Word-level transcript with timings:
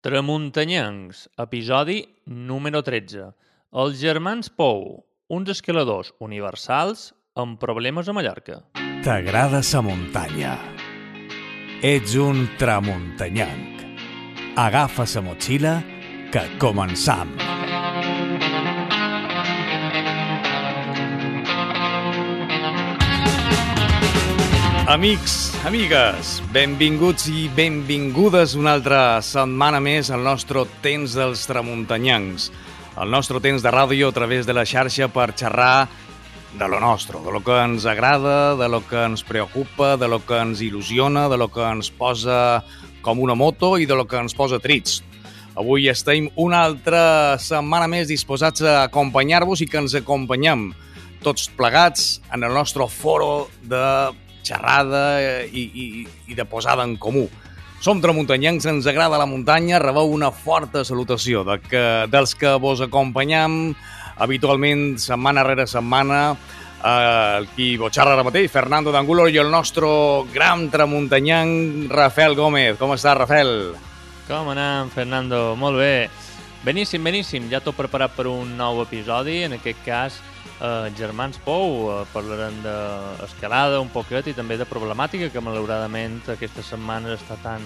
Tramuntanyencs, 0.00 1.26
episodi 1.36 1.98
número 2.24 2.80
13. 2.80 3.26
Els 3.82 3.98
germans 4.00 4.48
Pou, 4.48 5.02
uns 5.28 5.52
escaladors 5.52 6.14
universals 6.24 7.10
amb 7.36 7.60
problemes 7.60 8.08
a 8.08 8.14
Mallorca. 8.16 8.62
T'agrada 9.04 9.60
sa 9.60 9.84
muntanya. 9.84 10.56
Ets 11.84 12.16
un 12.16 12.46
tramuntanyenc. 12.56 13.84
Agafa 14.56 15.04
sa 15.04 15.20
motxilla 15.20 15.82
que 16.32 16.48
començam. 16.56 17.36
Amics, 24.90 25.52
amigues, 25.62 26.40
benvinguts 26.50 27.28
i 27.30 27.44
benvingudes 27.54 28.56
una 28.58 28.72
altra 28.74 29.20
setmana 29.22 29.78
més 29.78 30.08
al 30.10 30.24
nostre 30.26 30.64
temps 30.82 31.12
dels 31.14 31.44
tramuntanyancs, 31.46 32.48
el 32.98 33.12
nostre 33.14 33.38
temps 33.38 33.62
de 33.62 33.70
ràdio 33.70 34.08
a 34.10 34.16
través 34.16 34.48
de 34.48 34.56
la 34.56 34.64
xarxa 34.66 35.06
per 35.14 35.28
xerrar 35.38 35.86
de 36.58 36.66
lo 36.66 36.80
nostre, 36.82 37.20
de 37.22 37.30
lo 37.30 37.38
que 37.46 37.54
ens 37.62 37.86
agrada, 37.86 38.56
de 38.58 38.66
lo 38.66 38.80
que 38.82 39.04
ens 39.06 39.22
preocupa, 39.22 39.92
de 39.94 40.08
lo 40.10 40.18
que 40.26 40.40
ens 40.42 40.58
il·lusiona, 40.58 41.28
de 41.30 41.38
lo 41.38 41.46
que 41.54 41.62
ens 41.62 41.92
posa 41.94 42.64
com 43.00 43.22
una 43.22 43.36
moto 43.38 43.76
i 43.78 43.86
de 43.86 43.94
lo 43.94 44.08
que 44.10 44.18
ens 44.18 44.34
posa 44.34 44.58
trits. 44.58 45.04
Avui 45.54 45.86
estem 45.86 46.26
una 46.34 46.64
altra 46.66 47.36
setmana 47.38 47.86
més 47.86 48.10
disposats 48.10 48.66
a 48.66 48.80
acompanyar-vos 48.88 49.62
i 49.62 49.70
que 49.70 49.78
ens 49.84 49.94
acompanyem 49.94 50.72
tots 51.22 51.46
plegats 51.54 52.18
en 52.34 52.42
el 52.42 52.58
nostre 52.58 52.88
foro 52.90 53.46
de 53.62 53.84
xerrada 54.42 55.20
i, 55.44 55.64
i, 55.68 55.86
i 56.30 56.36
de 56.36 56.46
posada 56.48 56.86
en 56.86 56.96
comú. 56.96 57.26
Som 57.80 58.02
tramuntanyencs, 58.04 58.66
ens 58.68 58.86
agrada 58.90 59.16
la 59.16 59.28
muntanya, 59.28 59.78
rebeu 59.80 60.10
una 60.12 60.28
forta 60.36 60.84
salutació 60.84 61.46
de 61.48 61.56
que, 61.64 61.84
dels 62.12 62.34
que 62.36 62.58
vos 62.60 62.82
acompanyam 62.84 63.74
habitualment 64.20 64.98
setmana 65.00 65.44
rere 65.46 65.64
setmana 65.64 66.36
eh, 66.84 67.46
qui 67.56 67.76
vos 67.80 67.92
xerra 67.92 68.12
ara 68.18 68.24
mateix, 68.26 68.50
Fernando 68.52 68.92
d'Angulo 68.92 69.28
i 69.28 69.38
el 69.40 69.48
nostre 69.48 69.88
gran 70.34 70.68
tramuntanyenc 70.70 71.88
Rafael 71.92 72.36
Gómez. 72.36 72.76
Com 72.76 72.92
està, 72.96 73.14
Rafael? 73.16 73.72
Com 74.28 74.52
anem, 74.52 74.92
Fernando? 74.92 75.54
Molt 75.56 75.80
bé. 75.80 75.94
Beníssim, 76.64 77.00
beníssim. 77.00 77.48
Ja 77.48 77.62
tot 77.64 77.78
preparat 77.80 78.12
per 78.12 78.28
un 78.28 78.52
nou 78.60 78.82
episodi, 78.84 79.40
en 79.48 79.56
aquest 79.56 79.80
cas 79.86 80.20
eh, 80.60 80.90
Germans 80.96 81.40
Pou, 81.44 81.88
eh, 81.90 82.02
parlarem 82.12 82.60
d'escalada 82.64 83.80
un 83.80 83.90
poquet 83.92 84.30
i 84.30 84.36
també 84.36 84.58
de 84.60 84.68
problemàtica 84.68 85.30
que 85.32 85.44
malauradament 85.44 86.20
aquesta 86.36 86.64
setmana 86.66 87.16
està 87.16 87.38
tan, 87.42 87.64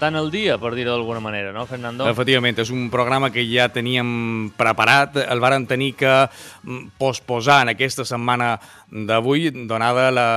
tan 0.00 0.16
al 0.16 0.30
dia, 0.32 0.56
per 0.58 0.72
dir-ho 0.74 0.94
d'alguna 0.94 1.20
manera, 1.20 1.52
no, 1.52 1.66
Fernando? 1.68 2.08
Efectivament, 2.08 2.56
és 2.58 2.72
un 2.72 2.88
programa 2.90 3.28
que 3.30 3.44
ja 3.44 3.68
teníem 3.70 4.48
preparat, 4.58 5.20
el 5.20 5.42
varen 5.44 5.66
tenir 5.68 5.92
que 6.00 6.10
mm, 6.24 6.96
posposar 6.98 7.60
en 7.66 7.74
aquesta 7.74 8.06
setmana 8.08 8.54
d'avui, 8.90 9.50
donada 9.68 10.08
la 10.10 10.28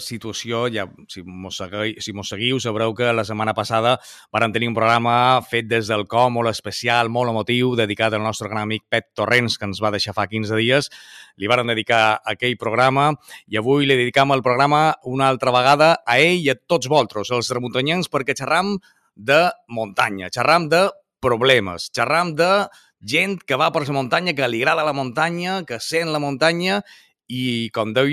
situació, 0.00 0.68
ja, 0.72 0.86
si 1.10 1.24
mos, 1.26 1.58
segui, 1.58 1.98
si 2.00 2.14
mos 2.16 2.30
seguiu, 2.30 2.62
sabreu 2.62 2.94
que 2.96 3.10
la 3.12 3.26
setmana 3.26 3.52
passada 3.58 3.98
varen 4.32 4.54
tenir 4.54 4.70
un 4.70 4.78
programa 4.78 5.42
fet 5.42 5.66
des 5.68 5.90
del 5.90 6.06
com, 6.08 6.38
molt 6.38 6.54
especial, 6.54 7.10
molt 7.10 7.34
emotiu, 7.34 7.74
dedicat 7.76 8.14
al 8.14 8.24
nostre 8.24 8.48
gran 8.48 8.70
amic 8.70 8.86
Pet 8.88 9.10
Torrents, 9.18 9.58
que 9.58 9.66
ens 9.68 9.82
va 9.82 9.92
deixar 9.92 10.14
fa 10.16 10.28
15 10.30 10.62
dies. 10.62 10.92
Li 11.38 11.48
varen 11.50 11.70
dedicar 11.70 12.18
aquell 12.26 12.56
programa 12.60 13.10
i 13.46 13.58
avui 13.60 13.86
li 13.86 13.96
dedicam 13.96 14.34
el 14.34 14.42
programa 14.42 14.92
una 15.06 15.28
altra 15.30 15.54
vegada 15.54 15.92
a 16.04 16.18
ell 16.18 16.42
i 16.42 16.52
a 16.52 16.58
tots 16.58 16.90
vosaltres, 16.90 17.32
els 17.34 17.50
tramuntanyans, 17.50 18.10
perquè 18.12 18.36
xerram 18.38 18.76
de 19.14 19.48
muntanya, 19.74 20.30
xerram 20.34 20.68
de 20.70 20.88
problemes, 21.22 21.90
xerram 21.94 22.34
de 22.38 22.68
gent 23.00 23.38
que 23.46 23.58
va 23.58 23.70
per 23.74 23.86
la 23.86 23.94
muntanya, 23.94 24.34
que 24.34 24.48
li 24.48 24.62
agrada 24.62 24.86
la 24.86 24.94
muntanya, 24.94 25.62
que 25.66 25.78
sent 25.82 26.10
la 26.12 26.22
muntanya 26.22 26.82
i 27.28 27.68
com, 27.74 27.92
deu, 27.92 28.08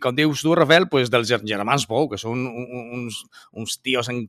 com 0.00 0.14
dius 0.14 0.44
tu, 0.44 0.54
Rafael, 0.54 0.86
pues, 0.88 1.10
dels 1.10 1.28
germans 1.28 1.86
Pou, 1.90 2.08
que 2.08 2.18
són 2.20 2.46
uns, 2.46 3.24
uns 3.52 3.80
tios 3.82 4.08
en, 4.12 4.28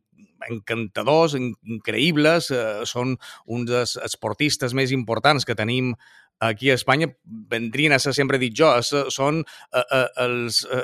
encantadors, 0.50 1.36
increïbles, 1.38 2.50
eh, 2.52 2.82
són 2.90 3.16
uns 3.46 3.70
dels 3.70 3.98
esportistes 4.02 4.74
més 4.74 4.92
importants 4.96 5.46
que 5.46 5.58
tenim 5.58 5.94
aquí 6.42 6.72
a 6.72 6.76
Espanya, 6.80 7.12
vendrien 7.24 7.94
a 7.94 8.00
ser, 8.02 8.16
sempre 8.18 8.40
he 8.40 8.46
dit 8.48 8.58
jo, 8.58 8.74
són 9.14 9.44
eh, 9.46 9.84
eh, 9.84 10.08
els 10.26 10.64
eh, 10.66 10.84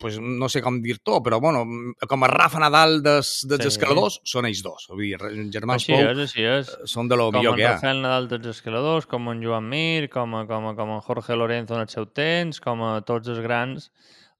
pues, 0.00 0.18
no 0.20 0.48
sé 0.48 0.62
com 0.64 0.78
dir-t'ho, 0.82 1.20
però 1.24 1.38
bueno, 1.42 1.64
com 2.08 2.24
a 2.24 2.30
Rafa 2.32 2.60
Nadal 2.62 3.00
des, 3.04 3.32
dels 3.48 3.66
sí. 3.66 3.72
escaladors, 3.74 4.18
són 4.24 4.48
ells 4.48 4.62
dos. 4.64 4.88
Vull 4.92 5.04
dir, 5.04 5.48
germans 5.52 5.84
així 5.84 5.92
Pou 5.92 6.12
és, 6.12 6.22
així 6.24 6.46
és. 6.48 6.72
són 6.88 7.10
de 7.12 7.18
lo 7.20 7.28
millor 7.34 7.58
que 7.58 7.64
hi 7.64 7.68
ha. 7.68 7.74
Com 7.76 7.76
en 7.76 7.82
Rafael 7.82 8.04
Nadal 8.04 8.30
dels 8.32 8.50
escaladors, 8.54 9.08
com 9.10 9.32
en 9.32 9.42
Joan 9.44 9.68
Mir, 9.72 10.08
com, 10.12 10.38
a, 10.40 10.44
com, 10.48 10.70
a, 10.72 10.76
com 10.78 10.94
en 10.96 11.02
Jorge 11.04 11.36
Lorenzo 11.36 11.76
en 11.76 11.84
el 11.84 11.92
seu 11.92 12.08
temps, 12.08 12.62
com 12.64 12.84
a 12.86 12.94
tots 13.06 13.32
els 13.32 13.42
grans 13.44 13.90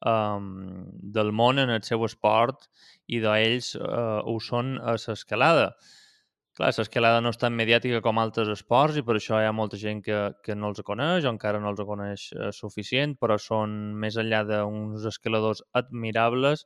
um, 0.01 0.49
del 1.17 1.33
món 1.37 1.61
en 1.63 1.75
el 1.77 1.85
seu 1.85 2.05
esport 2.09 2.71
i 3.07 3.21
d'ells 3.23 3.75
uh, 3.79 4.25
ho 4.25 4.41
són 4.43 4.77
a 4.81 4.97
l'escalada. 4.97 5.75
Clar, 6.57 6.71
l'escalada 6.73 7.21
no 7.21 7.31
és 7.35 7.37
tan 7.37 7.53
mediàtica 7.53 7.99
com 8.05 8.17
altres 8.21 8.49
esports 8.49 8.97
i 8.97 9.03
per 9.05 9.19
això 9.19 9.37
hi 9.43 9.45
ha 9.45 9.53
molta 9.57 9.77
gent 9.77 9.99
que, 10.07 10.21
que 10.45 10.55
no 10.57 10.71
els 10.73 10.81
coneix 10.89 11.27
o 11.27 11.33
encara 11.35 11.59
no 11.61 11.69
els 11.69 11.83
coneix 11.91 12.23
eh, 12.33 12.49
suficient, 12.59 13.13
però 13.21 13.37
són 13.47 13.75
més 14.05 14.17
enllà 14.23 14.41
d'uns 14.49 15.05
escaladors 15.11 15.61
admirables, 15.81 16.65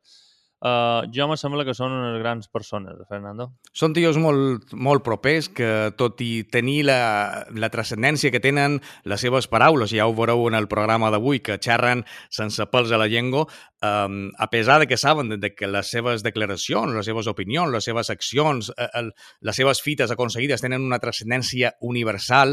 Uh, 0.60 1.09
jo 1.09 1.25
me 1.25 1.38
sembla 1.41 1.65
que 1.65 1.72
són 1.72 1.94
unes 1.97 2.19
grans 2.21 2.50
persones, 2.53 2.98
Fernando. 3.09 3.47
Són 3.72 3.94
tios 3.97 4.19
molt, 4.21 4.75
molt 4.76 5.00
propers 5.06 5.48
que, 5.48 5.88
tot 5.97 6.21
i 6.21 6.43
tenir 6.53 6.82
la, 6.84 7.47
la 7.56 7.71
transcendència 7.72 8.28
que 8.34 8.43
tenen 8.44 8.76
les 9.09 9.25
seves 9.25 9.48
paraules, 9.48 9.94
ja 9.97 10.04
ho 10.04 10.12
veureu 10.12 10.50
en 10.50 10.59
el 10.59 10.69
programa 10.69 11.09
d'avui, 11.09 11.41
que 11.41 11.56
xerren 11.56 12.04
sense 12.28 12.66
pèls 12.69 12.93
a 12.93 13.00
la 13.00 13.09
llengua, 13.09 13.47
um, 13.81 14.28
a 14.37 14.50
pesar 14.53 14.76
de 14.84 14.88
que 14.91 15.00
saben 15.00 15.32
de, 15.41 15.54
que 15.54 15.71
les 15.71 15.88
seves 15.88 16.21
declaracions, 16.22 16.92
les 16.92 17.09
seves 17.09 17.32
opinions, 17.32 17.72
les 17.72 17.88
seves 17.88 18.12
accions, 18.12 18.69
eh, 18.77 18.91
el, 19.00 19.15
les 19.41 19.56
seves 19.56 19.81
fites 19.81 20.12
aconseguides 20.12 20.60
tenen 20.60 20.84
una 20.84 21.00
transcendència 21.00 21.72
universal, 21.81 22.53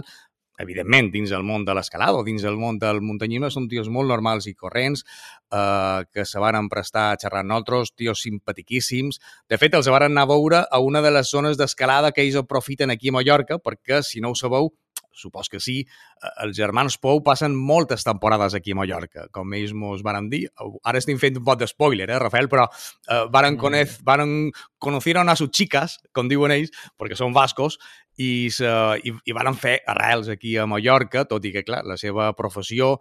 evidentment, 0.58 1.12
dins 1.14 1.32
el 1.36 1.46
món 1.46 1.66
de 1.66 1.76
l'escalada 1.78 2.20
o 2.20 2.26
dins 2.26 2.44
el 2.48 2.58
món 2.58 2.80
del 2.82 3.02
muntanyisme, 3.06 3.52
són 3.54 3.68
tios 3.72 3.90
molt 3.94 4.10
normals 4.10 4.48
i 4.50 4.56
corrents, 4.56 5.06
eh, 5.52 6.04
que 6.12 6.26
se 6.26 6.42
van 6.44 6.70
prestar 6.70 7.12
a 7.12 7.20
xerrar 7.22 7.44
amb 7.44 7.54
nosaltres, 7.54 7.94
tios 7.96 8.22
simpatiquíssims. 8.26 9.22
De 9.50 9.58
fet, 9.58 9.78
els 9.78 9.90
van 9.94 10.10
anar 10.10 10.26
a 10.26 10.32
veure 10.34 10.66
a 10.70 10.80
una 10.80 11.02
de 11.02 11.12
les 11.12 11.30
zones 11.30 11.58
d'escalada 11.58 12.12
que 12.12 12.26
ells 12.26 12.40
aprofiten 12.42 12.92
aquí 12.92 13.10
a 13.10 13.18
Mallorca, 13.20 13.60
perquè, 13.60 14.02
si 14.04 14.22
no 14.22 14.32
ho 14.32 14.36
sabeu, 14.36 14.74
supos 15.18 15.50
que 15.50 15.60
sí, 15.64 15.82
eh, 15.84 16.32
els 16.46 16.58
germans 16.58 16.98
Pou 17.02 17.22
passen 17.26 17.56
moltes 17.56 18.06
temporades 18.08 18.56
aquí 18.58 18.74
a 18.74 18.80
Mallorca, 18.80 19.28
com 19.34 19.54
ells 19.58 19.74
mos 19.78 20.04
van 20.06 20.30
dir. 20.32 20.46
Ara 20.84 21.02
estem 21.02 21.20
fent 21.22 21.40
un 21.42 21.46
pot 21.46 21.60
de 21.60 21.68
spoiler, 21.70 22.10
eh, 22.10 22.20
Rafael, 22.22 22.50
però 22.52 22.68
eh, 22.70 23.24
varen, 23.34 23.56
mm. 23.56 23.62
conec, 23.62 23.96
varen 24.08 24.36
conocieron 24.78 25.30
a 25.30 25.36
sus 25.36 25.52
chicas, 25.52 26.00
com 26.14 26.30
diuen 26.30 26.54
ells, 26.54 26.74
perquè 26.98 27.18
són 27.18 27.36
vascos, 27.36 27.80
i, 28.18 28.50
se, 28.54 28.70
i, 29.06 29.14
i 29.14 29.36
van 29.38 29.58
fer 29.58 29.80
arrels 29.90 30.30
aquí 30.34 30.58
a 30.58 30.66
Mallorca, 30.70 31.28
tot 31.30 31.46
i 31.46 31.54
que, 31.54 31.66
clar, 31.66 31.84
la 31.86 31.98
seva 32.02 32.32
professió 32.38 32.98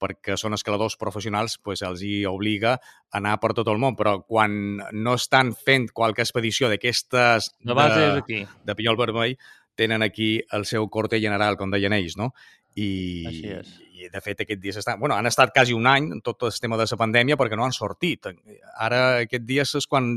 perquè 0.00 0.36
són 0.40 0.56
escaladors 0.56 0.96
professionals, 1.00 1.58
pues, 1.62 1.82
els 1.84 2.02
hi 2.06 2.22
obliga 2.28 2.76
a 2.78 3.18
anar 3.20 3.36
per 3.42 3.52
tot 3.56 3.68
el 3.68 3.80
món, 3.82 3.96
però 3.98 4.16
quan 4.24 4.80
no 4.96 5.16
estan 5.18 5.52
fent 5.52 5.90
qualque 5.92 6.24
expedició 6.24 6.70
d'aquestes 6.72 7.50
de, 7.60 7.76
de, 7.76 8.44
de 8.64 8.78
Pinyol 8.78 8.98
Vermell, 9.00 9.36
tenen 9.74 10.02
aquí 10.02 10.40
el 10.52 10.66
seu 10.66 10.88
corte 10.88 11.20
general, 11.20 11.56
com 11.56 11.70
deien 11.70 11.94
ells, 11.96 12.16
no? 12.20 12.32
I, 12.78 12.90
Així 13.26 13.52
és. 13.56 13.70
i 13.98 14.10
de 14.12 14.20
fet 14.22 14.44
aquest 14.44 14.60
dia 14.62 14.76
estan, 14.78 15.00
bueno, 15.00 15.16
han 15.16 15.26
estat 15.26 15.52
quasi 15.54 15.74
un 15.74 15.88
any 15.90 16.10
en 16.14 16.20
tot 16.22 16.44
el 16.46 16.52
tema 16.62 16.78
de 16.78 16.86
la 16.90 16.98
pandèmia 17.00 17.38
perquè 17.40 17.58
no 17.58 17.66
han 17.66 17.74
sortit. 17.74 18.30
Ara 18.78 19.00
aquest 19.24 19.46
dia 19.48 19.66
és 19.66 19.88
quan 19.90 20.12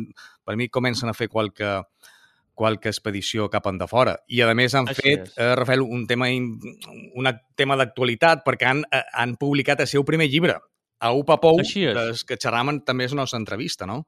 per 0.45 0.55
mi 0.59 0.69
comencen 0.69 1.09
a 1.09 1.15
fer 1.17 1.29
qualque, 1.31 1.79
qualque 2.53 2.89
expedició 2.89 3.49
cap 3.49 3.67
de 3.67 3.87
fora. 3.87 4.17
I 4.27 4.41
a 4.41 4.53
més 4.53 4.75
han 4.75 4.87
Així 4.87 5.01
fet, 5.01 5.33
eh, 5.37 5.55
Rafael, 5.55 5.81
un 5.81 6.05
tema, 6.07 6.29
un 6.29 7.31
tema 7.55 7.75
d'actualitat 7.75 8.45
perquè 8.45 8.69
han, 8.69 8.85
eh, 8.91 9.03
han 9.13 9.35
publicat 9.35 9.81
el 9.81 9.87
seu 9.87 10.05
primer 10.05 10.29
llibre, 10.29 10.59
a 10.99 11.11
Upa 11.11 11.39
Pou, 11.41 11.59
que 11.59 12.37
xerraven 12.39 12.83
també 12.85 13.05
és 13.05 13.11
una 13.11 13.23
nostra 13.23 13.39
entrevista, 13.39 13.85
no? 13.85 14.05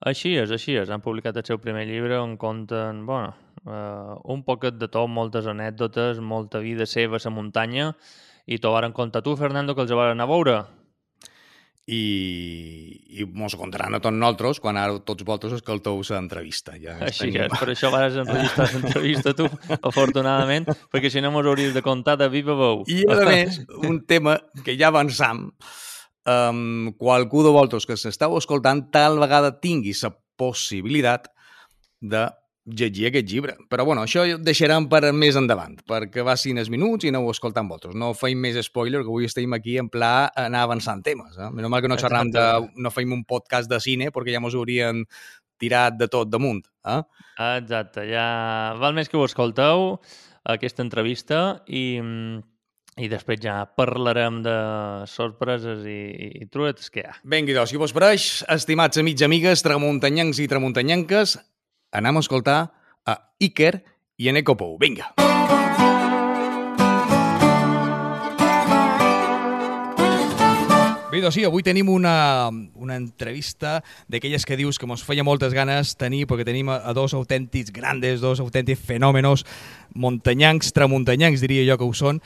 Així 0.00 0.32
és, 0.40 0.48
així 0.48 0.78
és. 0.80 0.88
Han 0.88 1.02
publicat 1.04 1.36
el 1.36 1.44
seu 1.44 1.58
primer 1.60 1.84
llibre 1.88 2.16
on 2.16 2.38
conten, 2.40 3.04
bueno, 3.08 3.34
uh, 3.68 4.16
un 4.32 4.42
poquet 4.46 4.78
de 4.80 4.88
tot, 4.88 5.10
moltes 5.12 5.48
anècdotes, 5.50 6.22
molta 6.24 6.62
vida 6.64 6.86
seva 6.88 7.20
a 7.20 7.24
la 7.24 7.32
muntanya, 7.36 7.90
i 8.48 8.58
t'ho 8.58 8.72
varen 8.72 8.96
contar 8.96 9.20
tu, 9.22 9.36
Fernando, 9.36 9.74
que 9.76 9.84
els 9.84 9.92
anar 9.92 10.24
a 10.24 10.30
veure. 10.30 10.60
I, 11.90 12.00
i 13.18 13.24
mos 13.26 13.56
contaran 13.58 13.96
a 13.96 14.00
tots 14.00 14.14
nosaltres 14.14 14.60
quan 14.62 14.76
ara 14.78 15.00
tots 15.02 15.24
vosaltres 15.26 15.56
escolteu 15.58 16.00
l'entrevista. 16.08 16.76
Ja 16.78 16.96
Així 17.02 17.28
estem... 17.28 17.48
és, 17.48 17.58
per 17.58 17.68
això 17.72 17.90
vas 17.92 18.16
enregistrar 18.22 18.68
l'entrevista 18.72 19.34
tu, 19.34 19.48
afortunadament, 19.80 20.70
perquè 20.92 21.10
si 21.12 21.20
no 21.20 21.32
mos 21.34 21.44
hauries 21.50 21.74
de 21.74 21.82
contar 21.82 22.16
de 22.16 22.30
viva 22.32 22.56
veu. 22.56 22.84
I 22.88 23.02
a 23.10 23.20
més, 23.28 23.60
un 23.84 24.00
tema 24.06 24.38
que 24.64 24.78
ja 24.78 24.88
avançam, 24.94 25.48
um, 26.26 26.92
qualcú 26.98 27.44
de 27.44 27.52
vosaltres 27.54 27.86
que 27.88 27.96
s'esteu 27.96 28.36
escoltant 28.38 28.88
tal 28.92 29.20
vegada 29.22 29.54
tingui 29.60 29.94
la 30.02 30.12
possibilitat 30.40 31.28
de 32.00 32.28
llegir 32.64 33.08
aquest 33.08 33.28
llibre. 33.28 33.56
Però 33.68 33.84
bueno, 33.84 34.04
això 34.04 34.24
ho 34.24 34.38
deixarem 34.40 34.86
per 34.90 35.12
més 35.16 35.36
endavant, 35.36 35.76
perquè 35.88 36.24
va 36.26 36.36
cinc 36.36 36.68
minuts 36.72 37.04
i 37.04 37.12
no 37.12 37.22
ho 37.24 37.30
escoltem 37.32 37.68
vosaltres. 37.68 37.96
No 37.98 38.12
feim 38.14 38.40
més 38.40 38.58
spoiler, 38.64 39.02
que 39.02 39.10
avui 39.10 39.28
estem 39.28 39.52
aquí 39.56 39.78
en 39.80 39.88
pla 39.88 40.30
anar 40.36 40.64
avançant 40.68 41.02
temes. 41.02 41.36
Eh? 41.38 41.50
Menys 41.50 41.72
mal 41.72 41.82
que 41.82 41.90
no 41.92 41.98
xerram 42.00 42.30
de... 42.30 42.46
no 42.76 42.92
feim 42.94 43.12
un 43.16 43.24
podcast 43.24 43.70
de 43.70 43.80
cine, 43.80 44.10
perquè 44.14 44.36
ja 44.36 44.42
mos 44.42 44.54
haurien 44.54 45.04
tirat 45.60 45.98
de 46.00 46.08
tot 46.08 46.30
damunt. 46.30 46.62
Eh? 46.88 47.00
Exacte, 47.56 48.06
ja 48.08 48.76
val 48.80 48.96
més 48.96 49.08
que 49.08 49.18
ho 49.18 49.26
escolteu, 49.26 49.98
aquesta 50.48 50.84
entrevista, 50.84 51.40
i, 51.68 52.00
i 53.00 53.08
després 53.10 53.40
ja 53.42 53.62
parlarem 53.78 54.40
de 54.44 54.56
sorpreses 55.10 55.86
i, 55.88 56.00
i 56.42 56.50
truetes 56.52 56.92
que 56.92 57.02
hi 57.02 57.08
ha. 57.08 57.16
Vinga, 57.24 57.56
doncs, 57.56 57.72
si 57.72 57.80
vos 57.80 57.94
pareix, 57.96 58.28
estimats 58.52 59.00
amics 59.00 59.24
i 59.24 59.28
amigues, 59.28 59.64
tramuntanyancs 59.66 60.42
i 60.44 60.50
tramuntanyanques, 60.50 61.38
anem 61.96 62.20
a 62.20 62.26
escoltar 62.26 62.60
a 63.08 63.18
Iker 63.40 63.74
i 64.20 64.30
Eneco 64.32 64.58
Pou. 64.60 64.76
Vinga! 64.80 65.14
Bé, 65.16 65.29
doncs 71.24 71.38
sí, 71.38 71.44
avui 71.46 71.64
tenim 71.66 71.88
una, 71.92 72.48
una 72.74 72.96
entrevista 72.98 73.80
d'aquelles 74.10 74.46
que 74.46 74.58
dius 74.58 74.78
que 74.78 74.88
ens 74.88 75.04
feia 75.06 75.24
moltes 75.26 75.54
ganes 75.56 75.94
tenir, 76.00 76.26
perquè 76.30 76.46
tenim 76.48 76.70
a, 76.72 76.80
a 76.84 76.94
dos 76.96 77.14
autèntics 77.16 77.72
grandes, 77.74 78.20
dos 78.20 78.42
autèntics 78.42 78.82
fenòmenos 78.86 79.44
muntanyancs, 79.94 80.72
tramuntanyancs, 80.76 81.42
diria 81.42 81.66
jo 81.68 81.78
que 81.78 81.88
ho 81.88 81.94
són, 81.96 82.20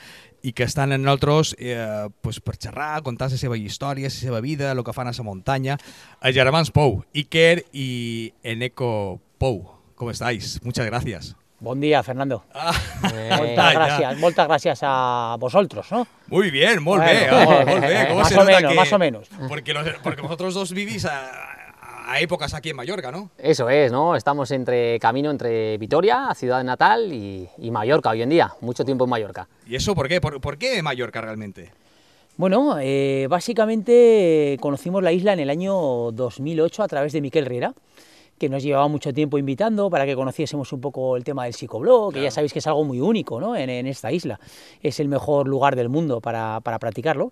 i 0.45 0.53
que 0.53 0.67
estan 0.67 0.93
en 0.93 1.01
nosaltres 1.01 1.55
eh, 1.57 2.07
pues, 2.21 2.39
per 2.39 2.57
xerrar, 2.61 3.01
contar 3.03 3.31
la 3.31 3.39
seva 3.41 3.57
història, 3.57 4.11
la 4.11 4.13
seva 4.13 4.41
vida, 4.45 4.71
el 4.71 4.83
que 4.85 4.93
fan 4.93 5.09
a 5.09 5.15
la 5.15 5.25
muntanya. 5.25 5.79
A 6.21 6.31
germans 6.31 6.69
Pou, 6.71 7.01
Iker 7.13 7.65
i 7.73 8.33
Eneco 8.43 9.21
Pou. 9.39 9.65
¿Cómo 9.95 10.11
estáis? 10.11 10.59
Muchas 10.63 10.85
gracias. 10.85 11.35
Buen 11.59 11.79
día, 11.79 12.03
Fernando. 12.03 12.43
Ah, 12.53 13.11
eh, 13.13 13.29
muchas 13.37 13.73
gracias, 13.73 14.17
muchas 14.17 14.47
gracias 14.47 14.79
a 14.81 15.35
vosotros, 15.39 15.85
¿no? 15.91 16.07
Muy 16.27 16.49
bien, 16.49 16.81
muy 16.81 16.99
bien, 16.99 17.29
muy 17.65 17.87
bien. 17.87 18.07
¿Cómo 18.07 18.19
más 18.21 18.29
se 18.29 18.39
o 18.39 18.45
menos, 18.45 18.71
que... 18.71 18.75
más 18.75 18.93
o 18.93 18.97
menos. 18.97 19.29
Porque, 19.47 19.73
los, 19.73 19.87
porque 20.01 20.21
vosotros 20.21 20.53
dos 20.55 20.71
vivís 20.71 21.05
a, 21.05 21.31
a, 22.07 22.19
épocas 22.19 22.53
aquí 22.55 22.69
en 22.71 22.77
Mallorca, 22.77 23.11
¿no? 23.11 23.29
Eso 23.37 23.69
es, 23.69 23.91
¿no? 23.91 24.15
Estamos 24.15 24.49
entre 24.51 24.99
camino 24.99 25.29
entre 25.29 25.77
Vitoria, 25.77 26.33
ciudad 26.35 26.63
natal, 26.63 27.13
y, 27.13 27.47
y 27.59 27.69
Mallorca 27.69 28.09
hoy 28.09 28.23
en 28.23 28.29
día. 28.29 28.51
Mucho 28.61 28.83
tiempo 28.83 29.03
en 29.03 29.11
Mallorca. 29.11 29.47
¿Y 29.67 29.75
eso 29.75 29.93
por 29.93 30.07
qué? 30.07 30.19
¿Por, 30.19 30.41
por 30.41 30.57
qué 30.57 30.81
Mallorca 30.81 31.21
realmente? 31.21 31.71
Bueno, 32.37 32.77
eh, 32.81 33.27
básicamente 33.29 34.57
conocimos 34.59 35.03
la 35.03 35.11
isla 35.11 35.33
en 35.33 35.39
el 35.39 35.49
año 35.49 36.11
2008 36.11 36.83
a 36.83 36.87
través 36.87 37.13
de 37.13 37.21
Miquel 37.21 37.45
Riera 37.45 37.73
que 38.37 38.49
nos 38.49 38.63
llevaba 38.63 38.87
mucho 38.87 39.13
tiempo 39.13 39.37
invitando 39.37 39.89
para 39.89 40.05
que 40.05 40.15
conociésemos 40.15 40.71
un 40.73 40.81
poco 40.81 41.15
el 41.15 41.23
tema 41.23 41.45
del 41.45 41.53
psicoblog, 41.53 42.13
que 42.13 42.21
ya 42.21 42.31
sabéis 42.31 42.51
que 42.53 42.59
es 42.59 42.67
algo 42.67 42.83
muy 42.83 42.99
único 42.99 43.39
¿no? 43.39 43.55
en, 43.55 43.69
esta 43.87 44.11
isla. 44.11 44.39
Es 44.81 44.99
el 44.99 45.07
mejor 45.07 45.47
lugar 45.47 45.75
del 45.75 45.89
mundo 45.89 46.19
para, 46.21 46.59
para 46.61 46.79
practicarlo. 46.79 47.31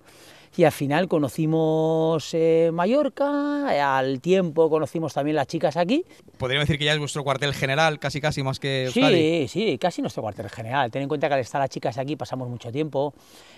Y 0.56 0.66
al 0.66 0.72
final 0.72 1.08
conocimos 1.08 2.30
eh, 2.34 2.70
Mallorca, 2.72 3.98
al 3.98 4.22
tiempo 4.22 4.70
conocimos 4.70 5.12
también 5.12 5.36
las 5.36 5.48
chicas 5.48 5.78
aquí. 5.78 6.06
Podríamos 6.38 6.68
decir 6.68 6.78
que 6.78 6.86
ya 6.86 6.94
es 6.94 7.00
vuestro 7.00 7.24
cuartel 7.24 7.54
general, 7.54 7.98
casi 7.98 8.22
casi 8.22 8.44
más 8.44 8.60
que 8.60 8.86
Euskadi. 8.86 9.48
Sí, 9.48 9.72
sí, 9.72 9.78
casi 9.80 10.04
nuestro 10.04 10.22
cuartel 10.22 10.50
general. 10.50 10.92
Ten 10.92 11.02
en 11.02 11.08
cuenta 11.08 11.28
que 11.28 11.34
al 11.34 11.40
estar 11.40 11.60
las 11.60 11.72
chicas 11.72 11.98
aquí 11.98 12.16
pasamos 12.16 12.48
mucho 12.50 12.72
tiempo. 12.72 13.16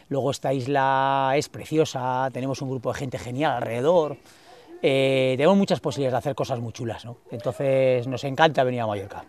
Luego 0.07 0.31
esta 0.31 0.53
isla 0.53 1.33
es 1.36 1.50
preciosa, 1.50 2.30
tenemos 2.31 2.62
un 2.62 2.69
grupo 2.69 2.94
de 2.94 3.00
gente 3.00 3.19
genial 3.19 3.51
alrededor 3.57 4.15
eh, 4.88 5.34
tenemos 5.36 5.58
muchas 5.58 5.80
posibilidades 5.80 6.14
de 6.14 6.18
hacer 6.20 6.36
cosas 6.36 6.60
muy 6.60 6.72
chulas, 6.72 7.06
¿no? 7.06 7.18
Entonces 7.32 8.06
nos 8.06 8.24
encanta 8.24 8.64
venir 8.64 8.82
a 8.82 8.88
Mallorca. 8.88 9.26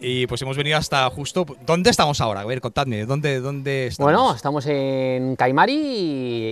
Y 0.00 0.26
pues 0.26 0.42
hemos 0.42 0.56
venido 0.56 0.76
hasta 0.76 1.08
justo... 1.10 1.46
¿Dónde 1.64 1.90
estamos 1.90 2.20
ahora? 2.20 2.40
A 2.40 2.44
ver, 2.44 2.60
contadme, 2.60 3.06
¿dónde, 3.06 3.38
dónde 3.38 3.86
estamos? 3.86 4.12
Bueno, 4.12 4.34
estamos 4.34 4.66
en 4.66 5.36
Caimari 5.36 5.76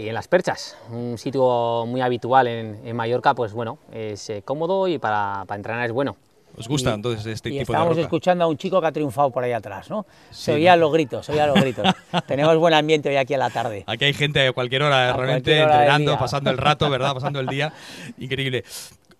y 0.04 0.08
en 0.08 0.14
Las 0.14 0.28
Perchas, 0.28 0.76
un 0.92 1.18
sitio 1.18 1.84
muy 1.86 2.00
habitual 2.00 2.46
en, 2.46 2.80
en 2.84 2.94
Mallorca, 2.94 3.34
pues 3.34 3.52
bueno, 3.52 3.78
es 3.92 4.30
eh, 4.30 4.42
cómodo 4.44 4.86
y 4.86 4.98
para, 4.98 5.42
para 5.48 5.56
entrenar 5.56 5.86
es 5.86 5.92
bueno. 5.92 6.16
¿Os 6.56 6.68
gusta 6.68 6.94
entonces 6.94 7.26
este 7.26 7.48
y 7.48 7.58
tipo 7.58 7.72
de 7.72 7.78
Estamos 7.78 7.98
escuchando 7.98 8.44
a 8.44 8.46
un 8.46 8.56
chico 8.56 8.80
que 8.80 8.86
ha 8.86 8.92
triunfado 8.92 9.30
por 9.30 9.42
ahí 9.42 9.52
atrás, 9.52 9.90
¿no? 9.90 10.06
se 10.30 10.52
oían 10.52 10.78
los 10.78 10.92
gritos, 10.92 11.26
se 11.26 11.32
oían 11.32 11.48
los 11.48 11.60
gritos. 11.60 11.86
Tenemos 12.26 12.56
buen 12.58 12.74
ambiente 12.74 13.08
hoy 13.08 13.16
aquí 13.16 13.34
a 13.34 13.38
la 13.38 13.50
tarde. 13.50 13.84
Aquí 13.86 14.04
hay 14.04 14.14
gente 14.14 14.46
a 14.46 14.52
cualquier 14.52 14.82
hora, 14.82 15.12
realmente 15.12 15.60
entrenando, 15.60 16.16
pasando 16.18 16.50
el 16.50 16.58
rato, 16.58 16.88
¿verdad? 16.90 17.14
Pasando 17.14 17.40
el 17.40 17.46
día. 17.46 17.72
Increíble. 18.18 18.64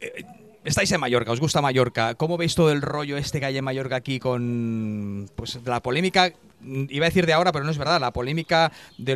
Eh, 0.01 0.25
estáis 0.65 0.91
en 0.93 1.01
Mallorca, 1.01 1.33
os 1.33 1.41
gusta 1.41 1.61
Mallorca. 1.61 2.15
¿Cómo 2.15 2.37
veis 2.37 2.55
todo 2.55 2.71
el 2.71 2.83
rollo 2.83 3.17
este 3.17 3.41
que 3.41 3.47
hay 3.47 3.59
en 3.59 3.65
Mallorca 3.65 3.97
aquí 3.97 4.19
con 4.19 5.29
pues 5.35 5.59
la 5.65 5.81
polémica? 5.81 6.33
Iba 6.63 7.07
a 7.07 7.09
decir 7.09 7.27
de 7.27 7.33
ahora, 7.33 7.53
pero 7.53 7.65
no 7.65 7.71
es 7.71 7.79
verdad. 7.79 8.01
La 8.01 8.13
polémica 8.13 8.73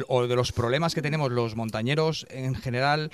o 0.09 0.27
de 0.27 0.37
los 0.37 0.53
problemas 0.53 0.95
que 0.95 1.03
tenemos 1.03 1.31
los 1.31 1.57
montañeros 1.57 2.27
en 2.31 2.55
general 2.55 3.11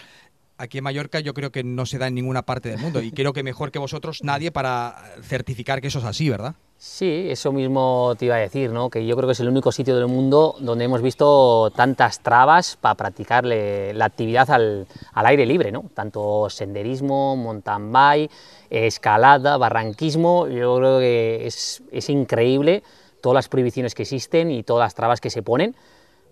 aquí 0.58 0.78
en 0.78 0.84
Mallorca 0.84 1.20
yo 1.20 1.34
creo 1.34 1.50
que 1.50 1.64
no 1.64 1.86
se 1.86 1.98
da 1.98 2.06
en 2.06 2.14
ninguna 2.14 2.42
parte 2.42 2.68
del 2.68 2.78
mundo 2.78 3.02
y 3.02 3.10
creo 3.10 3.32
que 3.32 3.42
mejor 3.42 3.70
que 3.70 3.78
vosotros 3.78 4.22
nadie 4.22 4.52
para 4.52 4.96
certificar 5.22 5.80
que 5.80 5.88
eso 5.88 5.98
es 5.98 6.04
así, 6.04 6.30
¿verdad? 6.30 6.54
Sí, 6.76 7.28
eso 7.30 7.52
mismo 7.52 8.14
te 8.18 8.26
iba 8.26 8.34
a 8.34 8.38
decir, 8.38 8.70
¿no? 8.70 8.90
que 8.90 9.06
yo 9.06 9.16
creo 9.16 9.28
que 9.28 9.32
es 9.32 9.40
el 9.40 9.48
único 9.48 9.72
sitio 9.72 9.96
del 9.96 10.06
mundo 10.06 10.56
donde 10.60 10.84
hemos 10.84 11.02
visto 11.02 11.72
tantas 11.74 12.20
trabas 12.20 12.76
para 12.80 12.94
practicar 12.94 13.44
la 13.44 14.04
actividad 14.04 14.50
al, 14.50 14.86
aire 15.14 15.46
libre, 15.46 15.72
¿no? 15.72 15.84
tanto 15.94 16.50
senderismo, 16.50 17.36
mountain 17.36 17.92
bike, 17.92 18.30
escalada, 18.70 19.56
barranquismo, 19.56 20.46
yo 20.48 20.76
creo 20.76 20.98
que 20.98 21.46
es, 21.46 21.82
es 21.90 22.10
increíble 22.10 22.82
todas 23.22 23.36
las 23.36 23.48
prohibiciones 23.48 23.94
que 23.94 24.02
existen 24.02 24.50
y 24.50 24.62
todas 24.62 24.84
las 24.84 24.94
trabas 24.94 25.20
que 25.20 25.30
se 25.30 25.42
ponen, 25.42 25.74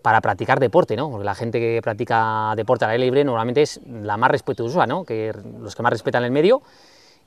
para 0.03 0.21
practicar 0.21 0.61
deporte, 0.61 0.97
¿no? 0.97 1.11
Porque 1.11 1.25
la 1.25 1.35
gente 1.35 1.59
que 1.61 1.81
practica 1.83 2.53
deporte 2.57 2.85
al 2.85 2.91
aire 2.93 3.05
libre 3.05 3.25
normalmente 3.25 3.63
es 3.63 3.81
la 3.87 4.17
más 4.17 4.31
respetuosa, 4.31 4.87
¿no? 4.87 5.05
Que 5.05 5.33
los 5.61 5.75
que 5.75 5.83
más 5.83 5.93
respetan 5.93 6.25
el 6.25 6.31
medio 6.31 6.63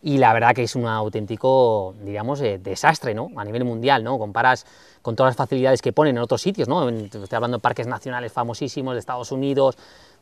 y 0.01 0.19
la 0.19 0.33
verdad 0.33 0.54
que 0.54 0.63
es 0.63 0.75
un 0.75 0.86
auténtico, 0.86 1.95
digamos, 2.04 2.42
eh, 2.42 2.60
desastre, 2.62 3.16
¿no? 3.16 3.30
A 3.38 3.44
nivel 3.44 3.63
mundial, 3.63 4.04
¿no? 4.04 4.19
Comparas 4.19 4.66
con 5.01 5.16
todas 5.16 5.31
las 5.31 5.38
facilidades 5.38 5.81
que 5.81 5.94
ponen 5.94 6.18
en 6.18 6.22
otros 6.22 6.42
sitios, 6.42 6.68
¿no? 6.68 6.88
Estoy 6.89 7.27
hablando 7.31 7.57
de 7.57 7.62
parques 7.62 7.88
nacionales 7.88 8.31
famosísimos 8.31 8.94
de 8.94 9.00
Estados 9.00 9.31
Unidos, 9.31 9.77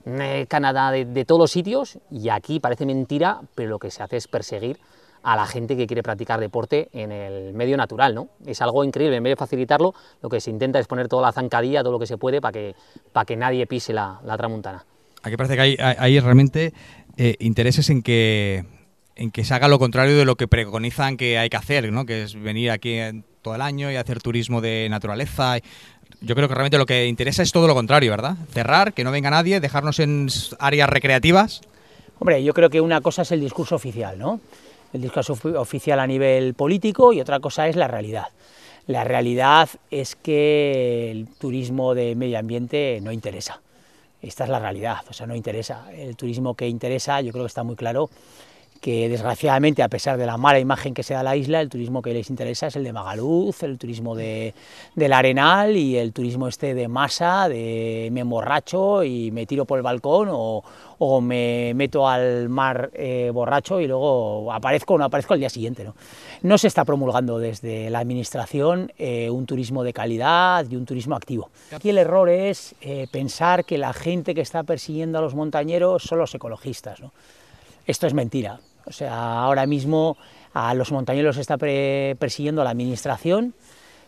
eh, 0.06 0.46
Canadá, 0.48 0.92
de, 0.92 1.06
de 1.06 1.26
todos 1.26 1.40
los 1.40 1.52
sitios 1.52 1.98
y 2.12 2.30
aquí 2.30 2.60
parece 2.60 2.86
mentira, 2.86 3.42
pero 3.56 3.72
lo 3.72 3.80
que 3.80 3.92
se 3.92 4.04
hace 4.04 4.18
es 4.18 4.28
perseguir 4.28 4.80
a 5.24 5.36
la 5.38 5.48
gente 5.48 5.76
que 5.78 5.88
quiere 5.88 6.04
practicar 6.04 6.40
deporte 6.40 6.90
en 6.92 7.12
el 7.12 7.54
medio 7.54 7.78
natural, 7.78 8.14
¿no? 8.14 8.30
Es 8.46 8.62
algo 8.62 8.84
increíble, 8.84 9.16
en 9.16 9.24
vez 9.24 9.32
de 9.32 9.38
facilitarlo, 9.38 9.94
lo 10.22 10.30
que 10.30 10.42
se 10.42 10.50
intenta 10.50 10.80
es 10.80 10.88
poner 10.88 11.08
toda 11.08 11.24
la 11.24 11.32
zancadilla, 11.32 11.82
todo 11.82 11.94
lo 11.94 12.00
que 12.00 12.08
se 12.08 12.18
puede 12.18 12.42
para 12.42 12.52
que, 12.52 12.76
para 13.12 13.26
que 13.26 13.38
nadie 13.38 13.66
pise 13.66 13.94
la, 13.94 14.20
la 14.26 14.38
tramuntana. 14.38 14.86
Aquí 15.24 15.38
parece 15.38 15.56
que 15.56 15.62
hay, 15.62 15.78
hay, 15.80 16.20
realmente 16.20 16.74
eh, 17.16 17.36
intereses 17.40 17.90
en 17.90 18.04
que, 18.04 18.66
en 19.16 19.32
que 19.32 19.46
se 19.46 19.54
haga 19.54 19.70
lo 19.70 19.80
contrario 19.80 20.18
de 20.18 20.26
lo 20.26 20.36
que 20.36 20.50
preconizan 20.50 21.16
que 21.16 21.38
hay 21.38 21.50
que 21.50 21.56
hacer, 21.56 21.90
¿no? 21.94 22.06
Que 22.06 22.24
es 22.24 22.36
venir 22.36 22.72
aquí 22.72 22.98
todo 23.42 23.56
el 23.56 23.62
año 23.62 23.90
y 23.90 23.96
hacer 23.96 24.22
turismo 24.22 24.60
de 24.60 24.88
naturaleza. 24.90 25.58
Yo 26.20 26.36
creo 26.36 26.50
que 26.50 26.54
realmente 26.54 26.78
lo 26.78 26.86
que 26.86 27.08
interesa 27.08 27.42
es 27.42 27.54
todo 27.54 27.68
lo 27.68 27.74
contrario, 27.74 28.12
¿verdad? 28.12 28.36
Cerrar, 28.52 28.94
que 28.94 29.06
no 29.06 29.12
venga 29.12 29.30
nadie, 29.30 29.62
dejarnos 29.62 30.00
en 30.00 30.28
áreas 30.60 30.90
recreativas. 30.90 31.62
Hombre, 32.20 32.44
yo 32.44 32.54
creo 32.54 32.70
que 32.70 32.82
una 32.82 33.00
cosa 33.00 33.22
es 33.22 33.32
el 33.32 33.40
discurso 33.40 33.76
oficial, 33.76 34.20
¿no? 34.20 34.42
El 34.94 35.02
discurso 35.02 35.38
oficial 35.60 36.00
a 36.00 36.08
nivel 36.08 36.54
político 36.54 37.12
y 37.12 37.20
otra 37.20 37.40
cosa 37.40 37.68
es 37.68 37.76
la 37.76 37.88
realidad. 37.88 38.28
La 38.86 39.04
realidad 39.04 39.70
es 39.92 40.16
que 40.16 41.10
el 41.12 41.28
turismo 41.40 41.96
de 41.96 42.16
medio 42.16 42.38
ambiente 42.38 43.00
no 43.02 43.12
interesa. 43.12 43.62
Esta 44.22 44.44
es 44.44 44.50
la 44.50 44.60
realidad, 44.60 44.98
o 45.10 45.14
sea, 45.14 45.28
no 45.28 45.36
interesa. 45.36 45.92
El 45.92 46.16
turismo 46.16 46.54
que 46.56 46.68
interesa, 46.68 47.20
yo 47.22 47.32
creo 47.32 47.44
que 47.44 47.48
está 47.48 47.64
muy 47.64 47.76
claro, 47.76 48.10
que 48.84 49.08
desgraciadamente, 49.08 49.82
a 49.82 49.88
pesar 49.88 50.18
de 50.18 50.26
la 50.26 50.36
mala 50.36 50.60
imagen 50.60 50.94
que 50.94 51.04
se 51.04 51.14
da 51.14 51.22
a 51.22 51.24
la 51.24 51.38
isla, 51.38 51.62
el 51.62 51.70
turismo 51.70 52.02
que 52.02 52.14
les 52.14 52.30
interesa 52.30 52.68
es 52.68 52.76
el 52.76 52.84
de 52.84 52.92
Magaluz, 52.92 53.64
el 53.64 53.78
turismo 53.78 54.14
de, 54.14 54.54
del 54.94 55.14
Arenal 55.14 55.78
y 55.78 55.96
el 55.96 56.12
turismo 56.12 56.50
este 56.50 56.74
de 56.74 56.90
masa, 56.90 57.48
de 57.48 58.10
me 58.12 58.20
emborracho 58.20 59.06
y 59.06 59.32
me 59.32 59.46
tiro 59.46 59.64
por 59.64 59.80
el 59.80 59.84
balcón 59.84 60.28
o, 60.30 60.62
o 61.00 61.22
me 61.22 61.72
meto 61.76 62.10
al 62.10 62.50
mar 62.50 62.92
eh, 62.94 63.32
borracho 63.34 63.80
y 63.80 63.88
luego 63.88 64.52
aparezco 64.52 64.96
o 64.96 64.98
no 64.98 65.06
aparezco 65.06 65.34
al 65.34 65.40
día 65.40 65.50
siguiente. 65.50 65.86
¿no? 65.86 65.96
no 66.42 66.58
se 66.58 66.68
está 66.68 66.84
promulgando 66.84 67.40
desde 67.40 67.90
la 67.90 68.00
administración 68.00 68.92
eh, 68.98 69.30
un 69.30 69.46
turismo 69.46 69.86
de 69.86 69.94
calidad 69.94 70.66
y 70.70 70.76
un 70.76 70.86
turismo 70.86 71.16
activo. 71.16 71.52
Aquí 71.72 71.90
el 71.90 72.00
error 72.00 72.28
es 72.28 72.76
eh, 72.82 73.08
pensar 73.10 73.64
que 73.64 73.78
la 73.78 73.94
gente 73.94 74.36
que 74.36 74.42
está 74.42 74.64
persiguiendo 74.64 75.20
a 75.20 75.22
los 75.22 75.36
montañeros 75.36 76.04
son 76.04 76.20
los 76.20 76.36
ecologistas. 76.36 77.00
¿no? 77.00 77.14
Esto 77.88 78.08
es 78.08 78.14
mentira. 78.14 78.60
O 78.86 78.92
sea, 78.92 79.42
ahora 79.42 79.66
mismo 79.66 80.18
a 80.54 80.74
los 80.74 80.92
montañeros 80.92 81.38
está 81.38 81.58
persiguiendo 81.58 82.64
la 82.64 82.72
administración. 82.72 83.54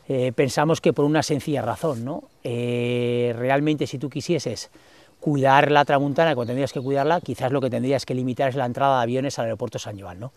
Eh, 0.08 0.32
pensamos 0.36 0.82
que 0.82 0.94
por 0.94 1.06
una 1.06 1.24
sencilla 1.24 1.62
razón, 1.62 2.06
¿no? 2.06 2.24
Eh, 2.44 3.34
realmente 3.38 3.88
si 3.88 3.98
tú 3.98 4.10
quisieses 4.10 4.70
cuidar 5.20 5.72
la 5.72 5.84
tramuntana 5.86 6.36
cuando 6.36 6.50
tendrías 6.50 6.72
que 6.72 6.82
cuidarla, 6.82 7.22
quizás 7.22 7.52
lo 7.52 7.60
que 7.60 7.70
tendrías 7.70 8.06
que 8.06 8.14
limitar 8.14 8.50
es 8.50 8.56
la 8.56 8.66
entrada 8.66 8.98
de 8.98 9.04
aviones 9.04 9.40
al 9.40 9.46
aeropuerto 9.46 9.80
San 9.80 10.00
Joan, 10.00 10.20
¿no? 10.20 10.32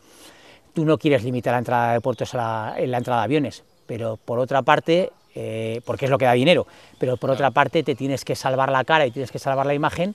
tú 0.78 0.84
no 0.84 0.96
quieres 0.96 1.24
limitar 1.24 1.54
la 1.54 1.58
entrada 1.58 1.92
de 1.94 2.00
puertos 2.00 2.34
a 2.34 2.36
la, 2.36 2.74
en 2.78 2.92
la 2.92 2.98
entrada 2.98 3.22
de 3.22 3.24
aviones, 3.24 3.64
pero 3.86 4.16
por 4.16 4.38
otra 4.38 4.62
parte, 4.62 5.10
eh, 5.34 5.80
porque 5.84 6.04
es 6.04 6.10
lo 6.10 6.18
que 6.18 6.24
da 6.24 6.32
dinero, 6.34 6.68
pero 7.00 7.16
por 7.16 7.30
otra 7.30 7.50
parte 7.50 7.82
te 7.82 7.96
tienes 7.96 8.24
que 8.24 8.36
salvar 8.36 8.70
la 8.70 8.84
cara 8.84 9.04
y 9.04 9.10
tienes 9.10 9.32
que 9.32 9.40
salvar 9.40 9.66
la 9.66 9.74
imagen 9.74 10.14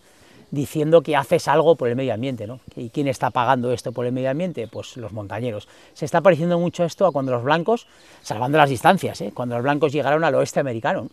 diciendo 0.54 1.02
que 1.02 1.16
haces 1.16 1.48
algo 1.48 1.76
por 1.76 1.90
el 1.90 1.96
medio 1.96 2.14
ambiente, 2.14 2.46
¿no? 2.46 2.60
¿Y 2.76 2.90
quién 2.90 3.08
está 3.08 3.32
pagando 3.32 3.72
esto 3.72 3.92
por 3.92 4.06
el 4.06 4.12
medio 4.12 4.30
ambiente? 4.30 4.68
Pues 4.68 4.98
los 4.98 5.12
montañeros. 5.12 5.68
Se 5.96 6.06
está 6.06 6.22
pareciendo 6.22 6.60
mucho 6.60 6.84
esto 6.84 7.08
a 7.08 7.12
cuando 7.12 7.32
los 7.32 7.44
blancos, 7.44 7.88
salvando 8.22 8.60
las 8.60 8.70
distancias, 8.70 9.20
¿eh? 9.22 9.32
cuando 9.34 9.56
los 9.56 9.64
blancos 9.64 9.92
llegaron 9.92 10.24
al 10.24 10.36
oeste 10.36 10.60
americano. 10.60 11.08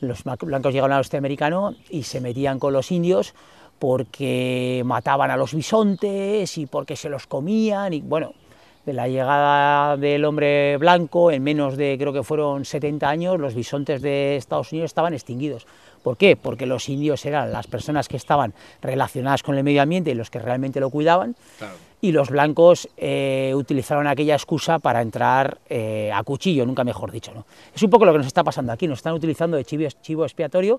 Los 0.00 0.22
blancos 0.22 0.74
llegaron 0.74 0.92
al 0.92 0.98
oeste 0.98 1.16
americano 1.16 1.74
y 1.88 2.02
se 2.02 2.20
metían 2.20 2.58
con 2.58 2.74
los 2.74 2.92
indios 2.92 3.32
porque 3.78 4.82
mataban 4.84 5.30
a 5.30 5.38
los 5.38 5.54
bisontes 5.54 6.58
y 6.58 6.66
porque 6.66 6.94
se 6.94 7.08
los 7.08 7.26
comían 7.26 7.94
y 7.94 8.02
bueno, 8.02 8.34
de 8.84 8.92
la 8.92 9.08
llegada 9.08 9.96
del 9.96 10.26
hombre 10.26 10.76
blanco, 10.76 11.30
en 11.30 11.42
menos 11.42 11.78
de 11.78 11.96
creo 11.98 12.12
que 12.12 12.22
fueron 12.22 12.66
70 12.66 13.08
años, 13.08 13.40
los 13.40 13.54
bisontes 13.54 14.02
de 14.02 14.36
Estados 14.36 14.72
Unidos 14.72 14.90
estaban 14.90 15.14
extinguidos. 15.14 15.66
¿Por 16.04 16.18
qué? 16.18 16.36
Porque 16.36 16.66
los 16.66 16.90
indios 16.90 17.24
eran 17.24 17.50
las 17.50 17.66
personas 17.66 18.08
que 18.08 18.18
estaban 18.18 18.52
relacionadas 18.82 19.42
con 19.42 19.56
el 19.56 19.64
medio 19.64 19.80
ambiente 19.80 20.10
y 20.10 20.14
los 20.14 20.28
que 20.28 20.38
realmente 20.38 20.78
lo 20.78 20.90
cuidaban, 20.90 21.34
y 22.02 22.12
los 22.12 22.28
blancos 22.28 22.86
eh, 22.98 23.52
utilizaron 23.56 24.06
aquella 24.06 24.34
excusa 24.34 24.78
para 24.78 25.00
entrar 25.00 25.56
eh, 25.70 26.12
a 26.12 26.22
cuchillo, 26.22 26.66
nunca 26.66 26.84
mejor 26.84 27.10
dicho. 27.10 27.32
¿no? 27.32 27.46
Es 27.74 27.82
un 27.82 27.88
poco 27.88 28.04
lo 28.04 28.12
que 28.12 28.18
nos 28.18 28.26
está 28.26 28.44
pasando 28.44 28.70
aquí, 28.70 28.86
nos 28.86 28.98
están 28.98 29.14
utilizando 29.14 29.56
de 29.56 29.64
chivo, 29.64 29.88
chivo 30.02 30.24
expiatorio 30.24 30.78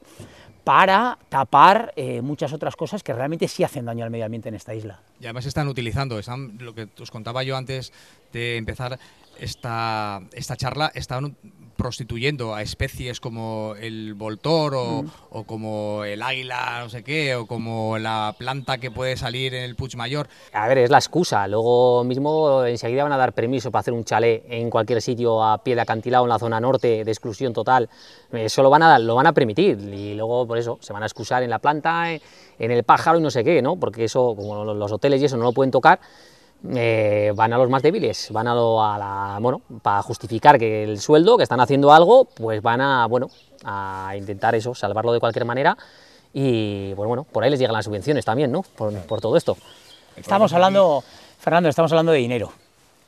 para 0.64 1.18
tapar 1.30 1.92
eh, 1.96 2.22
muchas 2.22 2.54
otras 2.54 2.76
cosas 2.76 3.02
que 3.02 3.12
realmente 3.12 3.48
sí 3.48 3.64
hacen 3.64 3.86
daño 3.86 4.06
al 4.06 4.12
medio 4.12 4.26
ambiente 4.26 4.50
en 4.50 4.56
esta 4.56 4.76
isla. 4.76 5.00
Y 5.20 5.26
además 5.26 5.48
están 5.48 5.68
utilizando, 5.68 6.20
están, 6.20 6.60
lo 6.60 6.76
que 6.76 6.88
os 7.00 7.10
contaba 7.10 7.42
yo 7.42 7.58
antes 7.58 7.92
de 8.32 8.58
empezar 8.58 9.00
esta, 9.40 10.22
esta 10.34 10.56
charla, 10.56 10.92
están 10.94 11.36
prostituyendo 11.76 12.56
a 12.56 12.62
especies 12.62 13.20
como 13.20 13.76
el 13.80 14.14
voltor 14.14 14.74
mm. 14.74 15.10
o, 15.32 15.44
como 15.44 16.04
el 16.04 16.22
águila, 16.22 16.82
no 16.82 16.90
sé 16.90 17.04
qué, 17.04 17.36
o 17.36 17.46
como 17.46 17.98
la 17.98 18.36
planta 18.38 18.78
que 18.78 18.92
puede 18.92 19.18
salir 19.18 19.54
en 19.54 19.64
el 19.64 19.76
Puig 19.76 19.96
Mayor. 19.96 20.28
A 20.54 20.68
ver, 20.68 20.80
es 20.80 20.90
la 20.90 20.98
excusa. 20.98 21.48
Luego 21.48 22.04
mismo 22.04 22.64
enseguida 22.66 23.04
van 23.04 23.12
a 23.12 23.18
dar 23.18 23.34
permiso 23.34 23.72
para 23.72 23.82
hacer 23.82 23.94
un 23.94 24.04
chalet 24.04 24.44
en 24.50 24.70
cualquier 24.70 25.02
sitio 25.02 25.44
a 25.44 25.64
pie 25.64 25.76
de 25.76 25.82
acantilado 25.82 26.26
en 26.26 26.30
la 26.30 26.40
zona 26.40 26.60
norte 26.60 27.04
de 27.04 27.12
exclusión 27.12 27.54
total. 27.54 27.90
Eso 28.32 28.64
lo 28.64 28.70
van 28.70 28.84
a, 28.84 29.00
lo 29.00 29.16
van 29.16 29.28
a 29.28 29.34
permitir 29.34 29.78
y 29.80 30.16
luego 30.16 30.48
por 30.48 30.58
eso 30.58 30.78
se 30.82 30.94
van 30.94 31.04
a 31.04 31.06
excusar 31.06 31.44
en 31.44 31.50
la 31.50 31.60
planta, 31.60 32.12
en 32.12 32.72
el 32.72 32.84
pájaro 32.84 33.20
y 33.20 33.22
no 33.22 33.30
sé 33.30 33.44
qué, 33.44 33.62
¿no? 33.62 33.78
Porque 33.78 34.06
eso, 34.06 34.36
como 34.36 34.64
los 34.74 34.92
hoteles 34.92 35.22
y 35.22 35.26
eso 35.26 35.38
no 35.38 35.44
lo 35.44 35.54
pueden 35.54 35.72
tocar, 35.72 36.00
eh, 36.74 37.32
van 37.36 37.54
a 37.54 37.58
los 37.58 37.70
más 37.70 37.84
débiles, 37.84 38.30
van 38.32 38.48
a, 38.48 38.52
a 38.54 38.98
la, 38.98 39.38
bueno, 39.42 39.62
para 39.82 40.02
justificar 40.02 40.58
que 40.58 40.84
el 40.84 41.00
sueldo, 41.00 41.38
que 41.38 41.44
están 41.44 41.60
haciendo 41.60 41.94
algo, 41.94 42.26
pues 42.26 42.62
van 42.62 42.82
a, 42.82 43.06
bueno, 43.08 43.30
a 43.64 44.14
intentar 44.18 44.56
eso, 44.56 44.74
salvarlo 44.74 45.14
de 45.14 45.20
cualquier 45.20 45.46
manera 45.46 45.78
y, 46.34 46.94
pues 46.96 47.08
bueno, 47.08 47.26
por 47.32 47.44
ahí 47.44 47.50
les 47.50 47.60
llegan 47.60 47.74
las 47.74 47.86
subvenciones 47.86 48.26
también, 48.26 48.52
¿no? 48.52 48.64
Por, 48.64 49.22
todo 49.22 49.38
esto. 49.38 49.58
Estamos 50.16 50.54
hablando, 50.54 51.04
Fernando, 51.40 51.70
estamos 51.70 51.92
hablando 51.92 52.12
de 52.12 52.20
dinero, 52.20 52.52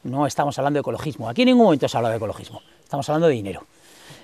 no 0.03 0.27
estamos 0.27 0.57
hablando 0.57 0.77
de 0.77 0.81
ecologismo. 0.81 1.29
Aquí 1.29 1.41
en 1.41 1.47
ningún 1.47 1.65
momento 1.65 1.87
se 1.87 1.97
habla 1.97 2.09
de 2.09 2.17
ecologismo, 2.17 2.61
estamos 2.83 3.07
hablando 3.09 3.27
de 3.27 3.33
dinero. 3.33 3.63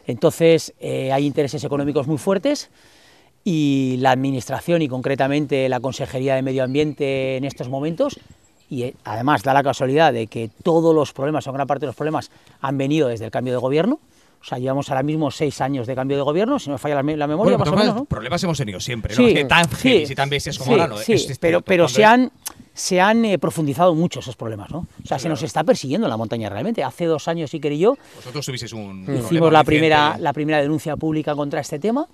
Entonces, 0.06 0.74
eh, 0.80 1.12
hay 1.12 1.26
intereses 1.26 1.64
económicos 1.64 2.08
muy 2.08 2.18
fuertes 2.18 2.70
y 3.44 3.98
la 4.00 4.12
Administración 4.12 4.82
y 4.82 4.88
concretamente 4.88 5.68
la 5.70 5.80
Consejería 5.80 6.36
de 6.36 6.42
Medio 6.42 6.64
Ambiente 6.64 7.38
en 7.38 7.46
estos 7.46 7.70
momentos 7.70 8.20
y 8.74 8.84
eh, 8.84 8.96
además 9.04 9.44
da 9.44 9.54
la 9.54 9.62
casualidad 9.62 10.12
de 10.12 10.26
que 10.28 10.50
todos 10.64 10.96
los 10.96 11.14
problemas, 11.14 11.46
o 11.48 11.54
gran 11.54 11.68
parte 11.68 11.82
de 11.82 11.88
los 11.88 11.96
problemas, 11.96 12.32
han 12.60 12.78
venido 12.78 13.08
desde 13.08 13.26
el 13.26 13.32
cambio 13.32 13.54
de 13.54 13.60
gobierno. 13.60 14.00
O 14.42 14.46
sea, 14.46 14.58
llevamos 14.58 14.90
ahora 14.90 15.04
mismo 15.04 15.32
seis 15.32 15.62
años 15.62 15.88
de 15.88 15.96
cambio 15.96 16.18
de 16.18 16.24
gobierno, 16.24 16.60
si 16.60 16.68
no 16.68 16.74
me 16.74 16.78
falla 16.80 16.96
la, 16.96 17.04
memoria, 17.04 17.58
más 17.58 17.70
o 17.70 17.76
menos, 17.76 17.96
¿no? 17.96 18.06
Problemas 18.06 18.44
hemos 18.44 18.58
tenido 18.58 18.80
siempre, 18.82 19.16
¿no? 19.16 19.26
Sí, 19.26 19.46
tan 19.48 19.70
sí, 19.70 20.04
y 20.10 20.16
tan 20.16 20.30
bestias 20.30 20.58
como 20.58 20.72
ahora, 20.72 20.88
¿no? 20.88 20.98
Sí, 20.98 21.16
pero, 21.40 21.62
pero 21.62 21.88
se 21.88 22.04
han, 22.04 22.30
se 22.74 23.00
han 23.00 23.24
eh, 23.24 23.40
profundizado 23.40 23.96
mucho 23.96 24.20
esos 24.20 24.36
problemas, 24.36 24.70
¿no? 24.70 24.80
O 25.02 25.08
sea, 25.08 25.18
se 25.18 25.30
nos 25.30 25.42
está 25.44 25.64
persiguiendo 25.64 26.08
en 26.08 26.10
la 26.10 26.18
montaña 26.18 26.50
realmente. 26.50 26.84
Hace 26.84 27.06
dos 27.06 27.30
años, 27.30 27.52
sí 27.52 27.62
que 27.62 27.78
yo... 27.78 27.96
Vosotros 28.18 28.46
tuvisteis 28.46 28.74
un... 28.74 29.08
Hicimos 29.18 29.54
la 29.54 29.64
primera, 29.64 30.18
la 30.20 30.34
primera 30.34 30.60
denuncia 30.60 30.98
pública 30.98 31.36
contra 31.36 31.62
este 31.62 31.80
tema 31.80 32.06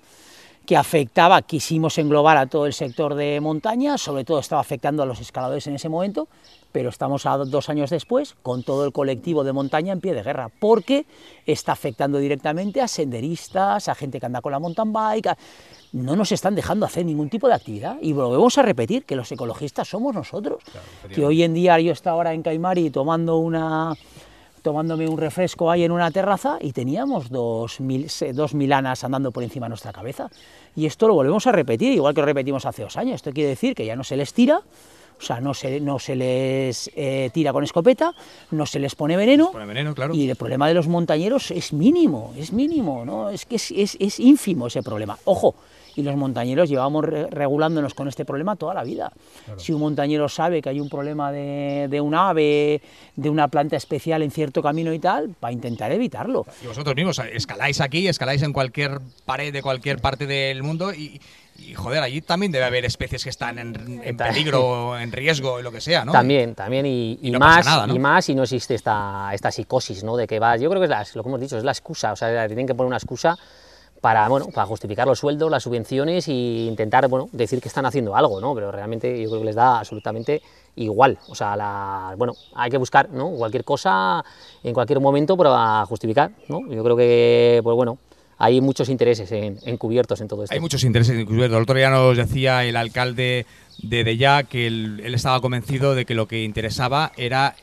que 0.70 0.76
afectaba, 0.76 1.42
quisimos 1.42 1.98
englobar 1.98 2.36
a 2.36 2.46
todo 2.46 2.64
el 2.64 2.72
sector 2.72 3.16
de 3.16 3.40
montaña, 3.40 3.98
sobre 3.98 4.22
todo 4.22 4.38
estaba 4.38 4.60
afectando 4.60 5.02
a 5.02 5.06
los 5.06 5.20
escaladores 5.20 5.66
en 5.66 5.74
ese 5.74 5.88
momento, 5.88 6.28
pero 6.70 6.90
estamos 6.90 7.26
a 7.26 7.38
dos 7.38 7.68
años 7.68 7.90
después 7.90 8.36
con 8.40 8.62
todo 8.62 8.84
el 8.84 8.92
colectivo 8.92 9.42
de 9.42 9.52
montaña 9.52 9.92
en 9.92 10.00
pie 10.00 10.14
de 10.14 10.22
guerra, 10.22 10.48
porque 10.60 11.06
está 11.44 11.72
afectando 11.72 12.18
directamente 12.18 12.80
a 12.80 12.86
senderistas, 12.86 13.88
a 13.88 13.96
gente 13.96 14.20
que 14.20 14.26
anda 14.26 14.40
con 14.40 14.52
la 14.52 14.60
mountain 14.60 14.92
bike, 14.92 15.36
no 15.94 16.14
nos 16.14 16.30
están 16.30 16.54
dejando 16.54 16.86
hacer 16.86 17.04
ningún 17.04 17.30
tipo 17.30 17.48
de 17.48 17.54
actividad 17.54 17.96
y 18.00 18.12
volvemos 18.12 18.56
a 18.56 18.62
repetir 18.62 19.04
que 19.04 19.16
los 19.16 19.32
ecologistas 19.32 19.88
somos 19.88 20.14
nosotros, 20.14 20.62
que 21.12 21.26
hoy 21.26 21.42
en 21.42 21.52
día 21.52 21.80
yo 21.80 21.90
estaba 21.90 22.14
ahora 22.14 22.32
en 22.32 22.44
Caimari 22.44 22.90
tomando 22.90 23.38
una 23.38 23.96
tomándome 24.60 25.08
un 25.08 25.18
refresco 25.18 25.70
ahí 25.70 25.84
en 25.84 25.92
una 25.92 26.10
terraza 26.10 26.58
y 26.60 26.72
teníamos 26.72 27.30
dos, 27.30 27.80
mil, 27.80 28.08
dos 28.34 28.54
milanas 28.54 29.04
andando 29.04 29.32
por 29.32 29.42
encima 29.42 29.66
de 29.66 29.70
nuestra 29.70 29.92
cabeza. 29.92 30.30
Y 30.76 30.86
esto 30.86 31.08
lo 31.08 31.14
volvemos 31.14 31.46
a 31.46 31.52
repetir, 31.52 31.92
igual 31.92 32.14
que 32.14 32.20
lo 32.20 32.26
repetimos 32.26 32.64
hace 32.66 32.82
dos 32.82 32.96
años. 32.96 33.16
Esto 33.16 33.32
quiere 33.32 33.50
decir 33.50 33.74
que 33.74 33.84
ya 33.84 33.96
no 33.96 34.04
se 34.04 34.16
les 34.16 34.32
tira, 34.32 34.58
o 35.20 35.22
sea, 35.22 35.40
no 35.40 35.52
se, 35.52 35.80
no 35.80 35.98
se 35.98 36.16
les 36.16 36.90
eh, 36.96 37.30
tira 37.34 37.52
con 37.52 37.62
escopeta, 37.62 38.14
no 38.52 38.64
se 38.64 38.78
les 38.78 38.94
pone 38.94 39.16
veneno, 39.16 39.52
y 40.14 40.30
el 40.30 40.36
problema 40.36 40.66
de 40.66 40.74
los 40.74 40.88
montañeros 40.88 41.50
es 41.50 41.74
mínimo, 41.74 42.32
es 42.38 42.52
mínimo, 42.52 43.04
¿no? 43.04 43.28
es 43.28 43.44
que 43.44 43.56
es, 43.56 43.70
es, 43.70 43.96
es 44.00 44.18
ínfimo 44.18 44.68
ese 44.68 44.82
problema. 44.82 45.18
Ojo, 45.24 45.54
y 45.96 46.02
los 46.02 46.16
montañeros 46.16 46.68
llevamos 46.68 47.04
regulándonos 47.04 47.94
con 47.94 48.08
este 48.08 48.24
problema 48.24 48.56
toda 48.56 48.74
la 48.74 48.82
vida. 48.82 49.12
Si 49.56 49.72
un 49.72 49.80
montañero 49.80 50.28
sabe 50.28 50.62
que 50.62 50.68
hay 50.68 50.80
un 50.80 50.88
problema 50.88 51.32
de, 51.32 51.88
de, 51.90 52.00
un 52.00 52.14
ave, 52.14 52.80
de 53.16 53.30
una 53.30 53.48
planta 53.48 53.76
especial 53.76 54.22
en 54.22 54.30
cierto 54.30 54.62
camino 54.62 54.92
y 54.92 54.98
tal, 54.98 55.34
va 55.42 55.48
a 55.48 55.52
intentar 55.52 55.92
evitarlo. 55.92 56.46
Y 56.62 56.66
vosotros 56.66 56.94
mismos 56.94 57.20
escaláis 57.32 57.80
aquí, 57.80 58.08
escaláis 58.08 58.42
en 58.42 58.52
cualquier 58.52 59.00
pared 59.24 59.52
de 59.52 59.62
cualquier 59.62 60.00
parte 60.00 60.26
del 60.26 60.62
mundo 60.62 60.92
y, 60.92 61.20
y 61.58 61.74
joder, 61.74 62.02
allí 62.02 62.20
también 62.22 62.52
debe 62.52 62.64
haber 62.64 62.84
especies 62.84 63.24
que 63.24 63.30
están 63.30 63.58
en, 63.58 64.16
peligro, 64.16 64.98
en 65.00 65.12
riesgo, 65.12 65.60
lo 65.60 65.70
que 65.70 65.80
sea, 65.80 66.04
¿no? 66.04 66.12
También, 66.12 66.54
también, 66.54 66.86
y, 66.86 67.18
y, 67.20 67.30
más, 67.32 67.66
y 67.88 67.98
más 67.98 68.24
si 68.24 68.34
no 68.34 68.44
existe 68.44 68.74
esta, 68.74 69.30
esta 69.32 69.50
psicosis, 69.50 70.02
¿no? 70.02 70.16
De 70.16 70.26
que 70.26 70.38
va, 70.38 70.56
yo 70.56 70.70
creo 70.70 70.80
que 70.80 70.92
es 70.92 71.16
lo 71.16 71.22
que 71.22 71.28
hemos 71.28 71.40
dicho, 71.40 71.58
es 71.58 71.64
la 71.64 71.72
excusa, 71.72 72.12
o 72.12 72.16
sea, 72.16 72.46
tienen 72.46 72.66
que 72.66 72.74
poner 72.74 72.88
una 72.88 72.96
excusa 72.96 73.36
para, 74.00 74.28
bueno, 74.28 74.46
para 74.54 74.66
justificar 74.66 75.06
los 75.06 75.18
sueldos, 75.18 75.50
las 75.50 75.62
subvenciones 75.62 76.26
e 76.28 76.32
intentar 76.32 77.06
bueno, 77.08 77.28
decir 77.32 77.60
que 77.60 77.68
están 77.68 77.86
haciendo 77.86 78.16
algo, 78.16 78.40
¿no? 78.40 78.54
pero 78.54 78.72
realmente 78.72 79.20
yo 79.22 79.28
creo 79.28 79.40
que 79.40 79.46
les 79.46 79.54
da 79.54 79.78
absolutamente 79.78 80.42
igual. 80.76 81.18
O 81.28 81.34
sea, 81.34 81.56
la, 81.56 82.14
bueno, 82.16 82.34
hay 82.54 82.70
que 82.70 82.78
buscar 82.78 83.10
¿no? 83.10 83.30
cualquier 83.30 83.64
cosa 83.64 84.24
en 84.62 84.72
cualquier 84.72 85.00
momento 85.00 85.36
para 85.36 85.84
justificar. 85.86 86.30
¿no? 86.48 86.60
Yo 86.70 86.82
creo 86.82 86.96
que, 86.96 87.60
pues 87.62 87.76
bueno, 87.76 87.98
hay 88.38 88.62
muchos 88.62 88.88
intereses 88.88 89.30
encubiertos 89.32 90.20
en 90.22 90.28
todo 90.28 90.44
esto. 90.44 90.54
Hay 90.54 90.60
muchos 90.60 90.82
intereses 90.84 91.14
encubiertos. 91.18 91.56
El 91.56 91.62
otro 91.62 91.76
día 91.76 91.90
nos 91.90 92.16
decía 92.16 92.64
el 92.64 92.76
alcalde 92.76 93.44
de 93.82 94.04
Deya 94.04 94.44
que 94.44 94.66
él, 94.66 95.02
estaba 95.14 95.40
convencido 95.42 95.94
de 95.94 96.06
que 96.06 96.14
lo 96.14 96.26
que 96.26 96.42
interesaba 96.42 97.12
era 97.18 97.54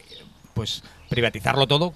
pues 0.54 0.84
privatizarlo 1.10 1.66
todo, 1.66 1.94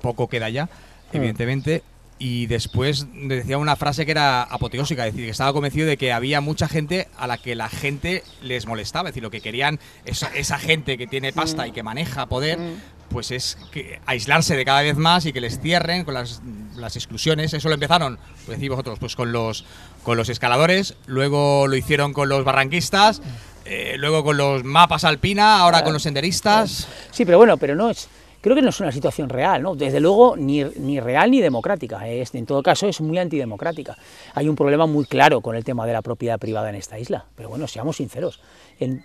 poco 0.00 0.28
queda 0.28 0.50
ya, 0.50 0.66
mm. 0.66 1.16
evidentemente, 1.16 1.82
y 2.24 2.46
después 2.46 3.08
decía 3.12 3.58
una 3.58 3.74
frase 3.74 4.04
que 4.06 4.12
era 4.12 4.44
apoteósica, 4.44 5.04
es 5.08 5.12
decir, 5.12 5.26
que 5.26 5.32
estaba 5.32 5.52
convencido 5.52 5.88
de 5.88 5.96
que 5.96 6.12
había 6.12 6.40
mucha 6.40 6.68
gente 6.68 7.08
a 7.16 7.26
la 7.26 7.36
que 7.36 7.56
la 7.56 7.68
gente 7.68 8.22
les 8.42 8.64
molestaba, 8.64 9.08
es 9.08 9.14
decir, 9.14 9.24
lo 9.24 9.30
que 9.32 9.40
querían 9.40 9.80
esa, 10.04 10.28
esa 10.28 10.56
gente 10.60 10.96
que 10.96 11.08
tiene 11.08 11.32
pasta 11.32 11.66
y 11.66 11.72
que 11.72 11.82
maneja 11.82 12.26
poder, 12.26 12.60
mm. 12.60 12.74
pues 13.08 13.32
es 13.32 13.58
que 13.72 13.98
aislarse 14.06 14.54
de 14.54 14.64
cada 14.64 14.82
vez 14.82 14.96
más 14.96 15.26
y 15.26 15.32
que 15.32 15.40
les 15.40 15.58
cierren 15.58 16.04
con 16.04 16.14
las, 16.14 16.42
las 16.76 16.94
exclusiones. 16.94 17.54
Eso 17.54 17.66
lo 17.66 17.74
empezaron, 17.74 18.20
pues 18.46 18.56
decís 18.56 18.70
vosotros, 18.70 19.00
pues 19.00 19.16
con 19.16 19.32
los, 19.32 19.64
con 20.04 20.16
los 20.16 20.28
escaladores, 20.28 20.94
luego 21.06 21.66
lo 21.66 21.74
hicieron 21.74 22.12
con 22.12 22.28
los 22.28 22.44
barranquistas, 22.44 23.20
eh, 23.64 23.96
luego 23.98 24.22
con 24.22 24.36
los 24.36 24.62
mapas 24.62 25.02
alpina, 25.02 25.58
ahora 25.58 25.82
con 25.82 25.92
los 25.92 26.04
senderistas. 26.04 26.86
Sí, 27.10 27.24
pero 27.24 27.38
bueno, 27.38 27.56
pero 27.56 27.74
no 27.74 27.90
es 27.90 28.08
creo 28.42 28.54
que 28.54 28.60
no 28.60 28.68
es 28.68 28.80
una 28.80 28.92
situación 28.92 29.30
real, 29.30 29.62
¿no? 29.62 29.74
desde 29.74 30.00
luego 30.00 30.36
ni, 30.36 30.62
ni 30.64 31.00
real 31.00 31.30
ni 31.30 31.40
democrática, 31.40 32.06
es, 32.06 32.34
en 32.34 32.44
todo 32.44 32.62
caso 32.62 32.86
es 32.86 33.00
muy 33.00 33.16
antidemocrática. 33.16 33.96
Hay 34.34 34.48
un 34.48 34.56
problema 34.56 34.86
muy 34.86 35.06
claro 35.06 35.40
con 35.40 35.56
el 35.56 35.64
tema 35.64 35.86
de 35.86 35.94
la 35.94 36.02
propiedad 36.02 36.38
privada 36.38 36.68
en 36.68 36.74
esta 36.74 36.98
isla, 36.98 37.24
pero 37.34 37.48
bueno, 37.48 37.66
seamos 37.66 37.96
sinceros, 37.96 38.40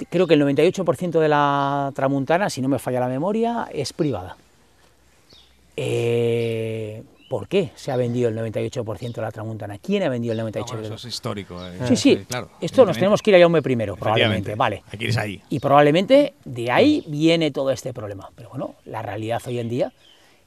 creo 0.10 0.27
que 0.27 0.34
el 0.34 0.41
98% 0.41 1.20
de 1.20 1.29
la 1.29 1.91
tramuntana, 1.96 2.50
si 2.50 2.62
no 2.62 2.67
me 2.67 2.79
falla 2.79 3.00
la 3.00 3.08
memoria, 3.08 3.70
es 3.72 3.94
privada. 3.94 4.36
Eh, 5.77 7.03
¿Por 7.29 7.48
qué 7.50 7.72
se 7.75 7.91
ha 7.91 7.98
vendido 7.98 8.29
el 8.29 8.38
98% 8.38 9.13
de 9.13 9.22
la 9.22 9.31
Tramuntana? 9.31 9.77
¿Quién 9.79 10.03
ha 10.03 10.10
vendido 10.10 10.34
el 10.34 10.39
98%? 10.39 10.60
No, 10.60 10.65
bueno, 10.65 10.81
eso 10.86 10.93
es 10.96 11.05
histórico. 11.13 11.57
Eh. 11.65 11.74
Sí, 11.88 11.96
sí, 11.98 12.15
claro, 12.27 12.50
esto 12.62 12.86
nos 12.86 12.96
tenemos 12.98 13.22
que 13.22 13.31
ir 13.31 13.36
a 13.36 13.39
Jaume 13.39 13.62
primero, 13.62 13.98
probablemente, 13.98 14.55
vale. 14.55 14.84
Aquí 14.91 15.03
eres 15.05 15.17
ahí. 15.17 15.41
Y 15.50 15.60
probablemente 15.60 16.36
de 16.46 16.72
ahí 16.72 17.03
viene 17.07 17.51
todo 17.51 17.72
este 17.72 17.93
problema. 17.93 18.29
Pero 18.36 18.50
bueno, 18.50 18.75
la 18.86 19.01
realidad 19.01 19.41
hoy 19.46 19.60
en 19.60 19.67
día 19.67 19.91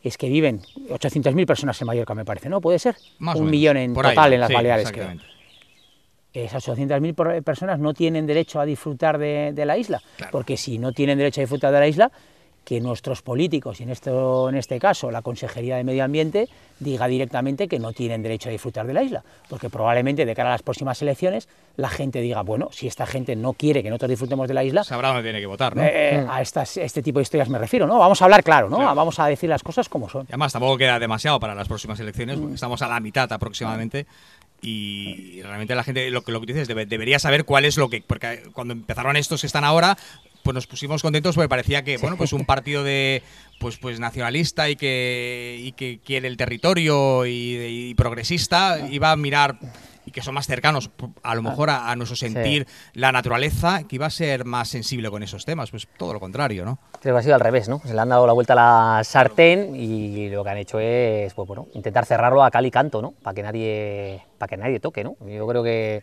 es 0.03 0.17
que 0.17 0.31
viven 0.31 0.61
800.000 0.89 1.45
personas 1.47 1.79
en 1.83 1.87
Mallorca, 1.87 2.15
me 2.15 2.25
parece, 2.25 2.49
¿no? 2.49 2.63
¿Puede 2.63 2.79
ser? 2.79 2.97
Más 3.19 3.37
Un 3.37 3.43
menos. 3.43 3.51
millón 3.51 3.77
en 3.77 3.91
ahí, 3.91 4.03
total 4.03 4.33
en 4.33 4.41
las 4.41 4.49
sí, 4.49 4.55
Baleares, 4.55 4.91
creo. 4.93 5.09
Esas 6.33 6.67
800.000 6.67 7.13
por- 7.15 7.43
personas 7.43 7.79
no 7.81 7.93
tienen 7.93 8.27
derecho 8.27 8.61
a 8.61 8.65
disfrutar 8.65 9.19
de, 9.19 9.53
de 9.53 9.67
la 9.67 9.77
isla, 9.77 10.01
Claro. 10.17 10.31
porque 10.33 10.57
si 10.57 10.79
no 10.79 10.93
tienen 10.93 11.19
derecho 11.19 11.41
a 11.41 11.43
disfrutar 11.43 11.73
de 11.73 11.81
la 11.81 11.89
isla, 11.89 12.11
que 12.65 12.81
nuestros 12.81 13.23
políticos, 13.23 13.81
y 13.81 13.83
en, 13.85 13.91
esto, 13.91 14.49
en 14.49 14.55
este 14.55 14.79
caso 14.79 15.11
la 15.11 15.23
Consejería 15.23 15.77
de 15.77 15.85
Medio 15.85 16.05
Ambiente, 16.05 16.49
diga 16.79 17.07
directamente 17.09 17.67
que 17.69 17.79
no 17.79 17.93
tienen 17.93 18.23
derecho 18.23 18.49
a 18.49 18.53
disfrutar 18.53 18.87
de 18.87 18.93
la 18.95 19.03
isla, 19.03 19.23
porque 19.49 19.69
probablemente 19.71 20.25
de 20.25 20.35
cara 20.35 20.51
a 20.51 20.53
las 20.53 20.63
próximas 20.63 21.01
elecciones 21.03 21.49
la 21.77 21.89
gente 21.89 22.21
diga, 22.21 22.43
bueno, 22.43 22.69
si 22.73 22.87
esta 22.87 23.07
gente 23.07 23.35
no 23.35 23.55
quiere 23.55 23.83
que 23.83 23.89
nosotros 23.91 24.11
disfrutemos 24.11 24.47
de 24.47 24.55
la 24.55 24.63
isla, 24.65 24.85
Sabrá 24.85 25.09
dónde 25.09 25.23
tiene 25.25 25.41
que 25.41 25.47
votar, 25.47 25.75
¿no? 25.75 25.83
eh, 25.83 26.25
a 26.29 26.41
estas, 26.43 26.77
este 26.77 27.03
tipo 27.03 27.19
de 27.19 27.23
historias 27.25 27.49
me 27.49 27.59
refiero, 27.59 27.87
¿no? 27.87 27.99
Vamos 27.99 28.21
a 28.23 28.25
hablar 28.27 28.45
claro, 28.45 28.69
¿no? 28.71 28.77
Claro. 28.77 28.95
Vamos 28.95 29.19
a 29.19 29.27
decir 29.27 29.49
las 29.49 29.63
cosas 29.63 29.89
como 29.89 30.09
son. 30.09 30.23
Y 30.23 30.33
además 30.33 30.53
tampoco 30.53 30.77
queda 30.79 30.99
demasiado 30.99 31.41
para 31.41 31.55
las 31.55 31.67
próximas 31.69 31.99
elecciones, 32.01 32.37
Mm. 32.39 32.41
porque 32.41 32.55
estamos 32.55 32.83
a 32.83 32.89
la 32.89 33.01
mitad 33.01 33.33
aproximadamente. 33.33 34.07
Y 34.63 35.41
realmente 35.43 35.75
la 35.75 35.83
gente, 35.85 36.11
lo 36.11 36.23
que, 36.23 36.33
lo 36.33 36.41
que 36.41 36.47
dices, 36.53 36.69
debe- 36.69 36.85
debería 36.87 37.19
saber 37.19 37.45
cuál 37.47 37.65
es 37.65 37.77
lo 37.79 37.89
que. 37.89 38.03
Porque 38.07 38.43
cuando 38.53 38.73
empezaron 38.75 39.17
estos 39.17 39.41
que 39.41 39.47
están 39.47 39.65
ahora, 39.65 39.97
pues 40.43 40.55
nos 40.55 40.67
pusimos 40.67 41.03
contentos 41.03 41.35
porque 41.35 41.49
parecía 41.49 41.83
que, 41.83 41.99
bueno, 41.99 42.17
pues 42.17 42.33
un 42.33 42.45
partido 42.45 42.85
de. 42.85 43.23
Pues, 43.59 43.77
pues 43.77 44.01
nacionalista 44.01 44.71
y 44.71 44.77
que, 44.77 45.59
y 45.61 45.73
que 45.73 46.01
quiere 46.03 46.29
el 46.29 46.39
territorio 46.39 47.27
y, 47.27 47.91
y 47.91 47.95
progresista 47.95 48.79
iba 48.91 49.13
a 49.13 49.17
mirar 49.17 49.59
y 50.07 50.13
que 50.13 50.23
son 50.23 50.33
más 50.33 50.47
cercanos 50.47 50.91
a 51.23 51.35
lo 51.35 51.43
mejor 51.43 51.69
a, 51.69 51.91
a 51.91 51.95
nuestro 51.95 52.17
sentir 52.17 52.67
la 52.95 53.13
naturaleza 53.13 53.83
que 53.87 53.97
iba 53.97 54.07
a 54.07 54.11
ser 54.11 54.47
más 54.47 54.69
sensible 54.69 55.11
con 55.11 55.23
esos 55.23 55.45
temas 55.45 55.71
pues 55.71 55.87
todo 55.99 56.15
lo 56.15 56.21
contrario 56.21 56.65
no 56.65 56.79
Creo 57.01 57.15
que 57.15 57.21
ha 57.21 57.23
sido 57.23 57.35
al 57.35 57.41
revés, 57.41 57.67
¿no? 57.67 57.81
Se 57.83 57.95
le 57.95 58.01
han 58.01 58.11
dado 58.11 58.27
la 58.27 58.35
vuelta 58.35 58.53
a 58.53 58.57
la 58.57 59.05
sartén 59.05 59.75
y 59.75 60.29
lo 60.29 60.45
que 60.45 60.51
han 60.51 60.59
hecho 60.59 60.79
es, 60.81 61.33
pues 61.33 61.49
bueno, 61.49 61.67
intentar 61.73 62.05
cerrarlo 62.05 62.45
a 62.45 62.51
cal 62.51 62.67
y 62.67 62.71
canto, 62.71 63.01
¿no? 63.01 63.13
Para 63.23 63.35
que 63.35 63.43
nadie, 63.43 64.23
para 64.37 64.51
que 64.51 64.57
nadie 64.59 64.81
toque, 64.81 65.03
¿no? 65.03 65.17
Yo 65.27 65.47
creo 65.47 65.63
que 65.63 66.03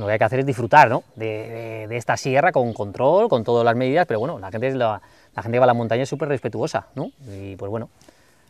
lo 0.00 0.06
que 0.06 0.12
hay 0.14 0.18
que 0.18 0.24
hacer 0.24 0.40
es 0.40 0.46
disfrutar, 0.46 0.88
¿no? 0.88 1.04
De, 1.16 1.26
de- 1.26 1.86
de 1.88 1.96
esta 1.96 2.16
sierra 2.16 2.52
con 2.52 2.72
control, 2.72 3.28
con 3.28 3.44
todas 3.44 3.64
las 3.64 3.76
medidas, 3.76 4.06
pero 4.06 4.18
bueno, 4.20 4.38
la 4.38 4.50
gente, 4.50 4.68
es 4.68 4.74
la, 4.74 5.00
la 5.36 5.42
gente 5.42 5.56
que 5.56 5.58
va 5.60 5.64
a 5.64 5.66
la 5.68 5.74
montaña 5.74 6.02
es 6.02 6.08
súper 6.08 6.28
respetuosa, 6.28 6.86
¿no? 6.94 7.10
Y 7.32 7.56
pues 7.56 7.70
bueno. 7.70 7.88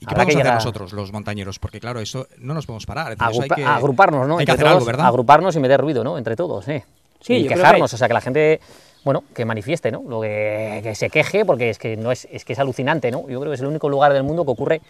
¿Y 0.03 0.07
qué 0.07 0.15
vamos 0.15 0.15
que 0.15 0.21
a 0.21 0.23
hacer 0.35 0.37
llegar- 0.45 0.55
nosotros, 0.55 0.93
los 0.95 1.13
montañeros? 1.13 1.59
Porque 1.59 1.79
claro, 1.79 2.01
eso 2.01 2.27
no 2.39 2.55
nos 2.55 2.65
podemos 2.65 2.87
parar. 2.87 3.13
es 3.13 3.19
decir, 3.19 3.33
eso 3.33 3.43
hay 3.43 3.49
que- 3.51 3.65
agruparnos, 3.65 4.27
¿no? 4.27 4.39
Hay 4.39 4.47
que 4.47 4.53
hacer 4.53 4.67
algo, 4.67 4.85
¿verdad? 4.85 5.07
Agruparnos 5.07 5.55
y 5.57 5.61
meter 5.61 5.81
ruido, 5.81 6.03
¿no? 6.03 6.17
Entre 6.17 6.37
todos, 6.37 6.67
¿eh? 6.69 6.85
Sí, 7.21 7.35
y 7.35 7.43
que 7.43 7.55
quejarnos, 7.55 7.93
o 7.93 7.97
sea, 7.99 8.09
que 8.09 8.15
la 8.15 8.23
gente, 8.23 8.61
bueno, 9.05 9.25
que 9.35 9.45
manifieste, 9.45 9.91
¿no? 9.93 10.03
Lo 10.09 10.23
que, 10.23 10.81
que 10.83 10.95
se 10.95 11.11
queje, 11.11 11.45
porque 11.45 11.69
es 11.69 11.79
que 11.79 11.99
no 11.99 12.11
es, 12.13 12.27
es 12.31 12.47
que 12.47 12.55
es 12.55 12.59
alucinante, 12.59 13.11
¿no? 13.11 13.29
Yo 13.29 13.39
creo 13.41 13.51
que 13.51 13.57
es 13.57 13.61
el 13.61 13.67
único 13.67 13.91
lugar 13.91 14.13
del 14.15 14.23
mundo 14.23 14.45
que 14.47 14.51
ocurre 14.53 14.81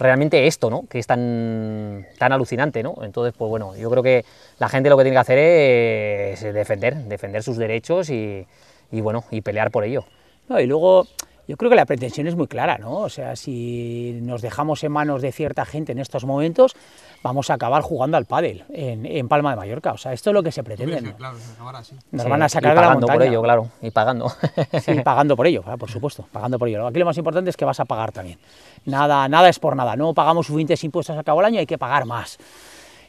realmente 0.00 0.46
esto, 0.46 0.70
¿no? 0.70 0.86
Que 0.88 0.98
es 0.98 1.06
tan, 1.06 2.06
tan 2.18 2.32
alucinante, 2.32 2.82
¿no? 2.82 2.96
Entonces, 3.02 3.34
pues 3.36 3.48
bueno, 3.48 3.76
yo 3.76 3.90
creo 3.90 4.02
que 4.02 4.24
la 4.58 4.68
gente 4.68 4.88
lo 4.90 4.96
que 4.96 5.04
tiene 5.04 5.14
que 5.14 5.20
hacer 5.20 5.38
es 5.38 6.54
defender, 6.54 6.96
defender 7.04 7.42
sus 7.42 7.56
derechos 7.56 8.10
y, 8.10 8.46
bueno, 8.90 9.24
y 9.30 9.42
pelear 9.42 9.70
por 9.70 9.84
ello. 9.84 10.04
No, 10.48 10.58
y 10.58 10.66
luego 10.66 11.06
yo 11.50 11.56
creo 11.56 11.68
que 11.68 11.74
la 11.76 11.84
pretensión 11.84 12.28
es 12.28 12.36
muy 12.36 12.46
clara, 12.46 12.78
¿no? 12.78 12.98
O 12.98 13.08
sea, 13.08 13.34
si 13.34 14.16
nos 14.22 14.40
dejamos 14.40 14.84
en 14.84 14.92
manos 14.92 15.20
de 15.20 15.32
cierta 15.32 15.64
gente 15.64 15.90
en 15.90 15.98
estos 15.98 16.24
momentos, 16.24 16.76
vamos 17.24 17.50
a 17.50 17.54
acabar 17.54 17.82
jugando 17.82 18.16
al 18.16 18.24
pádel 18.24 18.62
en, 18.70 19.04
en 19.04 19.26
Palma 19.26 19.50
de 19.50 19.56
Mallorca. 19.56 19.92
O 19.92 19.96
sea, 19.98 20.12
esto 20.12 20.30
es 20.30 20.34
lo 20.34 20.44
que 20.44 20.52
se 20.52 20.62
pretende. 20.62 21.00
¿no? 21.00 21.16
Claro, 21.16 21.36
se 21.38 21.52
acabará 21.52 21.78
así. 21.80 21.96
Nos 22.12 22.22
Sí, 22.22 22.28
van 22.30 22.42
a 22.42 22.46
y 22.46 22.48
sacar 22.50 22.70
de 22.70 22.74
la 22.76 22.80
pagando 22.82 23.06
montaña. 23.08 23.18
por 23.18 23.28
ello, 23.28 23.42
claro, 23.42 23.68
y 23.82 23.90
pagando. 23.90 24.32
Sí, 24.80 24.94
pagando 25.02 25.36
por 25.36 25.46
ello, 25.48 25.62
por 25.76 25.90
supuesto, 25.90 26.24
pagando 26.30 26.56
por 26.56 26.68
ello. 26.68 26.86
Aquí 26.86 27.00
lo 27.00 27.04
más 27.06 27.18
importante 27.18 27.50
es 27.50 27.56
que 27.56 27.64
vas 27.64 27.80
a 27.80 27.84
pagar 27.84 28.12
también. 28.12 28.38
Nada, 28.84 29.28
nada 29.28 29.48
es 29.48 29.58
por 29.58 29.74
nada. 29.74 29.96
No 29.96 30.14
pagamos 30.14 30.46
suficientes 30.46 30.84
impuestos 30.84 31.16
al 31.16 31.24
cabo 31.24 31.40
del 31.40 31.46
año, 31.46 31.58
hay 31.58 31.66
que 31.66 31.78
pagar 31.78 32.06
más. 32.06 32.38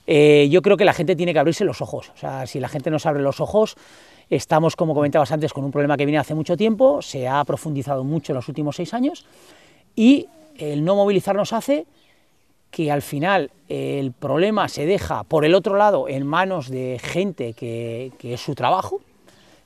Eh, 0.07 0.49
yo 0.49 0.63
creo 0.63 0.77
que 0.77 0.85
la 0.85 0.93
gente 0.93 1.15
tiene 1.15 1.31
que 1.31 1.37
abrirse 1.39 1.63
los 1.63 1.79
ojos. 1.81 2.11
O 2.15 2.17
sea, 2.17 2.47
si 2.47 2.59
la 2.59 2.67
gente 2.69 2.89
no 2.89 2.97
se 2.97 3.07
abre 3.07 3.21
los 3.21 3.39
ojos, 3.39 3.75
estamos, 4.31 4.75
como 4.75 4.95
comentabas 4.95 5.31
antes, 5.31 5.53
con 5.53 5.65
un 5.65 5.71
problema 5.71 5.97
que 5.97 6.05
viene 6.05 6.17
hace 6.17 6.33
mucho 6.33 6.57
tiempo, 6.57 7.01
se 7.01 7.27
ha 7.27 7.43
profundizado 7.43 8.03
mucho 8.03 8.31
en 8.31 8.37
los 8.37 8.47
últimos 8.47 8.77
seis 8.77 8.93
años, 8.93 9.25
y 9.95 10.27
el 10.57 10.83
no 10.83 10.95
movilizarnos 10.95 11.53
hace 11.53 11.85
que 12.71 12.89
al 12.91 13.01
final 13.01 13.51
el 13.67 14.13
problema 14.13 14.69
se 14.69 14.85
deja 14.85 15.23
por 15.23 15.43
el 15.43 15.53
otro 15.53 15.75
lado 15.75 16.07
en 16.07 16.25
manos 16.25 16.69
de 16.69 16.99
gente 17.03 17.53
que, 17.53 18.13
que 18.17 18.35
es 18.35 18.41
su 18.41 18.55
trabajo, 18.55 19.01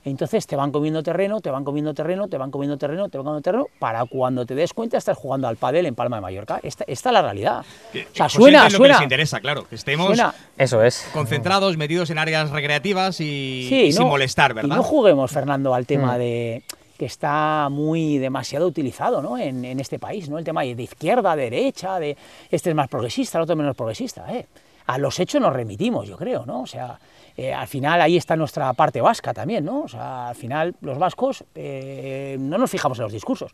entonces 0.05 0.47
te 0.47 0.55
van 0.55 0.71
comiendo 0.71 1.03
terreno, 1.03 1.41
te 1.41 1.49
van 1.49 1.63
comiendo 1.65 1.93
terreno, 1.93 2.27
te 2.27 2.37
van 2.37 2.51
comiendo 2.51 2.77
terreno, 2.77 3.09
te 3.09 3.17
van 3.17 3.25
comiendo 3.25 3.41
terreno, 3.41 3.67
para 3.79 4.05
cuando 4.05 4.45
te 4.45 4.55
des 4.55 4.71
cuenta 4.73 4.97
estás 4.97 5.17
jugando 5.17 5.47
al 5.47 5.57
pádel 5.57 5.85
en 5.87 5.95
Palma 5.95 6.17
de 6.17 6.21
Mallorca. 6.21 6.59
Esta, 6.63 6.83
esta 6.87 7.09
es 7.09 7.13
la 7.13 7.21
realidad. 7.21 7.59
O 7.61 8.15
sea, 8.15 8.29
suena, 8.29 8.67
es 8.67 8.73
lo 8.73 8.77
que 8.79 8.83
suena, 8.83 8.93
les 8.95 9.03
interesa, 9.03 9.39
claro. 9.41 9.67
Que 9.67 9.75
estemos 9.75 10.07
suena, 10.07 10.33
Eso 10.57 10.81
es. 10.83 11.09
concentrados, 11.11 11.75
metidos 11.75 12.09
en 12.11 12.19
áreas 12.19 12.51
recreativas 12.51 13.19
y, 13.19 13.65
Sí, 13.67 13.81
y 13.87 13.91
sin 13.91 14.03
no- 14.03 14.09
molestar, 14.09 14.51
Y 14.51 14.53
¿verdad? 14.55 14.75
no 14.77 14.83
juguemos, 14.83 15.31
Fernando, 15.31 15.73
al 15.73 15.85
tema 15.85 16.15
Mm. 16.15 16.19
de 16.19 16.63
que 16.97 17.05
está 17.07 17.67
muy 17.69 18.19
demasiado 18.19 18.67
utilizado 18.67 19.21
¿no? 19.21 19.37
en, 19.37 19.65
en 19.65 19.81
este 19.81 19.99
país, 19.99 20.29
¿no? 20.29 20.37
el 20.37 20.45
tema 20.45 20.61
de 20.61 20.81
izquierda, 20.81 21.35
derecha, 21.35 21.99
de 21.99 22.15
este 22.49 22.69
es 22.69 22.75
más 22.75 22.87
progresista, 22.87 23.37
el 23.37 23.43
otro 23.43 23.55
menos 23.57 23.75
progresista. 23.75 24.25
¿eh? 24.33 24.45
A 24.87 24.97
los 24.97 25.19
hechos 25.19 25.41
nos 25.41 25.53
remitimos, 25.53 26.07
yo 26.07 26.17
creo, 26.17 26.45
¿no? 26.45 26.61
O 26.61 26.67
sea, 26.67 26.99
eh, 27.37 27.53
al 27.53 27.67
final 27.67 28.01
ahí 28.01 28.17
está 28.17 28.35
nuestra 28.35 28.71
parte 28.73 29.01
vasca 29.01 29.33
también, 29.33 29.65
¿no? 29.65 29.81
O 29.81 29.87
sea, 29.87 30.29
al 30.29 30.35
final 30.35 30.75
los 30.81 30.97
vascos 30.97 31.43
eh, 31.55 32.37
no 32.39 32.57
nos 32.57 32.69
fijamos 32.69 32.99
en 32.99 33.03
los 33.03 33.13
discursos, 33.13 33.51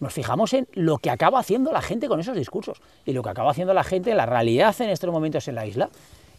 nos 0.00 0.12
fijamos 0.12 0.52
en 0.52 0.68
lo 0.72 0.98
que 0.98 1.10
acaba 1.10 1.40
haciendo 1.40 1.72
la 1.72 1.82
gente 1.82 2.08
con 2.08 2.20
esos 2.20 2.36
discursos. 2.36 2.80
Y 3.04 3.12
lo 3.12 3.22
que 3.22 3.30
acaba 3.30 3.50
haciendo 3.50 3.74
la 3.74 3.84
gente, 3.84 4.14
la 4.14 4.26
realidad 4.26 4.74
en 4.80 4.90
estos 4.90 5.10
momentos 5.10 5.48
en 5.48 5.56
la 5.56 5.66
isla, 5.66 5.90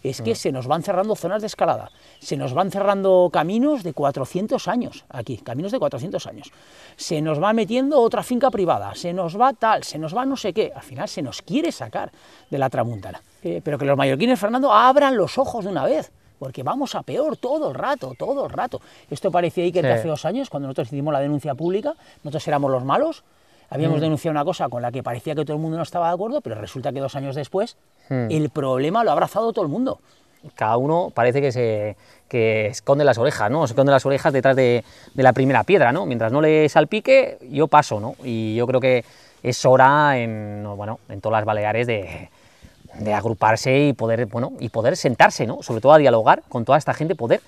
es 0.04 0.21
que 0.21 0.36
se 0.36 0.52
nos 0.52 0.67
van 0.67 0.84
cerrando 0.84 1.15
zonas 1.15 1.41
de 1.41 1.47
escalada, 1.47 1.91
se 2.19 2.38
nos 2.38 2.54
van 2.54 2.71
cerrando 2.71 3.30
caminos 3.32 3.84
de 3.84 3.93
400 3.93 4.67
años 4.67 5.06
aquí, 5.10 5.38
caminos 5.38 5.71
de 5.71 5.80
400 5.80 6.25
años. 6.28 6.52
Se 6.95 7.21
nos 7.21 7.41
va 7.41 7.52
metiendo 7.54 7.99
otra 7.99 8.23
finca 8.23 8.49
privada, 8.49 8.95
se 8.95 9.13
nos 9.13 9.39
va 9.39 9.54
tal, 9.54 9.84
se 9.84 9.99
nos 9.99 10.15
va 10.15 10.25
no 10.25 10.38
sé 10.38 10.54
qué. 10.54 10.71
Al 10.73 10.84
final 10.84 11.10
se 11.10 11.21
nos 11.21 11.41
quiere 11.41 11.71
sacar 11.71 12.12
de 12.49 12.58
la 12.58 12.69
tramuntana. 12.69 13.21
Eh, 13.43 13.62
pero 13.63 13.78
que 13.78 13.86
los 13.86 13.97
mallorquines, 13.97 14.39
Fernando, 14.39 14.71
abran 14.73 15.15
los 15.15 15.38
ojos 15.38 15.65
de 15.65 15.71
una 15.71 15.86
vez. 15.86 16.12
Porque 16.38 16.63
vamos 16.63 16.95
a 16.95 17.04
peor 17.04 17.36
todo 17.38 17.69
el 17.69 17.75
rato, 17.75 18.13
todo 18.17 18.45
el 18.45 18.52
rato. 18.52 18.80
Esto 19.10 19.30
parecía 19.30 19.63
ahí 19.65 19.71
que 19.73 19.82
Sí. 19.82 19.88
hace 19.88 20.08
dos 20.08 20.23
años, 20.25 20.49
cuando 20.49 20.67
nosotros 20.67 20.88
hicimos 20.88 21.12
la 21.13 21.19
denuncia 21.19 21.54
pública, 21.54 21.93
nosotros 22.23 22.47
éramos 22.47 22.71
los 22.71 22.86
malos, 22.86 23.23
habíamos 23.69 23.99
denunciado 24.02 24.32
una 24.32 24.45
cosa 24.45 24.69
con 24.69 24.82
la 24.82 24.91
que 24.91 25.04
parecía 25.04 25.36
que 25.36 25.43
todo 25.43 25.58
el 25.58 25.62
mundo 25.62 25.75
no 25.78 25.84
estaba 25.84 26.08
de 26.08 26.13
acuerdo, 26.13 26.39
pero 26.41 26.56
resulta 26.56 26.91
que 26.93 26.99
dos 27.02 27.15
años 27.15 27.36
después 27.36 27.75
el 28.10 28.49
problema 28.49 29.04
lo 29.04 29.10
ha 29.10 29.13
abrazado 29.13 29.52
todo 29.54 29.63
el 29.65 29.69
mundo. 29.71 29.99
cada 30.56 30.78
uno 30.78 31.12
parece 31.13 31.41
que 31.41 31.52
se 31.52 31.97
que 32.30 32.67
esconde 32.67 33.04
las 33.04 33.17
orejas, 33.17 33.52
¿no? 33.52 33.67
Se 33.67 33.73
esconde 33.73 33.91
las 33.91 34.06
orejas 34.06 34.32
detrás 34.32 34.56
de, 34.56 34.84
de 35.13 35.23
la 35.23 35.34
primera 35.34 35.63
piedra, 35.65 35.91
¿no? 35.91 36.06
Mientras 36.06 36.32
no 36.32 36.39
le 36.41 36.69
salpique, 36.69 37.38
yo 37.52 37.67
paso, 37.67 37.99
¿no? 37.99 38.15
Y 38.23 38.56
yo 38.56 38.65
creo 38.65 38.80
que 38.80 39.04
es 39.43 39.65
hora 39.65 40.17
en, 40.17 40.63
no, 40.63 40.75
bueno, 40.78 40.99
en 41.10 41.19
todas 41.19 41.39
las 41.39 41.45
Baleares 41.45 41.86
de, 41.88 42.30
de 42.97 43.13
agruparse 43.13 43.88
y 43.88 43.93
poder, 43.93 44.25
bueno, 44.25 44.54
y 44.60 44.69
poder 44.69 44.97
sentarse, 44.97 45.45
¿no? 45.45 45.62
Sobre 45.62 45.82
todo 45.82 45.93
a 45.93 45.97
dialogar 45.97 46.43
con 46.49 46.65
toda 46.65 46.78
esta 46.78 46.93
gente, 46.93 47.15
poder 47.15 47.41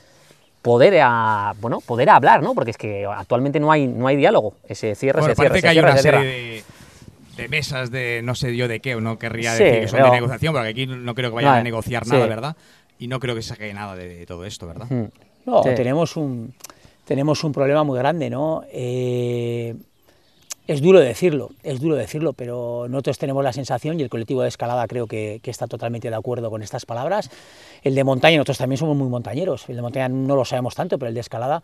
poder 0.61 0.99
a, 1.01 1.55
bueno, 1.59 1.81
poder 1.81 2.09
hablar, 2.11 2.43
¿no? 2.43 2.53
Porque 2.53 2.69
es 2.71 2.77
que 2.77 3.05
actualmente 3.05 3.59
no 3.59 3.71
hay 3.71 3.87
no 3.87 4.05
hay 4.07 4.15
diálogo, 4.15 4.53
ese 4.67 4.93
cierre, 4.93 5.19
Bueno, 5.21 5.33
se 5.33 5.41
cierra, 5.41 5.49
parece 5.49 5.57
se 5.57 5.61
que 5.61 5.67
hay 5.69 5.73
cierra, 5.75 5.89
una 5.89 5.97
se 5.97 6.01
cierra. 6.03 6.19
serie 6.19 6.31
de, 6.31 6.63
de 7.43 7.49
mesas 7.49 7.89
de 7.89 8.21
no 8.23 8.35
sé 8.35 8.55
yo 8.55 8.67
de 8.67 8.79
qué, 8.79 8.95
no 8.95 9.17
querría 9.17 9.55
Sí, 9.55 9.63
decir 9.63 9.81
que 9.81 9.87
son 9.87 9.97
pero- 9.97 10.05
de 10.11 10.11
negociación, 10.17 10.53
porque 10.53 10.69
aquí 10.69 10.85
no 10.85 11.15
creo 11.15 11.31
que 11.31 11.35
vayan 11.35 11.53
No, 11.53 11.57
a 11.59 11.63
negociar 11.63 12.05
sí. 12.05 12.11
nada, 12.11 12.27
¿verdad? 12.27 12.55
Y 12.99 13.07
no 13.07 13.19
creo 13.19 13.33
que 13.33 13.41
saque 13.41 13.73
nada 13.73 13.95
de 13.95 14.23
todo 14.27 14.45
esto, 14.45 14.67
¿verdad? 14.67 14.85
Mm. 14.89 15.05
No, 15.47 15.63
Sí. 15.63 15.69
tenemos, 15.75 16.15
un, 16.17 16.53
tenemos 17.05 17.43
un 17.43 17.51
problema 17.51 17.83
muy 17.83 17.97
grande, 17.97 18.29
¿no? 18.29 18.61
Eh, 18.71 19.73
es 20.67 20.81
duro 20.81 20.99
decirlo, 20.99 21.49
es 21.63 21.79
duro 21.79 21.95
decirlo, 21.95 22.33
pero 22.33 22.87
nosotros 22.89 23.17
tenemos 23.17 23.43
la 23.43 23.53
sensación, 23.53 23.99
y 23.99 24.03
el 24.03 24.09
colectivo 24.09 24.41
de 24.41 24.47
escalada 24.47 24.87
creo 24.87 25.07
que, 25.07 25.39
que 25.41 25.51
está 25.51 25.67
totalmente 25.67 26.09
de 26.09 26.15
acuerdo 26.15 26.49
con 26.49 26.61
estas 26.61 26.85
palabras, 26.85 27.29
el 27.83 27.95
de 27.95 28.03
montaña, 28.03 28.37
nosotros 28.37 28.59
también 28.59 28.77
somos 28.77 28.95
muy 28.95 29.09
montañeros, 29.09 29.67
el 29.69 29.75
de 29.75 29.81
montaña 29.81 30.09
no 30.09 30.35
lo 30.35 30.45
sabemos 30.45 30.75
tanto, 30.75 30.99
pero 30.99 31.09
el 31.09 31.15
de 31.15 31.21
escalada, 31.21 31.63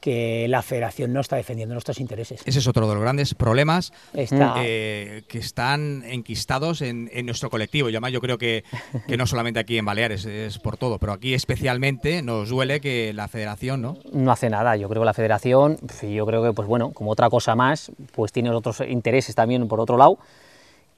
que 0.00 0.46
la 0.48 0.62
federación 0.62 1.12
no 1.12 1.20
está 1.20 1.36
defendiendo 1.36 1.74
nuestros 1.74 1.98
intereses. 2.00 2.40
Ese 2.44 2.58
es 2.58 2.66
otro 2.66 2.86
de 2.86 2.94
los 2.94 3.02
grandes 3.02 3.34
problemas 3.34 3.92
Está, 4.14 4.54
eh, 4.58 5.22
que 5.28 5.38
están 5.38 6.04
enquistados 6.06 6.82
en, 6.82 7.10
en 7.12 7.26
nuestro 7.26 7.50
colectivo. 7.50 7.88
Y 7.88 7.92
además 7.92 8.12
yo 8.12 8.20
creo 8.20 8.38
que, 8.38 8.64
que 9.06 9.16
no 9.16 9.26
solamente 9.26 9.60
aquí 9.60 9.78
en 9.78 9.84
Baleares, 9.84 10.24
es 10.24 10.58
por 10.58 10.76
todo, 10.76 10.98
pero 10.98 11.12
aquí 11.12 11.34
especialmente 11.34 12.22
nos 12.22 12.48
duele 12.48 12.80
que 12.80 13.12
la 13.12 13.28
federación, 13.28 13.82
¿no? 13.82 13.96
no 14.12 14.32
hace 14.32 14.50
nada. 14.50 14.76
Yo 14.76 14.88
creo 14.88 15.02
que 15.02 15.06
la 15.06 15.14
federación, 15.14 15.78
yo 16.02 16.26
creo 16.26 16.42
que, 16.42 16.52
pues 16.52 16.68
bueno, 16.68 16.92
como 16.92 17.10
otra 17.10 17.30
cosa 17.30 17.54
más, 17.54 17.90
pues 18.14 18.32
tiene 18.32 18.50
otros 18.50 18.80
intereses 18.80 19.34
también 19.34 19.66
por 19.68 19.80
otro 19.80 19.96
lado, 19.96 20.18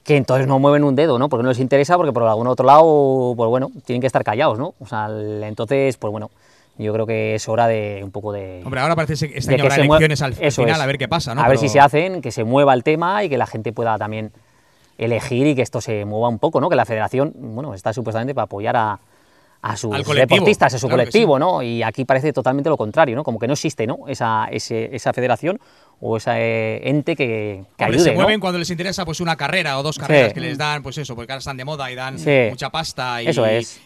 que 0.03 0.17
entonces 0.17 0.47
no 0.47 0.59
mueven 0.59 0.83
un 0.83 0.95
dedo, 0.95 1.19
¿no? 1.19 1.29
Porque 1.29 1.43
no 1.43 1.49
les 1.49 1.59
interesa, 1.59 1.95
porque 1.97 2.11
por 2.11 2.23
algún 2.23 2.47
otro 2.47 2.65
lado, 2.65 3.33
pues 3.35 3.49
bueno, 3.49 3.71
tienen 3.85 4.01
que 4.01 4.07
estar 4.07 4.23
callados, 4.23 4.57
¿no? 4.57 4.73
O 4.79 4.85
sea, 4.85 5.09
entonces, 5.43 5.97
pues 5.97 6.11
bueno, 6.11 6.31
yo 6.77 6.93
creo 6.93 7.05
que 7.05 7.35
es 7.35 7.47
hora 7.49 7.67
de 7.67 8.01
un 8.03 8.11
poco 8.11 8.31
de... 8.31 8.61
Hombre, 8.65 8.81
ahora 8.81 8.95
parece 8.95 9.29
que 9.29 9.37
este 9.37 9.53
año 9.53 9.63
habrá 9.63 9.75
elecciones 9.75 10.21
al 10.21 10.33
final, 10.33 10.81
a 10.81 10.85
ver 10.85 10.97
qué 10.97 11.07
pasa, 11.07 11.35
¿no? 11.35 11.41
A 11.41 11.47
ver 11.47 11.57
si 11.57 11.69
se 11.69 11.79
hacen, 11.79 12.21
que 12.21 12.31
se 12.31 12.43
mueva 12.43 12.73
el 12.73 12.83
tema 12.83 13.23
y 13.23 13.29
que 13.29 13.37
la 13.37 13.47
gente 13.47 13.73
pueda 13.73 13.97
también 13.97 14.31
elegir 14.97 15.47
y 15.47 15.55
que 15.55 15.61
esto 15.61 15.81
se 15.81 16.05
mueva 16.05 16.29
un 16.29 16.39
poco, 16.39 16.61
¿no? 16.61 16.69
Que 16.69 16.75
la 16.75 16.85
federación, 16.85 17.33
bueno, 17.35 17.73
está 17.73 17.93
supuestamente 17.93 18.33
para 18.33 18.45
apoyar 18.45 18.75
a, 18.77 18.99
a 19.61 19.77
sus 19.77 19.95
deportistas, 20.15 20.73
a 20.73 20.79
su 20.79 20.89
colectivo, 20.89 21.37
¿no? 21.37 21.61
Y 21.61 21.83
aquí 21.83 22.05
parece 22.05 22.33
totalmente 22.33 22.69
lo 22.69 22.77
contrario, 22.77 23.15
¿no? 23.15 23.23
Como 23.23 23.39
que 23.39 23.47
no 23.47 23.53
existe, 23.53 23.85
¿no? 23.85 23.99
Esa, 24.07 24.47
esa 24.51 25.13
federación 25.13 25.59
o 26.03 26.17
ese 26.17 26.89
ente 26.89 27.15
que, 27.15 27.63
que 27.77 27.83
ayude. 27.83 27.99
Se 27.99 28.11
mueven 28.11 28.39
cuando 28.39 28.57
les 28.57 28.69
interesa 28.71 29.05
pues 29.05 29.19
una 29.19 29.35
carrera 29.35 29.77
o 29.77 29.83
dos 29.83 29.99
carreras 29.99 30.33
que 30.33 30.39
les 30.39 30.57
dan, 30.57 30.81
pues 30.81 30.97
eso, 30.97 31.15
porque 31.15 31.31
ahora 31.31 31.39
están 31.39 31.57
de 31.57 31.63
moda 31.63 31.91
y 31.91 31.95
dan 31.95 32.17
mucha 32.49 32.71
pasta 32.71 33.21
y, 33.21 33.29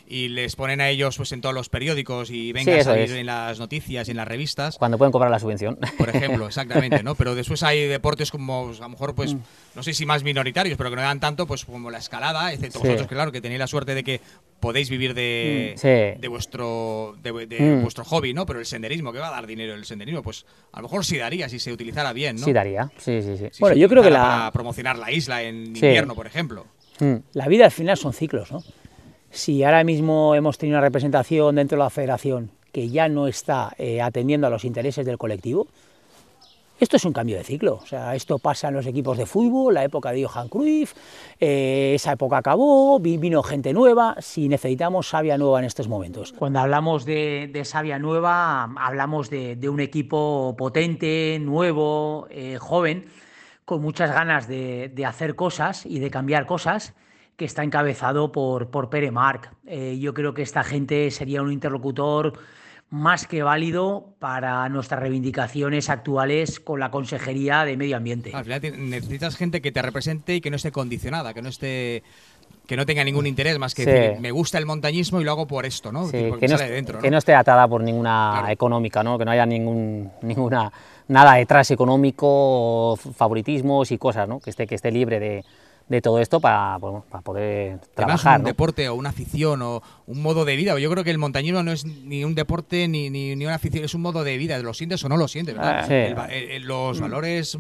y, 0.08 0.30
les 0.30 0.56
ponen 0.56 0.80
a 0.80 0.90
ellos 0.90 1.18
pues 1.18 1.34
en 1.34 1.42
todos 1.42 1.54
los 1.54 1.68
periódicos 1.68 2.32
y 2.32 2.54
vengan 2.54 2.80
a 2.80 2.84
salir 2.84 3.12
en 3.12 3.26
las 3.26 3.60
noticias 3.60 4.08
y 4.08 4.12
en 4.12 4.18
las 4.18 4.28
revistas. 4.28 4.78
Cuando 4.78 4.98
pueden 4.98 5.12
cobrar 5.12 5.30
la 5.30 5.40
subvención. 5.40 5.78
Por 5.98 6.10
ejemplo, 6.10 6.48
exactamente, 6.48 7.04
¿no? 7.04 7.16
Pero 7.16 7.36
después 7.36 7.62
hay 7.64 7.86
deportes 7.86 8.32
como 8.32 8.72
a 8.76 8.82
lo 8.82 8.90
mejor 8.90 9.14
pues 9.14 9.36
no 9.76 9.84
sé 9.84 9.94
si 9.94 10.06
más 10.06 10.24
minoritarios, 10.24 10.78
pero 10.78 10.90
que 10.90 10.96
no 10.96 11.02
dan 11.02 11.20
tanto 11.20 11.46
pues 11.46 11.66
como 11.66 11.92
la 11.92 11.98
escalada, 11.98 12.54
excepto 12.54 12.80
vosotros 12.80 13.08
claro 13.08 13.32
que 13.32 13.42
tenéis 13.42 13.60
la 13.60 13.68
suerte 13.68 13.94
de 13.94 14.04
que 14.04 14.22
podéis 14.60 14.90
vivir 14.90 15.14
de, 15.14 15.76
mm, 15.76 16.22
de 16.22 16.28
vuestro 16.28 17.16
de, 17.22 17.32
mm. 17.32 17.82
vuestro 17.82 18.06
hobby, 18.06 18.34
¿no? 18.34 18.46
Pero 18.46 18.60
el 18.60 18.66
senderismo, 18.66 19.12
¿qué 19.12 19.20
va 19.20 19.28
a 19.28 19.32
dar 19.32 19.46
dinero 19.46 19.74
el 19.74 19.86
senderismo? 19.86 20.24
Pues 20.24 20.46
a 20.72 20.78
lo 20.78 20.84
mejor 20.84 21.06
sí 21.06 21.18
daría 21.18 21.50
si 21.50 21.60
se 21.60 21.72
utilizara 21.72 22.05
bien, 22.14 22.38
¿no? 22.38 22.44
Sí, 22.46 22.54
daría. 22.54 22.92
Sí, 22.98 23.22
sí, 23.22 23.38
sí. 23.38 23.50
bueno, 23.60 23.76
yo 23.76 23.88
creo 23.90 24.04
que 24.04 24.10
la. 24.10 24.22
Para 24.22 24.52
promocionar 24.52 24.98
la 24.98 25.12
isla 25.12 25.44
en 25.44 25.68
invierno, 25.68 26.16
por 26.16 26.28
ejemplo. 26.28 26.66
Mm. 27.00 27.16
La 27.34 27.48
vida 27.48 27.66
al 27.66 27.72
final 27.72 27.98
son 27.98 28.14
ciclos, 28.14 28.52
¿no? 28.52 28.64
Si 29.32 29.64
ahora 29.64 29.84
mismo 29.84 30.34
hemos 30.34 30.58
tenido 30.58 30.78
una 30.78 30.86
representación 30.86 31.56
dentro 31.56 31.78
de 31.78 31.84
la 31.84 31.90
federación 31.90 32.52
que 32.72 32.90
ya 32.90 33.08
no 33.08 33.28
está 33.28 33.74
eh, 33.78 34.02
atendiendo 34.02 34.48
a 34.48 34.50
los 34.50 34.66
intereses 34.66 35.06
del 35.06 35.18
colectivo, 35.18 35.68
esto 36.80 36.98
es 36.98 37.06
un 37.06 37.14
cambio 37.14 37.38
de 37.38 37.44
ciclo, 37.44 37.80
o 37.82 37.86
sea, 37.86 38.16
esto 38.16 38.38
pasa 38.38 38.68
en 38.68 38.74
los 38.74 38.86
equipos 38.86 39.18
de 39.18 39.26
fútbol, 39.26 39.74
la 39.74 39.84
época 39.84 40.12
de 40.12 40.26
Johan 40.26 40.50
Cruyff, 40.50 40.94
eh, 41.40 41.94
esa 41.96 42.14
época 42.14 42.38
acabó, 42.38 43.00
vino 43.00 43.42
gente 43.44 43.72
nueva, 43.72 44.16
si 44.20 44.50
necesitamos 44.50 45.08
sabia 45.08 45.38
nueva 45.38 45.60
en 45.60 45.66
estos 45.66 45.88
momentos. 45.88 46.34
Cuando 46.34 46.60
hablamos 46.60 47.06
de, 47.06 47.50
de 47.52 47.64
sabia 47.64 47.98
nueva, 47.98 48.64
hablamos 48.78 49.30
de, 49.30 49.58
un 49.70 49.80
equipo 49.80 50.56
potente, 50.58 51.40
nuevo, 51.42 52.28
eh, 52.30 52.58
joven, 52.60 53.06
con 53.64 53.82
muchas 53.82 54.12
ganas 54.12 54.48
de, 54.48 54.92
hacer 55.08 55.36
cosas 55.36 55.86
y 55.86 56.00
de 56.00 56.12
cambiar 56.12 56.46
cosas, 56.46 56.94
que 57.36 57.46
está 57.46 57.64
encabezado 57.64 58.32
por, 58.32 58.70
por 58.70 58.90
Pere 58.90 59.12
Marc. 59.12 59.52
Eh, 59.66 59.98
yo 60.00 60.14
creo 60.14 60.34
que 60.34 60.42
esta 60.42 60.64
gente 60.64 61.12
sería 61.12 61.42
un 61.42 61.52
interlocutor 61.52 62.34
más 62.90 63.28
que 63.28 63.44
válido 63.44 64.16
para 64.20 64.68
nuestras 64.70 65.02
reivindicaciones 65.02 65.90
actuales 65.90 66.60
con 66.60 66.80
la 66.80 66.92
Consejería 66.92 67.66
de 67.66 67.78
Medio 67.78 67.98
Ambiente. 67.98 68.32
Al 68.34 68.46
final 68.46 68.62
necesitas 68.90 69.36
gente 69.36 69.62
que 69.62 69.72
te 69.72 69.82
represente 69.82 70.36
y 70.36 70.42
que 70.42 70.50
no 70.50 70.56
esté 70.56 70.72
condicionada, 70.72 71.34
que 71.34 71.42
no 71.42 71.50
esté 71.50 72.04
que 72.68 72.76
no 72.76 72.86
tenga 72.86 73.04
ningún 73.04 73.28
interés 73.28 73.60
más 73.60 73.76
que 73.76 73.86
decir, 73.86 74.20
me 74.20 74.32
gusta 74.32 74.58
el 74.58 74.66
montañismo 74.66 75.22
y 75.22 75.24
lo 75.24 75.32
hago 75.32 75.46
por 75.46 75.66
esto, 75.66 75.92
¿no? 75.92 76.10
que, 76.10 76.32
no, 76.48 77.00
que 77.00 77.12
no 77.12 77.18
esté 77.20 77.36
atada 77.36 77.68
por 77.68 77.84
ninguna 77.84 78.46
económica, 78.50 79.04
¿no? 79.04 79.20
Que 79.20 79.26
no 79.26 79.32
haya 79.32 79.46
ningún, 79.46 80.12
ninguna 80.24 80.72
nada 81.08 81.36
detrás 81.36 81.70
económico, 81.70 82.98
favoritismos 83.16 83.92
y 83.92 84.00
cosas, 84.00 84.28
¿no? 84.28 84.40
Que 84.40 84.50
esté, 84.50 84.66
que 84.66 84.76
esté 84.76 84.92
libre 84.92 85.20
de, 85.20 85.46
de 85.88 86.02
todo 86.02 86.20
esto 86.20 86.40
para, 86.40 86.80
para 86.80 87.22
poder 87.22 87.80
trabajar. 87.94 88.40
un 88.40 88.46
deporte 88.46 88.90
o 88.90 88.96
una 88.96 89.10
afición 89.10 89.62
o 89.62 89.84
un 90.08 90.22
modo 90.22 90.44
de 90.44 90.56
vida. 90.56 90.78
Yo 90.80 90.90
creo 90.90 91.04
que 91.04 91.12
el 91.12 91.20
montañismo 91.20 91.62
no 91.62 91.72
es 91.72 91.86
ni 91.86 92.24
un 92.24 92.34
deporte 92.34 92.88
ni, 92.88 93.10
ni, 93.10 93.34
una 93.34 93.56
afición, 93.56 93.86
es 93.86 93.94
un 93.94 94.02
modo 94.02 94.24
de 94.24 94.38
vida. 94.38 94.58
¿Lo 94.60 94.74
sientes 94.74 95.04
o 95.04 95.10
no 95.10 95.18
lo 95.18 95.28
sientes? 95.28 95.56
Ah, 95.60 95.88
los 96.62 97.00
valores 97.00 97.58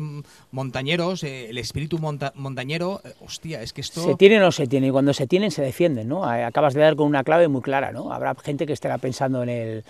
montañeros, 0.51 1.23
eh, 1.23 1.49
el 1.49 1.57
espíritu 1.59 1.99
montañero, 1.99 3.01
eh, 3.03 3.13
hostia, 3.23 3.61
es 3.61 3.73
que 3.73 3.81
esto... 3.81 4.03
Se 4.03 4.15
tiene 4.15 4.37
o 4.37 4.41
no 4.41 4.51
se 4.51 4.65
tiene, 4.65 4.87
y 4.87 4.91
cuando 4.91 5.13
se 5.13 5.27
tienen 5.27 5.51
se 5.51 5.61
defienden, 5.61 6.07
¿no? 6.07 6.25
Acabas 6.25 6.73
de 6.73 6.81
dar 6.81 6.95
con 6.95 7.07
una 7.07 7.23
clave 7.23 7.47
muy 7.47 7.61
clara, 7.61 7.91
¿no? 7.91 8.11
Habrá 8.11 8.35
gente 8.35 8.65
que 8.65 8.73
estará 8.73 8.97
pensando 8.97 9.43
en, 9.43 9.49
el, 9.49 9.83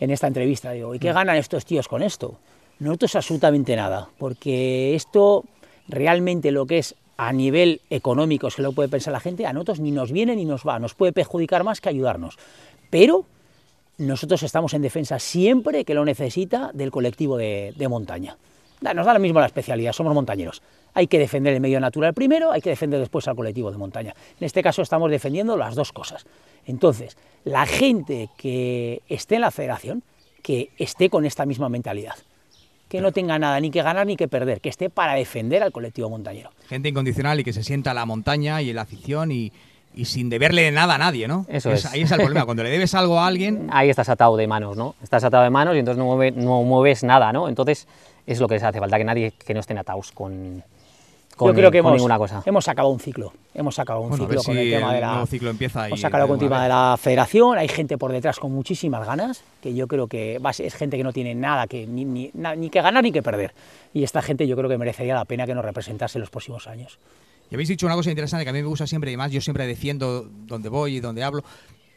en 0.00 0.10
esta 0.10 0.26
entrevista, 0.26 0.72
digo, 0.72 0.94
¿y 0.94 0.98
qué 0.98 1.10
mm. 1.10 1.14
ganan 1.14 1.36
estos 1.36 1.64
tíos 1.64 1.88
con 1.88 2.02
esto? 2.02 2.38
Nosotros 2.80 3.16
absolutamente 3.16 3.74
nada, 3.74 4.08
porque 4.18 4.94
esto 4.94 5.44
realmente 5.88 6.52
lo 6.52 6.66
que 6.66 6.78
es 6.78 6.94
a 7.18 7.32
nivel 7.32 7.82
económico, 7.90 8.48
se 8.48 8.62
lo 8.62 8.72
puede 8.72 8.88
pensar 8.88 9.12
la 9.12 9.20
gente, 9.20 9.44
a 9.44 9.52
nosotros 9.52 9.80
ni 9.80 9.90
nos 9.90 10.12
viene 10.12 10.36
ni 10.36 10.44
nos 10.44 10.62
va, 10.66 10.78
nos 10.78 10.94
puede 10.94 11.12
perjudicar 11.12 11.64
más 11.64 11.80
que 11.80 11.88
ayudarnos. 11.88 12.38
Pero 12.90 13.26
nosotros 13.98 14.44
estamos 14.44 14.72
en 14.72 14.82
defensa 14.82 15.18
siempre 15.18 15.84
que 15.84 15.94
lo 15.94 16.04
necesita 16.04 16.70
del 16.72 16.92
colectivo 16.92 17.36
de, 17.36 17.86
montaña. 17.90 18.36
Nos 18.80 19.04
da 19.04 19.12
lo 19.12 19.18
mismo 19.18 19.40
la 19.40 19.46
especialidad, 19.46 19.92
somos 19.92 20.14
montañeros. 20.14 20.62
Hay 20.94 21.08
que 21.08 21.18
defender 21.18 21.54
el 21.54 21.60
medio 21.60 21.80
natural 21.80 22.14
primero, 22.14 22.52
hay 22.52 22.60
que 22.60 22.70
defender 22.70 23.00
después 23.00 23.26
al 23.26 23.34
colectivo 23.34 23.72
de 23.72 23.78
montaña. 23.78 24.14
En 24.38 24.46
este 24.46 24.62
caso 24.62 24.82
estamos 24.82 25.10
defendiendo 25.10 25.56
las 25.56 25.74
dos 25.74 25.92
cosas. 25.92 26.24
Entonces, 26.66 27.16
la 27.44 27.66
gente 27.66 28.28
que 28.36 29.02
esté 29.08 29.34
en 29.34 29.40
la 29.40 29.50
federación, 29.50 30.04
que 30.40 30.70
esté 30.78 31.10
con 31.10 31.24
esta 31.24 31.44
misma 31.44 31.68
mentalidad 31.68 32.14
que 32.88 33.00
no 33.00 33.12
tenga 33.12 33.38
nada 33.38 33.60
ni 33.60 33.70
que 33.70 33.82
ganar 33.82 34.06
ni 34.06 34.16
que 34.16 34.28
perder, 34.28 34.60
que 34.60 34.68
esté 34.68 34.90
para 34.90 35.14
defender 35.14 35.62
al 35.62 35.72
colectivo 35.72 36.08
montañero. 36.08 36.50
Gente 36.68 36.88
incondicional 36.88 37.40
y 37.40 37.44
que 37.44 37.52
se 37.52 37.62
sienta 37.62 37.90
a 37.90 37.94
la 37.94 38.06
montaña 38.06 38.62
y 38.62 38.70
en 38.70 38.76
la 38.76 38.82
afición 38.82 39.30
y, 39.30 39.52
sin 40.04 40.30
deberle 40.30 40.70
nada 40.70 40.94
a 40.94 40.98
nadie, 40.98 41.26
¿no? 41.26 41.44
Eso 41.48 41.72
es. 41.72 41.84
Ahí 41.86 42.02
es 42.02 42.10
el 42.12 42.18
problema, 42.18 42.44
cuando 42.44 42.62
le 42.62 42.70
debes 42.70 42.94
algo 42.94 43.18
a 43.18 43.26
alguien... 43.26 43.68
Ahí 43.72 43.90
estás 43.90 44.08
atado 44.08 44.36
de 44.36 44.46
manos, 44.46 44.76
¿no? 44.76 44.94
Estás 45.02 45.24
atado 45.24 45.42
de 45.42 45.50
manos 45.50 45.74
y 45.74 45.80
entonces 45.80 46.02
no, 46.02 46.16
no 46.16 46.62
mueves 46.62 47.02
nada, 47.02 47.32
¿no? 47.32 47.48
Entonces 47.48 47.88
es 48.26 48.38
lo 48.40 48.46
que 48.46 48.60
se 48.60 48.66
hace 48.66 48.78
falta, 48.78 48.96
que 48.96 49.04
nadie 49.04 49.32
que 49.32 49.54
no 49.54 49.60
estén 49.60 49.78
atados 49.78 50.12
con, 50.12 50.62
yo 51.40 51.54
creo 51.54 51.70
que 51.70 51.78
hemos, 51.78 52.02
cosa. 52.18 52.42
hemos 52.44 52.68
acabado 52.68 52.92
un 52.92 53.00
ciclo. 53.00 53.32
Hemos 53.54 53.78
acabado 53.78 54.06
un 54.06 54.12
ciclo 54.16 54.42
con 54.42 54.56
el 54.56 54.70
tema 54.70 54.94
de 54.94 55.00
la. 55.00 55.26
ciclo 55.26 55.50
empieza 55.50 55.86
hemos 55.86 56.00
sacado 56.00 56.26
con 56.26 56.34
el 56.34 56.40
tema 56.40 56.62
de 56.62 56.68
la 56.68 56.96
federación. 56.98 57.58
Hay 57.58 57.68
gente 57.68 57.98
por 57.98 58.12
detrás 58.12 58.38
con 58.38 58.52
muchísimas 58.52 59.06
ganas, 59.06 59.42
que 59.62 59.74
yo 59.74 59.86
creo 59.86 60.06
que 60.06 60.40
es 60.58 60.74
gente 60.74 60.96
que 60.96 61.04
no 61.04 61.12
tiene 61.12 61.34
nada 61.34 61.66
que 61.66 61.86
ni, 61.86 62.04
ni, 62.04 62.70
que 62.70 62.82
ganar 62.82 63.02
ni 63.02 63.12
que 63.12 63.22
perder. 63.22 63.54
Y 63.94 64.04
esta 64.04 64.22
gente 64.22 64.46
yo 64.46 64.56
creo 64.56 64.68
que 64.68 64.78
merecería 64.78 65.14
la 65.14 65.24
pena 65.24 65.46
que 65.46 65.54
nos 65.54 65.64
representase 65.64 66.18
en 66.18 66.20
los 66.20 66.30
próximos 66.30 66.66
años. 66.66 66.98
Y 67.50 67.54
habéis 67.54 67.68
dicho 67.68 67.86
una 67.86 67.94
cosa 67.94 68.10
interesante 68.10 68.44
que 68.44 68.50
a 68.50 68.52
mí 68.52 68.60
me 68.60 68.68
gusta 68.68 68.86
siempre, 68.86 69.10
y 69.10 69.14
además 69.14 69.32
yo 69.32 69.40
siempre 69.40 69.66
defiendo 69.66 70.28
donde 70.46 70.68
voy 70.68 70.96
y 70.96 71.00
donde 71.00 71.24
hablo, 71.24 71.42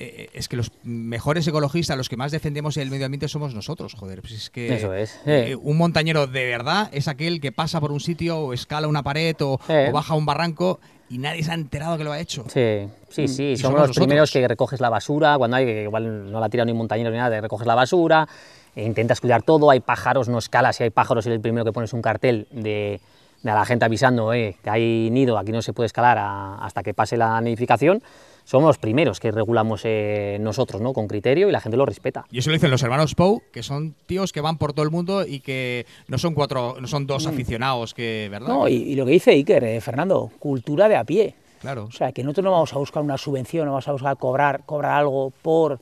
eh, 0.01 0.29
es 0.33 0.47
que 0.47 0.55
los 0.55 0.71
mejores 0.83 1.47
ecologistas, 1.47 1.95
los 1.95 2.09
que 2.09 2.17
más 2.17 2.31
defendemos 2.31 2.75
el 2.77 2.89
medio 2.89 3.05
ambiente 3.05 3.27
somos 3.27 3.53
nosotros, 3.53 3.93
joder. 3.93 4.21
Pues 4.21 4.33
es 4.33 4.49
que 4.49 4.73
Eso 4.73 4.93
es. 4.93 5.19
Eh, 5.27 5.55
un 5.61 5.77
montañero 5.77 6.25
de 6.25 6.45
verdad 6.45 6.89
es 6.91 7.07
aquel 7.07 7.39
que 7.39 7.51
pasa 7.51 7.79
por 7.79 7.91
un 7.91 7.99
sitio 7.99 8.39
o 8.39 8.53
escala 8.53 8.87
una 8.87 9.03
pared 9.03 9.35
o, 9.41 9.59
baja 9.93 10.15
un 10.15 10.25
barranco 10.25 10.79
y 11.09 11.19
nadie 11.19 11.43
se 11.43 11.51
ha 11.51 11.53
enterado 11.53 11.97
que 11.97 12.03
lo 12.03 12.11
ha 12.11 12.19
hecho. 12.19 12.45
Sí, 12.47 12.87
sí, 13.09 13.27
sí. 13.27 13.57
Somos, 13.57 13.87
los 13.87 13.95
primeros 13.95 14.31
que 14.31 14.47
recoges 14.47 14.79
la 14.79 14.89
basura, 14.89 15.37
cuando 15.37 15.57
hay, 15.57 15.65
que 15.65 15.83
igual 15.83 16.31
no 16.31 16.39
la 16.39 16.49
tira 16.49 16.65
ni 16.65 16.71
un 16.71 16.79
montañero 16.79 17.11
ni 17.11 17.17
nada, 17.17 17.39
recoges 17.39 17.67
la 17.67 17.75
basura, 17.75 18.27
e 18.75 18.83
intentas 18.83 19.21
cuidar 19.21 19.43
todo, 19.43 19.69
hay 19.69 19.81
pájaros, 19.81 20.29
no 20.29 20.39
escalas, 20.39 20.77
si 20.77 20.83
hay 20.83 20.89
pájaros 20.89 21.25
eres 21.27 21.35
el 21.35 21.41
primero 21.41 21.65
que 21.65 21.73
pones 21.73 21.93
un 21.93 22.01
cartel 22.01 22.47
de, 22.51 23.01
de 23.43 23.51
a 23.51 23.55
la 23.55 23.65
gente 23.65 23.85
avisando 23.85 24.33
eh, 24.33 24.57
que 24.63 24.69
hay 24.69 25.09
nido, 25.11 25.37
aquí 25.37 25.51
no 25.51 25.61
se 25.61 25.73
puede 25.73 25.87
escalar 25.87 26.17
hasta 26.61 26.81
que 26.81 26.93
pase 26.93 27.17
la 27.17 27.39
nidificación 27.41 28.01
somos 28.43 28.67
los 28.67 28.77
primeros 28.77 29.19
que 29.19 29.31
regulamos 29.31 29.81
eh, 29.83 30.37
nosotros, 30.39 30.81
¿no? 30.81 30.93
Con 30.93 31.07
criterio 31.07 31.49
y 31.49 31.51
la 31.51 31.61
gente 31.61 31.77
lo 31.77 31.85
respeta. 31.85 32.25
Y 32.31 32.39
eso 32.39 32.49
lo 32.49 32.55
dicen 32.55 32.71
los 32.71 32.83
hermanos 32.83 33.15
Pou, 33.15 33.41
que 33.51 33.63
son 33.63 33.95
tíos 34.05 34.31
que 34.31 34.41
van 34.41 34.57
por 34.57 34.73
todo 34.73 34.83
el 34.83 34.91
mundo 34.91 35.25
y 35.25 35.39
que 35.39 35.85
no 36.07 36.17
son 36.17 36.33
cuatro, 36.33 36.75
no 36.79 36.87
son 36.87 37.07
dos 37.07 37.25
mm. 37.25 37.29
aficionados 37.29 37.93
que, 37.93 38.27
¿verdad? 38.29 38.49
No, 38.49 38.67
y, 38.67 38.95
lo 38.95 39.05
que 39.05 39.11
dice 39.11 39.31
Iker, 39.31 39.63
eh, 39.63 39.81
Fernando, 39.81 40.31
cultura 40.39 40.87
de 40.87 40.95
a 40.95 41.03
pie. 41.03 41.35
Claro. 41.61 41.85
O 41.85 41.91
sea, 41.91 42.11
que 42.11 42.23
nosotros 42.23 42.45
no 42.45 42.51
vamos 42.51 42.73
a 42.73 42.79
buscar 42.79 43.03
una 43.03 43.17
subvención, 43.17 43.65
no 43.65 43.71
vamos 43.71 43.87
a 43.87 43.91
buscar 43.91 44.17
cobrar, 44.17 44.63
cobrar 44.65 44.93
algo 44.93 45.31
por 45.41 45.79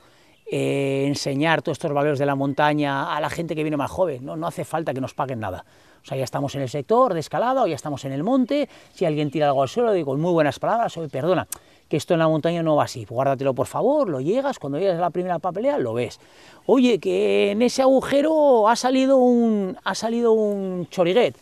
eh, 0.52 1.06
enseñar 1.08 1.62
todos 1.62 1.78
estos 1.78 1.94
valores 1.94 2.20
de 2.20 2.26
la 2.26 2.36
montaña 2.36 3.16
a 3.16 3.22
la 3.22 3.30
gente 3.30 3.56
que 3.56 3.64
viene 3.64 3.78
más 3.78 3.90
joven. 3.90 4.26
No, 4.26 4.36
no 4.36 4.48
hace 4.48 4.66
falta 4.66 4.94
que 4.94 5.02
nos 5.02 5.14
paguen 5.14 5.40
nada. 5.40 5.64
O 6.02 6.06
sea, 6.06 6.18
ya 6.18 6.24
estamos 6.24 6.56
en 6.56 6.62
el 6.62 6.70
sector 6.70 7.14
de 7.14 7.20
escalada 7.20 7.62
o 7.64 7.68
ya 7.68 7.76
estamos 7.76 8.04
en 8.06 8.14
el 8.14 8.24
monte. 8.24 8.68
Si 8.94 9.06
alguien 9.06 9.32
tira 9.32 9.48
algo 9.48 9.62
al 9.62 9.70
suelo, 9.70 9.94
digo 9.94 10.16
muy 10.18 10.32
buenas 10.32 10.60
palabras, 10.60 10.98
oye, 10.98 11.10
perdona, 11.10 11.48
que 11.90 11.98
esto 11.98 12.14
en 12.14 12.20
la 12.20 12.28
montaña 12.28 12.64
no 12.64 12.76
va 12.76 12.84
así, 12.84 13.06
guárdatelo 13.06 13.54
por 13.54 13.68
favor, 13.68 14.08
lo 14.08 14.22
llegas, 14.22 14.60
cuando 14.60 14.80
llegas 14.80 14.98
a 14.98 15.02
la 15.02 15.10
primera 15.10 15.40
papelea 15.40 15.78
lo 15.80 15.94
ves. 15.94 16.20
Oye, 16.68 17.00
que 17.00 17.52
en 17.52 17.62
ese 17.64 17.82
agujero 17.82 18.70
ha 18.70 18.76
salido 18.76 19.18
un, 19.18 19.76
ha 19.84 19.96
salido 19.96 20.32
un 20.32 20.88
choriguet, 20.90 21.36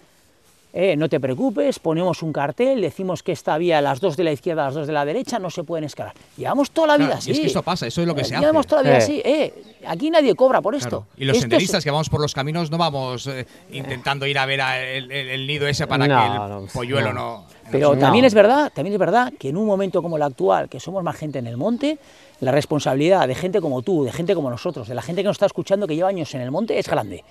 eh, 0.79 0.95
no 0.95 1.09
te 1.09 1.19
preocupes, 1.19 1.79
ponemos 1.79 2.21
un 2.21 2.31
cartel, 2.31 2.79
decimos 2.81 3.23
que 3.23 3.31
esta 3.31 3.57
vía, 3.57 3.81
las 3.81 3.99
dos 3.99 4.15
de 4.15 4.23
la 4.23 4.31
izquierda, 4.31 4.65
las 4.65 4.75
dos 4.75 4.85
de 4.85 4.93
la 4.93 5.05
derecha, 5.05 5.39
no 5.39 5.49
se 5.49 5.63
pueden 5.63 5.85
escalar. 5.85 6.13
Llevamos 6.37 6.69
toda 6.69 6.85
la 6.89 6.97
vida 6.97 7.07
Claro, 7.07 7.17
así. 7.19 7.29
y 7.31 7.33
es 7.33 7.39
que 7.39 7.47
eso 7.47 7.63
pasa, 7.63 7.87
eso 7.87 8.01
es 8.01 8.07
lo 8.07 8.13
que 8.13 8.23
se 8.23 8.35
hace. 8.35 8.41
Llevamos 8.41 8.67
toda 8.67 8.83
la 8.83 8.89
vida 8.89 8.99
Eh. 8.99 9.01
así. 9.03 9.21
Eh, 9.25 9.53
aquí 9.87 10.11
nadie 10.11 10.35
cobra 10.35 10.61
por 10.61 10.75
esto. 10.75 10.89
Claro. 10.89 11.05
Y 11.17 11.25
los 11.25 11.35
Esto 11.35 11.37
es- 11.37 11.41
senderistas 11.49 11.83
que 11.83 11.89
vamos 11.89 12.09
por 12.09 12.21
los 12.21 12.35
caminos 12.35 12.69
no 12.69 12.77
vamos 12.77 13.25
eh, 13.25 13.47
intentando 13.71 14.27
ir 14.27 14.37
a 14.37 14.45
ver 14.45 14.61
a 14.61 14.79
el, 14.79 15.11
el- 15.11 15.29
el 15.29 15.47
nido 15.47 15.67
ese 15.67 15.87
para 15.87 16.07
No, 16.07 16.15
que 16.15 16.25
el 16.27 16.33
no, 16.61 16.67
polluelo 16.71 17.11
no. 17.11 17.13
no. 17.13 17.45
Pero 17.71 17.95
No. 17.95 17.99
también 17.99 18.23
es 18.25 18.33
verdad, 18.35 18.71
también 18.73 18.93
es 18.93 18.99
verdad 18.99 19.33
que 19.37 19.49
en 19.49 19.57
un 19.57 19.65
momento 19.65 20.03
como 20.03 20.15
el 20.17 20.21
actual, 20.23 20.69
que 20.69 20.79
somos 20.79 21.03
más 21.03 21.15
gente 21.17 21.39
en 21.39 21.47
el 21.47 21.57
monte, 21.57 21.97
la 22.39 22.51
responsabilidad 22.51 23.27
de 23.27 23.33
gente 23.33 23.59
como 23.61 23.81
tú, 23.81 24.03
de 24.05 24.11
gente 24.11 24.35
como 24.35 24.49
nosotros, 24.51 24.87
de 24.87 24.93
la 24.95 25.01
gente 25.01 25.21
que 25.23 25.27
nos 25.27 25.35
está 25.35 25.47
escuchando 25.47 25.87
que 25.87 25.95
lleva 25.95 26.07
años 26.09 26.33
en 26.35 26.41
el 26.41 26.51
monte 26.51 26.77
es 26.77 26.87
grande. 26.87 27.23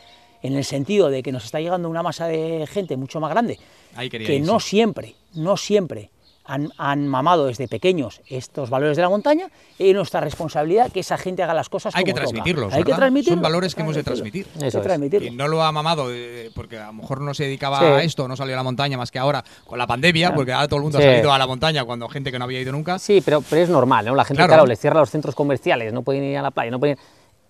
En 0.43 0.55
el 0.55 0.65
sentido 0.65 1.11
de 1.11 1.23
que 1.23 1.33
nos 1.33 1.45
está 1.45 1.61
llegando 1.61 1.89
una 1.89 2.03
masa 2.03 2.27
de 2.27 2.67
gente 2.71 2.97
mucho 2.97 3.21
más 3.21 3.31
grande, 3.31 3.59
Ahí 3.95 4.09
que 4.11 4.19
ir, 4.35 4.43
no 4.43 4.61
siempre, 4.61 5.15
no 5.35 5.57
siempre 5.57 6.11
han, 6.49 6.71
han 6.79 7.09
mamado 7.09 7.47
desde 7.47 7.67
pequeños 7.67 8.21
estos 8.29 8.71
valores 8.71 8.97
de 8.97 9.03
la 9.03 9.09
montaña, 9.09 9.49
y 9.79 9.93
nuestra 9.93 10.21
responsabilidad 10.21 10.93
que 10.93 11.01
esa 11.01 11.19
gente 11.19 11.43
haga 11.43 11.55
las 11.55 11.69
cosas 11.69 11.93
Hay 11.97 12.05
que 12.05 12.13
toca. 12.13 12.21
transmitirlos, 12.23 12.73
Hay 12.73 12.85
que 12.85 12.93
transmitirlos. 12.93 13.35
Son 13.35 13.43
valores 13.43 13.75
que 13.75 13.81
hemos 13.83 13.97
de 13.97 14.05
transmitir. 14.05 14.47
Eso. 14.63 14.81
Y 15.23 15.31
no 15.31 15.49
lo 15.49 15.63
ha 15.65 15.73
mamado 15.73 16.07
eh, 16.13 16.51
porque 16.55 16.79
a 16.79 16.87
lo 16.87 16.93
mejor 16.93 17.21
no 17.21 17.35
se 17.35 17.45
dedicaba 17.45 17.81
Sí. 17.81 17.85
a 17.87 18.03
esto, 18.05 18.29
no 18.29 18.37
salió 18.37 18.55
a 18.55 18.59
la 18.59 18.63
montaña 18.63 18.97
más 18.97 19.11
que 19.11 19.19
ahora 19.19 19.43
con 19.67 19.77
la 19.79 19.89
pandemia, 19.89 20.35
porque 20.35 20.53
ahora 20.53 20.69
todo 20.69 20.77
el 20.77 20.83
mundo 20.85 20.99
Sí. 20.99 21.05
ha 21.05 21.11
salido 21.11 21.33
a 21.33 21.39
la 21.39 21.47
montaña 21.49 21.85
cuando 21.85 22.09
gente 22.09 22.31
que 22.31 22.39
no 22.39 22.45
había 22.45 22.61
ido 22.61 22.71
nunca. 22.71 23.01
Sí, 23.01 23.21
pero, 23.25 23.41
pero 23.41 23.63
es 23.63 23.69
normal, 23.69 24.05
¿no? 24.07 24.15
La 24.15 24.25
gente, 24.25 24.39
Claro. 24.39 24.51
claro, 24.51 24.67
les 24.67 24.79
cierra 24.79 25.01
los 25.01 25.11
centros 25.11 25.35
comerciales, 25.35 25.93
no 25.93 26.03
pueden 26.03 26.23
ir 26.23 26.39
a 26.39 26.43
la 26.43 26.53
playa, 26.53 26.71
no 26.71 26.79
pueden... 26.79 26.97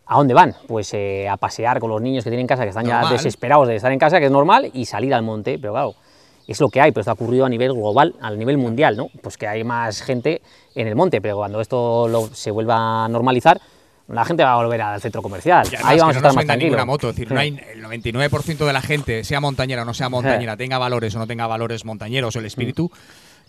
¿A 0.07 0.16
dónde 0.16 0.35
van? 0.35 0.55
Pues 0.66 0.92
eh, 0.95 1.29
a 1.29 1.37
pasear 1.37 1.81
con 1.81 1.90
los 1.90 2.01
niños 2.01 2.23
que 2.25 2.31
tienen 2.31 2.45
en 2.45 2.47
casa, 2.47 2.62
que 2.62 2.69
están 2.69 2.87
ya 2.87 3.01
desesperados 3.11 3.66
de 3.69 3.77
estar 3.77 3.90
en 3.92 3.99
casa, 3.99 4.19
que 4.21 4.27
es 4.27 4.31
normal, 4.33 4.71
y 4.73 4.85
salir 4.87 5.12
al 5.14 5.23
monte, 5.23 5.59
pero 5.59 5.73
claro, 5.73 5.95
es 6.47 6.61
lo 6.61 6.69
que 6.69 6.81
hay, 6.81 6.92
pero 6.92 7.01
esto 7.01 7.11
ha 7.11 7.14
ocurrido 7.14 7.45
a 7.45 7.49
nivel 7.49 7.73
global, 7.73 8.14
a 8.21 8.31
nivel 8.31 8.57
mundial, 8.57 8.97
¿no? 8.97 9.09
Pues 9.21 9.37
que 9.37 9.49
hay 9.49 9.64
más 9.64 10.01
gente 10.03 10.42
en 10.77 10.87
el 10.87 10.95
monte, 10.95 11.21
pero 11.21 11.37
cuando 11.37 11.61
esto 11.61 12.07
lo- 12.07 12.29
se 12.33 12.53
vuelva 12.53 13.05
a 13.05 13.09
normalizar, 13.09 13.61
la 14.09 14.25
gente 14.25 14.45
va 14.45 14.53
a 14.53 14.57
volver 14.62 14.81
al 14.81 15.01
centro 15.01 15.21
comercial. 15.21 15.66
Además 15.66 15.85
Ahí 15.85 15.97
que 15.97 16.01
vamos 16.01 16.01
no 16.01 16.07
a 16.07 16.11
estar 16.19 16.23
nos 16.29 16.37
más 16.37 16.45
tranquilos. 16.47 16.71
ninguna 16.71 16.85
moto, 16.85 17.11
es 17.11 17.16
decir, 17.16 17.33
no 17.33 17.40
hay 17.40 17.61
el 17.73 17.83
99% 17.83 18.64
de 18.64 18.73
la 18.73 18.81
gente, 18.83 19.25
sea 19.25 19.40
montañera 19.40 19.83
o 19.83 19.85
no 19.85 19.95
sea 19.95 20.09
montañera, 20.09 20.57
tenga 20.57 20.79
valores 20.79 21.12
o 21.16 21.19
no 21.19 21.27
tenga 21.27 21.49
valores 21.49 21.85
montañeros 21.85 22.37
o 22.37 22.38
el 22.38 22.47
espíritu, 22.47 22.88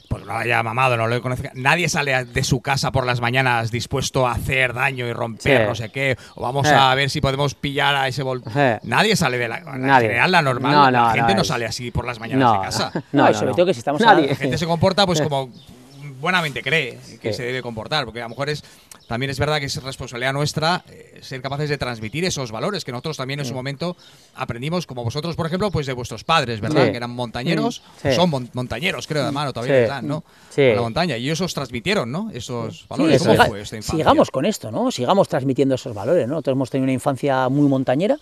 pues 0.10 0.26
no 0.26 0.34
lo 0.34 0.40
haya 0.40 0.62
mamado, 0.64 0.98
no 0.98 1.08
lo 1.08 1.22
conozca. 1.22 1.52
Nadie 1.56 1.90
sale 1.90 2.26
de 2.26 2.44
su 2.44 2.62
casa 2.62 2.92
por 2.92 3.06
las 3.06 3.22
mañanas 3.22 3.72
dispuesto 3.72 4.28
a 4.28 4.32
hacer 4.34 4.74
daño 4.74 5.06
y 5.08 5.14
romper 5.14 5.62
Sí. 5.62 5.68
no 5.68 5.76
sé 5.76 5.90
qué, 5.90 6.18
o 6.36 6.42
vamos 6.42 6.68
Sí. 6.68 6.74
a 6.76 6.94
ver 6.96 7.10
si 7.10 7.22
podemos 7.22 7.54
pillar 7.56 7.96
a 7.96 8.08
ese 8.08 8.24
vol... 8.24 8.42
Sí. 8.44 8.60
Nadie 8.84 9.16
sale 9.16 9.38
de 9.38 9.48
la... 9.48 9.58
En 9.58 9.82
Nadie. 9.86 10.08
general, 10.08 10.32
la 10.32 10.42
normal, 10.42 10.72
No, 10.72 10.92
la 10.92 11.12
gente 11.12 11.36
no, 11.36 11.44
sale 11.44 11.66
así 11.66 11.92
por 11.92 12.06
las 12.06 12.20
mañanas 12.20 12.54
de 12.54 12.60
casa. 12.60 12.92
No, 13.12 13.34
sobre 13.34 13.54
todo 13.54 13.66
que 13.66 13.74
si 13.74 13.80
estamos 13.80 14.02
Nadie. 14.02 14.28
La 14.30 14.36
gente 14.36 14.58
se 14.58 14.66
comporta 14.66 15.06
pues 15.06 15.22
como 15.22 15.50
buenamente 16.20 16.62
cree 16.62 16.98
que 17.22 17.32
Sí. 17.32 17.38
se 17.38 17.44
debe 17.44 17.62
comportar, 17.62 18.06
porque 18.06 18.20
a 18.22 18.24
lo 18.24 18.30
mejor 18.30 18.50
es 18.50 18.64
también 19.08 19.30
es 19.30 19.40
verdad 19.40 19.60
que 19.60 19.66
es 19.68 19.82
responsabilidad 19.84 20.34
nuestra 20.34 20.84
eh, 20.90 21.20
ser 21.22 21.42
capaces 21.42 21.70
de 21.70 21.78
transmitir 21.78 22.26
esos 22.26 22.52
valores 22.52 22.84
que 22.84 22.92
nosotros 22.92 23.16
también 23.16 23.40
en 23.40 23.46
su 23.46 23.54
momento 23.54 23.96
aprendimos, 24.36 24.86
como 24.86 25.04
vosotros, 25.06 25.36
por 25.38 25.46
ejemplo, 25.46 25.72
pues 25.72 25.86
de 25.88 25.94
vuestros 25.94 26.26
padres, 26.26 26.60
¿verdad? 26.60 26.86
Sí. 26.88 26.92
Que 26.92 26.98
eran 26.98 27.12
montañeros, 27.12 27.82
Sí. 28.02 28.12
son 28.14 28.30
mon- 28.30 28.50
montañeros, 28.54 29.08
creo, 29.08 29.24
además, 29.24 29.54
todavía 29.54 29.76
Sí. 29.78 29.82
están, 29.84 30.08
¿no? 30.08 30.26
Sí. 30.50 30.64
A 30.72 30.76
la 30.76 30.82
montaña. 30.82 31.16
Y 31.18 31.24
ellos 31.24 31.40
os 31.40 31.54
transmitieron, 31.54 32.12
¿no? 32.12 32.30
Esos 32.34 32.80
Sí, 32.80 32.86
valores. 32.90 33.22
¿Cómo 33.24 33.36
fue 33.46 33.62
esta 33.62 33.78
infancia? 33.78 33.98
sigamos 34.04 34.30
con 34.30 34.46
esto, 34.46 34.72
¿no? 34.72 34.92
Sigamos 34.92 35.30
transmitiendo 35.30 35.76
esos 35.76 35.94
valores, 35.94 36.28
¿no? 36.28 36.34
Nosotros 36.34 36.54
hemos 36.56 36.70
tenido 36.70 36.84
una 36.84 36.94
infancia 36.94 37.48
muy 37.48 37.70
montañera. 37.70 38.18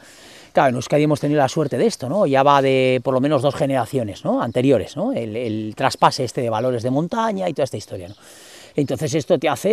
Claro, 0.56 0.70
en 0.70 0.76
Euskadi 0.76 1.04
hemos 1.04 1.20
tenido 1.20 1.40
la 1.42 1.50
suerte 1.50 1.78
de 1.78 1.86
esto, 1.86 2.08
¿no? 2.08 2.26
Ya 2.26 2.42
va 2.42 2.62
de 2.62 3.02
por 3.04 3.14
lo 3.14 3.20
menos 3.20 3.42
dos 3.42 3.54
generaciones, 3.56 4.24
¿no? 4.24 4.42
Anteriores, 4.42 4.96
¿no? 4.96 5.12
El, 5.12 5.36
el 5.36 5.74
traspase 5.76 6.24
este 6.24 6.40
de 6.40 6.50
valores 6.50 6.82
de 6.82 6.92
montaña 6.92 7.50
y 7.50 7.54
toda 7.54 7.66
esta 7.66 7.76
historia, 7.76 8.08
¿no? 8.08 8.16
Entonces 8.78 9.14
esto 9.16 9.38
te 9.38 9.50
hace 9.50 9.70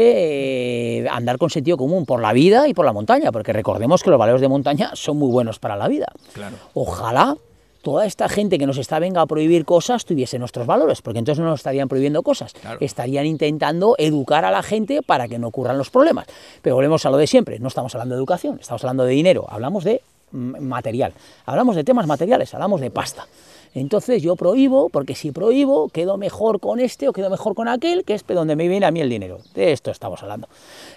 eh, 1.02 1.08
andar 1.08 1.38
con 1.38 1.50
sentido 1.50 1.76
común 1.76 2.04
por 2.04 2.20
la 2.20 2.32
vida 2.32 2.66
y 2.66 2.74
por 2.74 2.84
la 2.84 2.92
montaña, 2.92 3.30
porque 3.30 3.52
recordemos 3.52 4.02
que 4.02 4.10
los 4.10 4.18
valores 4.18 4.40
de 4.40 4.48
montaña 4.48 4.90
son 4.94 5.18
muy 5.18 5.30
buenos 5.30 5.60
para 5.60 5.76
la 5.76 5.86
vida. 5.86 6.06
Claro. 6.32 6.56
Ojalá 6.74 7.36
toda 7.82 8.04
esta 8.04 8.28
gente 8.28 8.58
que 8.58 8.66
nos 8.66 8.76
está 8.76 8.98
venga 8.98 9.20
a 9.20 9.26
prohibir 9.26 9.64
cosas 9.64 10.04
tuviese 10.04 10.36
nuestros 10.40 10.66
valores, 10.66 11.00
porque 11.00 11.20
entonces 11.20 11.40
no 11.40 11.48
nos 11.50 11.60
estarían 11.60 11.86
prohibiendo 11.88 12.24
cosas, 12.24 12.54
Claro. 12.54 12.78
estarían 12.80 13.26
intentando 13.26 13.94
educar 13.98 14.44
a 14.44 14.50
la 14.50 14.64
gente 14.64 15.00
para 15.02 15.28
que 15.28 15.38
no 15.38 15.46
ocurran 15.46 15.78
los 15.78 15.90
problemas. 15.90 16.26
Pero 16.60 16.74
volvemos 16.74 17.06
a 17.06 17.10
lo 17.10 17.18
de 17.18 17.28
siempre, 17.28 17.60
no 17.60 17.68
estamos 17.68 17.94
hablando 17.94 18.16
de 18.16 18.18
educación, 18.18 18.58
estamos 18.60 18.82
hablando 18.82 19.04
de 19.04 19.12
dinero, 19.12 19.46
hablamos 19.48 19.84
de 19.84 20.00
material, 20.32 21.12
hablamos 21.46 21.76
de 21.76 21.84
temas 21.84 22.06
materiales, 22.06 22.52
hablamos 22.54 22.80
de 22.80 22.90
pasta. 22.90 23.26
Entonces 23.74 24.22
yo 24.22 24.36
prohíbo, 24.36 24.90
porque 24.90 25.14
si 25.14 25.32
prohíbo, 25.32 25.88
quedo 25.88 26.18
mejor 26.18 26.60
con 26.60 26.78
este 26.78 27.08
o 27.08 27.14
quedo 27.14 27.30
mejor 27.30 27.54
con 27.54 27.68
aquel, 27.68 28.04
que 28.04 28.12
es 28.12 28.22
donde 28.26 28.54
me 28.54 28.68
viene 28.68 28.84
a 28.84 28.90
mí 28.90 29.00
el 29.00 29.08
dinero. 29.08 29.38
De 29.54 29.72
esto 29.72 29.90
estamos 29.90 30.22
hablando. 30.22 30.46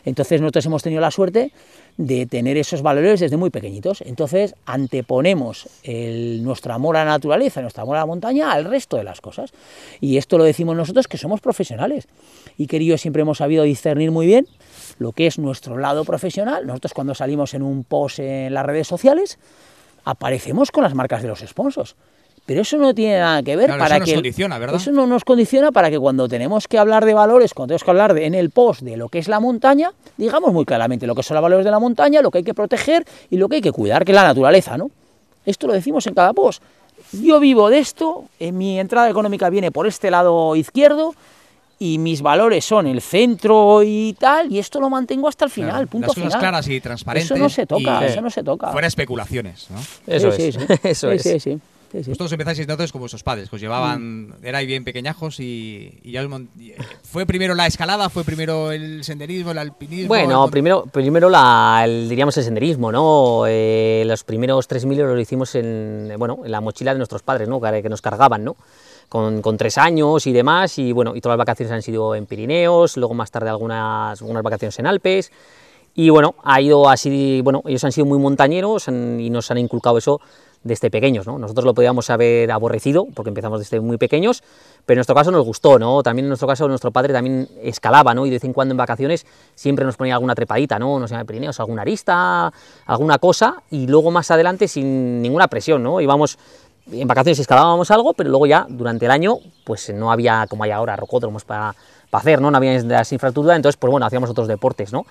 Entonces 0.04 0.42
nosotros 0.42 0.66
hemos 0.66 0.84
tenido 0.84 1.00
la 1.00 1.10
suerte 1.10 1.54
de 1.96 2.26
tener 2.26 2.58
esos 2.58 2.82
valores 2.82 3.22
desde 3.22 3.38
muy 3.38 3.50
pequeñitos. 3.50 4.02
Entonces 4.02 4.56
anteponemos 4.66 5.70
nuestro 5.86 6.74
amor 6.74 6.98
a 6.98 7.06
la 7.06 7.12
naturaleza, 7.12 7.62
nuestro 7.62 7.84
amor 7.84 7.96
a 7.96 8.02
la 8.02 8.08
montaña 8.08 8.52
al 8.52 8.66
resto 8.66 8.98
de 8.98 9.06
las 9.06 9.22
cosas. 9.22 9.54
Y 10.02 10.18
esto 10.18 10.38
lo 10.38 10.44
decimos 10.44 10.76
nosotros 10.76 11.08
que 11.08 11.18
somos 11.18 11.40
profesionales. 11.40 12.10
Y 12.58 12.68
que 12.68 12.84
yo 12.84 12.98
siempre 12.98 13.22
hemos 13.22 13.38
sabido 13.38 13.64
discernir 13.64 14.12
muy 14.12 14.26
bien 14.26 14.48
lo 15.00 15.12
que 15.12 15.28
es 15.28 15.38
nuestro 15.40 15.78
lado 15.78 16.04
profesional. 16.06 16.66
Nosotros 16.68 16.94
cuando 16.94 17.16
salimos 17.16 17.54
en 17.54 17.62
un 17.64 17.84
post 17.84 18.20
en 18.20 18.54
las 18.54 18.66
redes 18.66 18.88
sociales, 18.88 19.38
aparecemos 20.04 20.72
con 20.72 20.84
las 20.84 20.94
marcas 20.94 21.22
de 21.22 21.28
los 21.30 21.40
sponsors. 21.40 21.96
Pero 22.46 22.62
eso 22.62 22.78
no 22.78 22.94
tiene 22.94 23.18
nada 23.20 23.42
que 23.42 23.56
ver 23.56 23.66
Claro, 23.68 23.80
para 23.80 23.96
eso 23.96 24.00
nos 24.02 24.10
que 24.10 24.14
condiciona, 24.16 24.60
¿verdad? 24.60 24.76
eso 24.76 24.92
no 24.92 25.08
nos 25.08 25.24
condiciona 25.24 25.72
para 25.72 25.90
que 25.90 25.98
cuando 25.98 26.28
tenemos 26.28 26.68
que 26.68 26.78
hablar 26.78 27.04
de 27.04 27.16
valores, 27.16 27.56
cuando 27.56 27.70
tenemos 27.70 27.84
que 27.84 27.90
hablar 27.90 28.14
de- 28.14 28.26
en 28.28 28.36
el 28.36 28.52
post 28.52 28.82
de 28.82 28.98
lo 28.98 29.10
que 29.10 29.18
es 29.18 29.28
la 29.28 29.40
montaña, 29.40 29.92
digamos 30.16 30.54
muy 30.54 30.64
claramente 30.64 31.08
lo 31.08 31.16
que 31.16 31.24
son 31.24 31.34
los 31.36 31.42
valores 31.42 31.66
de 31.66 31.72
la 31.72 31.80
montaña, 31.80 32.22
lo 32.22 32.30
que 32.30 32.38
hay 32.40 32.44
que 32.44 32.54
proteger 32.54 33.04
y 33.32 33.38
lo 33.38 33.50
que 33.50 33.56
hay 33.56 33.62
que 33.64 33.72
cuidar, 33.72 34.06
que 34.06 34.12
es 34.12 34.16
la 34.16 34.24
naturaleza, 34.24 34.78
¿no? 34.78 34.92
Esto 35.44 35.66
lo 35.66 35.74
decimos 35.74 36.06
en 36.06 36.14
cada 36.14 36.34
post. 36.34 36.62
Yo 37.14 37.40
vivo 37.40 37.70
de 37.72 37.80
esto, 37.80 38.26
en 38.40 38.58
mi 38.60 38.80
entrada 38.80 39.10
económica 39.10 39.50
viene 39.50 39.72
por 39.72 39.88
este 39.88 40.12
lado 40.12 40.56
izquierdo 40.56 41.16
y 41.80 41.98
mis 41.98 42.22
valores 42.22 42.64
son 42.66 42.88
el 42.88 43.02
centro 43.02 43.82
y 43.84 44.16
tal, 44.20 44.52
y 44.52 44.60
esto 44.60 44.80
lo 44.80 44.90
mantengo 44.90 45.28
hasta 45.28 45.46
el 45.46 45.52
final, 45.52 45.72
Claro, 45.72 45.88
punto 45.88 46.08
Las 46.08 46.16
cosas 46.16 46.28
final. 46.30 46.40
claras 46.40 46.68
y 46.70 46.80
transparentes. 46.82 47.32
Eso 47.32 47.38
no 47.42 47.50
se 47.50 47.66
toca, 47.66 48.02
y 48.02 48.06
eso 48.06 48.22
no 48.22 48.30
se 48.30 48.44
toca. 48.44 48.72
Fuera 48.72 48.88
especulaciones, 48.88 49.68
¿no? 49.70 49.80
Eso 50.08 50.32
Sí, 50.32 50.44
es, 50.44 50.56
sí, 50.56 50.62
sí. 50.68 50.74
eso 50.84 51.12
es. 51.12 51.22
sí, 51.24 51.40
sí. 51.40 51.60
Sí, 51.92 52.04
sí. 52.04 52.10
Vosotros 52.10 52.32
empezáis 52.34 52.60
entonces 52.60 52.92
como 52.92 53.04
vuestros 53.04 53.24
padres, 53.24 53.50
que 53.50 53.56
os 53.56 53.62
llevaban, 53.62 54.28
Mm. 54.28 54.34
erais 54.44 54.68
bien 54.68 54.84
pequeñajos 54.84 55.40
y, 55.40 56.00
y 56.04 56.12
ya 56.12 56.24
os 56.24 56.28
mon- 56.30 56.50
y, 56.60 56.72
eh, 56.72 56.78
¿Fue 57.04 57.26
primero 57.26 57.56
la 57.56 57.68
escalada, 57.68 58.10
fue 58.10 58.26
primero 58.26 58.72
el 58.72 59.04
senderismo, 59.06 59.52
el 59.52 59.60
alpinismo? 59.60 60.08
Bueno, 60.10 60.44
el- 60.46 60.52
primero, 60.52 60.86
primero 60.88 61.30
la, 61.30 61.84
el, 61.86 62.10
diríamos 62.10 62.36
el 62.38 62.44
senderismo, 62.44 62.92
¿no? 62.92 63.44
Eh, 63.48 64.04
los 64.08 64.24
primeros 64.26 64.68
3.000 64.68 65.00
euros 65.00 65.16
lo 65.16 65.22
hicimos 65.22 65.56
en, 65.56 66.14
bueno, 66.18 66.40
en 66.44 66.52
la 66.52 66.60
mochila 66.60 66.92
de 66.92 66.98
nuestros 66.98 67.22
padres, 67.22 67.48
¿no? 67.48 67.62
Que, 67.62 67.82
que 67.84 67.88
nos 67.90 68.02
cargaban, 68.02 68.44
¿no? 68.44 68.58
Con, 69.10 69.58
tres 69.58 69.78
años 69.78 70.28
y 70.28 70.34
demás, 70.34 70.78
y 70.78 70.92
bueno, 70.92 71.16
y 71.16 71.22
todas 71.22 71.38
las 71.38 71.46
vacaciones 71.46 71.72
han 71.72 71.82
sido 71.82 72.16
en 72.16 72.26
Pirineos, 72.26 72.98
luego 72.98 73.14
más 73.14 73.32
tarde 73.32 73.50
algunas, 73.50 74.22
algunas 74.22 74.44
vacaciones 74.44 74.78
en 74.80 74.88
Alpes, 74.88 75.32
y 75.94 76.10
bueno, 76.10 76.36
ha 76.44 76.60
ido 76.60 76.90
así, 76.90 77.40
bueno, 77.42 77.62
ellos 77.66 77.84
han 77.86 77.94
sido 77.94 78.06
muy 78.06 78.20
montañeros 78.20 78.90
han- 78.90 79.20
y 79.20 79.30
nos 79.30 79.50
han 79.52 79.58
inculcado 79.60 79.98
eso 79.98 80.20
desde 80.66 80.90
pequeños, 80.90 81.28
¿no? 81.28 81.38
Nosotros 81.38 81.64
lo 81.64 81.76
podíamos 81.76 82.10
haber 82.10 82.52
aborrecido 82.52 83.06
porque 83.14 83.30
empezamos 83.30 83.60
desde 83.60 83.80
muy 83.80 83.98
pequeños, 83.98 84.42
pero 84.84 84.96
en 84.96 84.98
nuestro 84.98 85.14
caso 85.16 85.30
nos 85.30 85.46
gustó, 85.46 85.78
¿no? 85.78 86.02
También 86.02 86.26
en 86.26 86.30
nuestro 86.30 86.48
caso 86.48 86.68
nuestro 86.68 86.90
padre 86.92 87.14
también 87.14 87.48
escalaba, 87.62 88.16
¿no? 88.16 88.26
Y 88.26 88.32
de 88.32 88.38
vez 88.38 88.44
en 88.46 88.52
cuando 88.52 88.74
en 88.74 88.78
vacaciones 88.78 89.28
siempre 89.54 89.86
nos 89.86 89.96
ponía 89.96 90.16
alguna 90.16 90.34
trepadita, 90.34 90.80
¿no? 90.80 91.00
No 91.00 91.08
sé, 91.08 91.14
en 91.14 91.26
Pirineos, 91.28 91.60
alguna 91.60 91.84
arista, 91.84 92.52
alguna 92.88 93.20
cosa, 93.20 93.62
y 93.70 93.86
luego 93.86 94.10
más 94.10 94.32
adelante 94.32 94.68
sin 94.68 95.22
ninguna 95.22 95.48
presión, 95.48 95.84
¿no? 95.84 96.02
Íbamos 96.02 96.40
en 96.92 97.08
vacaciones 97.08 97.40
escalábamos 97.40 97.90
algo, 97.92 98.14
pero 98.14 98.30
luego 98.30 98.46
ya 98.46 98.66
durante 98.70 99.06
el 99.06 99.12
año 99.12 99.38
pues 99.64 99.94
no 99.94 100.12
había 100.12 100.46
como 100.48 100.64
hay 100.64 100.72
ahora 100.72 100.96
rocódromos 100.96 101.44
para 101.44 101.76
hacer, 102.12 102.42
¿no? 102.42 102.50
No 102.52 102.58
había 102.58 102.82
las 102.82 103.12
infraestructuras, 103.12 103.58
entonces 103.58 103.78
pues 103.78 103.92
bueno, 103.92 104.06
hacíamos 104.06 104.30
otros 104.30 104.48
deportes, 104.48 104.94
¿no? 104.94 105.06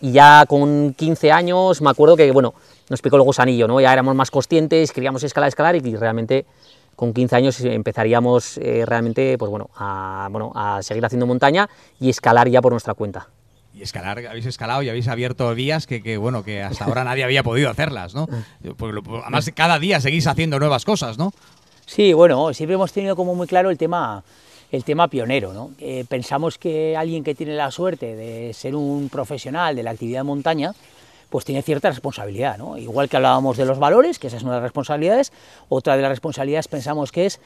Y 0.00 0.12
ya 0.12 0.44
con 0.46 0.94
15 0.94 1.32
años 1.32 1.80
me 1.82 1.90
acuerdo 1.90 2.16
que, 2.16 2.30
bueno, 2.32 2.54
nos 2.88 3.02
picó 3.02 3.16
el 3.16 3.22
gusanillo, 3.22 3.68
¿no? 3.68 3.80
Ya 3.80 3.92
éramos 3.92 4.14
más 4.14 4.30
conscientes, 4.30 4.92
queríamos 4.92 5.22
escalar, 5.22 5.48
escalar 5.48 5.76
y 5.76 5.96
realmente 5.96 6.46
con 6.96 7.12
15 7.12 7.36
años 7.36 7.60
empezaríamos 7.60 8.58
eh, 8.58 8.84
realmente, 8.86 9.38
pues 9.38 9.50
bueno 9.50 9.70
a, 9.76 10.28
bueno, 10.30 10.52
a 10.54 10.82
seguir 10.82 11.04
haciendo 11.04 11.26
montaña 11.26 11.68
y 11.98 12.10
escalar 12.10 12.48
ya 12.48 12.60
por 12.60 12.72
nuestra 12.72 12.94
cuenta. 12.94 13.28
Y 13.72 13.82
escalar, 13.82 14.18
habéis 14.26 14.46
escalado 14.46 14.82
y 14.82 14.88
habéis 14.88 15.06
abierto 15.08 15.54
vías 15.54 15.86
que, 15.86 16.02
que, 16.02 16.16
bueno, 16.16 16.42
que 16.42 16.62
hasta 16.62 16.84
ahora 16.86 17.04
nadie 17.04 17.22
había 17.24 17.42
podido 17.44 17.70
hacerlas, 17.70 18.14
¿no? 18.14 18.26
Porque 18.76 18.94
lo- 18.94 19.22
además 19.22 19.50
cada 19.54 19.78
día 19.78 20.00
seguís 20.00 20.26
haciendo 20.26 20.58
nuevas 20.58 20.84
cosas, 20.84 21.18
¿no? 21.18 21.32
Sí, 21.86 22.12
bueno, 22.12 22.52
siempre 22.52 22.74
hemos 22.74 22.92
tenido 22.92 23.14
como 23.16 23.34
muy 23.34 23.46
claro 23.46 23.70
el 23.70 23.78
tema, 23.78 24.22
el 24.72 24.82
tema 24.84 25.08
pionero, 25.08 25.52
¿no? 25.52 25.70
Eh, 25.78 26.04
pensamos 26.08 26.58
que 26.58 26.96
alguien 26.96 27.22
que 27.24 27.34
tiene 27.34 27.54
la 27.54 27.70
suerte 27.70 28.16
de 28.16 28.52
ser 28.54 28.74
un 28.74 29.08
profesional 29.08 29.74
de 29.76 29.82
la 29.84 29.90
actividad 29.92 30.20
de 30.20 30.24
montaña, 30.24 30.72
pues 31.30 31.44
tiene 31.44 31.62
cierta 31.62 31.90
responsabilidad, 31.90 32.58
¿no? 32.58 32.76
Igual 32.76 33.08
que 33.08 33.16
hablábamos 33.16 33.56
de 33.56 33.64
los 33.64 33.78
valores, 33.78 34.18
que 34.18 34.26
esa 34.26 34.36
es 34.36 34.42
una 34.42 34.52
de 34.52 34.58
las 34.58 34.64
responsabilidades, 34.64 35.32
otra 35.68 35.94
de 35.96 36.02
las 36.02 36.10
responsabilidades 36.10 36.66
pensamos 36.66 37.12
que 37.12 37.26
es 37.26 37.40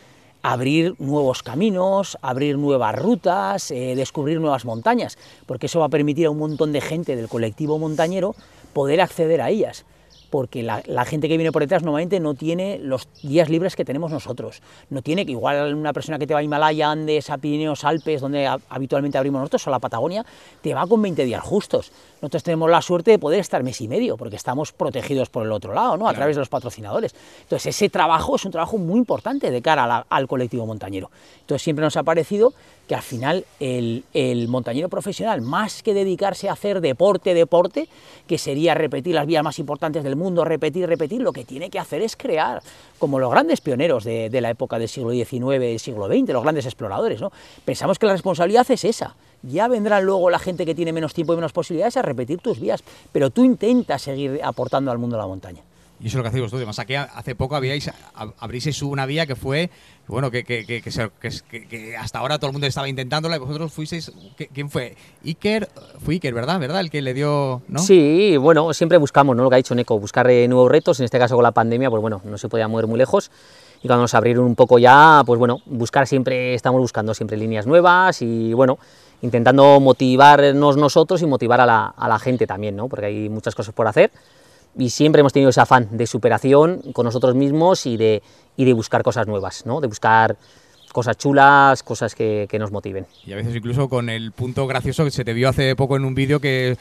abrir 0.44 0.94
nuevos 0.98 1.42
caminos, 1.42 2.18
abrir 2.20 2.58
nuevas 2.58 2.94
rutas, 2.94 3.70
eh, 3.70 3.94
descubrir 3.96 4.38
nuevas 4.40 4.66
montañas, 4.66 5.16
porque 5.46 5.66
eso 5.66 5.80
va 5.80 5.86
a 5.86 5.88
permitir 5.88 6.26
a 6.26 6.30
un 6.30 6.38
montón 6.38 6.70
de 6.70 6.82
gente 6.82 7.16
del 7.16 7.28
colectivo 7.28 7.78
montañero 7.78 8.36
poder 8.74 9.00
acceder 9.00 9.40
a 9.40 9.48
ellas 9.48 9.86
porque 10.30 10.62
la, 10.62 10.82
gente 11.04 11.28
que 11.28 11.36
viene 11.36 11.52
por 11.52 11.62
detrás 11.62 11.82
normalmente 11.82 12.20
no 12.20 12.34
tiene 12.34 12.78
los 12.78 13.08
días 13.22 13.48
libres 13.48 13.76
que 13.76 13.84
tenemos 13.84 14.10
nosotros. 14.10 14.62
No 14.90 15.02
tiene 15.02 15.24
que 15.24 15.32
igual 15.32 15.74
una 15.74 15.92
persona 15.92 16.18
que 16.18 16.26
te 16.26 16.34
va 16.34 16.40
a 16.40 16.42
Himalaya, 16.42 16.90
Andes, 16.90 17.30
a 17.30 17.38
Pirineos, 17.38 17.84
Alpes, 17.84 18.20
donde 18.20 18.46
habitualmente 18.68 19.18
abrimos 19.18 19.40
nosotros, 19.40 19.66
o 19.66 19.70
la 19.70 19.78
Patagonia, 19.78 20.24
te 20.60 20.74
va 20.74 20.86
con 20.86 21.00
20 21.02 21.24
días 21.24 21.42
justos. 21.42 21.92
Nosotros 22.20 22.42
tenemos 22.42 22.70
la 22.70 22.82
suerte 22.82 23.10
de 23.10 23.18
poder 23.18 23.40
estar 23.40 23.62
mes 23.62 23.80
y 23.80 23.88
medio, 23.88 24.16
porque 24.16 24.36
estamos 24.36 24.72
protegidos 24.72 25.28
por 25.28 25.44
el 25.44 25.52
otro 25.52 25.74
lado, 25.74 25.96
¿no? 25.96 26.08
a 26.08 26.14
través 26.14 26.36
de 26.36 26.40
los 26.40 26.48
patrocinadores. 26.48 27.14
Entonces 27.42 27.74
ese 27.74 27.88
trabajo 27.88 28.36
es 28.36 28.44
un 28.44 28.52
trabajo 28.52 28.78
muy 28.78 28.98
importante 28.98 29.50
de 29.50 29.62
cara 29.62 30.06
al 30.08 30.26
colectivo 30.26 30.66
montañero. 30.66 31.10
Entonces 31.40 31.62
siempre 31.62 31.84
nos 31.84 31.96
ha 31.96 32.02
parecido 32.02 32.54
que 32.86 32.94
al 32.94 33.02
final 33.02 33.44
el, 33.60 34.04
montañero 34.48 34.88
profesional, 34.88 35.40
más 35.40 35.82
que 35.82 35.94
dedicarse 35.94 36.48
a 36.48 36.52
hacer 36.52 36.80
deporte, 36.80 37.34
deporte, 37.34 37.88
que 38.26 38.38
sería 38.38 38.74
repetir 38.74 39.14
las 39.14 39.26
vías 39.26 39.42
más 39.42 39.58
importantes 39.58 40.04
del 40.04 40.16
mundo, 40.16 40.44
repetir, 40.44 40.86
repetir, 40.86 41.22
lo 41.22 41.32
que 41.32 41.44
tiene 41.44 41.70
que 41.70 41.78
hacer 41.78 42.02
es 42.02 42.16
crear, 42.16 42.62
como 42.98 43.18
los 43.18 43.30
grandes 43.30 43.60
pioneros 43.60 44.04
de, 44.04 44.40
la 44.40 44.50
época 44.50 44.78
del 44.78 44.88
siglo 44.88 45.10
XIX, 45.12 45.60
del 45.60 45.78
siglo 45.78 46.08
XX, 46.08 46.28
los 46.30 46.42
grandes 46.42 46.66
exploradores. 46.66 47.20
¿no? 47.20 47.32
Pensamos 47.64 47.98
que 47.98 48.06
la 48.06 48.12
responsabilidad 48.12 48.70
es 48.70 48.84
esa. 48.84 49.16
Ya 49.42 49.68
vendrá 49.68 50.00
luego 50.00 50.30
la 50.30 50.38
gente 50.38 50.64
que 50.64 50.74
tiene 50.74 50.92
menos 50.92 51.14
tiempo 51.14 51.32
y 51.32 51.36
menos 51.36 51.52
posibilidades 51.52 51.96
a 51.96 52.02
repetir 52.02 52.38
tus 52.38 52.60
vías, 52.60 52.82
pero 53.12 53.30
tú 53.30 53.44
intentas 53.44 54.02
seguir 54.02 54.40
aportando 54.42 54.90
al 54.90 54.98
mundo 54.98 55.16
de 55.16 55.22
la 55.22 55.26
montaña. 55.26 55.62
Y 56.00 56.08
eso 56.08 56.14
es 56.14 56.14
lo 56.16 56.22
que 56.22 56.28
hacéis 56.28 56.42
vosotros. 56.42 56.60
Además, 56.60 56.78
aquí 56.78 56.94
hace 56.94 57.34
poco 57.34 57.56
habíais, 57.56 57.90
abristeis 58.38 58.82
una 58.82 59.06
vía 59.06 59.26
que 59.26 59.36
fue, 59.36 59.70
bueno, 60.08 60.30
que, 60.30 60.44
que, 60.44 60.64
que, 60.66 60.82
que, 60.82 61.96
hasta 61.96 62.18
ahora 62.18 62.38
todo 62.38 62.48
el 62.48 62.52
mundo 62.52 62.66
estaba 62.66 62.88
intentándola 62.88 63.36
y 63.36 63.38
vosotros 63.38 63.72
fuisteis, 63.72 64.12
¿quién 64.52 64.70
fue? 64.70 64.96
Iker, 65.24 65.68
fue 66.04 66.14
Iker, 66.14 66.34
¿verdad? 66.34 66.58
¿Verdad? 66.58 66.80
El 66.80 66.90
que 66.90 67.00
le 67.00 67.14
dio, 67.14 67.62
¿no? 67.68 67.78
Sí, 67.78 68.36
bueno, 68.36 68.72
siempre 68.74 68.98
buscamos, 68.98 69.36
¿no? 69.36 69.44
Lo 69.44 69.50
que 69.50 69.54
ha 69.54 69.58
dicho 69.58 69.74
Neko, 69.74 69.98
buscar 69.98 70.28
eh, 70.30 70.48
nuevos 70.48 70.70
retos, 70.70 70.98
en 70.98 71.04
este 71.04 71.18
caso 71.18 71.36
con 71.36 71.44
la 71.44 71.52
pandemia, 71.52 71.90
pues 71.90 72.02
bueno, 72.02 72.20
no 72.24 72.38
se 72.38 72.48
podía 72.48 72.66
mover 72.66 72.86
muy 72.86 72.98
lejos. 72.98 73.30
Y 73.82 73.86
cuando 73.86 74.02
nos 74.02 74.14
abrieron 74.14 74.44
un 74.44 74.54
poco 74.56 74.78
ya, 74.78 75.22
pues 75.24 75.38
bueno, 75.38 75.60
buscar 75.66 76.06
siempre, 76.06 76.54
estamos 76.54 76.80
buscando 76.80 77.14
siempre 77.14 77.36
líneas 77.36 77.66
nuevas 77.66 78.20
y 78.22 78.54
bueno, 78.54 78.78
intentando 79.20 79.78
motivarnos 79.78 80.76
nosotros 80.76 81.22
y 81.22 81.26
motivar 81.26 81.60
a 81.60 81.66
la, 81.66 81.86
a 81.86 82.08
la 82.08 82.18
gente 82.18 82.46
también, 82.46 82.76
¿no? 82.76 82.88
Porque 82.88 83.06
hay 83.06 83.28
muchas 83.28 83.54
cosas 83.54 83.74
por 83.74 83.86
hacer 83.86 84.10
y 84.76 84.90
siempre 84.90 85.20
hemos 85.20 85.32
tenido 85.32 85.50
ese 85.50 85.60
afán 85.60 85.88
de 85.90 86.06
superación 86.06 86.82
con 86.92 87.04
nosotros 87.04 87.34
mismos 87.34 87.86
y 87.86 87.96
de, 87.96 88.22
y 88.56 88.64
de 88.64 88.72
buscar 88.72 89.02
cosas 89.02 89.26
nuevas, 89.26 89.66
¿no? 89.66 89.80
de 89.80 89.86
buscar 89.86 90.36
cosas 90.92 91.16
chulas, 91.16 91.82
cosas 91.82 92.14
que, 92.14 92.46
que, 92.48 92.58
nos 92.58 92.70
motiven. 92.70 93.06
Y 93.26 93.32
a 93.32 93.36
veces 93.36 93.54
incluso 93.54 93.88
con 93.88 94.08
el 94.08 94.30
punto 94.32 94.66
gracioso 94.66 95.04
que 95.04 95.10
se 95.10 95.24
te 95.24 95.32
vio 95.32 95.48
hace 95.48 95.74
poco 95.74 95.96
en 95.96 96.04
un 96.04 96.14
vídeo 96.14 96.40
que 96.40 96.76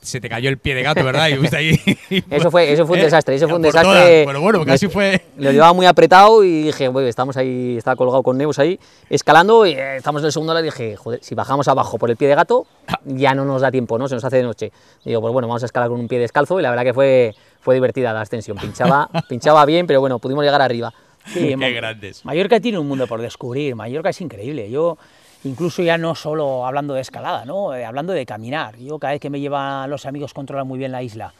se 0.00 0.20
te 0.20 0.28
cayó 0.28 0.48
el 0.48 0.58
pie 0.58 0.74
de 0.74 0.82
gato, 0.82 1.04
¿verdad? 1.04 1.28
Y 1.28 1.54
ahí. 1.54 1.80
eso 2.30 2.50
fue, 2.50 2.72
eso 2.72 2.86
fue 2.86 2.96
un 2.96 3.00
¿Eh? 3.00 3.04
desastre, 3.04 3.34
eso 3.34 3.46
fue 3.48 3.56
un 3.56 3.62
desastre. 3.62 4.24
Bueno, 4.24 4.40
bueno, 4.40 4.64
casi 4.64 4.88
fue. 4.88 5.20
Lo 5.36 5.50
llevaba 5.50 5.72
muy 5.72 5.86
apretado 5.86 6.44
y 6.44 6.62
dije, 6.62 6.88
bueno, 6.88 7.08
estamos 7.08 7.36
ahí, 7.36 7.76
estaba 7.76 7.96
colgado 7.96 8.22
con 8.22 8.38
Neus 8.38 8.58
ahí, 8.58 8.78
escalando 9.10 9.66
y 9.66 9.72
eh, 9.72 9.96
estamos 9.96 10.22
en 10.22 10.26
el 10.26 10.32
segundo 10.32 10.54
lado 10.54 10.64
y 10.64 10.68
dije, 10.68 10.96
joder, 10.96 11.20
si 11.22 11.34
bajamos 11.34 11.68
abajo 11.68 11.98
por 11.98 12.10
el 12.10 12.16
pie 12.16 12.28
de 12.28 12.34
gato, 12.34 12.66
ya 13.04 13.34
no 13.34 13.44
nos 13.44 13.62
da 13.62 13.70
tiempo, 13.70 13.98
¿no? 13.98 14.08
Se 14.08 14.14
nos 14.14 14.24
hace 14.24 14.36
de 14.36 14.44
noche. 14.44 14.72
Digo, 15.04 15.20
pues 15.20 15.32
bueno, 15.32 15.48
vamos 15.48 15.62
a 15.62 15.66
escalar 15.66 15.88
con 15.88 16.00
un 16.00 16.08
pie 16.08 16.18
descalzo 16.18 16.58
y 16.58 16.62
la 16.62 16.70
verdad 16.70 16.84
que 16.84 16.94
fue, 16.94 17.34
fue 17.60 17.74
divertida 17.74 18.12
la 18.12 18.20
ascensión. 18.20 18.56
Pinchaba, 18.56 19.10
pinchaba 19.28 19.64
bien, 19.64 19.86
pero 19.86 20.00
bueno, 20.00 20.18
pudimos 20.18 20.44
llegar 20.44 20.62
arriba. 20.62 20.92
Sí, 21.26 21.54
Qué 21.58 21.72
grandes. 21.72 22.24
Mallorca 22.24 22.58
tiene 22.60 22.78
un 22.78 22.88
mundo 22.88 23.06
por 23.06 23.20
descubrir, 23.20 23.74
Mallorca 23.74 24.10
es 24.10 24.20
increíble. 24.20 24.70
Yo 24.70 24.96
incluso 25.44 25.82
ya 25.82 25.98
no 25.98 26.14
solo 26.14 26.66
hablando 26.66 26.94
de 26.94 27.00
escalada, 27.00 27.44
¿no? 27.44 27.74
Eh, 27.74 27.84
hablando 27.84 28.12
de 28.12 28.26
caminar. 28.26 28.76
Yo 28.76 28.98
cada 28.98 29.12
vez 29.12 29.20
que 29.20 29.30
me 29.30 29.40
llevan 29.40 29.88
los 29.90 30.06
amigos 30.06 30.34
controlan 30.34 30.66
muy 30.66 30.78
bien 30.78 30.92
la 30.92 31.02
isla 31.02 31.32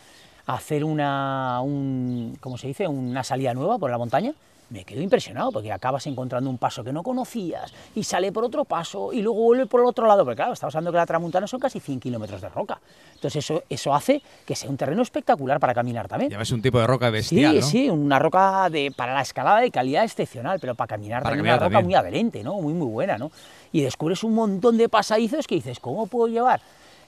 hacer 0.48 0.82
una, 0.82 1.60
un, 1.60 2.36
¿cómo 2.40 2.56
se 2.56 2.68
dice? 2.68 2.88
una 2.88 3.22
salida 3.22 3.52
nueva 3.52 3.78
por 3.78 3.90
la 3.90 3.98
montaña, 3.98 4.32
me 4.70 4.84
quedo 4.84 5.00
impresionado 5.00 5.50
porque 5.50 5.72
acabas 5.72 6.06
encontrando 6.06 6.50
un 6.50 6.58
paso 6.58 6.84
que 6.84 6.92
no 6.92 7.02
conocías 7.02 7.72
y 7.94 8.04
sale 8.04 8.32
por 8.32 8.44
otro 8.44 8.64
paso 8.64 9.12
y 9.12 9.22
luego 9.22 9.42
vuelve 9.42 9.66
por 9.66 9.80
el 9.80 9.86
otro 9.86 10.06
lado, 10.06 10.24
porque 10.24 10.36
claro, 10.36 10.52
estamos 10.52 10.74
hablando 10.74 10.92
que 10.92 10.98
la 10.98 11.06
Tramuntana 11.06 11.46
son 11.46 11.60
casi 11.60 11.80
100 11.80 12.00
kilómetros 12.00 12.40
de 12.40 12.48
roca. 12.48 12.80
Entonces 13.14 13.44
eso, 13.44 13.62
eso 13.68 13.94
hace 13.94 14.22
que 14.44 14.54
sea 14.54 14.68
un 14.68 14.76
terreno 14.76 15.02
espectacular 15.02 15.58
para 15.58 15.74
caminar 15.74 16.08
también. 16.08 16.30
Ya 16.30 16.38
ves 16.38 16.52
un 16.52 16.62
tipo 16.62 16.78
de 16.78 16.86
roca 16.86 17.10
bestial, 17.10 17.62
Sí, 17.62 17.70
sí, 17.70 17.90
una 17.90 18.18
roca 18.18 18.68
de, 18.70 18.92
para 18.96 19.14
la 19.14 19.22
escalada 19.22 19.60
de 19.60 19.70
calidad 19.70 20.04
excepcional, 20.04 20.58
pero 20.60 20.74
para 20.74 20.88
caminar 20.88 21.22
también 21.22 21.46
una 21.46 21.58
roca 21.58 21.80
muy 21.80 21.94
adherente, 21.94 22.42
¿no? 22.42 22.60
Muy, 22.60 22.74
muy 22.74 22.88
buena, 22.88 23.18
¿no? 23.18 23.30
Y 23.72 23.80
descubres 23.80 24.22
un 24.24 24.34
montón 24.34 24.76
de 24.76 24.88
pasadizos 24.88 25.46
que 25.46 25.54
dices, 25.56 25.80
¿cómo 25.80 26.06
puedo 26.06 26.28
llevar 26.28 26.60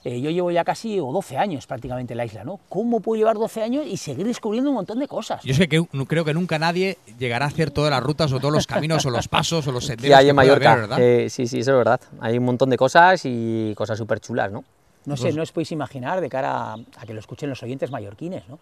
eh, 0.03 0.19
yo 0.19 0.31
llevo 0.31 0.49
ya 0.49 0.63
casi 0.63 0.97
12 0.97 1.37
años 1.37 1.67
prácticamente 1.67 2.13
en 2.13 2.17
la 2.17 2.25
isla, 2.25 2.43
¿no? 2.43 2.59
¿Cómo 2.69 3.01
puedo 3.01 3.19
llevar 3.19 3.35
12 3.35 3.61
años 3.61 3.85
y 3.87 3.97
seguir 3.97 4.25
descubriendo 4.25 4.71
un 4.71 4.75
montón 4.77 4.99
de 4.99 5.07
cosas? 5.07 5.43
Yo 5.43 5.53
sé 5.53 5.67
que 5.67 5.83
creo 6.07 6.25
que 6.25 6.33
nunca 6.33 6.57
nadie 6.57 6.97
llegará 7.19 7.45
a 7.45 7.49
hacer 7.49 7.69
todas 7.69 7.91
las 7.91 8.01
rutas 8.01 8.31
o 8.33 8.39
todos 8.39 8.53
los 8.53 8.65
caminos 8.65 9.05
o 9.05 9.11
los 9.11 9.27
pasos 9.27 9.67
o 9.67 9.71
los 9.71 9.85
senderos. 9.85 10.09
Que 10.09 10.15
hay 10.15 10.29
en 10.29 10.35
Mallorca, 10.35 10.75
¿verdad? 10.75 10.99
Eh, 10.99 11.29
sí, 11.29 11.45
sí, 11.45 11.59
eso 11.59 11.71
es 11.71 11.77
verdad. 11.77 12.01
Hay 12.19 12.37
un 12.37 12.45
montón 12.45 12.71
de 12.71 12.77
cosas 12.77 13.21
y 13.25 13.73
cosas 13.75 13.97
súper 13.97 14.19
chulas, 14.19 14.51
¿no? 14.51 14.63
No 15.05 15.17
sé, 15.17 15.33
no 15.33 15.41
os 15.41 15.51
podéis 15.51 15.71
imaginar 15.71 16.21
de 16.21 16.29
cara 16.29 16.73
a, 16.73 17.05
que 17.05 17.13
lo 17.13 17.19
escuchen 17.19 17.49
los 17.49 17.61
oyentes 17.63 17.91
mallorquines, 17.91 18.47
¿no? 18.47 18.59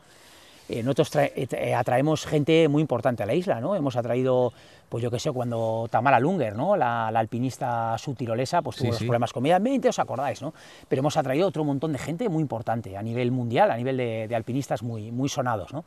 Eh, 0.69 0.83
nosotros 0.83 1.11
atraemos 1.75 2.25
gente 2.25 2.67
muy 2.67 2.81
importante 2.81 3.23
a 3.23 3.25
la 3.25 3.33
isla, 3.33 3.59
¿no? 3.59 3.75
Hemos 3.75 3.95
atraído 3.95 4.53
pues 4.89 5.03
yo 5.03 5.11
qué 5.11 5.19
sé, 5.19 5.31
cuando 5.31 5.87
Tamara 5.89 6.19
Lunger, 6.19 6.55
¿no? 6.55 6.75
la, 6.75 7.07
alpinista 7.07 7.95
subtirolesa, 7.97 8.61
pues 8.61 8.77
tuvo 8.77 8.89
los 8.89 8.97
problemas 8.97 9.31
con 9.31 9.43
medio 9.43 9.55
ambiente, 9.55 9.87
os 9.87 9.99
acordáis, 9.99 10.41
¿no? 10.41 10.53
Pero 10.87 11.01
hemos 11.01 11.15
atraído 11.15 11.47
otro 11.47 11.63
montón 11.63 11.93
de 11.93 11.99
gente 11.99 12.27
muy 12.27 12.41
importante 12.41 12.97
a 12.97 13.03
nivel 13.03 13.31
mundial, 13.31 13.69
a 13.71 13.77
nivel 13.77 13.97
de, 13.97 14.35
alpinistas 14.35 14.81
muy, 14.81 15.11
muy 15.11 15.29
sonados, 15.29 15.71
¿no? 15.71 15.85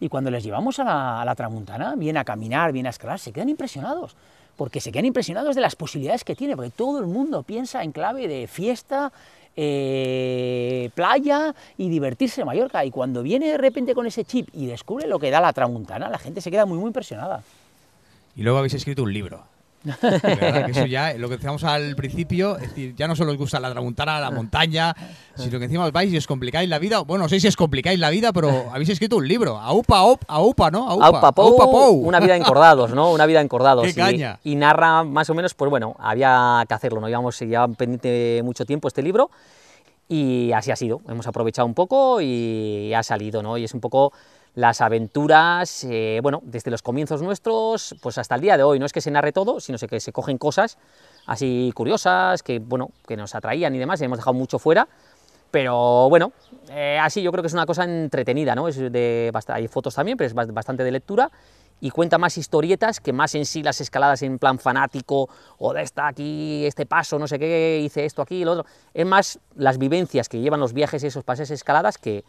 Y 0.00 0.08
cuando 0.08 0.30
les 0.30 0.44
llevamos 0.44 0.78
a 0.80 0.84
la, 0.84 1.22
a 1.22 1.24
la 1.24 1.34
Tramuntana, 1.34 1.94
vienen 1.96 2.18
a 2.18 2.24
caminar, 2.24 2.72
vienen 2.72 2.88
a 2.88 2.90
escalar, 2.90 3.18
se 3.18 3.32
quedan 3.32 3.48
impresionados 3.48 4.16
porque 4.56 4.80
se 4.80 4.92
quedan 4.92 5.06
impresionados 5.06 5.54
de 5.54 5.62
las 5.62 5.76
posibilidades 5.76 6.24
que 6.24 6.36
tiene, 6.36 6.54
porque 6.54 6.70
todo 6.70 6.98
el 6.98 7.06
mundo 7.06 7.42
piensa 7.42 7.82
en 7.82 7.92
clave 7.92 8.28
de 8.28 8.46
fiesta, 8.46 9.10
eh, 9.56 10.90
playa 10.94 11.54
y 11.76 11.88
divertirse 11.88 12.40
en 12.40 12.46
Mallorca. 12.46 12.84
Y 12.84 12.90
cuando 12.90 13.22
viene 13.22 13.48
de 13.48 13.58
repente 13.58 13.94
con 13.94 14.06
ese 14.06 14.24
chip 14.24 14.48
y 14.52 14.66
descubre 14.66 15.06
lo 15.06 15.18
que 15.18 15.30
da 15.30 15.40
la 15.40 15.52
tramuntana, 15.52 16.08
la 16.08 16.18
gente 16.18 16.40
se 16.40 16.50
queda 16.50 16.66
muy, 16.66 16.78
muy 16.78 16.88
impresionada. 16.88 17.42
Y 18.34 18.42
luego 18.42 18.58
habéis 18.58 18.74
escrito 18.74 19.02
un 19.02 19.12
libro. 19.12 19.51
¿Verdad? 19.84 20.66
Que 20.66 20.70
eso 20.70 20.86
ya, 20.86 21.14
lo 21.14 21.28
que 21.28 21.36
decíamos 21.36 21.64
al 21.64 21.94
principio, 21.96 22.56
es 22.56 22.62
decir, 22.62 22.94
ya 22.96 23.08
no 23.08 23.16
solo 23.16 23.32
os 23.32 23.38
gusta 23.38 23.60
la 23.60 23.70
tramuntana, 23.70 24.20
la 24.20 24.30
montaña, 24.30 24.94
sino 25.34 25.58
que 25.58 25.64
encima 25.64 25.84
os 25.84 25.92
vais 25.92 26.12
y 26.12 26.16
os 26.16 26.26
complicáis 26.26 26.68
la 26.68 26.78
vida. 26.78 27.00
Bueno, 27.00 27.24
no 27.24 27.28
sé 27.28 27.40
si 27.40 27.48
os 27.48 27.56
complicáis 27.56 27.98
la 27.98 28.10
vida, 28.10 28.32
pero 28.32 28.50
habéis 28.72 28.90
escrito 28.90 29.16
un 29.16 29.28
libro. 29.28 29.58
Aupa, 29.58 29.98
aupa, 30.26 30.70
¿no? 30.70 30.88
Aupa, 30.88 31.32
aupa, 31.36 31.88
Una 31.90 32.20
vida 32.20 32.36
encordados, 32.36 32.92
¿no? 32.92 33.12
Una 33.12 33.26
vida 33.26 33.40
encordados. 33.40 33.84
Qué 33.86 33.94
caña. 33.94 34.38
Y, 34.44 34.56
narra 34.56 35.02
más 35.04 35.28
o 35.30 35.34
menos, 35.34 35.54
pues 35.54 35.70
bueno, 35.70 35.96
había 35.98 36.64
que 36.68 36.74
hacerlo, 36.74 37.00
¿no? 37.00 37.08
Íbamos, 37.08 37.38
ya 37.40 37.66
pendiente 37.68 38.40
mucho 38.44 38.64
tiempo 38.64 38.88
este 38.88 39.02
libro 39.02 39.30
y 40.08 40.52
así 40.52 40.70
ha 40.70 40.76
sido. 40.76 41.00
Hemos 41.08 41.26
aprovechado 41.26 41.66
un 41.66 41.74
poco 41.74 42.20
y 42.20 42.92
ha 42.94 43.02
salido, 43.02 43.42
¿no? 43.42 43.56
Y 43.56 43.64
es 43.64 43.72
un 43.72 43.80
poco 43.80 44.12
las 44.54 44.80
aventuras, 44.80 45.84
eh, 45.84 46.20
bueno, 46.22 46.40
desde 46.44 46.70
los 46.70 46.82
comienzos 46.82 47.22
nuestros, 47.22 47.96
pues 48.02 48.18
hasta 48.18 48.34
el 48.34 48.42
día 48.42 48.56
de 48.56 48.62
hoy. 48.62 48.78
No 48.78 48.86
es 48.86 48.92
que 48.92 49.00
se 49.00 49.10
narre 49.10 49.32
todo, 49.32 49.60
sino 49.60 49.78
que 49.78 50.00
se 50.00 50.12
cogen 50.12 50.38
cosas 50.38 50.78
así 51.26 51.72
curiosas, 51.74 52.42
que, 52.42 52.58
bueno, 52.58 52.90
que 53.06 53.16
nos 53.16 53.34
atraían 53.34 53.74
y 53.74 53.78
demás, 53.78 54.00
y 54.00 54.04
hemos 54.04 54.18
dejado 54.18 54.34
mucho 54.34 54.58
fuera. 54.58 54.88
Pero 55.50 56.08
bueno, 56.08 56.32
eh, 56.70 56.98
así 57.00 57.22
yo 57.22 57.30
creo 57.30 57.42
que 57.42 57.48
es 57.48 57.52
una 57.52 57.66
cosa 57.66 57.84
entretenida, 57.84 58.54
¿no? 58.54 58.68
Es 58.68 58.78
de, 58.78 59.30
hay 59.48 59.68
fotos 59.68 59.94
también, 59.94 60.16
pero 60.16 60.26
es 60.26 60.34
bastante 60.34 60.82
de 60.82 60.90
lectura 60.90 61.30
y 61.78 61.90
cuenta 61.90 62.16
más 62.16 62.38
historietas 62.38 63.00
que 63.00 63.12
más 63.12 63.34
en 63.34 63.44
sí 63.44 63.62
las 63.62 63.80
escaladas 63.80 64.22
en 64.22 64.38
plan 64.38 64.58
fanático 64.58 65.28
o 65.58 65.74
de 65.74 65.82
esta 65.82 66.06
aquí, 66.06 66.64
este 66.64 66.86
paso, 66.86 67.18
no 67.18 67.26
sé 67.26 67.38
qué, 67.38 67.80
hice 67.84 68.04
esto 68.04 68.22
aquí 68.22 68.44
lo 68.44 68.52
otro. 68.52 68.66
Es 68.94 69.04
más 69.04 69.40
las 69.56 69.78
vivencias 69.78 70.28
que 70.28 70.40
llevan 70.40 70.60
los 70.60 70.72
viajes 70.72 71.02
esos 71.02 71.24
pases 71.24 71.50
escaladas 71.50 71.98
que, 71.98 72.24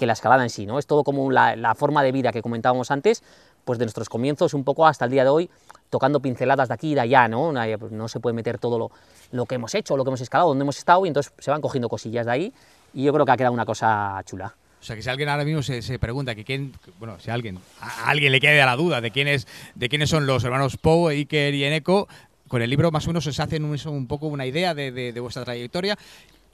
que 0.00 0.06
la 0.06 0.14
escalada 0.14 0.42
en 0.42 0.48
sí, 0.48 0.64
¿no? 0.64 0.78
Es 0.78 0.86
todo 0.86 1.04
como 1.04 1.30
la, 1.30 1.74
forma 1.74 2.02
de 2.02 2.10
vida 2.10 2.32
que 2.32 2.40
comentábamos 2.40 2.90
antes, 2.90 3.22
pues 3.66 3.78
de 3.78 3.84
nuestros 3.84 4.08
comienzos 4.08 4.54
un 4.54 4.64
poco 4.64 4.86
hasta 4.86 5.04
el 5.04 5.10
día 5.10 5.24
de 5.24 5.28
hoy, 5.28 5.50
tocando 5.90 6.20
pinceladas 6.20 6.68
de 6.68 6.74
aquí 6.74 6.92
y 6.92 6.94
de 6.94 7.02
allá, 7.02 7.28
¿no? 7.28 7.52
Pues, 7.78 7.92
no 7.92 8.08
se 8.08 8.18
puede 8.18 8.32
meter 8.32 8.56
todo 8.56 8.78
lo, 8.78 8.90
lo 9.30 9.44
que 9.44 9.56
hemos 9.56 9.74
hecho, 9.74 9.98
lo 9.98 10.04
que 10.04 10.08
hemos 10.08 10.22
escalado, 10.22 10.48
donde 10.48 10.62
hemos 10.62 10.78
estado, 10.78 11.04
y 11.04 11.08
entonces 11.08 11.34
se 11.38 11.50
van 11.50 11.60
cogiendo 11.60 11.90
cosillas 11.90 12.24
de 12.24 12.32
ahí, 12.32 12.54
y 12.94 13.04
yo 13.04 13.12
creo 13.12 13.26
que 13.26 13.32
ha 13.32 13.36
quedado 13.36 13.52
una 13.52 13.66
cosa 13.66 14.22
chula. 14.24 14.54
O 14.80 14.82
sea, 14.82 14.96
que 14.96 15.02
si 15.02 15.10
alguien 15.10 15.28
ahora 15.28 15.44
mismo 15.44 15.62
se, 15.62 15.98
pregunta 15.98 16.34
que 16.34 16.44
quién, 16.44 16.72
bueno, 16.98 17.20
si 17.20 17.30
alguien, 17.30 17.58
a 17.82 18.08
alguien 18.08 18.32
le 18.32 18.40
quede 18.40 18.62
a 18.62 18.66
la 18.66 18.76
duda 18.76 19.02
de 19.02 19.10
quién 19.10 19.28
es, 19.28 19.46
de 19.74 19.90
quiénes 19.90 20.08
son 20.08 20.26
los 20.26 20.42
hermanos 20.44 20.78
Poe, 20.78 21.12
Iker 21.12 21.52
y 21.52 21.64
Eneco, 21.64 22.08
con 22.48 22.62
el 22.62 22.70
libro 22.70 22.90
más 22.90 23.04
o 23.04 23.10
menos 23.10 23.24
se 23.24 23.42
hacen 23.42 23.66
un, 23.66 23.78
un 23.86 24.06
poco 24.06 24.28
una 24.28 24.46
idea 24.46 24.74
de, 24.74 24.92
de, 24.92 25.20
vuestra 25.20 25.44
trayectoria 25.44 25.98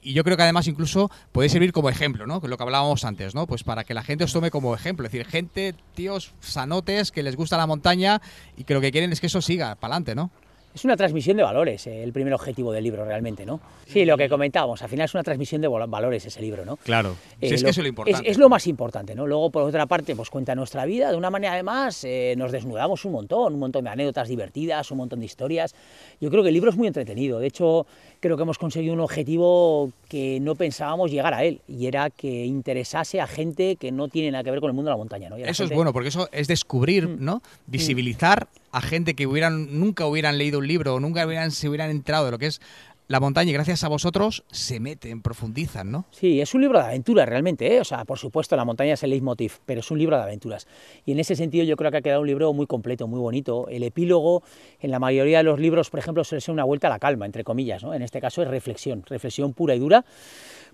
y 0.09 0.13
yo 0.13 0.23
creo 0.23 0.37
que 0.37 0.43
además 0.43 0.67
incluso 0.67 1.09
puede 1.31 1.49
servir 1.49 1.71
como 1.73 1.89
ejemplo, 1.89 2.25
¿no? 2.25 2.39
Lo 2.41 2.57
que 2.57 2.63
hablábamos 2.63 3.03
antes, 3.03 3.35
¿no? 3.35 3.45
Pues 3.47 3.63
para 3.63 3.83
que 3.83 3.93
la 3.93 4.03
gente 4.03 4.23
os 4.23 4.31
tome 4.31 4.51
como 4.51 4.73
ejemplo. 4.73 5.05
Es 5.05 5.11
decir, 5.11 5.27
gente, 5.27 5.75
tíos 5.95 6.33
sanotes 6.39 7.11
que 7.11 7.23
les 7.23 7.35
gusta 7.35 7.57
la 7.57 7.67
montaña 7.67 8.21
y 8.55 8.63
que 8.63 8.73
lo 8.73 8.81
que 8.81 8.91
quieren 8.91 9.11
es 9.11 9.19
que 9.19 9.27
eso 9.27 9.41
siga 9.41 9.75
para 9.75 9.95
adelante, 9.95 10.15
¿no? 10.15 10.31
Es 10.75 10.85
una 10.85 10.95
transmisión 10.95 11.35
de 11.37 11.41
valores, 11.43 11.87
eh, 11.87 12.03
el 12.03 12.13
primer 12.13 12.35
objetivo 12.35 12.71
del 12.71 12.83
libro 12.83 13.03
realmente, 13.03 13.47
¿no? 13.47 13.59
Sí, 13.87 14.05
lo 14.05 14.15
que 14.15 14.29
comentábamos, 14.29 14.79
al 14.83 14.89
final 14.89 15.05
es 15.05 15.13
una 15.15 15.23
transmisión 15.23 15.59
de 15.59 15.67
val- 15.67 15.87
valores 15.89 16.23
ese 16.27 16.39
libro, 16.39 16.65
¿no? 16.65 16.77
Claro. 16.77 17.15
Eh, 17.41 17.47
si 17.49 17.55
es 17.55 17.61
lo- 17.61 17.65
que 17.65 17.71
eso 17.71 17.81
es 17.81 17.83
lo 17.85 17.87
importante. 17.89 18.29
Es, 18.29 18.37
lo 18.37 18.47
más 18.47 18.67
importante, 18.67 19.15
¿no? 19.15 19.25
Luego, 19.25 19.49
por 19.49 19.63
otra 19.63 19.87
parte, 19.87 20.15
pues 20.15 20.29
cuenta 20.29 20.53
nuestra 20.53 20.85
vida. 20.85 21.09
De 21.09 21.17
una 21.17 21.31
manera, 21.31 21.53
además, 21.53 22.03
eh, 22.03 22.35
nos 22.37 22.51
desnudamos 22.51 23.05
un 23.05 23.13
montón, 23.13 23.55
un 23.55 23.59
montón 23.59 23.85
de 23.85 23.89
anécdotas 23.89 24.27
divertidas, 24.27 24.91
un 24.91 24.99
montón 24.99 25.19
de 25.19 25.25
historias. 25.25 25.73
Yo 26.21 26.29
creo 26.29 26.43
que 26.43 26.49
el 26.49 26.53
libro 26.53 26.69
es 26.69 26.77
muy 26.77 26.85
entretenido. 26.85 27.39
De 27.39 27.47
hecho, 27.47 27.87
creo 28.27 28.37
que 28.37 28.43
hemos 28.43 28.57
conseguido 28.57 28.93
un 28.93 28.99
objetivo 28.99 29.91
que 30.09 30.39
no 30.39 30.55
pensábamos 30.55 31.11
llegar 31.11 31.33
a 31.33 31.43
él, 31.43 31.61
y 31.67 31.87
era 31.87 32.09
que 32.09 32.45
interesase 32.45 33.19
a 33.19 33.27
gente 33.27 33.75
que 33.77 33.91
no 33.91 34.07
tiene 34.07 34.31
nada 34.31 34.43
que 34.43 34.51
ver 34.51 34.59
con 34.59 34.69
el 34.69 34.75
mundo 34.75 34.89
de 34.89 34.93
la 34.93 34.97
montaña, 34.97 35.29
¿no? 35.29 35.37
Y 35.37 35.43
a 35.43 35.45
la 35.45 35.51
Eso 35.51 35.63
es 35.63 35.71
bueno, 35.71 35.93
porque 35.93 36.09
eso 36.09 36.29
es 36.31 36.47
descubrir, 36.47 37.07
Mm. 37.07 37.23
¿no? 37.23 37.41
Visibilizar 37.65 38.47
a 38.71 38.81
gente 38.81 39.13
que 39.15 39.25
hubieran, 39.25 39.79
nunca 39.79 40.05
hubieran 40.05 40.37
leído 40.37 40.59
un 40.59 40.67
libro 40.67 40.95
o 40.95 40.99
nunca 40.99 41.25
hubieran, 41.25 41.51
se 41.51 41.69
hubieran 41.69 41.89
enterado 41.89 42.25
de 42.25 42.31
lo 42.31 42.37
que 42.37 42.47
es 42.47 42.61
la 43.07 43.19
montaña 43.21 43.53
gracias 43.53 43.83
a 43.83 43.87
vosotros 43.87 44.43
se 44.51 44.79
meten, 44.79 45.21
profundizan, 45.21 45.91
¿no? 45.91 46.05
Sí, 46.11 46.41
es 46.41 46.53
un 46.53 46.61
libro 46.61 46.79
de 46.79 46.85
aventuras 46.85 47.27
realmente, 47.27 47.75
¿eh? 47.75 47.79
o 47.79 47.85
sea, 47.85 48.03
por 48.03 48.19
supuesto 48.19 48.55
la 48.55 48.65
montaña 48.65 48.93
es 48.93 49.03
el 49.03 49.11
leitmotiv, 49.11 49.59
pero 49.65 49.79
es 49.79 49.89
un 49.91 49.97
libro 49.97 50.17
de 50.17 50.23
aventuras. 50.23 50.67
Y 51.05 51.13
en 51.13 51.19
ese 51.19 51.35
sentido 51.35 51.63
yo 51.63 51.77
creo 51.77 51.89
que 51.89 51.97
ha 51.97 52.01
quedado 52.01 52.21
un 52.21 52.27
libro 52.27 52.51
muy 52.53 52.67
completo, 52.67 53.07
muy 53.07 53.19
bonito. 53.19 53.67
El 53.69 53.83
epílogo, 53.83 54.43
en 54.81 54.91
la 54.91 54.99
mayoría 54.99 55.37
de 55.37 55.43
los 55.43 55.59
libros, 55.59 55.89
por 55.89 55.99
ejemplo, 55.99 56.23
suele 56.23 56.41
ser 56.41 56.51
una 56.51 56.65
vuelta 56.65 56.87
a 56.87 56.89
la 56.89 56.99
calma, 56.99 57.25
entre 57.25 57.43
comillas, 57.43 57.83
¿no? 57.83 57.93
En 57.93 58.01
este 58.01 58.19
caso 58.19 58.41
es 58.41 58.49
reflexión, 58.49 59.03
reflexión 59.07 59.53
pura 59.53 59.73
y 59.73 59.79
dura, 59.79 60.03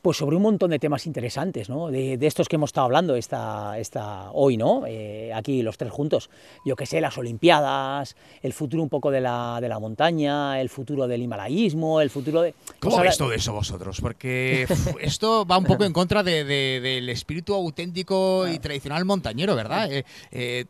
pues 0.04 0.18
sobre 0.18 0.36
un 0.36 0.42
montón 0.44 0.70
de 0.70 0.80
temas 0.80 1.08
interesantes, 1.08 1.70
¿no? 1.70 1.88
De, 1.90 2.18
de 2.18 2.28
estos 2.28 2.50
que 2.50 2.58
hemos 2.58 2.68
estado 2.70 2.86
hablando 2.86 3.16
esta, 3.16 3.80
esta, 3.80 4.30
hoy, 4.34 4.58
¿no? 4.58 4.84
Eh, 4.86 5.32
aquí 5.34 5.62
los 5.64 5.78
tres 5.78 5.92
juntos. 5.94 6.30
Yo 6.66 6.76
que 6.76 6.86
sé, 6.86 7.00
las 7.00 7.18
Olimpiadas, 7.18 8.18
el 8.42 8.52
futuro 8.52 8.84
un 8.84 8.90
poco 8.90 9.12
de 9.12 9.22
la, 9.22 9.60
de 9.62 9.70
la 9.70 9.80
montaña, 9.80 10.60
el 10.60 10.68
futuro 10.70 11.08
del 11.08 11.22
himalayismo, 11.22 12.02
el 12.02 12.10
futuro 12.10 12.42
de... 12.42 12.52
¿Cómo 12.52 12.74
pues 12.82 12.94
ahora- 12.96 13.04
veis 13.10 13.18
todo 13.18 13.32
eso 13.32 13.54
vosotros? 13.54 14.02
Porque 14.02 14.68
esto 15.00 15.46
va 15.46 15.58
un 15.58 15.64
poco 15.64 15.86
en 15.86 15.94
contra 15.94 16.22
de- 16.22 16.44
de- 16.44 16.82
del 16.82 17.08
espíritu 17.08 17.54
auténtico 17.54 18.46
y 18.48 18.60
tradicional 18.60 19.06
montañero, 19.06 19.56
¿verdad? 19.56 19.90
Eh, 19.90 20.04
eh, 20.32 20.66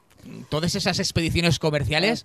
todas 0.49 0.75
esas 0.75 0.99
expediciones 0.99 1.57
comerciales 1.57 2.23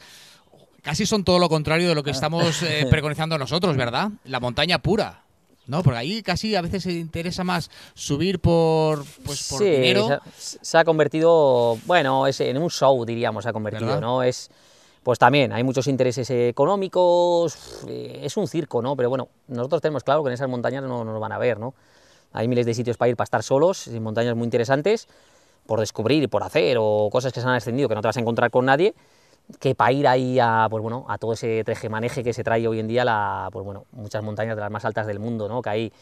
casi 0.82 1.06
son 1.06 1.24
todo 1.24 1.38
lo 1.38 1.48
contrario 1.48 1.88
de 1.88 1.94
lo 1.94 2.02
que 2.02 2.10
estamos 2.10 2.62
preconizando 2.90 3.38
nosotros, 3.38 3.76
¿verdad? 3.78 4.10
La 4.24 4.40
montaña 4.40 4.78
pura. 4.82 5.24
¿No? 5.68 5.82
Porque 5.84 5.98
ahí 5.98 6.22
casi 6.22 6.56
a 6.56 6.62
veces 6.62 6.82
se 6.82 6.92
interesa 6.92 7.44
más 7.44 7.70
subir 7.94 8.40
por, 8.40 9.04
pues, 9.24 9.48
por 9.48 9.58
sí, 9.60 9.64
dinero. 9.70 10.06
Se, 10.08 10.12
ha- 10.14 10.22
se 10.64 10.78
ha 10.78 10.84
convertido, 10.84 11.78
bueno, 11.86 12.26
es 12.26 12.40
en 12.40 12.58
un 12.58 12.70
show, 12.70 13.04
diríamos, 13.04 13.44
se 13.44 13.50
ha 13.50 13.52
convertido, 13.52 13.86
¿Verdad? 13.86 14.00
¿no? 14.00 14.22
Es, 14.22 14.50
pues 15.02 15.18
también 15.18 15.52
hay 15.52 15.62
muchos 15.62 15.86
intereses 15.86 16.28
económicos, 16.30 17.84
eh, 17.86 18.20
es 18.24 18.36
un 18.36 18.48
circo, 18.48 18.80
¿no? 18.82 18.96
Pero 18.96 19.08
bueno, 19.10 19.28
nosotros 19.48 19.82
tenemos 19.82 20.02
claro 20.04 20.22
que 20.22 20.28
en 20.30 20.34
esas 20.34 20.48
montañas 20.48 20.82
no, 20.82 21.04
no 21.04 21.12
nos 21.12 21.20
van 21.20 21.32
a 21.32 21.38
ver, 21.38 21.58
¿no? 21.60 21.74
Hay 22.32 22.48
miles 22.48 22.66
de 22.66 22.74
sitios 22.74 22.96
para 22.96 23.10
ir 23.10 23.16
para 23.16 23.24
estar 23.24 23.42
solos, 23.42 23.88
montañas 23.88 24.34
muy 24.36 24.44
interesantes, 24.44 25.06
por 25.66 25.80
descubrir 25.80 26.22
y 26.22 26.26
por 26.28 26.42
hacer, 26.42 26.76
o 26.80 27.08
cosas 27.12 27.32
que 27.32 27.40
se 27.40 27.46
han 27.46 27.54
extendido 27.54 27.88
que 27.88 27.94
no 27.94 28.00
te 28.00 28.08
vas 28.08 28.16
a 28.16 28.20
encontrar 28.20 28.50
con 28.50 28.64
nadie, 28.64 28.94
que 29.60 29.74
para 29.74 29.92
ir 29.92 30.06
ahí 30.06 30.38
a, 30.40 30.66
pues 30.70 30.82
bueno, 30.82 31.06
a 31.08 31.18
todo 31.18 31.32
ese 31.32 31.64
maneje 31.88 32.22
que 32.22 32.32
se 32.32 32.44
trae 32.44 32.66
hoy 32.68 32.80
en 32.80 32.88
día, 32.88 33.04
la, 33.04 33.48
pues 33.52 33.64
bueno, 33.64 33.86
muchas 33.92 34.22
montañas 34.22 34.56
de 34.56 34.60
las 34.60 34.70
más 34.70 34.84
altas 34.84 35.06
del 35.06 35.18
mundo, 35.18 35.48
¿no? 35.48 35.62
Que 35.62 35.70
hay, 35.70 35.92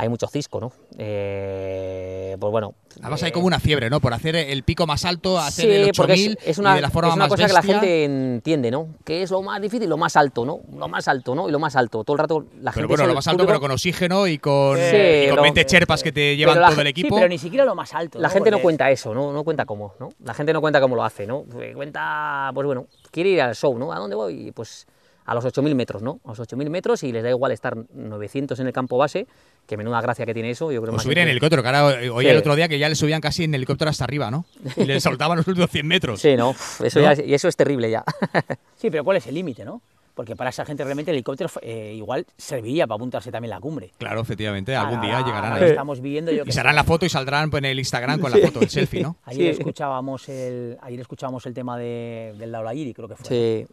hay 0.00 0.08
mucho 0.08 0.28
cisco, 0.28 0.60
¿no? 0.60 0.72
Eh, 0.96 2.36
pues 2.38 2.50
bueno. 2.50 2.74
Además 3.02 3.22
hay 3.22 3.30
eh, 3.30 3.32
como 3.32 3.46
una 3.46 3.58
fiebre, 3.60 3.90
¿no? 3.90 4.00
Por 4.00 4.14
hacer 4.14 4.36
el 4.36 4.62
pico 4.62 4.86
más 4.86 5.04
alto, 5.04 5.38
hacer 5.38 5.64
Sí, 5.66 5.70
el 5.70 5.92
porque 5.96 6.12
8000 6.12 6.38
es, 6.40 6.48
es 6.48 6.58
una, 6.58 6.72
y 6.72 6.76
de 6.76 6.82
la 6.82 6.90
forma 6.90 7.08
es 7.08 7.14
una 7.16 7.24
más 7.24 7.28
cosa 7.30 7.46
que 7.46 7.52
bestia. 7.52 7.72
la 7.74 7.80
gente 7.80 8.04
entiende, 8.04 8.70
¿no? 8.70 8.88
Que 9.04 9.22
es 9.22 9.30
lo 9.30 9.42
más 9.42 9.60
difícil, 9.60 9.88
lo 9.88 9.96
más 9.96 10.16
alto, 10.16 10.44
¿no? 10.44 10.60
Lo 10.76 10.88
más 10.88 11.08
alto, 11.08 11.34
¿no? 11.34 11.48
Y 11.48 11.52
lo 11.52 11.58
más 11.58 11.74
alto. 11.76 12.04
Todo 12.04 12.14
el 12.14 12.20
rato 12.20 12.40
la 12.60 12.70
Pero 12.70 12.72
gente... 12.72 12.86
bueno, 12.86 13.02
es 13.04 13.08
lo 13.08 13.14
más 13.14 13.26
alto, 13.26 13.38
público- 13.38 13.48
pero 13.48 13.60
con 13.60 13.70
oxígeno 13.72 14.26
y 14.28 14.38
con, 14.38 14.76
Sí, 14.78 14.84
y 14.96 15.26
con 15.26 15.30
pero- 15.36 15.42
20 15.42 15.66
cherpas 15.66 16.02
que 16.02 16.12
te 16.12 16.36
llevan 16.36 16.56
pero 16.58 16.70
todo 16.70 16.80
el 16.80 16.86
equipo. 16.86 17.08
Sí, 17.08 17.14
pero 17.16 17.28
ni 17.28 17.38
siquiera 17.38 17.64
lo 17.64 17.74
más 17.74 17.92
alto. 17.94 18.18
La 18.20 18.30
gente 18.30 18.50
no 18.50 18.60
cuenta 18.60 18.90
eso, 18.90 19.12
¿no? 19.14 19.32
No 19.32 19.42
cuenta 19.44 19.66
cómo, 19.66 19.94
¿no? 19.98 20.10
La 20.24 20.34
gente 20.34 20.52
no 20.52 20.60
cuenta 20.60 20.80
cómo 20.80 20.94
lo 20.96 21.04
hace, 21.04 21.26
¿no? 21.26 21.44
Eh, 21.60 21.72
Cuenta, 21.74 22.50
pues 22.54 22.66
bueno, 22.66 22.86
quiere 23.10 23.30
ir 23.30 23.40
al 23.42 23.54
show, 23.54 23.76
¿no? 23.78 23.92
¿A 23.92 23.98
dónde 23.98 24.14
voy? 24.16 24.52
Pues 24.52 24.86
a 25.26 25.34
los 25.34 25.44
8.000 25.44 25.74
metros, 25.74 26.00
¿no? 26.02 26.20
A 26.24 26.28
los 26.28 26.40
8.000 26.40 26.70
metros 26.70 27.02
y 27.02 27.12
les 27.12 27.22
da 27.22 27.28
igual 27.28 27.52
estar 27.52 27.76
900 27.94 28.58
en 28.60 28.66
el 28.66 28.72
campo 28.72 28.96
base, 28.96 29.26
que 29.68 29.76
menuda 29.76 30.00
gracia 30.00 30.24
que 30.26 30.34
tiene 30.34 30.50
eso. 30.50 30.72
Yo 30.72 30.80
creo 30.80 30.92
O 30.92 30.96
más 30.96 31.02
subir 31.04 31.18
en 31.18 31.26
que- 31.26 31.30
helicóptero, 31.32 31.62
que 31.62 31.68
ahora 31.68 31.84
oí 32.12 32.24
Sí. 32.24 32.30
el 32.30 32.36
otro 32.38 32.56
día 32.56 32.68
que 32.68 32.78
ya 32.78 32.88
le 32.88 32.94
subían 32.96 33.20
casi 33.20 33.44
en 33.44 33.54
helicóptero 33.54 33.90
hasta 33.90 34.02
arriba, 34.02 34.30
¿no? 34.30 34.46
Y 34.76 34.84
le 34.84 34.98
soltaban 35.00 35.36
los 35.36 35.46
últimos 35.46 35.70
100 35.70 35.86
metros. 35.86 36.20
Sí, 36.20 36.36
¿no? 36.36 36.56
Eso 36.82 36.98
¿No? 36.98 37.04
ya 37.04 37.12
es- 37.12 37.22
y 37.24 37.34
eso 37.34 37.46
es 37.48 37.54
terrible 37.56 37.90
ya. 37.90 38.02
Sí, 38.76 38.90
pero 38.90 39.04
¿cuál 39.04 39.18
es 39.18 39.26
el 39.26 39.34
límite, 39.34 39.64
no? 39.64 39.82
Porque 40.14 40.34
para 40.34 40.50
esa 40.50 40.64
gente 40.64 40.82
realmente 40.82 41.12
el 41.12 41.16
helicóptero 41.18 41.48
eh, 41.62 41.92
igual 41.96 42.26
serviría 42.36 42.86
para 42.88 42.96
apuntarse 42.96 43.30
también 43.30 43.50
la 43.50 43.60
cumbre. 43.60 43.92
Claro, 43.98 44.20
efectivamente, 44.20 44.74
algún 44.74 45.00
día 45.00 45.20
llegarán 45.24 45.52
ahí. 45.52 45.64
Estamos 45.64 46.00
viviendo 46.00 46.32
yo 46.32 46.42
Y 46.44 46.50
se 46.50 46.58
harán 46.58 46.74
la 46.74 46.82
foto 46.82 47.06
y 47.06 47.08
saldrán 47.08 47.50
pues, 47.50 47.60
en 47.60 47.66
el 47.66 47.78
Instagram 47.78 48.18
con 48.20 48.32
la 48.32 48.38
foto, 48.38 48.60
el 48.60 48.68
selfie, 48.68 49.02
¿no? 49.02 49.16
Ayer 49.26 49.54
Sí. 49.54 49.60
escuchábamos 49.60 50.28
el 50.28 50.76
ayer 50.82 50.98
escuchábamos 51.00 51.44
el 51.46 51.54
tema 51.54 51.78
de, 51.78 52.34
del 52.38 52.50
Daulagiri, 52.50 52.94
creo 52.94 53.06
que 53.06 53.14
fue. 53.16 53.26
Sí. 53.28 53.66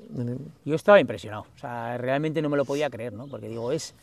Yo 0.65 0.75
estaba 0.75 0.99
impresionado, 0.99 1.47
o 1.55 1.59
sea, 1.59 1.97
realmente 1.97 2.41
no 2.43 2.49
me 2.49 2.57
lo 2.57 2.65
podía 2.65 2.89
creer, 2.91 3.13
¿no? 3.13 3.25
Porque 3.27 3.47
digo, 3.47 3.71
es 3.71 3.95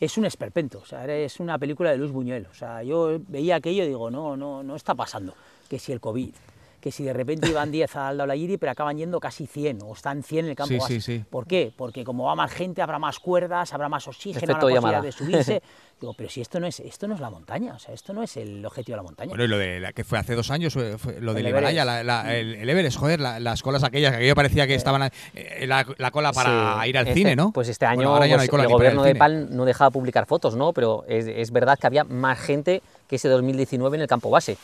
es 0.00 0.16
un 0.16 0.24
esperpento, 0.24 0.78
o 0.78 0.84
sea, 0.86 1.04
es 1.14 1.38
una 1.40 1.58
película 1.58 1.90
de 1.90 1.98
Luis 1.98 2.10
Buñuel, 2.10 2.46
o 2.50 2.54
sea, 2.54 2.82
yo 2.82 3.20
veía 3.28 3.56
aquello 3.56 3.84
y 3.84 3.88
digo, 3.88 4.10
no, 4.10 4.36
no, 4.36 4.62
no 4.62 4.74
está 4.74 4.94
pasando, 4.94 5.34
que 5.68 5.78
si 5.78 5.92
el 5.92 6.00
COVID, 6.00 6.34
que 6.80 6.90
si 6.90 7.04
de 7.04 7.12
repente 7.12 7.48
iban 7.48 7.70
10 7.72 7.96
al 7.96 8.18
Daulagiri, 8.18 8.56
pero 8.56 8.72
acaban 8.72 8.96
yendo 8.96 9.20
casi 9.20 9.46
100 9.46 9.80
o 9.82 9.92
están 9.92 10.22
100 10.22 10.44
en 10.46 10.50
el 10.50 10.56
campo 10.56 10.72
Sí, 10.74 10.78
base. 10.78 10.94
sí, 11.00 11.18
sí. 11.18 11.24
¿Por 11.28 11.46
qué? 11.46 11.72
Porque 11.76 12.04
como 12.04 12.24
va 12.24 12.34
más 12.34 12.50
gente, 12.52 12.82
habrá 12.82 12.98
más 12.98 13.18
cuerdas, 13.18 13.72
habrá 13.74 13.88
más 13.88 14.06
oxígeno, 14.08 14.38
Efecto 14.44 14.66
habrá 14.66 14.74
llamada. 14.74 15.02
posibilidad 15.02 15.38
de 15.38 15.44
subirse. 15.44 15.62
Digo, 16.00 16.14
pero 16.16 16.30
si 16.30 16.40
esto 16.40 16.58
no 16.60 16.66
es 16.66 16.80
esto 16.80 17.06
no 17.06 17.14
es 17.14 17.20
la 17.20 17.28
montaña, 17.28 17.74
o 17.74 17.78
sea, 17.78 17.92
esto 17.92 18.14
no 18.14 18.22
es 18.22 18.34
el 18.38 18.64
objetivo 18.64 18.94
de 18.94 18.96
la 18.96 19.02
montaña. 19.02 19.28
Bueno, 19.28 19.44
y 19.44 19.48
lo 19.48 19.58
de 19.58 19.80
la 19.80 19.92
que 19.92 20.02
fue 20.02 20.18
hace 20.18 20.34
dos 20.34 20.50
años, 20.50 20.72
fue- 20.72 20.96
fue 20.96 21.20
lo 21.20 21.34
del 21.34 21.44
El 21.44 21.50
Himalaya, 21.52 21.84
la- 21.84 22.02
la- 22.02 22.34
el, 22.34 22.54
el 22.54 22.70
Everest, 22.70 22.96
joder, 22.96 23.20
la- 23.20 23.38
las 23.38 23.62
colas 23.62 23.84
aquellas, 23.84 24.12
que 24.12 24.16
aquello 24.16 24.34
parecía 24.34 24.66
que 24.66 24.74
estaban 24.74 25.10
eh, 25.34 25.66
la, 25.66 25.84
la 25.98 26.10
cola 26.10 26.32
para 26.32 26.80
Sí, 26.82 26.88
ir 26.88 26.96
al 26.96 27.06
este- 27.08 27.18
cine, 27.18 27.36
¿no? 27.36 27.52
Pues 27.52 27.68
este 27.68 27.84
año 27.84 27.96
Bueno, 27.96 28.14
ahora 28.14 28.26
ya 28.26 28.32
no 28.32 28.36
pues, 28.38 28.42
hay 28.44 28.48
cola 28.48 28.62
el 28.62 28.68
gobierno 28.70 29.02
de. 29.02 29.12
Nepal 29.12 29.54
no 29.54 29.66
dejaba 29.66 29.90
publicar 29.90 30.24
fotos, 30.24 30.56
¿no? 30.56 30.72
Pero 30.72 31.04
es, 31.06 31.26
es 31.26 31.50
verdad 31.50 31.78
que 31.78 31.86
había 31.86 32.04
más 32.04 32.38
gente 32.38 32.82
que 33.06 33.16
ese 33.16 33.28
2019 33.28 33.96
en 33.98 34.00
el 34.00 34.08
campo 34.08 34.30
base. 34.30 34.56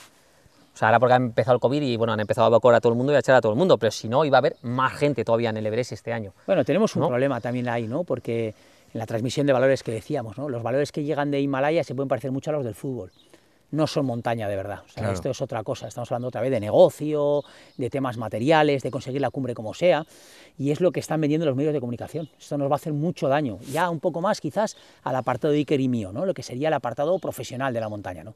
O 0.77 0.79
sea, 0.79 0.89
ahora 0.89 1.01
porque 1.01 1.15
ha 1.15 1.17
empezado 1.17 1.55
el 1.55 1.61
COVID 1.61 1.81
y 1.81 1.97
bueno, 1.97 2.13
han 2.13 2.21
empezado 2.21 2.45
a 2.45 2.49
evacuar 2.49 2.75
a 2.75 2.81
todo 2.83 2.93
el 2.93 2.99
mundo 2.99 3.11
y 3.11 3.17
a 3.17 3.21
echar 3.21 3.35
a 3.35 3.41
todo 3.41 3.51
el 3.51 3.57
mundo, 3.57 3.79
pero 3.79 3.91
si 3.91 4.11
no, 4.11 4.27
iba 4.27 4.37
a 4.37 4.41
haber 4.41 4.57
más 4.61 4.93
gente 4.93 5.25
todavía 5.25 5.49
en 5.49 5.57
el 5.57 5.65
Everest 5.65 5.93
este 5.93 6.13
año. 6.13 6.35
Bueno, 6.47 6.67
tenemos 6.67 6.95
un 6.97 7.01
¿no? 7.01 7.09
problema 7.09 7.41
también 7.41 7.67
ahí, 7.71 7.87
¿no? 7.87 8.05
Porque 8.05 8.49
en 8.93 8.99
la 8.99 9.07
transmisión 9.07 9.47
de 9.47 9.55
valores 9.55 9.83
que 9.83 9.91
decíamos, 9.93 10.37
¿no? 10.37 10.51
Los 10.51 10.63
valores 10.63 10.93
que 10.93 11.03
llegan 11.03 11.31
de 11.31 11.41
Himalaya 11.41 11.83
se 11.83 11.95
pueden 11.95 12.09
parecer 12.11 12.31
mucho 12.31 12.51
a 12.51 12.53
los 12.53 12.63
del 12.67 12.75
fútbol. 12.75 13.11
No 13.71 13.87
son 13.87 14.05
montaña 14.05 14.49
de 14.49 14.55
verdad. 14.57 14.81
O 14.85 14.89
sea, 14.89 15.03
Claro. 15.05 15.15
esto 15.15 15.31
es 15.31 15.41
otra 15.41 15.63
cosa. 15.65 15.89
Estamos 15.89 16.13
hablando 16.13 16.29
otra 16.29 16.43
vez 16.43 16.51
de 16.51 16.61
negocio, 16.61 17.43
de 17.79 17.89
temas 17.89 18.19
materiales, 18.19 18.83
de 18.83 18.91
conseguir 18.91 19.23
la 19.23 19.31
cumbre 19.31 19.55
como 19.55 19.73
sea. 19.73 20.05
Y 20.59 20.73
es 20.73 20.83
lo 20.83 20.93
que 20.93 21.01
están 21.01 21.23
vendiendo 21.23 21.47
los 21.47 21.57
medios 21.57 21.73
de 21.73 21.81
comunicación. 21.81 22.29
Esto 22.39 22.59
nos 22.59 22.69
va 22.71 22.75
a 22.75 22.77
hacer 22.77 22.93
mucho 22.93 23.29
daño. 23.29 23.59
Ya 23.73 23.89
un 23.89 23.99
poco 23.99 24.21
más, 24.21 24.43
quizás, 24.43 24.77
al 25.05 25.17
apartado 25.17 25.53
de 25.53 25.59
Iker 25.61 25.81
y 25.81 25.89
mío, 25.89 26.13
¿no? 26.13 26.27
Lo 26.27 26.35
que 26.35 26.43
sería 26.43 26.69
el 26.69 26.75
apartado 26.75 27.19
profesional 27.19 27.73
de 27.73 27.81
la 27.81 27.89
montaña, 27.89 28.23
¿no? 28.25 28.35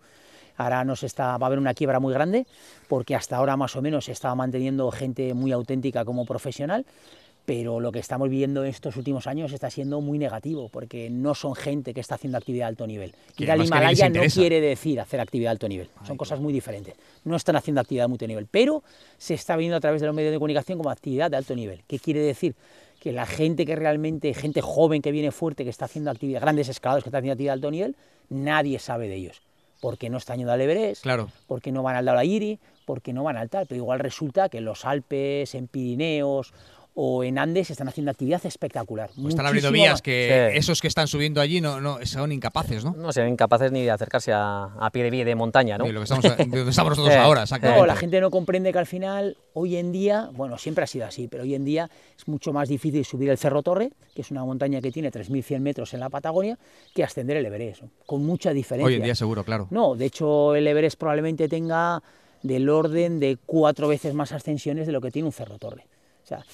Ahora 0.57 0.85
nos 0.85 1.03
está, 1.03 1.39
va 1.39 1.47
a 1.47 1.49
haber 1.49 1.59
una 1.59 1.75
quiebra 1.75 2.01
muy 2.01 2.13
grande, 2.13 2.47
porque 2.89 3.15
hasta 3.15 3.37
ahora 3.37 3.57
más 3.57 3.77
o 3.77 3.83
menos 3.83 4.07
se 4.07 4.13
estaba 4.13 4.35
manteniendo 4.35 4.91
gente 4.91 5.35
muy 5.35 5.53
auténtica 5.53 6.05
como 6.05 6.25
profesional, 6.25 6.85
pero 7.51 7.81
lo 7.81 7.91
que 7.91 7.99
estamos 7.99 8.29
viviendo 8.29 8.65
estos 8.65 8.97
últimos 8.97 9.27
años 9.27 9.53
está 9.53 9.71
siendo 9.71 10.01
muy 10.01 10.19
negativo, 10.19 10.69
porque 10.69 11.11
no 11.11 11.35
son 11.35 11.55
gente 11.55 11.95
que 11.95 12.01
está 12.01 12.15
haciendo 12.15 12.39
actividad 12.39 12.67
de 12.67 12.69
alto 12.69 12.87
nivel. 12.87 13.13
Ir 13.39 13.51
al 13.51 13.65
Himalaya 13.65 14.09
no 14.09 14.23
quiere 14.23 14.61
decir 14.61 15.01
hacer 15.01 15.21
actividad 15.21 15.49
de 15.49 15.53
alto 15.53 15.69
nivel, 15.69 15.89
son 16.07 16.17
cosas 16.17 16.39
muy 16.39 16.53
diferentes. 16.53 16.95
No 17.25 17.37
están 17.37 17.57
haciendo 17.57 17.81
actividad 17.81 18.07
de 18.07 18.13
alto 18.13 18.27
nivel, 18.27 18.47
pero 18.49 18.83
se 19.19 19.35
está 19.35 19.57
viendo 19.57 19.77
a 19.77 19.81
través 19.81 20.01
de 20.01 20.07
los 20.07 20.15
medios 20.15 20.33
de 20.33 20.39
comunicación 20.39 20.79
como 20.79 20.91
actividad 20.91 21.31
de 21.31 21.39
alto 21.39 21.57
nivel. 21.57 21.83
¿Qué 21.87 21.99
quiere 21.99 22.21
decir? 22.21 22.55
Que 23.01 23.13
la 23.13 23.27
gente 23.27 23.65
que 23.67 23.75
realmente, 23.75 24.33
gente 24.35 24.61
joven 24.61 25.03
que 25.03 25.11
viene 25.11 25.33
fuerte, 25.33 25.65
que 25.65 25.71
está 25.71 25.87
haciendo 25.87 26.11
actividad, 26.11 26.43
grandes 26.43 26.69
escalados 26.69 27.03
que 27.03 27.09
están 27.09 27.21
haciendo 27.21 27.33
actividad 27.33 27.55
de 27.55 27.57
alto 27.57 27.71
nivel, 27.71 27.97
nadie 28.29 28.79
sabe 28.79 29.09
de 29.09 29.17
ellos. 29.17 29.43
Porque 29.81 30.11
no 30.11 30.19
están 30.19 30.39
yendo 30.39 30.53
al 30.53 30.61
Everest, 30.61 31.03
Claro. 31.03 31.29
porque 31.47 31.73
no 31.73 31.83
van 31.83 31.97
al 31.97 32.05
Daulagiri, 32.05 32.59
porque 32.85 33.13
no 33.13 33.23
van 33.25 33.37
al 33.37 33.49
tal, 33.49 33.67
pero 33.67 33.79
igual 33.79 33.99
resulta 33.99 34.49
que 34.49 34.59
en 34.59 34.65
los 34.67 34.85
Alpes, 34.85 35.55
en 35.55 35.69
Pirineos 35.69 36.53
o 36.95 37.23
en 37.25 37.39
Andes 37.39 37.71
están 37.71 37.89
haciendo 37.89 38.11
actividad 38.11 38.45
espectacular. 38.45 39.11
Pues 39.15 39.29
están 39.29 39.47
abriendo 39.47 39.71
vías 39.73 40.03
que 40.03 40.51
Sí. 40.53 40.59
esos 40.59 40.81
que 40.81 40.89
están 40.89 41.07
subiendo 41.07 41.41
allí 41.41 41.61
no, 41.61 41.81
no 41.81 41.99
son 42.05 42.33
incapaces, 42.33 42.85
¿no? 42.85 42.95
No 42.97 43.13
sean 43.13 43.29
incapaces 43.29 43.71
ni 43.73 43.83
de 43.85 43.91
acercarse 43.91 44.33
a, 44.33 44.65
a 44.79 44.91
pie 44.91 45.05
de 45.05 45.11
vía 45.11 45.25
de 45.25 45.35
montaña, 45.35 45.79
¿no? 45.79 45.87
Y 45.87 45.93
lo 45.93 46.01
que 46.01 46.05
estamos, 46.05 46.25
de 46.25 46.45
donde 46.45 46.71
estamos 46.71 46.91
nosotros 46.97 47.15
Sí. 47.15 47.19
ahora, 47.19 47.41
No, 47.41 47.45
exactamente. 47.45 47.87
la 47.87 47.97
gente 47.97 48.21
no 48.21 48.31
comprende 48.31 48.73
que 48.73 48.79
al 48.79 48.87
final, 48.87 49.37
hoy 49.55 49.77
en 49.77 49.93
día, 49.93 50.31
bueno, 50.33 50.59
siempre 50.59 50.85
ha 50.85 50.87
sido 50.87 51.07
así, 51.07 51.29
pero 51.29 51.45
hoy 51.45 51.55
en 51.55 51.65
día 51.65 51.89
es 52.19 52.27
mucho 52.29 52.53
más 52.53 52.69
difícil 52.69 53.05
subir 53.05 53.31
el 53.31 53.39
Cerro 53.39 53.63
Torre, 53.63 53.91
que 54.15 54.23
es 54.23 54.31
una 54.31 54.45
montaña 54.45 54.81
que 54.81 54.91
tiene 54.91 55.11
3.100 55.13 55.61
metros 55.61 55.95
en 55.95 56.01
la 56.01 56.11
Patagonia, 56.11 56.59
que 56.95 57.05
ascender 57.05 57.37
el 57.37 57.47
Everest, 57.47 57.83
¿no? 57.83 57.91
con 58.07 58.25
mucha 58.27 58.53
diferencia. 58.53 58.87
Hoy 58.89 58.95
en 58.97 59.03
día 59.05 59.15
seguro, 59.15 59.45
claro. 59.45 59.69
No, 59.71 59.95
de 59.95 60.07
hecho 60.07 60.55
el 60.57 60.67
Everest 60.67 60.99
probablemente 60.99 61.49
tenga 61.49 62.03
del 62.43 62.69
orden 62.69 63.21
de 63.21 63.37
cuatro 63.47 63.87
veces 63.87 64.15
más 64.15 64.33
ascensiones 64.33 64.87
de 64.87 64.93
lo 64.93 65.01
que 65.01 65.11
tiene 65.11 65.27
un 65.27 65.33
Cerro 65.33 65.59
Torre. 65.59 65.87
O 66.23 66.27
sea, 66.27 66.45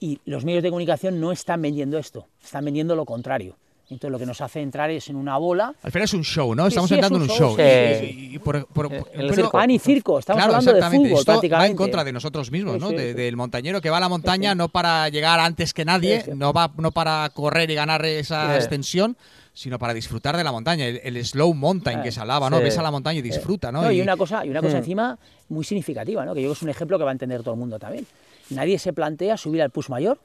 y 0.00 0.18
los 0.26 0.44
medios 0.44 0.62
de 0.62 0.70
comunicación 0.70 1.20
no 1.20 1.32
están 1.32 1.62
vendiendo 1.62 1.98
esto, 1.98 2.26
están 2.42 2.64
vendiendo 2.64 2.94
lo 2.96 3.04
contrario. 3.04 3.56
Entonces 3.90 4.10
lo 4.12 4.18
que 4.18 4.24
nos 4.24 4.40
hace 4.40 4.62
entrar 4.62 4.90
es 4.90 5.10
en 5.10 5.16
una 5.16 5.36
bola 5.36 5.74
Al 5.82 5.92
final 5.92 6.04
es 6.04 6.14
un 6.14 6.24
show, 6.24 6.54
¿no? 6.54 6.66
Estamos 6.66 6.88
sí, 6.88 6.94
es 6.94 6.98
entrando 6.98 7.18
un 7.18 7.24
en 7.24 7.30
un 7.30 7.36
show, 7.36 7.48
show. 7.50 7.56
sí. 7.58 8.06
Y- 8.06 8.26
y- 8.32 8.34
y 8.36 8.38
por- 8.38 8.66
por- 8.66 8.90
El- 9.12 9.48
pan 9.52 9.70
y 9.70 9.78
circo, 9.78 10.18
estamos 10.18 10.38
claro, 10.40 10.54
hablando 10.54 10.72
de 10.72 10.78
exactamente. 10.78 11.08
fútbol 11.10 11.20
Esto 11.20 11.32
va 11.32 11.34
prácticamente. 11.36 11.70
en 11.70 11.76
contra 11.76 12.02
de 12.04 12.12
nosotros 12.12 12.50
mismos, 12.50 12.80
¿no? 12.80 12.88
sí, 12.88 12.96
De- 12.96 13.12
del 13.14 13.36
montañero 13.36 13.82
que 13.82 13.90
va 13.90 13.98
a 13.98 14.00
la 14.00 14.08
montaña 14.08 14.54
no 14.54 14.70
para 14.70 15.08
llegar 15.10 15.38
antes 15.38 15.74
que 15.74 15.84
nadie, 15.84 16.24
no 16.34 16.54
va 16.54 16.70
no 16.78 16.92
para 16.92 17.28
correr 17.34 17.70
y 17.70 17.74
ganar 17.74 18.04
esa 18.06 18.56
extensión, 18.56 19.18
sino 19.52 19.78
para 19.78 19.92
disfrutar 19.92 20.34
de 20.38 20.44
la 20.44 20.50
montaña. 20.50 20.86
El, 20.86 21.00
el 21.04 21.24
slow 21.24 21.52
mountain 21.52 22.02
que 22.02 22.10
se 22.10 22.20
hablaba, 22.20 22.48
¿no? 22.48 22.60
Ves 22.60 22.78
a 22.78 22.82
la 22.82 22.90
montaña 22.90 23.18
y 23.18 23.22
disfruta, 23.22 23.70
¿no? 23.70 23.82
No, 23.82 23.92
y 23.92 23.98
Y- 23.98 24.00
una 24.00 24.16
cosa, 24.16 24.46
y 24.46 24.48
una 24.48 24.62
cosa 24.62 24.76
Mm. 24.76 24.78
encima 24.78 25.18
muy 25.50 25.62
significativa, 25.62 26.24
¿no? 26.24 26.34
que 26.34 26.40
yo 26.40 26.46
creo 26.46 26.54
que 26.54 26.58
es 26.58 26.62
un 26.62 26.70
ejemplo 26.70 26.96
que 26.96 27.04
va 27.04 27.10
a 27.10 27.12
entender 27.12 27.42
todo 27.42 27.52
el 27.52 27.60
mundo 27.60 27.78
también. 27.78 28.06
Nadie 28.50 28.78
se 28.78 28.92
plantea 28.92 29.36
subir 29.36 29.62
al 29.62 29.70
Pus 29.70 29.90
Mayor, 29.90 30.20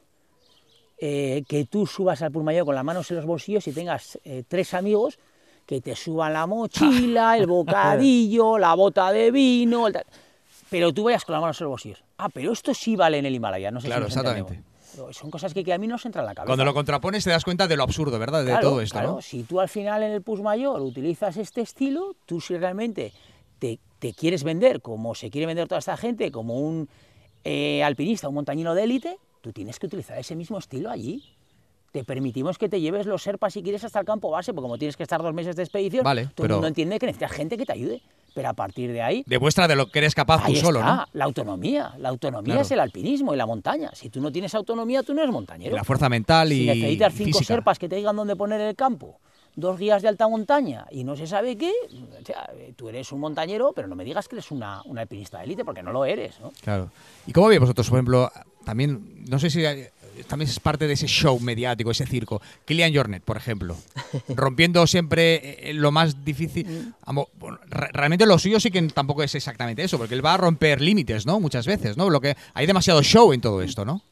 eh, 0.98 1.42
que 1.48 1.64
tú 1.64 1.86
subas 1.86 2.20
al 2.22 2.30
Pus 2.30 2.44
Mayor 2.44 2.66
con 2.66 2.74
las 2.74 2.84
manos 2.84 3.10
en 3.10 3.16
los 3.16 3.26
bolsillos 3.26 3.66
y 3.68 3.72
tengas 3.72 4.18
eh, 4.24 4.42
tres 4.46 4.74
amigos 4.74 5.18
que 5.66 5.80
te 5.80 5.94
suban 5.96 6.32
la 6.32 6.46
mochila, 6.46 7.36
el 7.38 7.46
bocadillo, 7.48 8.58
la 8.58 8.74
bota 8.74 9.10
de 9.12 9.30
vino, 9.30 9.86
el 9.86 9.98
pero 10.68 10.92
tú 10.92 11.04
vayas 11.04 11.24
con 11.24 11.32
las 11.32 11.40
manos 11.42 11.60
en 11.60 11.64
los 11.64 11.70
bolsillos. 11.72 12.04
Ah, 12.18 12.28
pero 12.28 12.52
esto 12.52 12.72
sí 12.74 12.94
vale 12.94 13.18
en 13.18 13.26
el 13.26 13.34
Himalaya, 13.34 13.70
no 13.72 13.80
sé 13.80 13.86
Claro, 13.88 14.08
si 14.08 14.16
entendemos. 14.18 14.50
exactamente. 14.52 15.18
Son 15.18 15.30
cosas 15.30 15.54
que, 15.54 15.64
que 15.64 15.72
a 15.72 15.78
mí 15.78 15.86
no 15.86 15.98
se 15.98 16.08
entran 16.08 16.24
en 16.24 16.26
la 16.28 16.34
cabeza. 16.34 16.48
Cuando 16.48 16.64
lo 16.64 16.74
contrapones 16.74 17.24
te 17.24 17.30
das 17.30 17.44
cuenta 17.44 17.66
de 17.66 17.76
lo 17.76 17.82
absurdo, 17.84 18.18
¿verdad? 18.18 18.44
De 18.44 18.56
todo 18.58 18.80
esto, 18.80 18.94
claro. 18.94 19.12
¿no? 19.14 19.22
Si 19.22 19.44
tú 19.44 19.60
al 19.60 19.68
final 19.68 20.02
en 20.02 20.12
el 20.12 20.22
Pus 20.22 20.40
Mayor 20.42 20.80
utilizas 20.80 21.36
este 21.38 21.60
estilo, 21.62 22.14
tú 22.26 22.40
si 22.40 22.56
realmente 22.56 23.12
te, 23.58 23.78
te 24.00 24.12
quieres 24.12 24.42
vender 24.44 24.80
como 24.82 25.14
se 25.14 25.30
quiere 25.30 25.46
vender 25.46 25.66
toda 25.68 25.78
esta 25.78 25.96
gente, 25.96 26.30
como 26.30 26.58
un 26.60 26.88
eh, 27.44 27.82
alpinista, 27.82 28.28
un 28.28 28.34
montañino 28.34 28.74
de 28.74 28.84
élite, 28.84 29.16
tú 29.40 29.52
tienes 29.52 29.78
que 29.78 29.86
utilizar 29.86 30.18
ese 30.18 30.36
mismo 30.36 30.58
estilo 30.58 30.90
allí. 30.90 31.22
Te 31.92 32.04
permitimos 32.04 32.56
que 32.56 32.68
te 32.68 32.80
lleves 32.80 33.06
los 33.06 33.20
serpas 33.22 33.52
si 33.52 33.62
quieres 33.64 33.82
hasta 33.82 33.98
el 33.98 34.06
campo 34.06 34.30
base, 34.30 34.52
porque 34.52 34.62
como 34.62 34.78
tienes 34.78 34.96
que 34.96 35.02
estar 35.02 35.20
dos 35.20 35.34
meses 35.34 35.56
de 35.56 35.64
expedición, 35.64 36.04
Vale, 36.04 36.28
todo 36.36 36.46
el 36.46 36.52
mundo 36.52 36.68
entiende 36.68 36.98
que 37.00 37.06
necesitas 37.06 37.32
gente 37.32 37.56
que 37.56 37.66
te 37.66 37.72
ayude. 37.72 38.00
Pero 38.32 38.48
a 38.48 38.52
partir 38.52 38.92
de 38.92 39.02
ahí, 39.02 39.24
Demuestra 39.26 39.66
de 39.66 39.74
lo 39.74 39.90
que 39.90 39.98
eres 39.98 40.14
capaz 40.14 40.44
tú 40.44 40.52
ahí 40.52 40.56
solo, 40.56 40.78
está, 40.78 40.94
¿no? 40.94 41.04
la 41.14 41.24
autonomía. 41.24 41.94
La 41.98 42.10
autonomía 42.10 42.52
Claro. 42.54 42.60
es 42.60 42.70
el 42.70 42.78
alpinismo 42.78 43.34
y 43.34 43.36
la 43.36 43.44
montaña. 43.44 43.90
Si 43.92 44.08
tú 44.08 44.20
no 44.20 44.30
tienes 44.30 44.54
autonomía, 44.54 45.02
tú 45.02 45.14
no 45.14 45.22
eres 45.22 45.32
montañero. 45.32 45.74
La 45.74 45.82
fuerza 45.82 46.08
mental 46.08 46.52
y 46.52 46.58
Si 46.60 46.66
necesitas 46.66 47.12
cinco 47.12 47.38
física. 47.38 47.44
serpas 47.54 47.76
que 47.80 47.88
te 47.88 47.96
digan 47.96 48.14
dónde 48.14 48.36
poner 48.36 48.60
el 48.60 48.76
campo, 48.76 49.18
dos 49.60 49.78
guías 49.78 50.02
de 50.02 50.08
alta 50.08 50.26
montaña 50.28 50.86
y 50.90 51.04
no 51.04 51.14
se 51.16 51.26
sabe 51.26 51.56
qué, 51.56 51.70
o 52.20 52.24
sea, 52.24 52.50
tú 52.76 52.88
eres 52.88 53.12
un 53.12 53.20
montañero, 53.20 53.72
pero 53.74 53.86
no 53.88 53.94
me 53.94 54.04
digas 54.04 54.26
que 54.28 54.36
eres 54.36 54.50
una, 54.50 54.82
un 54.86 54.98
alpinista 54.98 55.38
de 55.38 55.44
élite, 55.44 55.64
porque 55.64 55.82
no 55.82 55.92
lo 55.92 56.04
eres, 56.04 56.40
¿no? 56.40 56.52
Claro. 56.62 56.90
¿Y 57.26 57.32
cómo 57.32 57.48
veis 57.48 57.60
vosotros, 57.60 57.88
por 57.88 57.98
ejemplo, 57.98 58.30
también, 58.64 59.24
no 59.28 59.38
sé 59.38 59.50
si 59.50 59.62
también 60.26 60.50
es 60.50 60.60
parte 60.60 60.86
de 60.86 60.92
ese 60.94 61.06
show 61.06 61.38
mediático, 61.40 61.90
ese 61.90 62.04
circo, 62.06 62.42
Kilian 62.66 62.94
Jornet, 62.94 63.22
por 63.22 63.36
ejemplo, 63.36 63.76
rompiendo 64.28 64.86
siempre 64.86 65.70
eh, 65.70 65.72
lo 65.74 65.92
más 65.92 66.24
difícil. 66.24 66.92
Re- 67.68 67.88
realmente 67.92 68.26
lo 68.26 68.38
suyo 68.38 68.60
sí 68.60 68.70
que 68.70 68.82
tampoco 68.88 69.22
es 69.22 69.34
exactamente 69.34 69.82
eso, 69.82 69.96
porque 69.98 70.14
él 70.14 70.24
va 70.24 70.34
a 70.34 70.36
romper 70.36 70.80
límites, 70.80 71.24
¿no? 71.26 71.40
Muchas 71.40 71.66
veces, 71.66 71.96
¿no? 71.96 72.10
Lo 72.10 72.20
que 72.20 72.36
hay 72.54 72.66
demasiado 72.66 73.02
show 73.02 73.32
en 73.32 73.40
todo 73.40 73.62
esto, 73.62 73.84
¿no? 73.84 74.02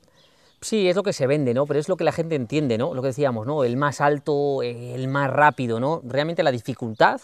Sí, 0.61 0.89
es 0.89 0.97
lo 0.97 1.03
que 1.03 1.13
se 1.13 1.27
vende, 1.27 1.55
¿no? 1.55 1.67
Pero 1.67 1.79
es 1.79 1.89
lo 1.89 1.97
que 1.97 2.05
la 2.05 2.13
gente 2.13 2.35
entiende, 2.35 2.79
¿no? 2.79 2.93
Lo 2.95 3.01
que 3.03 3.09
decíamos, 3.09 3.47
¿no? 3.47 3.63
El 3.65 3.77
más 3.77 4.01
alto, 4.01 4.63
el 4.63 5.07
más 5.09 5.31
rápido, 5.31 5.79
¿no? 5.79 6.01
Realmente 6.05 6.43
la 6.43 6.51
dificultad 6.51 7.21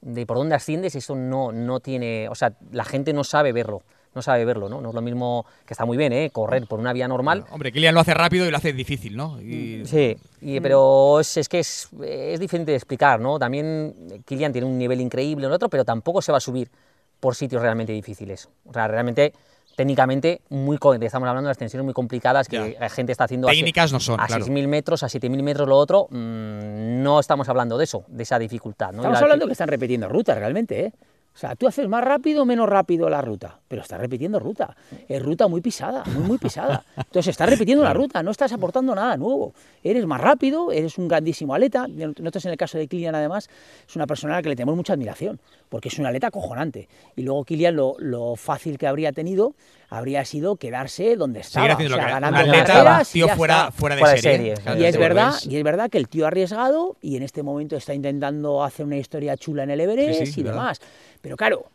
de 0.00 0.24
por 0.26 0.36
dónde 0.36 0.54
asciendes, 0.54 0.94
eso 0.94 1.14
no, 1.14 1.52
no 1.52 1.80
tiene... 1.80 2.28
O 2.28 2.34
sea, 2.34 2.52
la 2.72 2.84
gente 2.84 3.12
no 3.12 3.24
sabe 3.24 3.52
verlo, 3.52 3.82
no 4.14 4.22
sabe 4.22 4.44
verlo, 4.44 4.68
¿no? 4.68 4.80
No 4.80 4.90
es 4.90 4.94
lo 4.94 5.02
mismo, 5.02 5.44
que 5.66 5.74
está 5.74 5.84
muy 5.84 5.96
bien, 5.98 6.12
¿eh? 6.12 6.30
Correr 6.32 6.66
por 6.66 6.78
una 6.78 6.92
vía 6.92 7.06
normal, 7.08 7.44
Hombre, 7.50 7.70
Kilian 7.72 7.94
lo 7.94 8.00
hace 8.00 8.14
rápido 8.14 8.46
y 8.46 8.50
lo 8.50 8.56
hace 8.56 8.72
difícil, 8.72 9.16
¿no? 9.16 9.40
Y- 9.42 9.84
Sí, 9.84 10.16
y- 10.40 10.60
pero 10.60 11.20
es, 11.20 11.36
es 11.36 11.48
que 11.48 11.58
es, 11.58 11.88
es 12.02 12.40
diferente 12.40 12.70
de 12.70 12.76
explicar, 12.76 13.20
¿no? 13.20 13.38
También 13.38 14.22
Kilian 14.24 14.52
tiene 14.52 14.66
un 14.68 14.78
nivel 14.78 15.00
increíble 15.00 15.46
en 15.46 15.52
otro, 15.52 15.68
pero 15.68 15.84
tampoco 15.84 16.22
se 16.22 16.30
va 16.32 16.38
a 16.38 16.40
subir 16.40 16.70
por 17.18 17.34
sitios 17.34 17.60
realmente 17.60 17.92
difíciles. 17.92 18.48
O 18.64 18.72
sea, 18.72 18.88
realmente, 18.88 19.34
técnicamente, 19.76 20.42
muy 20.48 20.76
estamos 21.06 21.28
hablando 21.28 21.48
de 21.48 21.52
extensiones 21.52 21.84
muy 21.84 21.94
complicadas 21.94 22.48
que 22.48 22.72
Ya. 22.74 22.80
la 22.80 22.88
gente 22.90 23.12
está 23.12 23.24
haciendo 23.24 23.48
a 23.48 23.52
Técnicas 23.52 23.92
no 23.92 24.00
son, 24.00 24.20
a 24.20 24.26
claro. 24.26 24.44
6.000 24.44 24.68
metros, 24.68 25.02
a 25.02 25.08
7.000 25.08 25.42
metros 25.42 25.68
lo 25.68 25.76
otro, 25.76 26.06
mm, 26.10 27.02
no 27.02 27.18
estamos 27.20 27.48
hablando 27.48 27.78
de 27.78 27.84
eso, 27.84 28.04
de 28.08 28.22
esa 28.22 28.38
dificultad. 28.38 28.88
¿no? 28.92 28.98
Estamos 28.98 29.18
la- 29.20 29.24
hablando 29.24 29.46
que 29.46 29.52
están 29.52 29.68
repitiendo 29.68 30.08
rutas 30.08 30.36
realmente, 30.38 30.86
¿eh? 30.86 30.92
O 31.32 31.38
sea, 31.40 31.54
tú 31.54 31.66
haces 31.66 31.88
más 31.88 32.02
rápido 32.02 32.42
o 32.42 32.44
menos 32.44 32.68
rápido 32.68 33.08
la 33.08 33.22
ruta, 33.22 33.60
pero 33.68 33.82
estás 33.82 34.00
repitiendo 34.00 34.38
ruta. 34.38 34.76
Es 35.08 35.22
ruta 35.22 35.48
muy 35.48 35.60
pisada, 35.60 36.04
muy, 36.06 36.24
muy 36.24 36.38
pisada. 36.38 36.84
Entonces 36.96 37.28
estás 37.28 37.48
repitiendo 37.48 37.84
la 37.84 37.94
ruta, 37.94 38.22
no 38.22 38.30
estás 38.30 38.52
aportando 38.52 38.94
nada 38.94 39.16
nuevo. 39.16 39.54
Eres 39.82 40.04
más 40.06 40.20
rápido, 40.20 40.72
eres 40.72 40.98
un 40.98 41.08
grandísimo 41.08 41.54
atleta. 41.54 41.86
Nosotros 41.88 42.44
en 42.44 42.50
el 42.50 42.56
caso 42.56 42.78
de 42.78 42.88
Kilian, 42.88 43.14
además, 43.14 43.48
es 43.88 43.96
una 43.96 44.06
persona 44.06 44.34
a 44.34 44.36
la 44.38 44.42
que 44.42 44.50
le 44.50 44.56
tenemos 44.56 44.76
mucha 44.76 44.92
admiración, 44.94 45.40
porque 45.68 45.88
es 45.88 45.98
un 45.98 46.06
atleta 46.06 46.26
acojonante. 46.26 46.88
Y 47.16 47.22
luego 47.22 47.44
Kilian, 47.44 47.76
lo, 47.76 47.94
lo 47.98 48.34
fácil 48.36 48.76
que 48.76 48.86
habría 48.86 49.12
tenido 49.12 49.54
habría 49.90 50.24
sido 50.24 50.56
quedarse 50.56 51.16
donde 51.16 51.40
estaba, 51.40 51.74
o 51.74 51.78
sea, 51.78 51.88
ganando 51.88 52.40
carreras 52.52 53.10
tío 53.10 53.28
fuera, 53.30 53.70
fuera 53.72 53.96
de 53.96 54.00
Fuera 54.00 54.14
de 54.14 54.20
serie. 54.22 54.36
serie, 54.38 54.54
Claro, 54.62 54.80
Y 54.80 54.84
es 54.84 54.96
verdad, 54.96 55.34
y 55.44 55.56
es 55.56 55.64
verdad 55.64 55.90
que 55.90 55.98
el 55.98 56.08
tío 56.08 56.24
ha 56.24 56.28
arriesgado 56.28 56.96
y 57.02 57.16
en 57.16 57.22
este 57.24 57.42
momento 57.42 57.76
está 57.76 57.92
intentando 57.92 58.62
hacer 58.64 58.86
una 58.86 58.96
historia 58.96 59.36
chula 59.36 59.64
en 59.64 59.70
el 59.70 59.80
Everest 59.80 60.20
Sí, 60.20 60.26
sí, 60.26 60.40
y 60.40 60.44
verdad. 60.44 60.60
demás. 60.60 60.80
Pero 61.20 61.36
claro, 61.36 61.66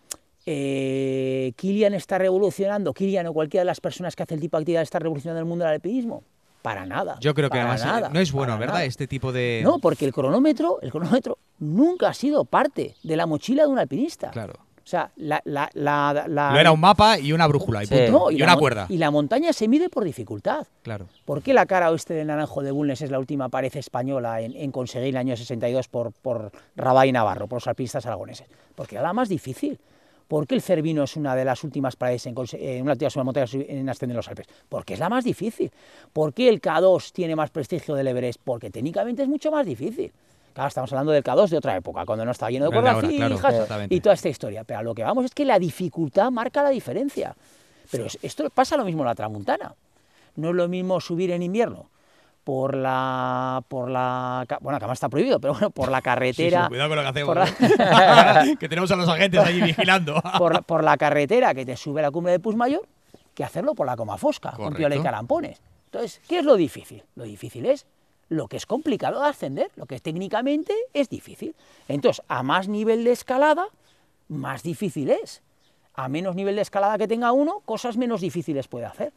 eh, 0.45 1.53
Kilian 1.55 1.93
está 1.93 2.18
revolucionando, 2.18 2.93
Kilian 2.93 3.28
o 3.28 3.34
cualquiera 3.34 3.61
de 3.61 3.66
las 3.66 3.82
personas 3.82 4.16
que 4.16 4.24
hace 4.24 4.36
el 4.36 4.39
tipo 4.39 4.57
de 4.57 4.61
actividad 4.61 4.84
está 4.84 4.99
revolucionando 4.99 5.39
el 5.39 5.45
mundo 5.45 5.66
del 5.66 5.74
alpinismo. 5.74 6.24
Para 6.61 6.86
nada. 6.86 7.18
Yo 7.20 7.36
creo 7.36 7.49
que 7.51 7.59
además 7.59 7.82
eh, 7.84 7.86
nada, 7.86 8.09
no 8.09 8.20
es 8.20 8.32
bueno, 8.32 8.57
¿verdad? 8.57 8.74
nada. 8.76 8.86
Este 8.86 9.05
tipo 9.07 9.32
de... 9.32 9.61
No, 9.63 9.78
porque 9.78 10.05
el 10.05 10.11
cronómetro, 10.13 10.80
el 10.82 10.89
cronómetro 10.89 11.38
nunca 11.59 12.09
ha 12.09 12.13
sido 12.16 12.43
parte 12.45 12.95
de 13.03 13.16
la 13.16 13.28
mochila 13.28 13.63
de 13.63 13.68
un 13.70 13.78
alpinista. 13.78 14.32
Claro. 14.32 14.53
O 14.86 14.88
sea, 14.88 15.09
la, 15.15 15.41
la, 15.45 15.67
la, 15.73 16.25
la- 16.27 16.51
Lo 16.51 16.59
era 16.59 16.71
un 16.71 16.79
mapa 16.79 17.17
y 17.17 17.33
una 17.33 17.47
brújula 17.47 17.81
y 17.83 17.88
Sí. 17.88 17.95
punto. 17.95 18.11
no, 18.11 18.29
y, 18.31 18.38
la 18.38 18.45
una 18.45 18.55
cuerda. 18.57 18.86
Y 18.88 18.97
la 18.99 19.09
montaña 19.09 19.51
se 19.51 19.67
mide 19.67 19.89
por 19.89 20.03
dificultad. 20.03 20.67
Claro. 20.83 21.07
¿Por 21.25 21.41
qué 21.41 21.55
la 21.55 21.65
cara 21.65 21.89
oeste 21.89 22.13
del 22.13 22.27
Naranjo 22.27 22.61
de 22.61 22.69
Bulnes 22.69 23.01
es 23.01 23.09
la 23.09 23.17
última 23.17 23.49
pared 23.49 23.75
española 23.75 24.41
en, 24.41 24.55
en 24.55 24.71
conseguir 24.71 25.09
el 25.09 25.17
año 25.17 25.36
62 25.36 25.88
por, 25.88 26.11
por 26.11 26.51
Rabat 26.75 27.07
y 27.07 27.11
Navarro, 27.11 27.47
por 27.47 27.57
los 27.57 27.67
alpinistas 27.67 28.05
aragoneses? 28.05 28.47
Porque 28.75 28.95
era 28.95 29.01
la 29.01 29.13
más 29.13 29.27
difícil. 29.27 29.79
¿Por 30.27 30.45
qué 30.45 30.53
el 30.55 30.61
Cervino 30.61 31.03
es 31.03 31.15
una 31.17 31.36
de 31.36 31.45
las 31.45 31.63
últimas 31.63 31.95
paredes 31.95 32.27
en, 32.27 32.36
en 32.53 32.81
una 32.83 32.91
última 32.93 33.23
montaña 33.23 33.47
en 33.53 33.89
ascender 33.89 34.15
los 34.15 34.27
Alpes? 34.27 34.45
Porque 34.69 34.93
es 34.93 34.99
la 34.99 35.09
más 35.09 35.23
difícil. 35.23 35.71
¿Por 36.13 36.31
qué 36.33 36.47
el 36.47 36.61
K2 36.61 37.11
tiene 37.11 37.36
más 37.36 37.49
prestigio 37.49 37.95
del 37.95 38.07
Everest? 38.07 38.39
Porque 38.43 38.69
técnicamente 38.69 39.23
es 39.23 39.27
mucho 39.29 39.49
más 39.51 39.65
difícil. 39.65 40.11
Claro, 40.55 40.69
estamos 40.69 40.89
hablando 40.93 41.11
del 41.11 41.21
K2 41.21 41.49
de 41.49 41.57
otra 41.57 41.75
época, 41.75 42.05
cuando 42.05 42.23
no 42.23 42.31
estaba 42.31 42.49
lleno 42.49 42.65
de 42.65 42.71
cuerdas 42.71 42.97
claro, 43.03 43.85
y 43.89 43.99
toda 43.99 44.15
esta 44.15 44.29
historia. 44.29 44.63
Pero 44.63 44.79
a 44.79 44.83
lo 44.83 44.95
que 44.95 45.03
vamos 45.03 45.25
es 45.25 45.31
que 45.35 45.43
la 45.43 45.59
dificultad 45.59 46.31
marca 46.31 46.63
la 46.63 46.69
diferencia. 46.69 47.35
Pero 47.91 48.05
es- 48.05 48.17
esto 48.21 48.49
pasa 48.49 48.77
lo 48.77 48.85
mismo 48.85 49.03
en 49.03 49.07
la 49.07 49.15
Tramuntana. 49.15 49.75
No 50.37 50.49
es 50.49 50.55
lo 50.55 50.69
mismo 50.69 51.01
subir 51.01 51.31
en 51.31 51.43
invierno 51.43 51.89
por 52.45 52.73
la 52.75 53.63
por 53.67 53.89
la 53.89 54.45
bueno, 54.61 54.79
que 54.79 54.85
además 54.85 54.95
está 54.95 55.09
prohibido, 55.09 55.41
pero 55.41 55.53
bueno, 55.55 55.71
por 55.71 55.91
la 55.91 56.01
carretera 56.01 56.69
cuidado 56.69 56.87
con 56.89 56.97
lo 56.97 57.03
que 57.03 57.09
hacemos. 57.09 57.35
la- 57.35 58.45
¿eh? 58.45 58.55
que 58.59 58.69
tenemos 58.69 58.89
a 58.91 58.95
los 58.95 59.09
agentes 59.09 59.41
allí 59.41 59.61
vigilando. 59.61 60.21
por, 60.37 60.53
la- 60.53 60.61
por 60.61 60.85
la 60.85 60.95
carretera 60.95 61.53
que 61.53 61.65
te 61.65 61.75
sube 61.75 61.99
a 61.99 62.03
la 62.03 62.11
cumbre 62.11 62.31
de 62.31 62.39
Pusmayor 62.39 62.87
que 63.33 63.43
hacerlo 63.43 63.75
por 63.75 63.85
la 63.87 63.97
Comafosca, 63.97 64.51
con 64.51 64.57
Correcto. 64.67 64.77
Piola 64.77 64.95
y 64.95 65.01
Carampones. 65.01 65.61
Entonces, 65.87 66.21
¿qué 66.29 66.39
es 66.39 66.45
lo 66.45 66.55
difícil? 66.55 67.03
Lo 67.15 67.25
difícil 67.25 67.65
es 67.65 67.85
lo 68.30 68.47
que 68.47 68.57
es 68.57 68.65
complicado 68.65 69.21
de 69.21 69.28
ascender, 69.30 69.69
lo 69.76 69.86
que 69.86 69.99
técnicamente 69.99 70.73
es 70.93 71.09
difícil. 71.09 71.55
Entonces, 71.88 72.23
a 72.28 72.41
más 72.43 72.67
nivel 72.67 73.03
de 73.03 73.11
escalada, 73.11 73.67
más 74.28 74.63
difícil 74.63 75.11
es. 75.11 75.41
A 75.93 76.09
menos 76.09 76.36
nivel 76.36 76.55
de 76.55 76.61
escalada 76.63 76.97
que 76.97 77.07
tenga 77.07 77.32
uno, 77.32 77.61
cosas 77.65 77.97
menos 77.97 78.21
difíciles 78.21 78.67
puede 78.67 78.86
hacer. 78.86 79.13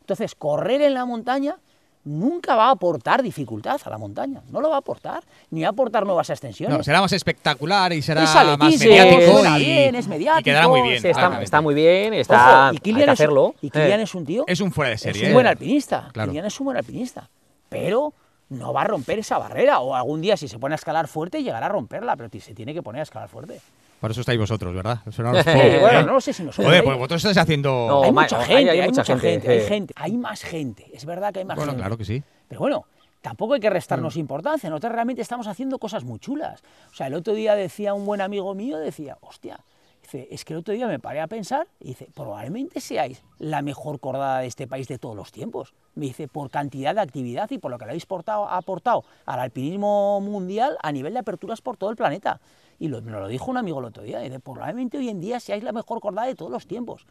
Entonces, 0.00 0.34
correr 0.34 0.82
en 0.82 0.94
la 0.94 1.04
montaña 1.04 1.56
nunca 2.04 2.54
va 2.54 2.68
a 2.68 2.70
aportar 2.70 3.20
dificultad 3.22 3.80
a 3.84 3.90
la 3.90 3.98
montaña, 3.98 4.40
no 4.52 4.60
lo 4.60 4.68
va 4.68 4.76
a 4.76 4.78
aportar, 4.78 5.24
ni 5.50 5.62
va 5.62 5.68
a 5.68 5.70
aportar 5.72 6.06
nuevas 6.06 6.30
extensiones. 6.30 6.78
No, 6.78 6.84
será 6.84 7.00
más 7.00 7.12
espectacular 7.12 7.92
y 7.92 8.00
será 8.00 8.22
Es 8.22 8.32
más 8.32 8.78
mediático 8.78 9.40
y, 9.58 9.64
bien, 9.64 9.94
es 9.96 10.06
y 10.06 10.08
mediático, 10.08 10.44
quedará 10.44 10.68
muy 10.68 10.82
bien. 10.82 11.02
Sí, 11.02 11.08
está, 11.08 11.60
muy 11.60 11.74
bien, 11.74 12.14
está, 12.14 12.36
Ojo, 12.68 12.72
y 12.72 12.76
hay 12.76 12.78
Kilian, 12.78 12.98
que 13.06 13.12
es, 13.12 13.20
hacerlo. 13.20 13.54
y 13.60 13.70
Kilian 13.70 14.00
Eh. 14.00 14.02
es 14.04 14.14
un 14.14 14.24
tío, 14.24 14.44
Es 14.46 14.60
un 14.60 14.70
fuera 14.70 14.90
de 14.90 14.94
es 14.94 15.00
serie. 15.02 15.24
un 15.24 15.30
¿eh? 15.30 15.34
buen 15.34 15.46
alpinista, 15.48 16.08
Claro. 16.12 16.30
Kilian 16.30 16.46
es 16.46 16.60
un 16.60 16.64
buen 16.66 16.76
alpinista, 16.76 17.28
pero 17.68 18.14
no 18.50 18.72
va 18.72 18.82
a 18.82 18.84
romper 18.84 19.18
esa 19.18 19.38
barrera, 19.38 19.80
o 19.80 19.94
algún 19.94 20.20
día 20.20 20.36
si 20.36 20.46
se 20.48 20.58
pone 20.58 20.74
a 20.74 20.76
escalar 20.76 21.08
fuerte 21.08 21.42
llegará 21.42 21.66
a 21.66 21.68
romperla, 21.68 22.16
pero 22.16 22.28
ti- 22.28 22.40
se 22.40 22.54
tiene 22.54 22.72
que 22.74 22.82
poner 22.82 23.00
a 23.00 23.02
escalar 23.02 23.28
fuerte. 23.28 23.60
Por 24.00 24.10
eso 24.10 24.20
estáis 24.20 24.38
vosotros, 24.38 24.74
¿verdad? 24.74 25.00
Eso 25.06 25.22
no 25.22 25.34
Sí, 25.42 25.50
bueno, 25.80 26.00
¿eh? 26.00 26.04
no 26.04 26.12
lo 26.14 26.20
sé 26.20 26.32
si 26.32 26.42
nosotros... 26.42 26.66
Joder, 26.66 26.80
hay- 26.80 26.86
pues 26.86 26.96
vosotros 26.98 27.24
estáis 27.24 27.38
haciendo... 27.38 27.86
No, 27.88 28.02
hay 28.04 28.12
mucha 28.12 28.44
gente, 28.44 28.70
hay 28.70 28.80
hay, 28.80 28.88
mucha 28.88 29.00
mucha 29.00 29.18
gente, 29.18 29.30
gente, 29.30 29.50
hay 29.50 29.60
gente, 29.68 29.94
hay 29.96 30.16
más 30.16 30.42
gente, 30.42 30.86
es 30.92 31.04
verdad 31.06 31.32
que 31.32 31.40
hay 31.40 31.44
más 31.44 31.56
bueno, 31.56 31.72
gente. 31.72 31.82
claro 31.82 31.96
que 31.98 32.04
sí. 32.04 32.22
Pero 32.48 32.60
bueno, 32.60 32.84
tampoco 33.22 33.54
hay 33.54 33.60
que 33.60 33.70
restarnos 33.70 34.14
Mm. 34.16 34.20
importancia. 34.20 34.70
Nosotros 34.70 34.92
realmente 34.92 35.22
estamos 35.22 35.46
haciendo 35.48 35.78
cosas 35.78 36.04
muy 36.04 36.18
chulas. 36.20 36.62
O 36.92 36.94
sea, 36.94 37.08
el 37.08 37.14
otro 37.14 37.32
día 37.34 37.54
decía 37.56 37.94
un 37.94 38.06
buen 38.06 38.20
amigo 38.20 38.54
mío, 38.54 38.78
decía, 38.78 39.16
hostia, 39.22 39.58
dice, 40.06 40.28
es 40.30 40.44
que 40.44 40.52
el 40.52 40.60
otro 40.60 40.72
día 40.72 40.86
me 40.86 40.98
paré 40.98 41.20
a 41.20 41.26
pensar 41.26 41.66
y 41.80 41.88
dice, 41.88 42.08
probablemente 42.14 42.80
seáis 42.80 43.22
la 43.38 43.60
mejor 43.62 44.00
cordada 44.00 44.40
de 44.40 44.46
este 44.46 44.66
país 44.66 44.88
de 44.88 44.98
todos 44.98 45.16
los 45.16 45.32
tiempos. 45.32 45.74
Me 45.94 46.06
dice, 46.06 46.28
por 46.28 46.50
cantidad 46.50 46.94
de 46.94 47.00
actividad 47.00 47.50
y 47.50 47.58
por 47.58 47.70
lo 47.70 47.78
que 47.78 47.84
le 47.84 47.90
habéis 47.90 48.06
portado- 48.06 48.48
aportado 48.48 49.04
al 49.26 49.40
alpinismo 49.40 50.20
mundial 50.20 50.78
a 50.82 50.92
nivel 50.92 51.12
de 51.12 51.18
aperturas 51.18 51.60
por 51.60 51.76
todo 51.76 51.90
el 51.90 51.96
planeta. 51.96 52.40
Y 52.78 52.88
lo, 52.88 53.02
me 53.02 53.10
lo 53.10 53.26
dijo 53.28 53.50
un 53.50 53.56
amigo 53.56 53.80
el 53.80 53.86
otro 53.86 54.02
día, 54.02 54.20
dice, 54.20 54.38
probablemente 54.38 54.98
hoy 54.98 55.08
en 55.08 55.20
día 55.20 55.40
seáis 55.40 55.64
la 55.64 55.72
mejor 55.72 56.00
cordada 56.00 56.28
de 56.28 56.34
todos 56.34 56.52
los 56.52 56.66
tiempos. 56.66 57.06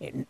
Eh, 0.00 0.26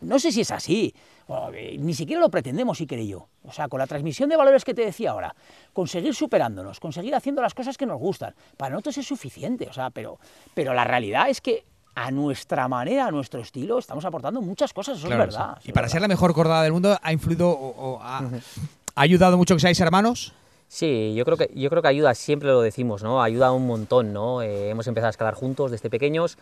no 0.00 0.18
sé 0.18 0.32
si 0.32 0.40
es 0.42 0.50
así, 0.50 0.94
o, 1.26 1.50
eh, 1.54 1.76
ni 1.78 1.94
siquiera 1.94 2.20
lo 2.20 2.28
pretendemos, 2.28 2.78
si 2.78 2.86
queréis 2.86 3.10
yo. 3.10 3.28
O 3.44 3.52
sea, 3.52 3.68
con 3.68 3.78
la 3.78 3.86
transmisión 3.86 4.28
de 4.28 4.36
valores 4.36 4.64
que 4.64 4.74
te 4.74 4.84
decía 4.84 5.10
ahora, 5.12 5.34
conseguir 5.72 6.14
superándonos, 6.14 6.80
conseguir 6.80 7.14
haciendo 7.14 7.40
las 7.42 7.54
cosas 7.54 7.76
que 7.78 7.86
nos 7.86 7.98
gustan, 7.98 8.34
para 8.56 8.70
nosotros 8.72 8.98
es 8.98 9.06
suficiente. 9.06 9.66
O 9.68 9.72
sea, 9.72 9.90
pero, 9.90 10.18
pero 10.54 10.74
la 10.74 10.84
realidad 10.84 11.28
es 11.28 11.40
que 11.40 11.64
a 11.94 12.10
nuestra 12.10 12.66
manera, 12.68 13.06
a 13.06 13.10
nuestro 13.10 13.40
estilo, 13.40 13.78
estamos 13.78 14.04
aportando 14.04 14.40
muchas 14.42 14.72
cosas, 14.72 14.98
eso 14.98 15.06
Claro 15.06 15.24
es 15.24 15.30
sí. 15.34 15.38
verdad. 15.38 15.56
eso 15.58 15.62
Y 15.64 15.68
es 15.68 15.74
para 15.74 15.82
verdad. 15.84 15.92
ser 15.92 16.02
la 16.02 16.08
mejor 16.08 16.34
cordada 16.34 16.62
del 16.62 16.72
mundo, 16.72 16.98
¿ha 17.00 17.12
influido 17.12 17.48
o, 17.50 17.68
o 17.94 18.00
ha, 18.02 18.18
ha 18.18 19.00
ayudado 19.00 19.36
mucho 19.38 19.54
que 19.54 19.60
seáis 19.60 19.78
hermanos? 19.80 20.34
Sí, 20.66 21.14
yo 21.14 21.24
creo 21.24 21.36
que 21.36 21.50
yo 21.54 21.70
creo 21.70 21.82
que 21.82 21.88
ayuda, 21.88 22.14
siempre 22.14 22.48
lo 22.48 22.60
decimos, 22.60 23.02
¿no? 23.04 23.22
Ayuda 23.22 23.52
un 23.52 23.66
montón, 23.66 24.12
¿no? 24.12 24.42
Eh, 24.42 24.70
hemos 24.70 24.86
empezado 24.88 25.06
a 25.08 25.10
escalar 25.10 25.34
juntos 25.34 25.70
desde 25.70 25.88
pequeños, 25.88 26.36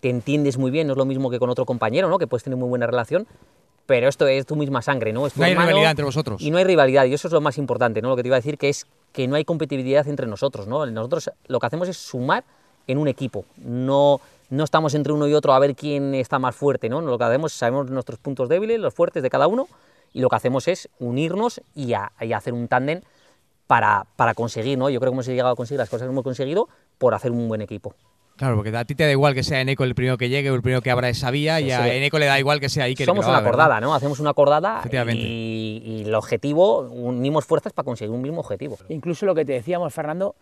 te 0.00 0.10
entiendes 0.10 0.58
muy 0.58 0.70
bien, 0.70 0.86
no 0.86 0.92
es 0.94 0.96
lo 0.96 1.04
mismo 1.04 1.30
que 1.30 1.38
con 1.38 1.50
otro 1.50 1.64
compañero, 1.66 2.08
¿no? 2.08 2.18
Que 2.18 2.26
puedes 2.26 2.44
tener 2.44 2.56
muy 2.56 2.68
buena 2.68 2.86
relación, 2.86 3.26
pero 3.86 4.08
esto 4.08 4.26
es 4.26 4.44
tu 4.46 4.54
misma 4.56 4.82
sangre, 4.82 5.12
¿no? 5.12 5.26
Es 5.26 5.32
tu 5.32 5.40
No 5.40 5.46
hay 5.46 5.52
hermano 5.52 5.68
rivalidad 5.68 5.90
entre 5.92 6.04
vosotros. 6.04 6.40
Y 6.42 6.50
no 6.50 6.58
hay 6.58 6.64
rivalidad, 6.64 7.04
y 7.06 7.14
eso 7.14 7.28
es 7.28 7.32
lo 7.32 7.40
más 7.40 7.58
importante, 7.58 8.02
¿no? 8.02 8.08
Lo 8.10 8.16
que 8.16 8.22
te 8.22 8.28
iba 8.28 8.36
a 8.36 8.38
decir 8.40 8.58
que 8.58 8.68
es 8.68 8.86
que 9.12 9.26
no 9.26 9.36
hay 9.36 9.44
competitividad 9.44 10.06
entre 10.08 10.26
nosotros, 10.26 10.66
¿no? 10.68 10.84
Nosotros 10.86 11.30
lo 11.46 11.58
que 11.58 11.66
hacemos 11.66 11.88
es 11.88 11.96
sumar 11.96 12.44
en 12.86 12.98
un 12.98 13.08
equipo, 13.08 13.44
no 13.56 14.20
no 14.50 14.64
estamos 14.64 14.94
entre 14.94 15.12
uno 15.12 15.28
y 15.28 15.34
otro 15.34 15.52
a 15.52 15.58
ver 15.58 15.74
quién 15.76 16.14
está 16.14 16.38
más 16.38 16.56
fuerte, 16.56 16.88
¿no? 16.88 17.02
Lo 17.02 17.18
que 17.18 17.24
hacemos, 17.24 17.52
sabemos 17.52 17.90
nuestros 17.90 18.18
puntos 18.18 18.48
débiles, 18.48 18.80
los 18.80 18.94
fuertes 18.94 19.22
de 19.22 19.28
cada 19.28 19.46
uno, 19.46 19.68
y 20.14 20.20
lo 20.22 20.30
que 20.30 20.36
hacemos 20.36 20.68
es 20.68 20.88
unirnos 20.98 21.60
y, 21.74 21.92
a- 21.92 22.12
y 22.20 22.32
hacer 22.32 22.54
un 22.54 22.66
tándem 22.66 23.02
para, 23.66 24.06
para 24.16 24.32
conseguir, 24.32 24.78
¿no? 24.78 24.88
Yo 24.88 25.00
creo 25.00 25.12
que 25.12 25.16
hemos 25.16 25.26
llegado 25.26 25.50
a 25.50 25.54
conseguir 25.54 25.80
las 25.80 25.90
cosas 25.90 26.06
que 26.06 26.12
hemos 26.12 26.24
conseguido 26.24 26.66
por 26.96 27.12
hacer 27.14 27.30
un 27.30 27.46
buen 27.46 27.60
equipo. 27.60 27.94
Claro, 28.38 28.54
porque 28.54 28.74
a 28.76 28.84
ti 28.84 28.94
te 28.94 29.02
da 29.02 29.10
igual 29.10 29.34
que 29.34 29.42
sea 29.42 29.60
Eneco 29.60 29.82
el 29.82 29.96
primero 29.96 30.16
que 30.16 30.28
llegue 30.28 30.48
o 30.52 30.54
el 30.54 30.62
primero 30.62 30.80
que 30.80 30.92
abra 30.92 31.08
esa 31.08 31.32
vía, 31.32 31.60
y 31.60 31.72
a 31.72 31.82
sí. 31.82 31.90
Eneco 31.90 32.20
le 32.20 32.26
da 32.26 32.38
igual 32.38 32.60
que 32.60 32.68
sea 32.68 32.84
Iker 32.84 32.92
el 32.92 32.96
que 32.96 33.04
Somos 33.04 33.26
lo 33.26 33.32
una 33.32 33.40
acordada, 33.40 33.80
¿no? 33.80 33.92
Hacemos 33.92 34.20
una 34.20 34.30
acordada 34.30 34.80
y, 35.12 35.82
y 35.84 36.02
el 36.04 36.14
objetivo, 36.14 36.82
unimos 36.82 37.44
fuerzas 37.44 37.72
para 37.72 37.84
conseguir 37.84 38.14
un 38.14 38.22
mismo 38.22 38.38
objetivo. 38.38 38.78
Incluso 38.90 39.26
lo 39.26 39.34
que 39.34 39.44
te 39.44 39.54
decíamos, 39.54 39.92
Fernando, 39.92 40.36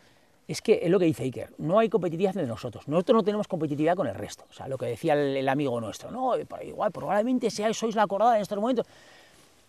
es 0.46 0.60
que 0.60 0.80
es 0.82 0.90
lo 0.90 0.98
que 0.98 1.06
dice 1.06 1.22
Iker, 1.22 1.54
no 1.56 1.78
hay 1.78 1.88
competitividad 1.88 2.36
entre 2.36 2.46
nosotros, 2.46 2.86
nosotros 2.86 3.16
no 3.16 3.22
tenemos 3.22 3.48
competitividad 3.48 3.96
con 3.96 4.06
el 4.08 4.14
resto. 4.14 4.44
O 4.50 4.52
sea, 4.52 4.68
lo 4.68 4.76
que 4.76 4.84
decía 4.84 5.14
el, 5.14 5.34
el 5.34 5.48
amigo 5.48 5.80
nuestro, 5.80 6.10
no, 6.10 6.34
eh, 6.36 6.44
pero 6.44 6.62
igual, 6.64 6.92
probablemente 6.92 7.50
seáis, 7.50 7.78
sois 7.78 7.94
la 7.94 8.02
acordada 8.02 8.36
en 8.36 8.42
estos 8.42 8.58
momentos, 8.58 8.86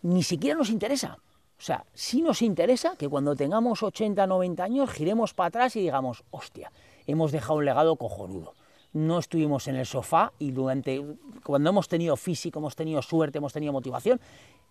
ni 0.01 0.21
siquiera 0.21 0.57
nos 0.57 0.69
interesa. 0.69 1.17
O 1.57 1.61
sea, 1.61 1.85
sí 1.93 2.21
nos 2.21 2.41
interesa 2.41 2.97
que 2.97 3.07
cuando 3.07 3.37
tengamos 3.37 3.81
80, 3.81 4.27
90 4.27 4.63
años 4.65 4.91
giremos 4.91 5.33
para 5.33 5.47
atrás 5.47 5.75
y 5.77 5.79
digamos, 5.79 6.25
hostia, 6.29 6.71
hemos 7.07 7.31
dejado 7.31 7.55
un 7.55 7.65
legado 7.65 7.95
cojonudo. 7.95 8.53
No 8.93 9.19
estuvimos 9.19 9.67
en 9.67 9.75
el 9.75 9.85
sofá 9.85 10.31
y 10.39 10.51
durante, 10.51 11.03
cuando 11.43 11.69
hemos 11.69 11.87
tenido 11.87 12.15
físico, 12.15 12.59
hemos 12.59 12.75
tenido 12.75 13.01
suerte, 13.01 13.39
hemos 13.39 13.53
tenido 13.53 13.73
motivación, 13.73 14.19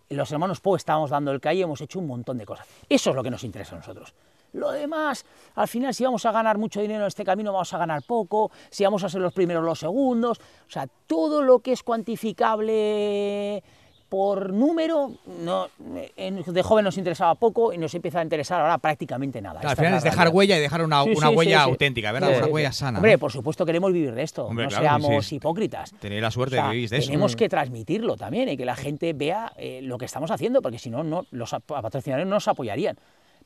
los 0.09 0.31
hermanos 0.31 0.61
Poe 0.61 0.77
estábamos 0.77 1.09
dando 1.09 1.31
el 1.31 1.41
calle 1.41 1.61
hemos 1.61 1.81
hecho 1.81 1.99
un 1.99 2.07
montón 2.07 2.37
de 2.37 2.45
cosas. 2.45 2.65
Eso 2.87 3.09
es 3.09 3.15
lo 3.15 3.23
que 3.23 3.31
nos 3.31 3.43
interesa 3.43 3.75
a 3.75 3.79
nosotros. 3.79 4.13
Lo 4.53 4.71
demás, 4.71 5.25
al 5.55 5.67
final, 5.67 5.93
si 5.93 6.05
vamos 6.05 6.25
a 6.25 6.31
ganar 6.31 6.57
mucho 6.57 6.79
dinero 6.79 7.01
en 7.01 7.07
este 7.07 7.25
camino, 7.25 7.51
vamos 7.51 7.73
a 7.73 7.77
ganar 7.77 8.01
poco, 8.03 8.49
si 8.69 8.85
vamos 8.85 9.03
a 9.03 9.09
ser 9.09 9.21
los 9.21 9.33
primeros, 9.33 9.63
los 9.63 9.79
segundos, 9.79 10.39
o 10.39 10.71
sea, 10.71 10.87
todo 11.05 11.41
lo 11.41 11.59
que 11.59 11.73
es 11.73 11.83
cuantificable 11.83 13.61
por 14.09 14.53
número, 14.53 15.11
no, 15.43 15.67
de 15.77 16.63
joven 16.63 16.85
nos 16.85 16.97
interesaba 16.97 17.35
poco 17.35 17.73
y 17.73 17.77
nos 17.77 17.93
empieza 17.93 18.19
a 18.19 18.23
interesar 18.23 18.61
ahora 18.61 18.77
prácticamente 18.77 19.41
nada. 19.41 19.59
Claro, 19.59 19.71
al 19.71 19.75
final 19.75 19.93
es 19.95 20.03
dejar 20.03 20.17
realidad. 20.19 20.35
huella 20.35 20.57
y 20.57 20.61
dejar 20.61 20.81
una, 20.81 21.03
Sí, 21.03 21.13
una 21.15 21.29
sí, 21.29 21.35
huella 21.35 21.63
sí, 21.63 21.69
auténtica, 21.69 22.11
¿verdad? 22.11 22.37
Una 22.37 22.47
huella 22.47 22.71
sana. 22.71 22.99
Hombre, 22.99 23.13
¿no? 23.13 23.19
por 23.19 23.31
supuesto 23.31 23.65
queremos 23.65 23.91
vivir 23.91 24.13
de 24.13 24.23
esto, 24.23 24.45
Hombre, 24.45 24.65
no 24.65 24.69
claro, 24.69 24.83
seamos 24.83 25.31
hipócritas. 25.33 25.93
Tenéis 25.99 26.21
la 26.21 26.31
suerte 26.31 26.55
O 26.55 26.59
sea, 26.59 26.67
de 26.69 26.75
vivir 26.75 26.89
de 26.89 26.97
eso. 26.97 27.07
Tenemos 27.07 27.35
que 27.35 27.49
transmitirlo 27.49 28.15
también 28.15 28.49
y 28.49 28.57
que 28.57 28.65
la 28.65 28.75
gente 28.75 29.11
vea 29.13 29.51
eh, 29.57 29.81
lo 29.83 29.97
que 29.97 30.05
estamos 30.05 30.31
haciendo, 30.31 30.61
porque 30.61 30.79
si 30.79 30.89
no, 30.89 31.03
no 31.03 31.25
los 31.31 31.55
patrocinadores 31.65 32.27
no 32.27 32.35
nos 32.35 32.47
apoyarían. 32.47 32.97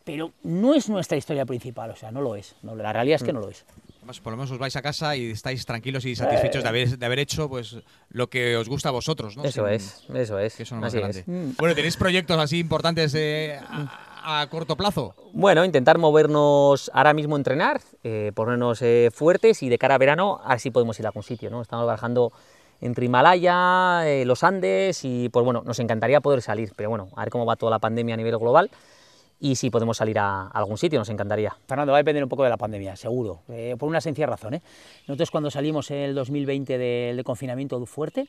Pero 0.03 0.31
no 0.43 0.73
es 0.73 0.89
nuestra 0.89 1.15
historia 1.15 1.45
principal, 1.45 1.91
o 1.91 1.95
sea, 1.95 2.11
no 2.11 2.21
lo 2.21 2.35
es. 2.35 2.55
No, 2.63 2.75
la 2.75 2.91
realidad 2.91 3.17
es 3.17 3.23
que 3.23 3.33
no 3.33 3.39
lo 3.39 3.49
es. 3.49 3.65
Además, 4.01 4.19
por 4.19 4.31
lo 4.33 4.37
menos 4.37 4.49
os 4.49 4.57
vais 4.57 4.75
a 4.75 4.81
casa 4.81 5.15
y 5.15 5.29
estáis 5.29 5.63
tranquilos 5.63 6.05
y 6.05 6.15
satisfechos 6.15 6.63
de 6.63 6.69
haber, 6.69 6.97
de 6.97 7.05
haber 7.05 7.19
hecho 7.19 7.47
pues 7.47 7.77
lo 8.09 8.31
que 8.31 8.57
os 8.57 8.67
gusta 8.67 8.89
a 8.89 8.91
vosotros, 8.91 9.37
¿no? 9.37 9.43
Eso 9.43 9.63
Sin- 9.65 9.73
es, 9.75 10.03
eso 10.11 10.39
es. 10.39 10.55
Que 10.55 10.63
eso 10.63 10.73
es 10.73 10.77
lo 10.79 10.81
más 10.81 10.95
grande. 10.95 11.19
es. 11.19 11.27
Mm. 11.27 11.51
Bueno, 11.59 11.75
¿tenéis 11.75 11.97
proyectos 11.97 12.35
así 12.39 12.57
importantes 12.57 13.13
eh, 13.13 13.59
a, 13.61 14.41
a 14.41 14.47
corto 14.49 14.75
plazo? 14.75 15.13
Bueno, 15.33 15.63
intentar 15.63 15.99
movernos 15.99 16.89
ahora 16.95 17.13
mismo, 17.13 17.35
entrenar, 17.37 17.79
eh, 18.03 18.31
ponernos 18.33 18.81
eh, 18.81 19.11
fuertes 19.13 19.61
y 19.61 19.69
de 19.69 19.77
cara 19.77 19.93
a 19.95 19.97
verano, 19.99 20.41
a 20.43 20.49
ver 20.49 20.59
si 20.59 20.71
podemos 20.71 20.99
ir 20.99 21.05
a 21.05 21.09
algún 21.09 21.21
sitio, 21.21 21.51
¿no? 21.51 21.61
Estamos 21.61 21.85
bajando 21.85 22.33
entre 22.81 23.05
Himalaya, 23.05 24.09
eh, 24.09 24.25
los 24.25 24.43
Andes 24.43 25.05
y 25.05 25.29
pues 25.29 25.45
bueno, 25.45 25.61
nos 25.63 25.77
encantaría 25.77 26.21
poder 26.21 26.41
salir, 26.41 26.71
pero 26.75 26.89
bueno, 26.89 27.09
a 27.15 27.19
ver 27.21 27.29
cómo 27.29 27.45
va 27.45 27.55
toda 27.55 27.69
la 27.69 27.77
pandemia 27.77 28.15
a 28.15 28.17
nivel 28.17 28.35
global 28.39 28.71
y 29.43 29.55
si 29.55 29.69
podemos 29.71 29.97
salir 29.97 30.19
a, 30.19 30.47
algún 30.47 30.77
sitio, 30.77 30.99
nos 30.99 31.09
encantaría. 31.09 31.53
Fernando, 31.67 31.91
va 31.91 31.97
a 31.97 32.01
depender 32.01 32.21
un 32.23 32.29
poco 32.29 32.43
de 32.43 32.49
la 32.49 32.57
pandemia, 32.57 32.95
seguro, 32.95 33.41
eh, 33.49 33.75
por 33.77 33.89
una 33.89 33.99
sencilla 33.99 34.27
razón. 34.27 34.53
¿eh? 34.53 34.61
Nosotros 35.07 35.31
cuando 35.31 35.49
salimos 35.49 35.89
en 35.91 35.97
el 35.97 36.15
2020 36.15 36.77
del 36.77 37.17
de 37.17 37.23
confinamiento 37.23 37.83
fuerte, 37.87 38.27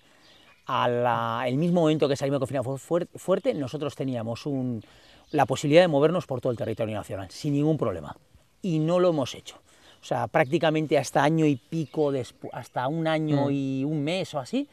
al 0.67 1.55
mismo 1.57 1.81
momento 1.83 2.09
que 2.09 2.17
salimos 2.17 2.37
de 2.37 2.41
confinamiento 2.41 2.79
fuer- 2.79 3.09
fuerte, 3.17 3.53
nosotros 3.55 3.95
teníamos 3.95 4.47
un- 4.47 4.83
la 5.31 5.45
posibilidad 5.47 5.83
de 5.83 5.89
movernos 5.89 6.27
por 6.27 6.41
todo 6.41 6.51
el 6.53 6.59
territorio 6.59 6.95
nacional, 6.97 7.31
sin 7.31 7.55
ningún 7.55 7.77
problema. 7.77 8.17
Y 8.63 8.79
no 8.79 8.99
lo 9.01 9.09
hemos 9.11 9.35
hecho. 9.35 9.57
O 10.01 10.05
sea, 10.05 10.27
prácticamente 10.29 10.99
hasta 10.99 11.23
año 11.23 11.47
y 11.47 11.57
pico, 11.57 12.13
despu- 12.13 12.51
hasta 12.53 12.89
un 12.89 13.07
año 13.07 13.51
y 13.51 13.85
un 13.85 14.03
mes 14.03 14.35
o 14.35 14.39
así, 14.39 14.69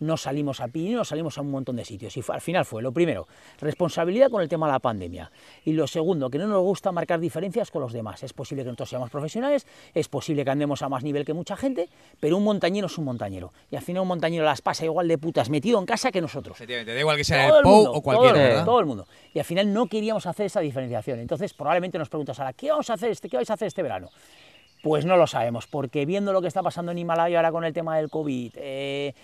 no 0.00 0.16
salimos 0.16 0.60
a 0.60 0.68
Pirineo, 0.68 1.04
salimos 1.04 1.38
a 1.38 1.40
un 1.40 1.50
montón 1.50 1.76
de 1.76 1.84
sitios. 1.84 2.16
Y 2.16 2.22
fue- 2.22 2.34
al 2.34 2.40
final 2.40 2.64
fue, 2.64 2.82
lo 2.82 2.92
primero, 2.92 3.26
responsabilidad 3.60 4.30
con 4.30 4.42
el 4.42 4.48
tema 4.48 4.66
de 4.66 4.72
la 4.72 4.78
pandemia. 4.78 5.30
Y 5.64 5.72
lo 5.72 5.86
segundo, 5.86 6.30
que 6.30 6.38
no 6.38 6.46
nos 6.46 6.62
gusta 6.62 6.92
marcar 6.92 7.20
diferencias 7.20 7.70
con 7.70 7.82
los 7.82 7.92
demás. 7.92 8.22
Es 8.22 8.32
posible 8.32 8.62
que 8.62 8.68
nosotros 8.68 8.88
seamos 8.90 9.10
profesionales, 9.10 9.66
es 9.94 10.08
posible 10.08 10.44
que 10.44 10.50
andemos 10.50 10.82
a 10.82 10.88
más 10.88 11.02
nivel 11.02 11.24
que 11.24 11.32
mucha 11.32 11.56
gente, 11.56 11.88
pero 12.20 12.36
un 12.36 12.44
montañero 12.44 12.86
es 12.86 12.98
un 12.98 13.04
montañero. 13.04 13.52
Y 13.70 13.76
al 13.76 13.82
final 13.82 14.02
un 14.02 14.08
montañero 14.08 14.44
las 14.44 14.60
pasa 14.62 14.84
igual 14.84 15.08
de 15.08 15.18
putas 15.18 15.48
metido 15.50 15.78
en 15.78 15.86
casa 15.86 16.10
que 16.12 16.20
nosotros. 16.20 16.56
Efectivamente, 16.56 16.94
da 16.94 17.00
igual 17.00 17.16
que 17.16 17.24
sea 17.24 17.48
Todo 17.48 17.58
el 17.58 17.62
POU 17.64 17.84
o 17.96 18.02
cualquiera, 18.02 18.32
todo 18.56 18.64
todo 18.64 18.80
el 18.80 18.86
mundo. 18.86 19.06
Y 19.32 19.38
al 19.38 19.44
final 19.44 19.72
no 19.72 19.86
queríamos 19.86 20.26
hacer 20.26 20.46
esa 20.46 20.60
diferenciación. 20.60 21.18
Entonces, 21.20 21.54
probablemente 21.54 21.98
nos 21.98 22.08
preguntas 22.08 22.38
ahora, 22.40 22.52
¿qué 22.52 22.70
vamos 22.70 22.90
a 22.90 22.94
hacer 22.94 23.10
este, 23.10 23.28
qué 23.28 23.36
vais 23.36 23.48
a 23.50 23.54
hacer 23.54 23.68
este 23.68 23.82
verano? 23.82 24.08
Pues 24.82 25.06
no 25.06 25.16
lo 25.16 25.26
sabemos, 25.26 25.66
porque 25.66 26.04
viendo 26.04 26.32
lo 26.32 26.42
que 26.42 26.48
está 26.48 26.62
pasando 26.62 26.92
en 26.92 26.98
Himalaya 26.98 27.38
ahora 27.38 27.50
con 27.52 27.64
el 27.64 27.72
tema 27.72 27.96
del 27.96 28.10
COVID, 28.10 28.52
eh, 28.56 29.14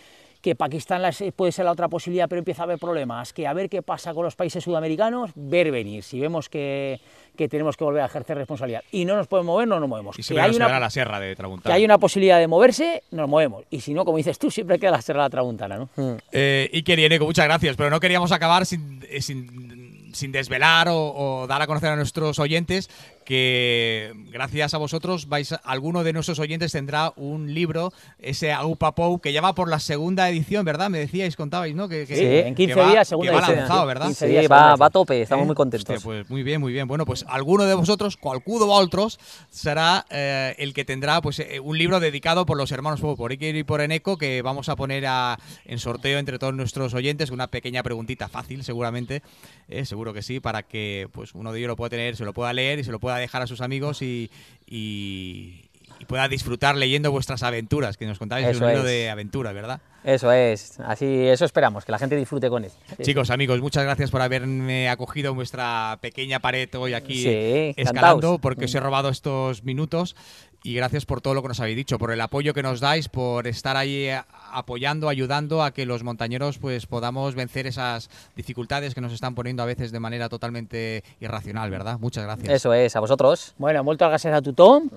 que 0.41 0.55
Pakistán 0.55 1.03
las- 1.03 1.23
puede 1.37 1.53
ser 1.53 1.67
la 1.67 1.73
otra 1.73 1.89
posibilidad, 1.89 2.29
pero 2.29 2.39
empieza 2.39 2.63
a 2.63 2.65
haber 2.65 2.79
problemas, 2.79 3.33
que 3.33 3.47
a 3.47 3.53
ver 3.53 3.69
qué 3.69 3.83
pasa 3.83 4.15
con 4.15 4.25
los 4.25 4.37
países 4.37 4.65
sudamericanos, 4.65 5.31
ver 5.35 5.71
venir. 5.71 6.03
Si 6.03 6.19
vemos 6.19 6.49
que, 6.49 6.99
que 7.37 7.47
tenemos 7.49 7.77
que 7.77 7.85
volver 7.85 8.03
a 8.03 8.07
ejercer 8.07 8.39
responsabilidad 8.39 8.83
y 8.91 9.05
no 9.05 9.17
nos 9.17 9.27
podemos 9.27 9.47
mover, 9.53 9.69
no 9.69 9.79
nos 9.81 9.89
movemos. 9.89 10.17
Y 10.17 10.19
Que 10.19 10.23
siempre 10.23 10.43
hay 10.45 10.49
nos 10.59 10.69
una- 10.69 10.81
la 10.81 10.89
sierra 10.91 11.21
de 11.21 11.29
que 11.31 11.37
Tramuntana. 11.37 11.75
hay 11.75 11.85
una 11.85 11.99
posibilidad 11.99 12.39
de 12.39 12.47
moverse, 12.49 13.03
nos 13.11 13.29
movemos. 13.29 13.65
Y 13.71 13.81
si 13.81 13.93
no, 13.93 14.05
como 14.07 14.17
dices 14.17 14.39
tú, 14.39 14.51
siempre 14.51 14.79
queda 14.79 14.93
la 14.93 15.03
Serra 15.03 15.21
de 15.23 15.27
la 15.27 15.31
Tramuntana, 15.31 15.77
¿no? 15.77 15.89
Eh, 16.33 16.71
Iker 16.73 16.99
y 16.99 17.05
Eneco, 17.05 17.27
muchas 17.27 17.45
gracias, 17.45 17.77
pero 17.77 17.91
no 17.91 18.01
queríamos 18.01 18.33
acabar 18.33 18.65
sin, 18.65 19.05
eh, 19.11 19.21
sin, 19.21 20.11
sin 20.15 20.33
desvelar 20.33 20.89
o, 20.89 20.97
o 21.43 21.47
dar 21.47 21.61
a 21.63 21.67
conocer 21.67 21.91
a 21.91 21.97
nuestros 21.97 22.39
oyentes 22.39 22.89
que 23.25 24.13
gracias 24.31 24.75
a 24.75 24.79
vosotros 24.79 25.29
vais 25.29 25.55
alguno 25.65 26.03
de 26.05 26.13
nuestros 26.13 26.39
oyentes 26.39 26.73
tendrá 26.73 27.13
un 27.17 27.55
libro, 27.55 27.93
ese 28.19 28.53
Aupapou, 28.53 29.21
que 29.21 29.33
ya 29.33 29.41
va 29.41 29.55
por 29.55 29.69
la 29.69 29.79
segunda 29.81 30.29
edición, 30.29 30.65
¿verdad? 30.65 30.91
Me 30.91 30.99
decíais, 30.99 31.37
contabais, 31.37 31.75
¿no? 31.75 31.89
Que, 31.89 32.07
que, 32.07 32.17
sí, 32.17 32.25
en 32.25 32.55
15 32.55 32.75
que 32.75 32.81
va, 32.81 32.91
días, 32.91 33.09
segunda 33.09 33.31
que 33.31 33.35
va 33.37 33.41
edición. 33.43 33.59
lanzado, 33.61 33.87
¿verdad? 33.87 34.09
Sí, 34.09 34.15
Sí, 34.15 34.27
días, 34.27 34.51
va, 34.51 34.77
va 34.77 34.87
a 34.87 34.91
tope, 34.91 35.23
estamos 35.23 35.45
¿Eh? 35.45 35.47
muy 35.47 35.55
contentos. 35.55 36.03
Pues 36.03 36.29
muy 36.29 36.43
bien, 36.43 36.61
muy 36.61 36.73
bien. 36.73 36.87
Bueno, 36.89 37.05
pues 37.07 37.25
alguno 37.29 37.65
de 37.65 37.75
vosotros, 37.75 38.17
qualcú 38.17 38.59
de 38.59 38.65
vosotros, 38.67 39.19
será 39.51 40.07
eh, 40.11 40.55
el 40.59 40.75
que 40.75 40.85
tendrá 40.85 41.21
pues 41.21 41.39
eh, 41.41 41.61
un 41.61 41.79
libro 41.79 42.01
dedicado 42.01 42.47
por 42.47 42.57
los 42.57 42.73
hermanos 42.73 43.01
Pou, 43.01 43.17
por 43.17 43.31
Iker 43.31 43.55
y 43.57 43.65
por 43.65 43.81
Eneco, 43.81 44.17
que 44.19 44.43
vamos 44.43 44.69
a 44.69 44.77
poner 44.77 45.07
a- 45.07 45.39
en 45.65 45.79
sorteo 45.79 46.19
entre 46.19 46.39
todos 46.39 46.55
nuestros 46.55 46.95
oyentes, 46.95 47.31
una 47.31 47.47
pequeña 47.49 47.83
preguntita 47.83 48.29
fácil, 48.29 48.65
seguramente, 48.65 49.23
eh, 49.69 49.85
seguro 49.85 50.13
que 50.13 50.23
sí, 50.23 50.41
para 50.41 50.63
que 50.63 51.09
pues 51.13 51.35
uno 51.35 51.53
de 51.53 51.59
ellos 51.59 51.69
lo 51.69 51.77
pueda 51.77 51.91
tener, 51.91 52.17
se 52.17 52.25
lo 52.25 52.33
pueda 52.33 52.53
leer 52.53 52.79
y 52.79 52.85
se 52.85 52.93
lo 52.93 52.99
pueda 53.01 53.10
dejar 53.19 53.43
a 53.43 53.47
sus 53.47 53.61
amigos 53.61 54.03
y, 54.03 54.31
y- 54.67 55.65
y 55.99 56.05
pueda 56.07 56.29
disfrutar 56.29 56.77
leyendo 56.77 57.11
vuestras 57.11 57.43
aventuras, 57.43 57.97
que 57.97 58.07
nos 58.07 58.19
contáis 58.19 58.47
Eso 58.47 58.61
un 58.65 58.67
libro 58.71 58.83
es. 58.85 58.89
de 58.91 59.11
aventura, 59.11 59.53
¿verdad? 59.53 59.81
Eso 60.05 60.33
es, 60.33 60.81
así, 60.81 61.07
eso 61.29 61.45
esperamos, 61.45 61.85
que 61.85 61.93
la 61.93 61.99
gente 61.99 62.17
disfrute 62.17 62.49
con 62.49 62.65
él. 62.65 62.71
Sí, 62.97 63.03
Chicos, 63.03 63.31
amigos, 63.31 63.61
muchas 63.61 63.85
gracias 63.85 64.11
por 64.11 64.23
haberme 64.23 64.89
acogido 64.89 65.31
en 65.31 65.37
vuestra 65.37 65.99
pequeña 66.01 66.41
pared 66.41 66.69
hoy 66.75 66.95
aquí 66.95 67.23
Sí, 67.23 67.75
escalando, 67.77 68.09
encantados. 68.09 68.41
porque 68.41 68.65
os 68.65 68.75
he 68.75 68.81
robado 68.81 69.09
estos 69.11 69.63
minutos 69.65 70.17
y 70.63 70.75
gracias 70.75 71.07
por 71.07 71.23
todo 71.23 71.33
lo 71.33 71.41
que 71.41 71.49
nos 71.49 71.61
habéis 71.61 71.77
dicho, 71.77 71.99
por 71.99 72.13
el 72.13 72.21
apoyo 72.21 72.53
que 72.53 72.63
nos 72.63 72.81
dais, 72.81 73.09
por 73.09 73.47
estar 73.47 73.79
ahí 73.79 74.09
eh, 74.09 74.21
apoyando, 74.53 75.09
ayudando 75.09 75.63
a 75.63 75.71
que 75.73 75.87
los 75.87 76.03
montañeros 76.03 76.59
pues 76.59 76.85
podamos 76.87 77.35
vencer 77.35 77.67
esas 77.67 78.11
dificultades 78.37 78.95
que 78.95 79.01
nos 79.01 79.13
están 79.15 79.35
poniendo 79.35 79.63
a 79.63 79.67
veces 79.67 79.91
de 79.91 80.01
manera 80.01 80.29
totalmente 80.29 81.03
irracional, 81.19 81.71
¿verdad? 81.71 81.99
Muchas 81.99 82.25
gracias. 82.25 82.51
Eso 82.53 82.75
es, 82.75 82.95
a 82.95 83.01
vosotros. 83.01 83.55
Bueno, 83.57 83.83
moltes 83.85 84.07
gràcies 84.09 84.35
a 84.35 84.43
tothom 84.43 84.91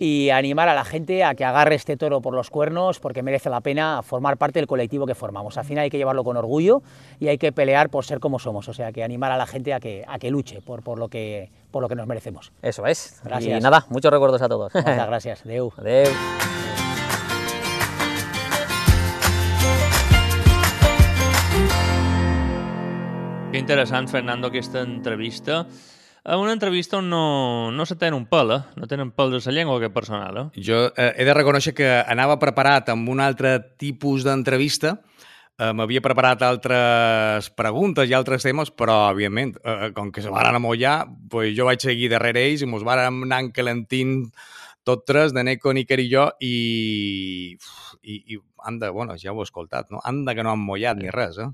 y 0.00 0.28
animar 0.28 0.68
a 0.68 0.74
la 0.74 0.84
gente 0.84 1.24
a 1.24 1.34
que 1.34 1.44
agarre 1.46 1.76
este 1.76 1.96
toro 1.96 2.20
por 2.20 2.34
los 2.34 2.50
cuernos 2.50 3.00
porque 3.00 3.22
merece 3.22 3.48
la 3.48 3.62
pena 3.62 4.02
formar 4.02 4.36
parte 4.36 4.45
del 4.52 4.66
colectivo 4.66 5.06
que 5.06 5.14
formamos. 5.14 5.56
Al 5.58 5.64
final 5.64 5.84
hay 5.84 5.90
que 5.90 5.98
llevarlo 5.98 6.24
con 6.24 6.36
orgullo 6.36 6.82
y 7.18 7.28
hay 7.28 7.38
que 7.38 7.52
pelear 7.52 7.90
por 7.90 8.04
ser 8.04 8.20
como 8.20 8.38
somos. 8.38 8.68
O 8.68 8.72
sea, 8.72 8.92
que 8.92 9.02
animar 9.02 9.32
a 9.32 9.36
la 9.36 9.46
gente 9.46 9.74
a 9.74 9.80
que, 9.80 10.04
a 10.06 10.18
que 10.18 10.30
luche 10.30 10.60
por, 10.60 10.82
por, 10.82 10.98
lo 10.98 11.08
que, 11.08 11.50
por 11.70 11.82
lo 11.82 11.88
que 11.88 11.94
nos 11.94 12.06
merecemos. 12.06 12.52
Eso 12.62 12.86
es. 12.86 13.20
Gracias. 13.24 13.58
Y 13.58 13.62
nada, 13.62 13.86
muchos 13.90 14.10
recuerdos 14.10 14.42
a 14.42 14.48
todos. 14.48 14.74
Muchas 14.74 15.06
gracias. 15.06 15.44
Adeu. 15.44 15.72
Adeu. 15.76 16.12
Que 23.52 23.60
interessant, 23.60 24.08
Fernando, 24.08 24.48
aquesta 24.48 24.82
entrevista. 24.82 25.66
Eh, 26.26 26.34
Una 26.34 26.52
entrevista 26.52 26.98
on 26.98 27.08
no, 27.08 27.70
no 27.70 27.86
se 27.86 27.94
tenen 27.94 28.16
un 28.18 28.24
pèl, 28.26 28.50
eh? 28.50 28.62
No 28.80 28.88
tenen 28.90 29.12
pèls 29.14 29.46
a 29.46 29.52
la 29.52 29.60
llengua, 29.60 29.76
aquest 29.78 29.94
personal, 29.94 30.38
eh? 30.40 30.46
Jo 30.68 30.88
eh, 30.88 31.12
he 31.14 31.26
de 31.28 31.34
reconèixer 31.36 31.72
que 31.78 31.86
anava 32.02 32.34
preparat 32.42 32.90
amb 32.90 33.06
un 33.12 33.22
altre 33.22 33.60
tipus 33.78 34.26
d'entrevista, 34.26 34.96
eh, 35.54 35.70
m'havia 35.70 36.02
preparat 36.02 36.42
altres 36.42 37.52
preguntes 37.54 38.10
i 38.10 38.16
altres 38.18 38.42
temes, 38.42 38.74
però, 38.74 39.04
evidentment, 39.14 39.54
eh, 39.62 39.92
com 39.94 40.10
que 40.10 40.24
se 40.24 40.32
van 40.34 40.58
amollar, 40.58 41.04
pues 41.30 41.54
jo 41.54 41.68
vaig 41.70 41.86
seguir 41.86 42.10
darrere 42.10 42.42
ells 42.48 42.66
i 42.66 42.70
mos 42.70 42.82
vàrem 42.82 43.22
anar 43.28 43.44
encalentint 43.46 44.18
tots 44.86 45.06
tres, 45.06 45.32
de 45.34 45.46
Neko, 45.46 45.72
Níker 45.78 46.02
i 46.02 46.10
jo, 46.10 46.26
i, 46.42 47.54
i, 48.02 48.18
i 48.34 48.42
anda, 48.66 48.90
bueno, 48.90 49.14
ja 49.14 49.30
ho 49.30 49.38
he 49.38 49.46
escoltat, 49.46 49.94
no? 49.94 50.02
Anda 50.02 50.34
que 50.34 50.42
no 50.42 50.50
han 50.56 50.66
mollat 50.66 50.98
ni 50.98 51.14
res, 51.14 51.38
eh? 51.38 51.52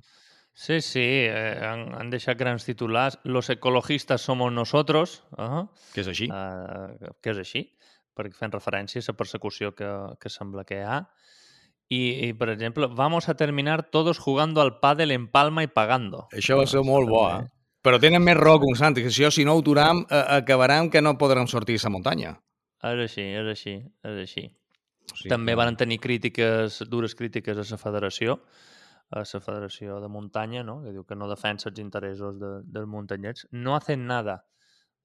Sí, 0.55 0.80
sí, 0.82 1.00
eh, 1.03 1.59
han, 1.64 1.94
han 1.96 2.11
deixat 2.11 2.36
grans 2.38 2.64
titulars. 2.64 3.18
Los 3.24 3.48
ecologistas 3.50 4.20
somos 4.20 4.53
nosotros, 4.53 5.24
uh 5.38 5.66
Que 5.94 6.00
és 6.03 6.09
així. 6.09 6.28
eh, 6.28 7.11
que 7.22 7.30
és 7.32 7.38
així, 7.38 7.62
perquè 8.14 8.36
fent 8.36 8.53
referència 8.53 9.00
a 9.00 9.05
la 9.09 9.16
persecució 9.16 9.72
que, 9.74 9.88
que 10.20 10.28
sembla 10.28 10.64
que 10.64 10.76
hi 10.80 10.84
ha. 10.84 10.98
I, 11.88 12.28
I, 12.28 12.32
per 12.34 12.48
exemple, 12.50 12.86
vamos 12.86 13.28
a 13.28 13.34
terminar 13.34 13.90
todos 13.90 14.18
jugando 14.18 14.61
al 14.62 14.78
pádel 14.80 15.11
en 15.11 15.28
Palma 15.28 15.62
y 15.62 15.66
pagando. 15.68 16.28
Això 16.32 16.57
va 16.57 16.66
ser 16.66 16.80
molt 16.84 17.09
bo, 17.09 17.26
eh? 17.30 17.48
Però 17.82 17.98
tenen 17.98 18.22
més 18.22 18.36
raó 18.38 18.61
que 18.62 18.68
un 18.70 18.76
sant, 18.78 18.94
que 18.94 19.11
si, 19.11 19.24
jo, 19.24 19.30
si 19.34 19.44
no 19.44 19.57
ho 19.57 19.61
aturam, 19.61 20.05
eh, 20.09 20.24
acabarem 20.38 20.88
que 20.88 21.03
no 21.03 21.16
podrem 21.18 21.48
sortir 21.48 21.76
a 21.80 21.84
la 21.88 21.90
muntanya. 21.90 22.30
És 22.82 23.00
així, 23.09 23.22
és 23.22 23.48
així, 23.48 23.74
és 24.05 24.20
així. 24.22 24.44
O 25.12 25.16
sigui, 25.16 25.28
També 25.32 25.53
que- 25.53 25.57
van 25.57 25.76
tenir 25.76 25.98
crítiques, 25.98 26.78
dures 26.88 27.14
crítiques 27.14 27.57
a 27.59 27.64
la 27.68 27.78
federació, 27.78 28.38
a 29.12 29.20
la 29.20 29.40
federació 29.44 29.98
de 30.00 30.08
muntanya, 30.08 30.62
no? 30.64 30.78
que 30.82 30.92
diu 30.94 31.04
que 31.04 31.16
no 31.18 31.28
defensa 31.28 31.68
els 31.70 31.78
interessos 31.82 32.38
de, 32.40 32.52
dels 32.64 32.88
muntanyets. 32.88 33.46
No 33.52 33.76
hacen 33.76 34.06
nada, 34.08 34.38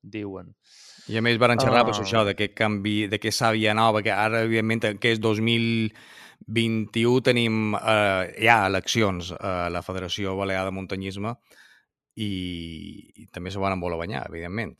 diuen. 0.01 0.53
I 1.11 1.17
a 1.19 1.21
més 1.25 1.37
van 1.41 1.59
xerrar 1.59 1.81
Ah. 1.83 1.87
pues, 1.89 1.99
això, 1.99 2.23
d'aquest 2.25 2.53
canvi, 2.55 3.07
d'aquesta 3.11 3.45
sàvia 3.49 3.73
nova, 3.75 4.01
que 4.01 4.11
ara, 4.11 4.41
evidentment, 4.47 4.99
que 5.01 5.11
és 5.11 5.19
2021, 5.19 7.21
tenim 7.21 7.75
eh, 7.75 8.33
ja 8.43 8.65
eleccions 8.67 9.33
a 9.39 9.69
la 9.73 9.81
Federació 9.83 10.35
Balear 10.37 10.65
de 10.65 10.71
Muntanyisme 10.71 11.35
i, 12.15 12.31
i 13.23 13.27
també 13.33 13.51
se 13.51 13.59
van 13.59 13.79
voler 13.79 13.97
banyar, 13.99 14.25
evidentment. 14.29 14.75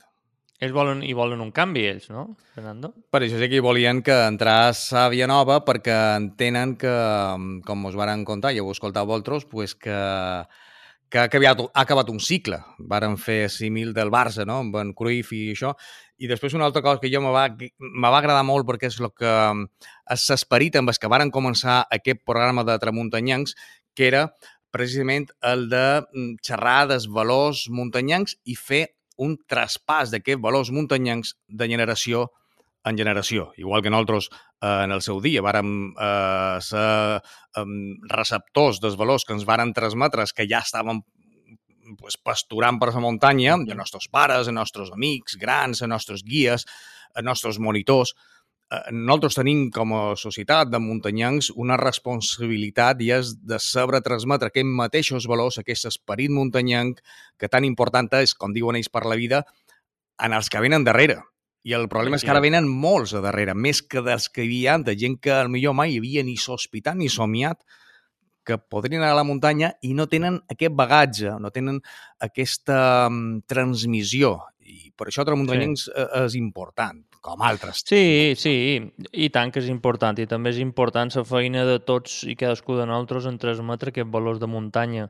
Ells 0.58 0.74
volen, 0.74 1.04
i 1.06 1.14
volen 1.14 1.42
un 1.44 1.52
canvi, 1.54 1.84
ells, 1.86 2.08
no, 2.10 2.32
Fernando? 2.56 2.90
Per 3.14 3.20
això 3.22 3.38
sí 3.38 3.50
que 3.52 3.60
volien 3.62 4.00
que 4.06 4.16
entràs 4.26 4.88
sàvia 4.90 5.28
nova 5.30 5.60
perquè 5.66 5.98
entenen 6.18 6.74
que, 6.82 6.94
com 7.68 7.86
us 7.86 7.98
varen 8.00 8.24
contar, 8.26 8.56
ja 8.58 8.66
ho 8.66 8.74
escoltau 8.74 9.06
vosaltres, 9.06 9.46
pues 9.52 9.76
que, 9.78 10.00
que 11.14 11.22
ha, 11.22 11.28
acabat, 11.30 11.62
ha 11.62 11.86
acabat 11.86 12.10
un 12.10 12.18
cicle. 12.18 12.58
Varen 12.90 13.20
fer 13.22 13.52
símil 13.54 13.94
del 13.94 14.10
Barça, 14.10 14.48
no?, 14.50 14.64
amb 14.66 14.82
en 14.82 14.96
Cruyff 14.98 15.36
i 15.38 15.44
això. 15.54 15.76
I 16.18 16.26
després 16.26 16.58
una 16.58 16.66
altra 16.66 16.82
cosa 16.82 17.04
que 17.06 17.14
jo 17.14 17.22
me 17.22 17.30
va, 17.30 17.46
me 17.54 18.10
va 18.10 18.18
agradar 18.18 18.42
molt 18.42 18.66
perquè 18.66 18.90
és 18.90 18.98
el 18.98 19.14
que 19.14 19.38
és 20.10 20.28
l'esperit 20.34 20.82
amb 20.82 20.90
el 20.90 20.98
que 20.98 21.14
varen 21.14 21.30
començar 21.30 21.84
aquest 21.94 22.26
programa 22.26 22.66
de 22.66 22.82
Tramuntanyancs, 22.82 23.54
que 23.94 24.10
era 24.10 24.26
precisament 24.74 25.30
el 25.46 25.70
de 25.70 25.86
mm, 26.02 26.40
xerrar 26.42 26.88
dels 26.90 27.06
valors 27.14 27.68
muntanyancs 27.70 28.40
i 28.46 28.58
fer 28.58 28.88
un 29.24 29.38
traspàs 29.50 30.12
d'aquests 30.14 30.42
valors 30.44 30.72
muntanyancs 30.74 31.36
de 31.48 31.68
generació 31.70 32.28
en 32.88 32.98
generació. 32.98 33.52
Igual 33.58 33.84
que 33.84 33.92
nosaltres 33.92 34.30
eh, 34.32 34.84
en 34.86 34.94
el 34.96 35.02
seu 35.04 35.20
dia 35.24 35.44
vàrem 35.44 35.72
eh, 35.92 36.58
ser 36.64 37.20
eh, 37.20 37.66
receptors 38.14 38.82
dels 38.84 38.98
valors 39.00 39.26
que 39.28 39.36
ens 39.36 39.46
varen 39.48 39.74
transmetre, 39.76 40.26
que 40.36 40.48
ja 40.50 40.62
estaven 40.64 41.02
pues, 42.00 42.18
pasturant 42.18 42.80
per 42.80 42.94
la 42.94 43.04
muntanya, 43.04 43.58
de 43.68 43.76
nostres 43.76 44.08
pares, 44.12 44.48
de 44.48 44.56
nostres 44.56 44.92
amics 44.94 45.38
grans, 45.40 45.84
de 45.84 45.92
nostres 45.92 46.24
guies, 46.24 46.68
de 47.16 47.24
nostres 47.24 47.60
monitors. 47.60 48.16
Eh, 48.68 48.92
nosaltres 48.92 49.38
tenim 49.38 49.70
com 49.72 49.94
a 49.96 50.02
societat 50.20 50.68
de 50.68 50.80
muntanyancs 50.84 51.54
una 51.56 51.78
responsabilitat 51.80 53.00
i 53.06 53.14
és 53.16 53.32
de 53.40 53.60
saber 53.64 54.02
transmetre 54.04 54.52
aquests 54.52 54.76
mateixos 54.82 55.28
valors, 55.32 55.60
aquest 55.62 55.88
esperit 55.88 56.34
muntanyanc 56.36 57.00
que 57.40 57.48
tan 57.48 57.64
important 57.64 58.12
és, 58.20 58.36
com 58.36 58.52
diuen 58.52 58.76
ells 58.76 58.92
per 58.92 59.06
la 59.08 59.16
vida, 59.16 59.46
en 60.20 60.36
els 60.36 60.52
que 60.52 60.60
venen 60.60 60.84
darrere. 60.84 61.22
I 61.68 61.74
el 61.76 61.88
problema 61.92 62.20
és 62.20 62.24
que 62.24 62.32
ara 62.32 62.44
venen 62.44 62.68
molts 62.68 63.14
a 63.16 63.22
darrere, 63.24 63.56
més 63.56 63.82
que 63.82 64.04
dels 64.04 64.28
que 64.32 64.44
hi 64.44 64.48
havia 64.48 64.78
de 64.84 64.96
gent 65.00 65.18
que 65.20 65.34
al 65.36 65.50
millor 65.52 65.76
mai 65.76 65.98
havia 65.98 66.24
ni 66.24 66.38
sospitat 66.40 66.96
ni 66.96 67.10
somiat 67.12 67.64
que 68.48 68.56
podrien 68.58 69.02
anar 69.02 69.16
a 69.16 69.20
la 69.20 69.26
muntanya 69.28 69.74
i 69.84 69.92
no 69.96 70.08
tenen 70.08 70.40
aquest 70.52 70.76
bagatge, 70.76 71.34
no 71.44 71.52
tenen 71.52 71.82
aquesta 72.24 73.08
um, 73.12 73.42
transmissió. 73.48 74.38
I 74.64 74.94
per 74.96 75.10
això 75.10 75.24
Tramuntanyencs 75.28 75.88
sí. 75.90 76.06
és 76.24 76.38
important, 76.40 77.04
com 77.22 77.42
altres. 77.46 77.82
Sí, 77.88 78.36
sí, 78.40 78.54
i 79.14 79.30
tant 79.34 79.52
que 79.52 79.62
és 79.64 79.72
important. 79.74 80.18
I 80.20 80.28
també 80.30 80.54
és 80.54 80.62
important 80.64 81.12
la 81.16 81.26
feina 81.28 81.66
de 81.68 81.80
tots 81.80 82.22
i 82.28 82.38
cadascú 82.40 82.78
de 82.78 82.88
nosaltres 82.88 83.28
en 83.30 83.38
transmetre 83.42 83.94
aquests 83.94 84.14
valors 84.14 84.40
de 84.44 84.50
muntanya. 84.52 85.10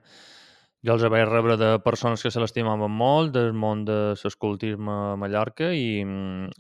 Jo 0.86 0.94
els 0.94 1.04
vaig 1.10 1.26
rebre 1.26 1.56
de 1.58 1.72
persones 1.82 2.22
que 2.22 2.30
se 2.32 2.40
l'estimaven 2.40 2.94
molt, 2.94 3.32
del 3.34 3.50
món 3.52 3.82
de 3.88 3.98
l'escoltisme 4.14 4.94
a 4.94 5.16
Mallorca 5.18 5.72
i, 5.74 6.04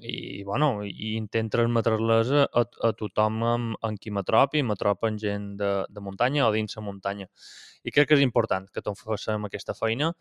i, 0.01 0.43
bueno, 0.43 0.71
i 0.83 1.13
intent 1.19 1.51
transmetre-les 1.53 2.33
a, 2.33 2.47
a, 2.49 2.91
tothom 2.97 3.43
amb, 3.45 3.77
amb 3.85 4.01
qui 4.01 4.11
m'atropi, 4.11 4.65
m'atropa 4.65 5.13
en 5.13 5.21
gent 5.21 5.47
de, 5.61 5.71
de 5.87 6.03
muntanya 6.03 6.47
o 6.47 6.51
dins 6.55 6.75
la 6.75 6.83
muntanya. 6.89 7.29
I 7.85 7.93
crec 7.93 8.09
que 8.09 8.17
és 8.17 8.25
important 8.25 8.65
que 8.73 8.83
tots 8.83 9.05
fem 9.23 9.45
aquesta 9.45 9.77
feina 9.77 10.11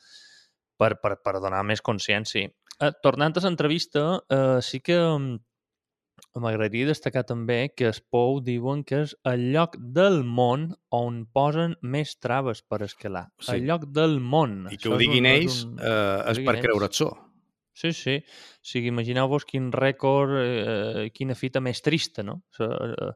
per, 0.76 0.96
per, 1.00 1.16
per 1.24 1.38
donar 1.40 1.62
més 1.64 1.80
consciència. 1.82 2.48
Eh, 2.80 2.92
tornant 3.02 3.36
a 3.36 3.40
l'entrevista, 3.46 4.06
eh, 4.28 4.58
sí 4.62 4.80
que 4.84 4.96
mm, 4.98 5.38
m'agradaria 6.40 6.86
destacar 6.90 7.24
també 7.28 7.70
que 7.76 7.88
es 7.90 8.00
Pou 8.00 8.40
diuen 8.44 8.82
que 8.84 9.02
és 9.06 9.14
el 9.28 9.46
lloc 9.54 9.76
del 9.80 10.22
món 10.24 10.70
on 10.92 11.22
posen 11.32 11.76
més 11.82 12.16
traves 12.20 12.62
per 12.62 12.82
escalar. 12.84 13.26
Sí. 13.40 13.54
El 13.56 13.66
lloc 13.70 13.86
del 13.96 14.18
món. 14.20 14.66
I 14.70 14.76
que 14.76 14.88
Això 14.90 14.94
ho 14.96 15.00
diguin 15.00 15.24
un- 15.24 15.30
ells 15.32 15.62
un- 15.64 15.78
eh, 15.80 16.32
és 16.32 16.40
per 16.44 16.56
ells. 16.56 16.64
creure't-s'ho. 16.66 17.10
Sí, 17.76 17.92
sí. 17.92 18.16
O 18.24 18.64
sigui, 18.64 18.88
imagineu-vos 18.88 19.44
quin 19.44 19.70
rècord, 19.72 20.30
eh, 20.40 21.10
quina 21.12 21.34
fita 21.36 21.60
més 21.60 21.82
trista, 21.84 22.22
no? 22.24 22.42
O 22.48 22.56
sigui, 22.56 22.92
eh, 22.92 23.12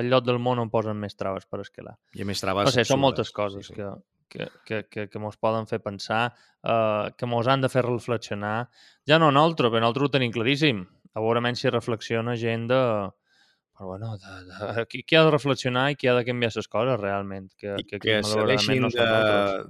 el 0.00 0.08
lloc 0.10 0.24
del 0.24 0.38
món 0.38 0.58
on 0.58 0.70
posen 0.70 0.96
més 0.98 1.14
traves 1.16 1.46
per 1.46 1.60
escalar. 1.60 1.96
I 2.14 2.22
a 2.22 2.24
més 2.24 2.40
traves... 2.40 2.64
No 2.66 2.70
sé, 2.74 2.84
són 2.84 3.00
moltes 3.00 3.30
coses 3.34 3.66
Sí, 3.66 3.74
sí. 3.74 3.78
que, 3.78 3.88
que, 4.30 4.48
que, 4.64 4.84
que, 4.88 5.08
que 5.10 5.22
mos 5.22 5.36
poden 5.36 5.66
fer 5.66 5.80
pensar, 5.84 6.30
eh, 6.62 7.10
que 7.18 7.28
mos 7.28 7.50
han 7.50 7.64
de 7.64 7.68
fer 7.72 7.84
reflexionar. 7.84 8.70
Ja 9.08 9.18
no 9.18 9.32
nosaltres, 9.34 9.72
però 9.72 9.82
nosaltres 9.82 10.08
ho 10.08 10.16
tenim 10.16 10.32
claríssim. 10.34 10.84
A 11.12 11.22
veure 11.22 11.42
menys 11.42 11.64
si 11.64 11.72
reflexiona 11.72 12.38
gent 12.38 12.68
de... 12.70 12.84
Però 13.80 13.88
bueno, 13.88 14.10
de, 14.20 14.32
de, 14.76 14.82
qui, 14.84 15.00
qui 15.08 15.16
ha 15.16 15.22
de 15.24 15.30
reflexionar 15.32 15.86
i 15.88 15.94
qui 15.96 16.08
ha 16.10 16.12
de 16.12 16.24
canviar 16.26 16.50
les 16.52 16.68
coses 16.68 16.98
realment. 17.00 17.46
Que, 17.56 17.78
I 17.80 17.86
que, 17.88 17.96
que, 17.96 18.00
que 18.04 18.18
serveixin 18.28 18.84
no 18.84 18.90
de, 18.92 19.06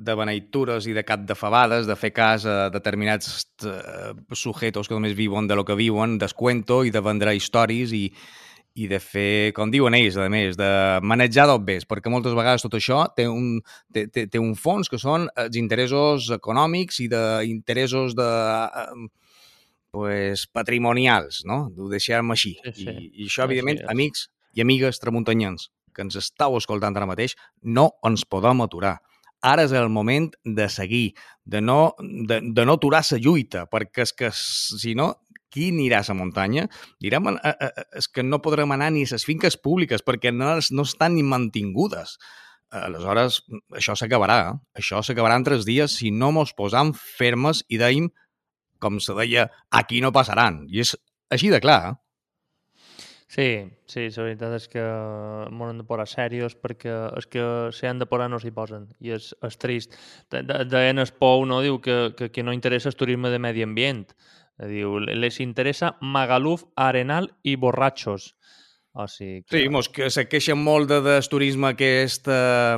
de 0.03 0.17
beneitures 0.19 0.89
i 0.91 0.95
de 0.97 1.05
cap 1.07 1.23
de 1.29 1.37
fabades, 1.39 1.87
de 1.87 1.95
fer 1.95 2.11
cas 2.11 2.43
a 2.43 2.57
determinats 2.75 3.47
uh, 3.71 4.11
sujetos 4.35 4.91
que 4.91 4.99
només 4.99 5.15
viuen 5.15 5.47
de 5.47 5.55
lo 5.55 5.65
que 5.65 5.79
viuen, 5.79 6.19
descuento 6.19 6.83
i 6.83 6.91
de 6.91 7.05
vendre 7.07 7.37
històries 7.39 7.95
i, 7.95 8.09
i 8.79 8.87
de 8.91 9.01
fer, 9.03 9.53
com 9.57 9.71
diuen 9.73 9.97
ells, 9.99 10.17
a 10.21 10.29
més, 10.31 10.57
de 10.59 10.71
manejar 11.03 11.49
d'obves, 11.51 11.87
perquè 11.91 12.13
moltes 12.13 12.37
vegades 12.39 12.63
tot 12.63 12.77
això 12.79 13.03
té 13.17 13.27
un, 13.29 13.59
té, 13.93 14.07
té, 14.13 14.27
té 14.31 14.39
un 14.39 14.55
fons 14.55 14.89
que 14.89 15.01
són 15.01 15.27
els 15.41 15.59
interessos 15.59 16.31
econòmics 16.37 17.01
i 17.03 17.09
d'interessos 17.11 18.15
de, 18.19 18.29
eh, 18.85 19.09
pues, 19.91 20.47
patrimonials, 20.55 21.43
no? 21.51 21.65
Ho 21.77 21.91
deixem 21.91 22.31
així. 22.31 22.57
Sí, 22.63 22.77
sí. 22.85 22.89
I, 22.95 23.11
I 23.25 23.29
això, 23.29 23.45
evidentment, 23.49 23.83
sí, 23.83 23.91
amics 23.91 24.29
i 24.55 24.65
amigues 24.65 24.99
tramuntanyans 25.03 25.71
que 25.95 26.05
ens 26.07 26.17
estàu 26.19 26.57
escoltant 26.59 26.97
ara 26.97 27.09
mateix, 27.11 27.35
no 27.63 27.91
ens 28.07 28.23
podem 28.31 28.63
aturar. 28.63 28.99
Ara 29.43 29.65
és 29.65 29.73
el 29.75 29.89
moment 29.89 30.29
de 30.45 30.67
seguir, 30.69 31.15
de 31.49 31.63
no, 31.65 31.95
de, 31.99 32.41
de 32.45 32.67
no 32.69 32.77
aturar 32.77 33.03
la 33.11 33.19
lluita, 33.19 33.65
perquè 33.67 34.05
és 34.05 34.13
que, 34.13 34.31
si 34.35 34.95
no, 34.95 35.15
qui 35.53 35.71
anirà 35.75 36.01
a 36.01 36.09
la 36.09 36.17
muntanya? 36.19 36.67
Direm, 37.03 37.29
eh, 37.33 37.41
eh, 37.51 37.55
eh, 37.69 37.87
és 38.01 38.09
que 38.09 38.25
no 38.27 38.43
podrem 38.43 38.73
anar 38.73 38.91
ni 38.95 39.05
a 39.05 39.13
les 39.13 39.27
finques 39.27 39.59
públiques 39.59 40.05
perquè 40.07 40.33
no, 40.33 40.57
no 40.71 40.87
estan 40.89 41.17
ni 41.17 41.25
mantingudes. 41.27 42.19
Aleshores, 42.71 43.41
això 43.75 43.97
s'acabarà. 43.99 44.55
Això 44.79 45.03
s'acabarà 45.03 45.41
en 45.41 45.47
tres 45.49 45.67
dies 45.67 45.97
si 45.99 46.13
no 46.15 46.31
mos 46.33 46.55
posam 46.55 46.95
fermes 46.95 47.65
i 47.69 47.81
deim, 47.83 48.13
com 48.79 49.01
se 49.03 49.17
deia, 49.19 49.51
aquí 49.71 50.01
no 50.01 50.15
passaran. 50.15 50.63
I 50.71 50.87
és 50.87 50.95
així 51.35 51.51
de 51.51 51.61
clar. 51.61 51.81
Eh? 51.91 51.99
Sí, 53.31 53.71
sí, 53.87 54.09
la 54.11 54.25
veritat 54.27 54.55
és 54.57 54.65
que 54.73 54.83
m'ho 55.55 55.69
han 55.71 55.79
de 55.79 55.85
posar 55.87 56.09
serios 56.11 56.57
perquè 56.59 56.95
és 57.21 57.29
que 57.31 57.45
si 57.71 57.87
han 57.87 58.01
de 58.03 58.09
posar 58.11 58.27
no 58.27 58.41
s'hi 58.43 58.51
posen 58.51 58.89
i 58.99 59.13
és, 59.15 59.29
és 59.47 59.59
trist. 59.63 59.95
Deien 60.33 60.99
el 60.99 61.13
Pou, 61.15 61.45
no? 61.47 61.61
Diu 61.63 61.79
que, 61.85 61.99
que, 62.19 62.33
que 62.35 62.43
no 62.43 62.57
interessa 62.57 62.91
el 62.91 62.99
turisme 62.99 63.31
de 63.31 63.39
medi 63.39 63.63
ambient. 63.63 64.09
Diu, 64.69 64.99
les 65.01 65.41
interessa 65.41 65.95
Magaluf, 66.01 66.67
Arenal 66.77 67.31
i 67.43 67.57
Borratxos. 67.57 68.35
O 68.93 69.07
sigui 69.07 69.45
que... 69.45 69.55
Sí, 69.55 69.69
mos 69.71 69.87
que 69.95 70.09
se 70.11 70.25
queixen 70.27 70.59
molt 70.59 70.89
de, 70.91 70.99
de 71.05 71.15
turisme 71.31 71.69
aquest 71.71 72.27
eh, 72.27 72.75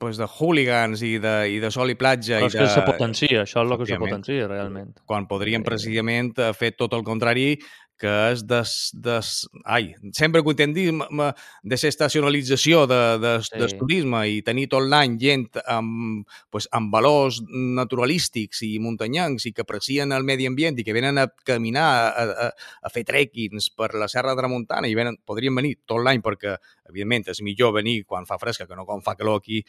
pues 0.00 0.18
de 0.18 0.26
hooligans 0.26 1.04
i 1.06 1.12
de, 1.22 1.34
i 1.54 1.60
de 1.62 1.70
sol 1.70 1.92
i 1.94 1.96
platja. 1.98 2.40
Però 2.42 2.50
és 2.50 2.56
i 2.56 2.58
de... 2.58 2.64
que 2.64 2.72
se 2.74 2.82
potencia, 2.88 3.44
això 3.44 3.62
és 3.62 3.70
el 3.70 3.78
que 3.78 3.88
se 3.92 4.00
potencia 4.02 4.48
realment. 4.50 4.96
Quan 5.06 5.28
podríem 5.30 5.62
precisament 5.66 6.34
fer 6.58 6.72
tot 6.74 6.98
el 6.98 7.06
contrari, 7.06 7.52
que 8.00 8.12
és 8.32 8.42
des, 8.44 8.72
des, 8.92 9.30
ai, 9.64 9.88
sempre 10.12 10.42
que 10.42 10.50
ho 10.50 10.52
entendi, 10.52 10.86
de 10.92 11.78
estacionalització 11.88 12.84
de, 12.90 13.00
de, 13.22 13.32
sí. 13.46 13.56
del 13.56 13.72
turisme 13.78 14.22
i 14.28 14.42
tenir 14.44 14.66
tot 14.72 14.84
l'any 14.84 15.16
gent 15.20 15.46
amb, 15.72 16.26
pues, 16.52 16.68
amb 16.76 16.92
valors 16.92 17.40
naturalístics 17.48 18.62
i 18.66 18.76
muntanyancs 18.82 19.48
i 19.48 19.54
que 19.56 19.64
aprecien 19.64 20.12
el 20.12 20.26
medi 20.28 20.48
ambient 20.50 20.78
i 20.78 20.84
que 20.84 20.96
venen 20.96 21.22
a 21.22 21.28
caminar, 21.48 21.88
a, 22.12 22.26
a, 22.46 22.50
a 22.82 22.92
fer 22.92 23.06
trekkings 23.08 23.70
per 23.76 23.94
la 23.96 24.10
Serra 24.12 24.34
de 24.34 24.42
Tramuntana 24.44 24.90
i 24.90 24.96
venen, 24.98 25.16
podrien 25.24 25.56
venir 25.56 25.78
tot 25.88 26.04
l'any 26.04 26.20
perquè, 26.24 26.58
evidentment, 26.90 27.30
és 27.32 27.42
millor 27.46 27.72
venir 27.78 28.02
quan 28.04 28.28
fa 28.28 28.40
fresca 28.42 28.68
que 28.68 28.76
no 28.76 28.84
quan 28.88 29.04
fa 29.04 29.16
calor 29.16 29.40
aquí 29.40 29.64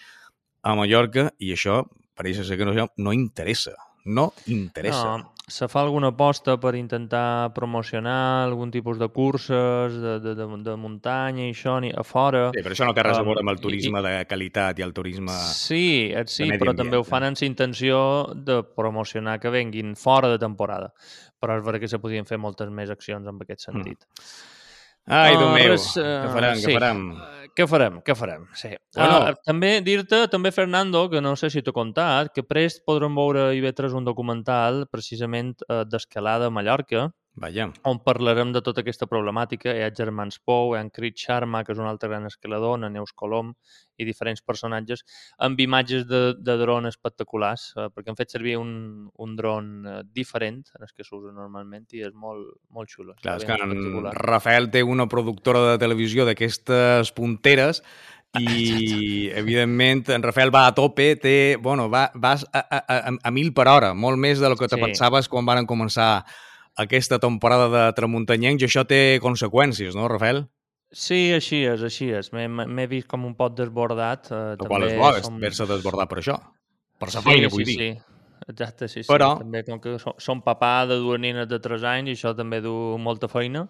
a 0.68 0.76
Mallorca 0.76 1.30
i 1.40 1.54
això 1.56 1.86
pareix 2.18 2.42
ser 2.44 2.58
que 2.60 2.68
no, 2.68 2.74
no 2.98 3.14
interessa. 3.16 3.78
No 4.08 4.32
interessa. 4.48 5.18
No, 5.18 5.34
se 5.48 5.68
fa 5.72 5.80
alguna 5.82 6.10
aposta 6.12 6.58
per 6.60 6.76
intentar 6.76 7.54
promocionar 7.56 8.44
algun 8.44 8.72
tipus 8.72 8.98
de 9.00 9.08
curses 9.08 9.96
de, 9.96 10.18
de, 10.20 10.34
de, 10.36 10.48
de 10.64 10.76
muntanya 10.76 11.46
i 11.46 11.54
això 11.54 11.78
ni 11.84 11.92
a 11.92 12.04
fora. 12.04 12.50
Sí, 12.56 12.64
però 12.66 12.76
això 12.76 12.90
no 12.90 12.96
té 12.98 13.06
res 13.08 13.20
a 13.20 13.24
veure 13.24 13.46
amb 13.46 13.54
el 13.54 13.62
turisme 13.64 14.02
i, 14.04 14.06
de 14.10 14.26
qualitat 14.28 14.82
i 14.82 14.86
el 14.88 14.92
turisme 14.98 15.38
Sí, 15.54 15.88
sí, 16.28 16.50
però 16.60 16.76
també 16.76 17.00
ho 17.00 17.06
fan 17.08 17.30
amb 17.30 17.40
la 17.40 17.48
intenció 17.48 18.02
de 18.36 18.60
promocionar 18.76 19.38
que 19.40 19.54
venguin 19.54 19.96
fora 19.96 20.34
de 20.34 20.42
temporada. 20.42 20.92
Però 21.40 21.56
és 21.56 21.64
veritat 21.64 21.86
que 21.86 21.96
se 21.96 22.04
podien 22.04 22.28
fer 22.28 22.42
moltes 22.44 22.68
més 22.68 22.92
accions 22.92 23.28
en 23.28 23.40
aquest 23.40 23.68
mm. 23.68 23.72
sentit. 23.72 24.04
Mm. 24.04 24.56
Ai, 25.08 25.38
Déu 25.40 25.48
uh, 25.48 25.52
meu, 25.56 25.70
res, 25.72 25.92
uh, 25.96 26.04
què 26.04 26.32
farem, 26.34 26.58
sí. 26.60 26.68
què 26.68 26.74
farem? 26.76 27.04
Què 27.58 27.66
farem, 27.66 27.96
què 28.06 28.14
farem, 28.14 28.44
sí. 28.54 28.70
Bueno. 28.94 29.32
Uh, 29.32 29.38
també 29.48 29.72
dir-te, 29.82 30.20
també, 30.30 30.52
Fernando, 30.54 31.08
que 31.10 31.24
no 31.26 31.32
sé 31.40 31.50
si 31.50 31.64
t'ho 31.66 31.74
he 31.74 31.78
contat, 31.78 32.30
que 32.36 32.44
prest 32.46 32.84
podrem 32.86 33.18
veure 33.18 33.48
i 33.58 33.64
vetres 33.64 33.96
un 33.98 34.06
documental 34.06 34.84
precisament 34.94 35.56
uh, 35.66 35.82
d'escalada 35.90 36.52
a 36.52 36.54
Mallorca, 36.54 37.08
Vaja. 37.38 37.68
on 37.84 38.00
parlarem 38.02 38.52
de 38.52 38.62
tota 38.66 38.82
aquesta 38.82 39.06
problemàtica. 39.06 39.70
Hi 39.70 39.84
ha 39.86 39.92
germans 39.94 40.40
Pou, 40.42 40.74
hi 40.74 40.80
ha 40.80 40.88
Crit 40.94 41.22
Sharma, 41.22 41.64
que 41.64 41.76
és 41.76 41.82
un 41.82 41.86
altre 41.86 42.10
gran 42.10 42.26
escalador, 42.26 42.80
en 42.82 42.90
Neus 42.94 43.14
Colom 43.14 43.54
i 43.98 44.06
diferents 44.06 44.42
personatges, 44.46 45.04
amb 45.42 45.60
imatges 45.62 46.08
de, 46.10 46.22
de 46.38 46.56
dron 46.58 46.90
espectaculars, 46.90 47.70
eh, 47.78 47.88
perquè 47.94 48.14
han 48.14 48.18
fet 48.18 48.34
servir 48.34 48.58
un, 48.58 48.72
un 49.14 49.38
dron 49.38 49.72
eh, 49.86 50.02
diferent 50.14 50.64
en 50.78 50.86
el 50.86 50.92
que 50.94 51.06
s'usa 51.06 51.34
normalment 51.34 51.86
i 51.94 52.04
és 52.10 52.14
molt, 52.14 52.58
molt 52.74 52.94
xulo. 52.94 53.16
Clar, 53.22 53.38
és 53.38 53.46
que 53.46 53.58
en 53.58 54.12
Rafael 54.18 54.70
té 54.74 54.84
una 54.86 55.08
productora 55.10 55.64
de 55.72 55.82
televisió 55.82 56.26
d'aquestes 56.26 57.14
punteres 57.18 57.84
i, 58.38 59.30
evidentment, 59.34 60.04
en 60.14 60.26
Rafael 60.26 60.54
va 60.54 60.68
a 60.68 60.76
tope, 60.78 61.16
té, 61.22 61.38
bueno, 61.62 61.88
va, 61.90 62.08
vas 62.14 62.46
a, 62.52 62.66
a, 62.66 62.82
a, 62.82 63.16
a 63.18 63.32
mil 63.34 63.54
per 63.56 63.70
hora, 63.72 63.94
molt 63.94 64.22
més 64.22 64.42
de 64.42 64.50
lo 64.50 64.58
que 64.60 64.70
te 64.70 64.78
sí. 64.78 64.84
pensaves 64.84 65.30
quan 65.32 65.48
van 65.48 65.66
començar 65.70 66.26
aquesta 66.78 67.20
temporada 67.20 67.68
de 67.74 67.84
Tramuntanyencs 67.98 68.64
i 68.64 68.70
això 68.70 68.86
té 68.88 69.02
conseqüències, 69.24 69.98
no, 69.98 70.08
Rafael? 70.12 70.46
Sí, 70.94 71.34
així 71.36 71.64
és, 71.68 71.82
així 71.84 72.12
és. 72.16 72.30
M'he 72.34 72.86
vist 72.88 73.10
com 73.12 73.26
un 73.28 73.34
pot 73.36 73.56
desbordat. 73.58 74.30
Eh, 74.32 74.44
també 74.60 74.70
qual 74.70 74.86
és 74.88 74.94
bo, 75.00 75.10
som... 75.26 75.42
haver-se 75.42 75.68
desbordat 75.68 76.12
per 76.12 76.22
això. 76.22 76.38
Per 76.98 77.10
la 77.12 77.24
feina, 77.26 77.50
sí, 77.50 77.54
vull 77.56 77.66
sí, 77.66 77.74
dir. 77.74 77.90
Sí. 77.98 78.18
Exacte, 78.48 78.88
sí, 78.88 79.02
sí. 79.04 79.10
Però... 79.10 79.34
També 79.42 79.64
com 79.68 79.82
que 79.84 79.98
som 80.00 80.40
papà 80.46 80.86
de 80.88 80.96
dues 81.02 81.20
nines 81.20 81.50
de 81.52 81.60
3 81.60 81.84
anys 81.92 82.14
i 82.14 82.16
això 82.16 82.32
també 82.38 82.62
du 82.64 82.72
molta 83.04 83.28
feina. 83.28 83.66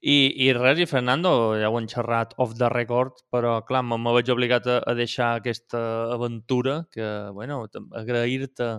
I, 0.00 0.16
i 0.48 0.50
res, 0.56 0.80
i 0.82 0.88
Fernando, 0.90 1.30
ja 1.60 1.70
ho 1.70 1.78
hem 1.78 1.86
xerrat 1.92 2.34
off 2.42 2.56
the 2.58 2.70
record, 2.72 3.22
però 3.30 3.60
clar, 3.68 3.84
me 3.86 4.16
vaig 4.16 4.32
obligat 4.34 4.66
a, 4.66 4.80
a 4.82 4.96
deixar 4.98 5.36
aquesta 5.36 5.80
aventura 6.16 6.80
que, 6.90 7.06
bueno, 7.36 7.62
agrair-te 7.94 8.72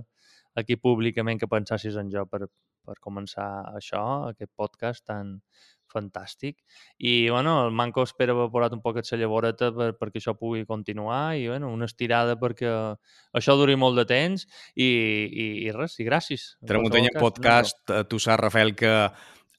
aquí 0.57 0.75
públicament 0.75 1.39
que 1.39 1.47
pensassis 1.47 1.95
en 2.01 2.11
jo 2.11 2.25
per, 2.27 2.49
per 2.87 2.95
començar 3.03 3.49
això, 3.75 4.03
aquest 4.31 4.53
podcast 4.55 5.05
tan 5.11 5.37
fantàstic. 5.87 6.57
I, 6.97 7.29
bueno, 7.29 7.65
el 7.65 7.71
Manco 7.71 8.03
espera 8.03 8.35
haver 8.35 8.49
posat 8.51 8.75
un 8.75 8.83
poquet 8.83 9.07
la 9.11 9.21
llavoreta 9.21 9.71
per, 9.75 9.89
perquè 9.99 10.21
això 10.21 10.35
pugui 10.39 10.65
continuar 10.67 11.37
i, 11.39 11.47
bueno, 11.47 11.71
una 11.73 11.87
estirada 11.87 12.35
perquè 12.39 12.73
això 13.37 13.55
duri 13.59 13.77
molt 13.79 13.99
de 14.01 14.07
temps 14.09 14.45
i, 14.75 14.87
i, 14.87 15.47
i 15.65 15.71
res, 15.75 15.97
i 16.01 16.07
gràcies. 16.07 16.49
Tramuntanya 16.67 17.15
Podcast, 17.17 17.79
no. 17.89 18.03
tu 18.11 18.19
saps, 18.19 18.41
Rafael, 18.43 18.75
que 18.77 18.93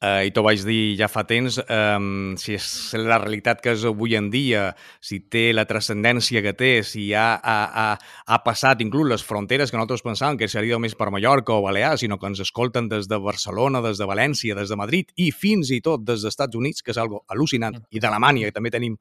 eh, 0.00 0.28
i 0.28 0.32
t'ho 0.34 0.42
vaig 0.46 0.62
dir 0.66 0.96
ja 0.98 1.08
fa 1.10 1.24
temps, 1.28 1.58
eh, 1.58 1.98
si 2.38 2.54
és 2.56 2.68
la 2.98 3.18
realitat 3.22 3.62
que 3.64 3.74
és 3.74 3.84
avui 3.88 4.14
en 4.18 4.30
dia, 4.30 4.68
si 5.00 5.20
té 5.20 5.48
la 5.54 5.66
transcendència 5.68 6.42
que 6.44 6.54
té, 6.58 6.72
si 6.86 7.08
ha, 7.14 7.28
ha, 7.42 7.58
ha, 7.82 7.88
ha 8.26 8.38
passat 8.44 8.82
inclús 8.84 9.10
les 9.10 9.24
fronteres 9.26 9.70
que 9.70 9.78
nosaltres 9.78 10.04
pensàvem 10.06 10.38
que 10.38 10.50
seria 10.50 10.78
més 10.78 10.94
per 10.98 11.10
Mallorca 11.14 11.56
o 11.56 11.62
Balears, 11.66 12.04
sinó 12.04 12.18
que 12.18 12.30
ens 12.30 12.42
escolten 12.44 12.88
des 12.88 13.08
de 13.10 13.18
Barcelona, 13.22 13.82
des 13.84 13.98
de 13.98 14.08
València, 14.08 14.56
des 14.58 14.70
de 14.70 14.78
Madrid 14.78 15.12
i 15.16 15.30
fins 15.32 15.72
i 15.74 15.82
tot 15.84 16.04
des 16.04 16.22
dels 16.22 16.34
Estats 16.34 16.56
Units, 16.56 16.82
que 16.82 16.94
és 16.94 17.00
algo 17.00 17.24
al·lucinant, 17.28 17.80
i 17.90 18.00
d'Alemanya, 18.02 18.48
que 18.48 18.58
també 18.58 18.70
tenim 18.74 18.96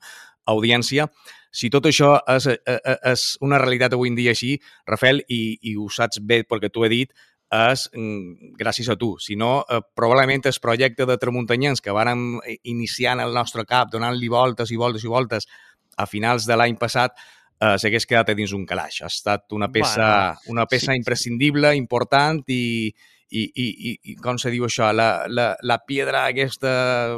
audiència. 0.48 1.08
Si 1.52 1.70
tot 1.74 1.86
això 1.90 2.18
és, 2.30 2.48
eh, 2.48 2.60
eh, 2.66 2.98
és 3.12 3.38
una 3.42 3.60
realitat 3.60 3.94
avui 3.94 4.10
en 4.10 4.16
dia 4.16 4.32
així, 4.32 4.58
Rafael, 4.88 5.22
i, 5.28 5.58
i 5.62 5.76
ho 5.76 5.90
saps 5.90 6.22
bé 6.22 6.44
perquè 6.44 6.70
t'ho 6.72 6.86
he 6.86 6.90
dit, 6.90 7.14
és 7.54 7.88
mm, 7.94 8.54
gràcies 8.60 8.90
a 8.92 8.98
tu. 9.00 9.16
Si 9.24 9.36
no, 9.40 9.62
eh, 9.70 9.80
probablement 9.96 10.46
el 10.46 10.60
projecte 10.62 11.06
de 11.06 11.18
Tramuntanyans 11.18 11.82
que 11.82 11.96
vàrem 11.96 12.40
iniciar 12.64 13.16
en 13.16 13.24
el 13.28 13.34
nostre 13.34 13.66
cap, 13.66 13.92
donant-li 13.92 14.28
voltes 14.28 14.72
i 14.72 14.78
voltes 14.78 15.04
i 15.04 15.12
voltes 15.12 15.48
a 15.98 16.06
finals 16.06 16.46
de 16.46 16.58
l'any 16.58 16.78
passat, 16.78 17.16
eh, 17.60 17.76
s'hagués 17.78 18.06
quedat 18.06 18.36
dins 18.36 18.54
un 18.54 18.66
calaix. 18.66 19.02
Ha 19.02 19.12
estat 19.12 19.54
una 19.54 19.72
peça, 19.72 20.08
bueno, 20.08 20.58
una 20.58 20.66
peça 20.66 20.92
sí, 20.92 20.98
imprescindible, 21.00 21.72
sí. 21.72 21.78
important 21.78 22.44
i, 22.48 22.94
i, 23.30 23.44
i, 23.44 23.68
i, 23.68 23.94
i 24.12 24.16
com 24.22 24.38
se 24.40 24.52
diu 24.54 24.68
això, 24.68 24.92
la, 24.96 25.26
la, 25.28 25.50
la 25.64 25.80
piedra 25.88 26.26
aquesta 26.28 27.18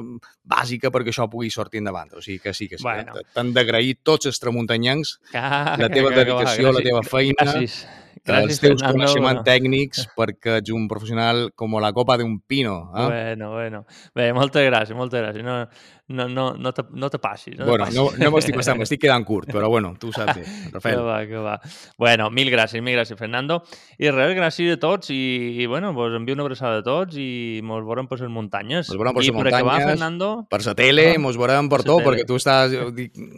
bàsica 0.50 0.90
perquè 0.94 1.14
això 1.14 1.28
pugui 1.30 1.52
sortir 1.54 1.84
endavant. 1.84 2.14
O 2.18 2.22
sigui 2.22 2.40
que 2.44 2.54
sí, 2.54 2.70
que 2.70 2.78
sí. 2.78 2.86
Bueno. 2.86 3.18
T'han 3.34 3.54
d'agrair 3.54 4.00
tots 4.06 4.30
els 4.30 4.42
tramuntanyancs 4.42 5.18
ah, 5.34 5.76
la 5.80 5.90
teva 5.90 6.14
que, 6.14 6.22
dedicació, 6.22 6.70
que, 6.70 6.70
que, 6.70 6.78
la 6.78 6.86
teva 6.86 7.04
feina. 7.06 7.46
Gràcies 7.46 7.82
Gràcies, 8.26 8.50
els 8.50 8.60
teus 8.60 8.82
Fernando. 8.82 9.06
coneixements 9.06 9.46
tècnics 9.48 10.08
perquè 10.18 10.58
ets 10.60 10.74
un 10.76 10.88
professional 10.92 11.50
com 11.56 11.78
la 11.80 11.92
copa 11.94 12.18
d'un 12.18 12.40
pino. 12.40 12.92
Eh? 12.96 13.06
Bueno, 13.06 13.52
bueno. 13.54 13.86
Bé, 14.16 14.32
moltes 14.34 14.66
gràcies, 14.68 14.96
moltes 14.98 15.22
gràcies. 15.24 15.46
No, 15.46 15.62
no, 16.10 16.28
no, 16.28 16.54
no, 16.58 16.72
te, 16.74 16.84
no 16.92 17.10
te 17.10 17.20
passis. 17.20 17.56
No 17.58 17.66
bueno, 17.66 17.86
te 17.86 17.94
no, 17.96 18.06
passis. 18.08 18.20
no 18.20 18.32
m'estic 18.34 18.56
passant, 18.58 18.78
m'estic 18.82 19.02
quedant 19.04 19.24
curt, 19.26 19.52
però 19.54 19.70
bueno, 19.70 19.94
tu 20.02 20.10
ho 20.10 20.14
saps 20.16 20.36
bé, 20.40 20.44
Que 20.70 20.74
Rafael. 20.74 21.02
va, 21.06 21.18
que 21.30 21.38
va. 21.46 21.56
Bueno, 21.98 22.30
mil 22.34 22.50
gràcies, 22.52 22.82
mil 22.82 22.96
gràcies, 22.98 23.18
Fernando. 23.20 23.62
I 23.98 24.10
res, 24.12 24.34
gràcies 24.38 24.74
a 24.74 24.80
tots 24.82 25.12
i, 25.14 25.20
i 25.62 25.68
bueno, 25.70 25.94
vos 25.94 26.14
envio 26.18 26.34
una 26.38 26.44
abraçada 26.48 26.80
a 26.82 26.86
tots 26.86 27.16
i 27.22 27.62
mos 27.64 27.86
veurem 27.86 28.08
per 28.10 28.20
les 28.24 28.30
muntanyes. 28.34 28.90
Mos 28.90 28.98
veurem 29.00 29.14
per 29.16 29.24
les 29.24 29.32
per 29.32 29.48
acabar, 29.48 29.64
muntanyes. 29.64 29.90
Fernando, 29.94 30.32
Per 30.50 30.62
la 30.66 30.76
tele, 30.76 31.08
Ah, 31.16 31.20
mos 31.22 31.38
veurem 31.38 31.70
per 31.70 31.82
tot, 31.88 32.04
perquè 32.06 32.26
tu 32.28 32.36
estàs, 32.42 32.74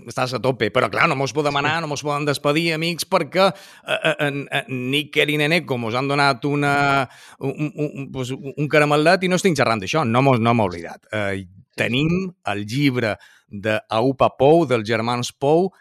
estàs 0.08 0.34
a 0.38 0.42
tope. 0.42 0.72
Però, 0.72 0.90
clar, 0.92 1.08
no 1.12 1.16
mos 1.20 1.34
podem 1.36 1.56
anar, 1.62 1.80
no 1.84 1.88
mos 1.92 2.04
podem 2.06 2.26
despedir, 2.28 2.72
amics, 2.76 3.06
perquè 3.10 3.50
eh, 3.52 4.00
eh, 4.02 4.16
en 4.28 4.46
Níker 4.92 5.28
i 5.30 5.38
Neneco 5.42 5.78
mos 5.82 5.96
han 5.96 6.08
donat 6.08 6.46
una, 6.48 6.74
un, 7.40 7.52
un, 7.58 7.72
un, 7.92 8.12
pues, 8.14 8.32
un 8.32 8.68
caramelet 8.72 9.24
i 9.26 9.32
no 9.32 9.40
estic 9.40 9.56
xerrant 9.58 9.82
d'això, 9.84 10.06
no 10.08 10.22
m'ho 10.26 10.38
no 10.42 10.54
m'he 10.56 10.66
oblidat. 10.70 11.06
Eh, 11.12 11.44
tenim 11.80 12.32
el 12.52 12.66
llibre 12.66 13.16
d'Aupa 13.52 14.32
Pou, 14.40 14.66
dels 14.70 14.88
germans 14.88 15.32
Pou, 15.32 15.72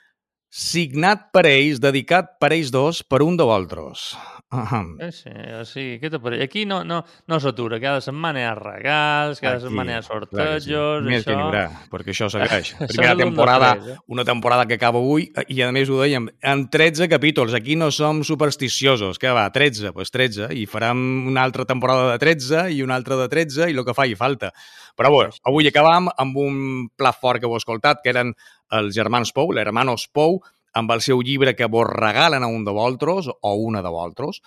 signat 0.50 1.30
per 1.30 1.46
ells, 1.46 1.78
dedicat 1.78 2.34
per 2.42 2.50
ells 2.56 2.74
dos, 2.74 3.04
per 3.06 3.22
un 3.22 3.38
de 3.38 3.46
vosaltres. 3.46 4.10
Eh, 4.50 5.12
sí, 5.14 5.30
eh, 5.30 5.60
sí, 5.62 5.82
què 6.02 6.08
te 6.10 6.18
pareix? 6.18 6.40
Aquí 6.42 6.64
no, 6.66 6.80
no, 6.82 7.04
no 7.30 7.38
s'atura, 7.38 7.78
cada 7.78 8.00
setmana 8.02 8.40
hi 8.42 8.46
ha 8.48 8.54
regals, 8.58 9.38
cada 9.38 9.60
Aquí, 9.60 9.68
setmana 9.68 9.92
hi 9.92 9.94
ha 9.94 10.00
que 10.00 10.08
sortejos, 10.08 10.64
sí. 10.66 11.06
Més 11.06 11.22
que 11.22 11.30
això... 11.30 11.36
n'hi 11.38 11.44
haurà, 11.44 11.62
perquè 11.92 12.10
això 12.10 12.26
segueix. 12.34 12.72
Primera 12.90 13.14
temporada, 13.20 13.70
tres, 13.78 13.94
eh? 13.94 14.04
una 14.10 14.26
temporada 14.26 14.66
que 14.66 14.74
acaba 14.80 14.98
avui, 14.98 15.28
i 15.46 15.62
a 15.62 15.70
més 15.70 15.86
ho 15.86 16.02
dèiem, 16.02 16.26
en 16.42 16.66
13 16.66 17.06
capítols. 17.12 17.54
Aquí 17.54 17.78
no 17.78 17.92
som 17.94 18.24
supersticiosos. 18.26 19.22
Què 19.22 19.30
va, 19.36 19.46
13? 19.54 19.86
Doncs 19.86 20.00
pues 20.00 20.14
13. 20.18 20.50
I 20.58 20.66
farem 20.66 21.30
una 21.30 21.46
altra 21.46 21.68
temporada 21.68 22.10
de 22.10 22.18
13 22.18 22.66
i 22.74 22.82
una 22.82 22.98
altra 22.98 23.22
de 23.22 23.30
13 23.30 23.70
i 23.70 23.78
el 23.78 23.86
que 23.86 23.94
fa 23.94 24.10
i 24.10 24.18
falta. 24.18 24.50
Però 24.98 25.14
bueno, 25.14 25.36
avui 25.46 25.70
acabam 25.70 26.10
amb 26.18 26.42
un 26.42 26.56
plat 26.98 27.22
fort 27.22 27.38
que 27.38 27.46
heu 27.46 27.54
escoltat, 27.54 28.02
que 28.02 28.10
eren 28.10 28.34
els 28.70 28.94
germans 28.94 29.32
Pou, 29.34 29.52
l'hermanos 29.54 30.06
Pou, 30.12 30.40
amb 30.74 30.92
el 30.94 31.02
seu 31.02 31.22
llibre 31.22 31.56
que 31.58 31.66
vos 31.66 31.88
regalen 31.90 32.44
a 32.44 32.50
un 32.50 32.64
de 32.64 32.74
vosaltres 32.74 33.30
o 33.30 33.54
una 33.66 33.82
de 33.82 33.90
vosaltres, 33.90 34.40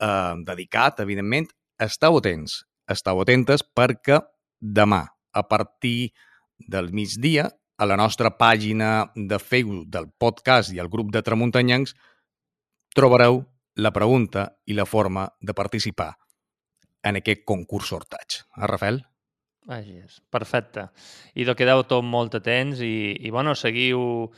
eh, 0.00 0.34
dedicat, 0.46 1.00
evidentment. 1.00 1.50
Estau 1.78 2.18
atents, 2.18 2.64
estau 2.88 3.20
atentes 3.20 3.64
perquè 3.64 4.20
demà, 4.60 5.04
a 5.32 5.42
partir 5.48 6.12
del 6.58 6.92
migdia, 6.92 7.50
a 7.76 7.86
la 7.86 7.96
nostra 7.96 8.30
pàgina 8.38 9.10
de 9.14 9.38
Facebook 9.38 9.88
del 9.90 10.06
podcast 10.16 10.72
i 10.72 10.78
al 10.78 10.88
grup 10.88 11.10
de 11.10 11.22
Tramuntanyancs, 11.22 11.96
trobareu 12.94 13.42
la 13.74 13.90
pregunta 13.90 14.52
i 14.66 14.76
la 14.78 14.86
forma 14.86 15.26
de 15.40 15.54
participar 15.54 16.12
en 17.02 17.18
aquest 17.18 17.42
concurs 17.44 17.90
sorteig. 17.90 18.38
Eh, 18.56 18.66
Rafael? 18.70 19.02
Així 19.72 19.96
és, 19.96 20.18
perfecte. 20.28 20.88
I 21.34 21.46
de 21.48 21.54
quedeu 21.56 21.84
tot 21.88 22.04
molt 22.04 22.34
atents 22.36 22.82
i, 22.84 23.16
i 23.24 23.30
bueno, 23.32 23.54
seguiu, 23.56 24.28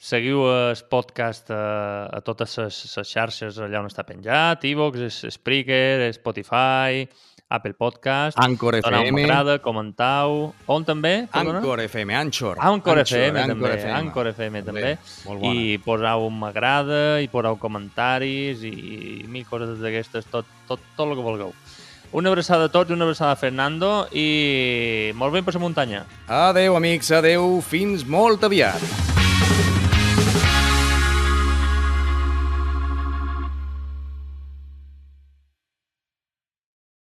seguiu 0.00 0.46
el 0.48 0.80
podcast 0.88 1.52
a, 1.52 1.64
a 2.08 2.22
totes 2.24 2.56
les, 2.62 2.78
xarxes 3.10 3.60
allà 3.60 3.82
on 3.82 3.90
està 3.90 4.06
penjat, 4.08 4.64
Evox, 4.64 5.20
Spreaker, 5.36 6.08
Spotify, 6.16 7.04
Apple 7.52 7.74
Podcast. 7.76 8.38
Anchor 8.40 8.78
FM. 8.80 9.12
m'agrada, 9.12 9.58
comentau. 9.60 10.54
On 10.72 10.86
també? 10.88 11.26
Perdona? 11.28 11.60
Anchor 11.60 11.82
FM, 11.84 12.16
Anchor. 12.16 12.56
Anchor 12.58 13.02
FM 13.02 13.42
Anchor 13.42 13.52
també, 13.52 13.74
FM. 13.76 13.92
Anchor 13.98 14.30
FM 14.32 14.62
també. 14.64 14.94
Bona. 15.26 15.52
I 15.52 15.76
posau 15.84 16.24
un 16.30 16.38
m'agrada, 16.40 17.02
i 17.20 17.28
posau 17.28 17.60
comentaris, 17.60 18.64
i, 18.64 18.72
i 18.72 19.28
mil 19.28 19.44
coses 19.50 19.76
d'aquestes, 19.84 20.32
tot, 20.32 20.48
tot, 20.64 20.80
tot 20.96 21.04
el 21.10 21.18
que 21.18 21.26
vulgueu. 21.28 21.52
Una 22.12 22.28
abraçada 22.28 22.68
a 22.68 22.68
tots, 22.68 22.92
una 22.92 23.06
abraçada 23.08 23.32
a 23.32 23.40
Fernando, 23.40 24.06
i 24.12 25.12
molt 25.16 25.32
bé 25.32 25.40
per 25.40 25.56
la 25.56 25.64
muntanya. 25.64 26.04
Adeu, 26.28 26.76
amics, 26.76 27.08
adeu, 27.16 27.56
fins 27.64 28.04
molt 28.04 28.44
aviat. 28.44 29.21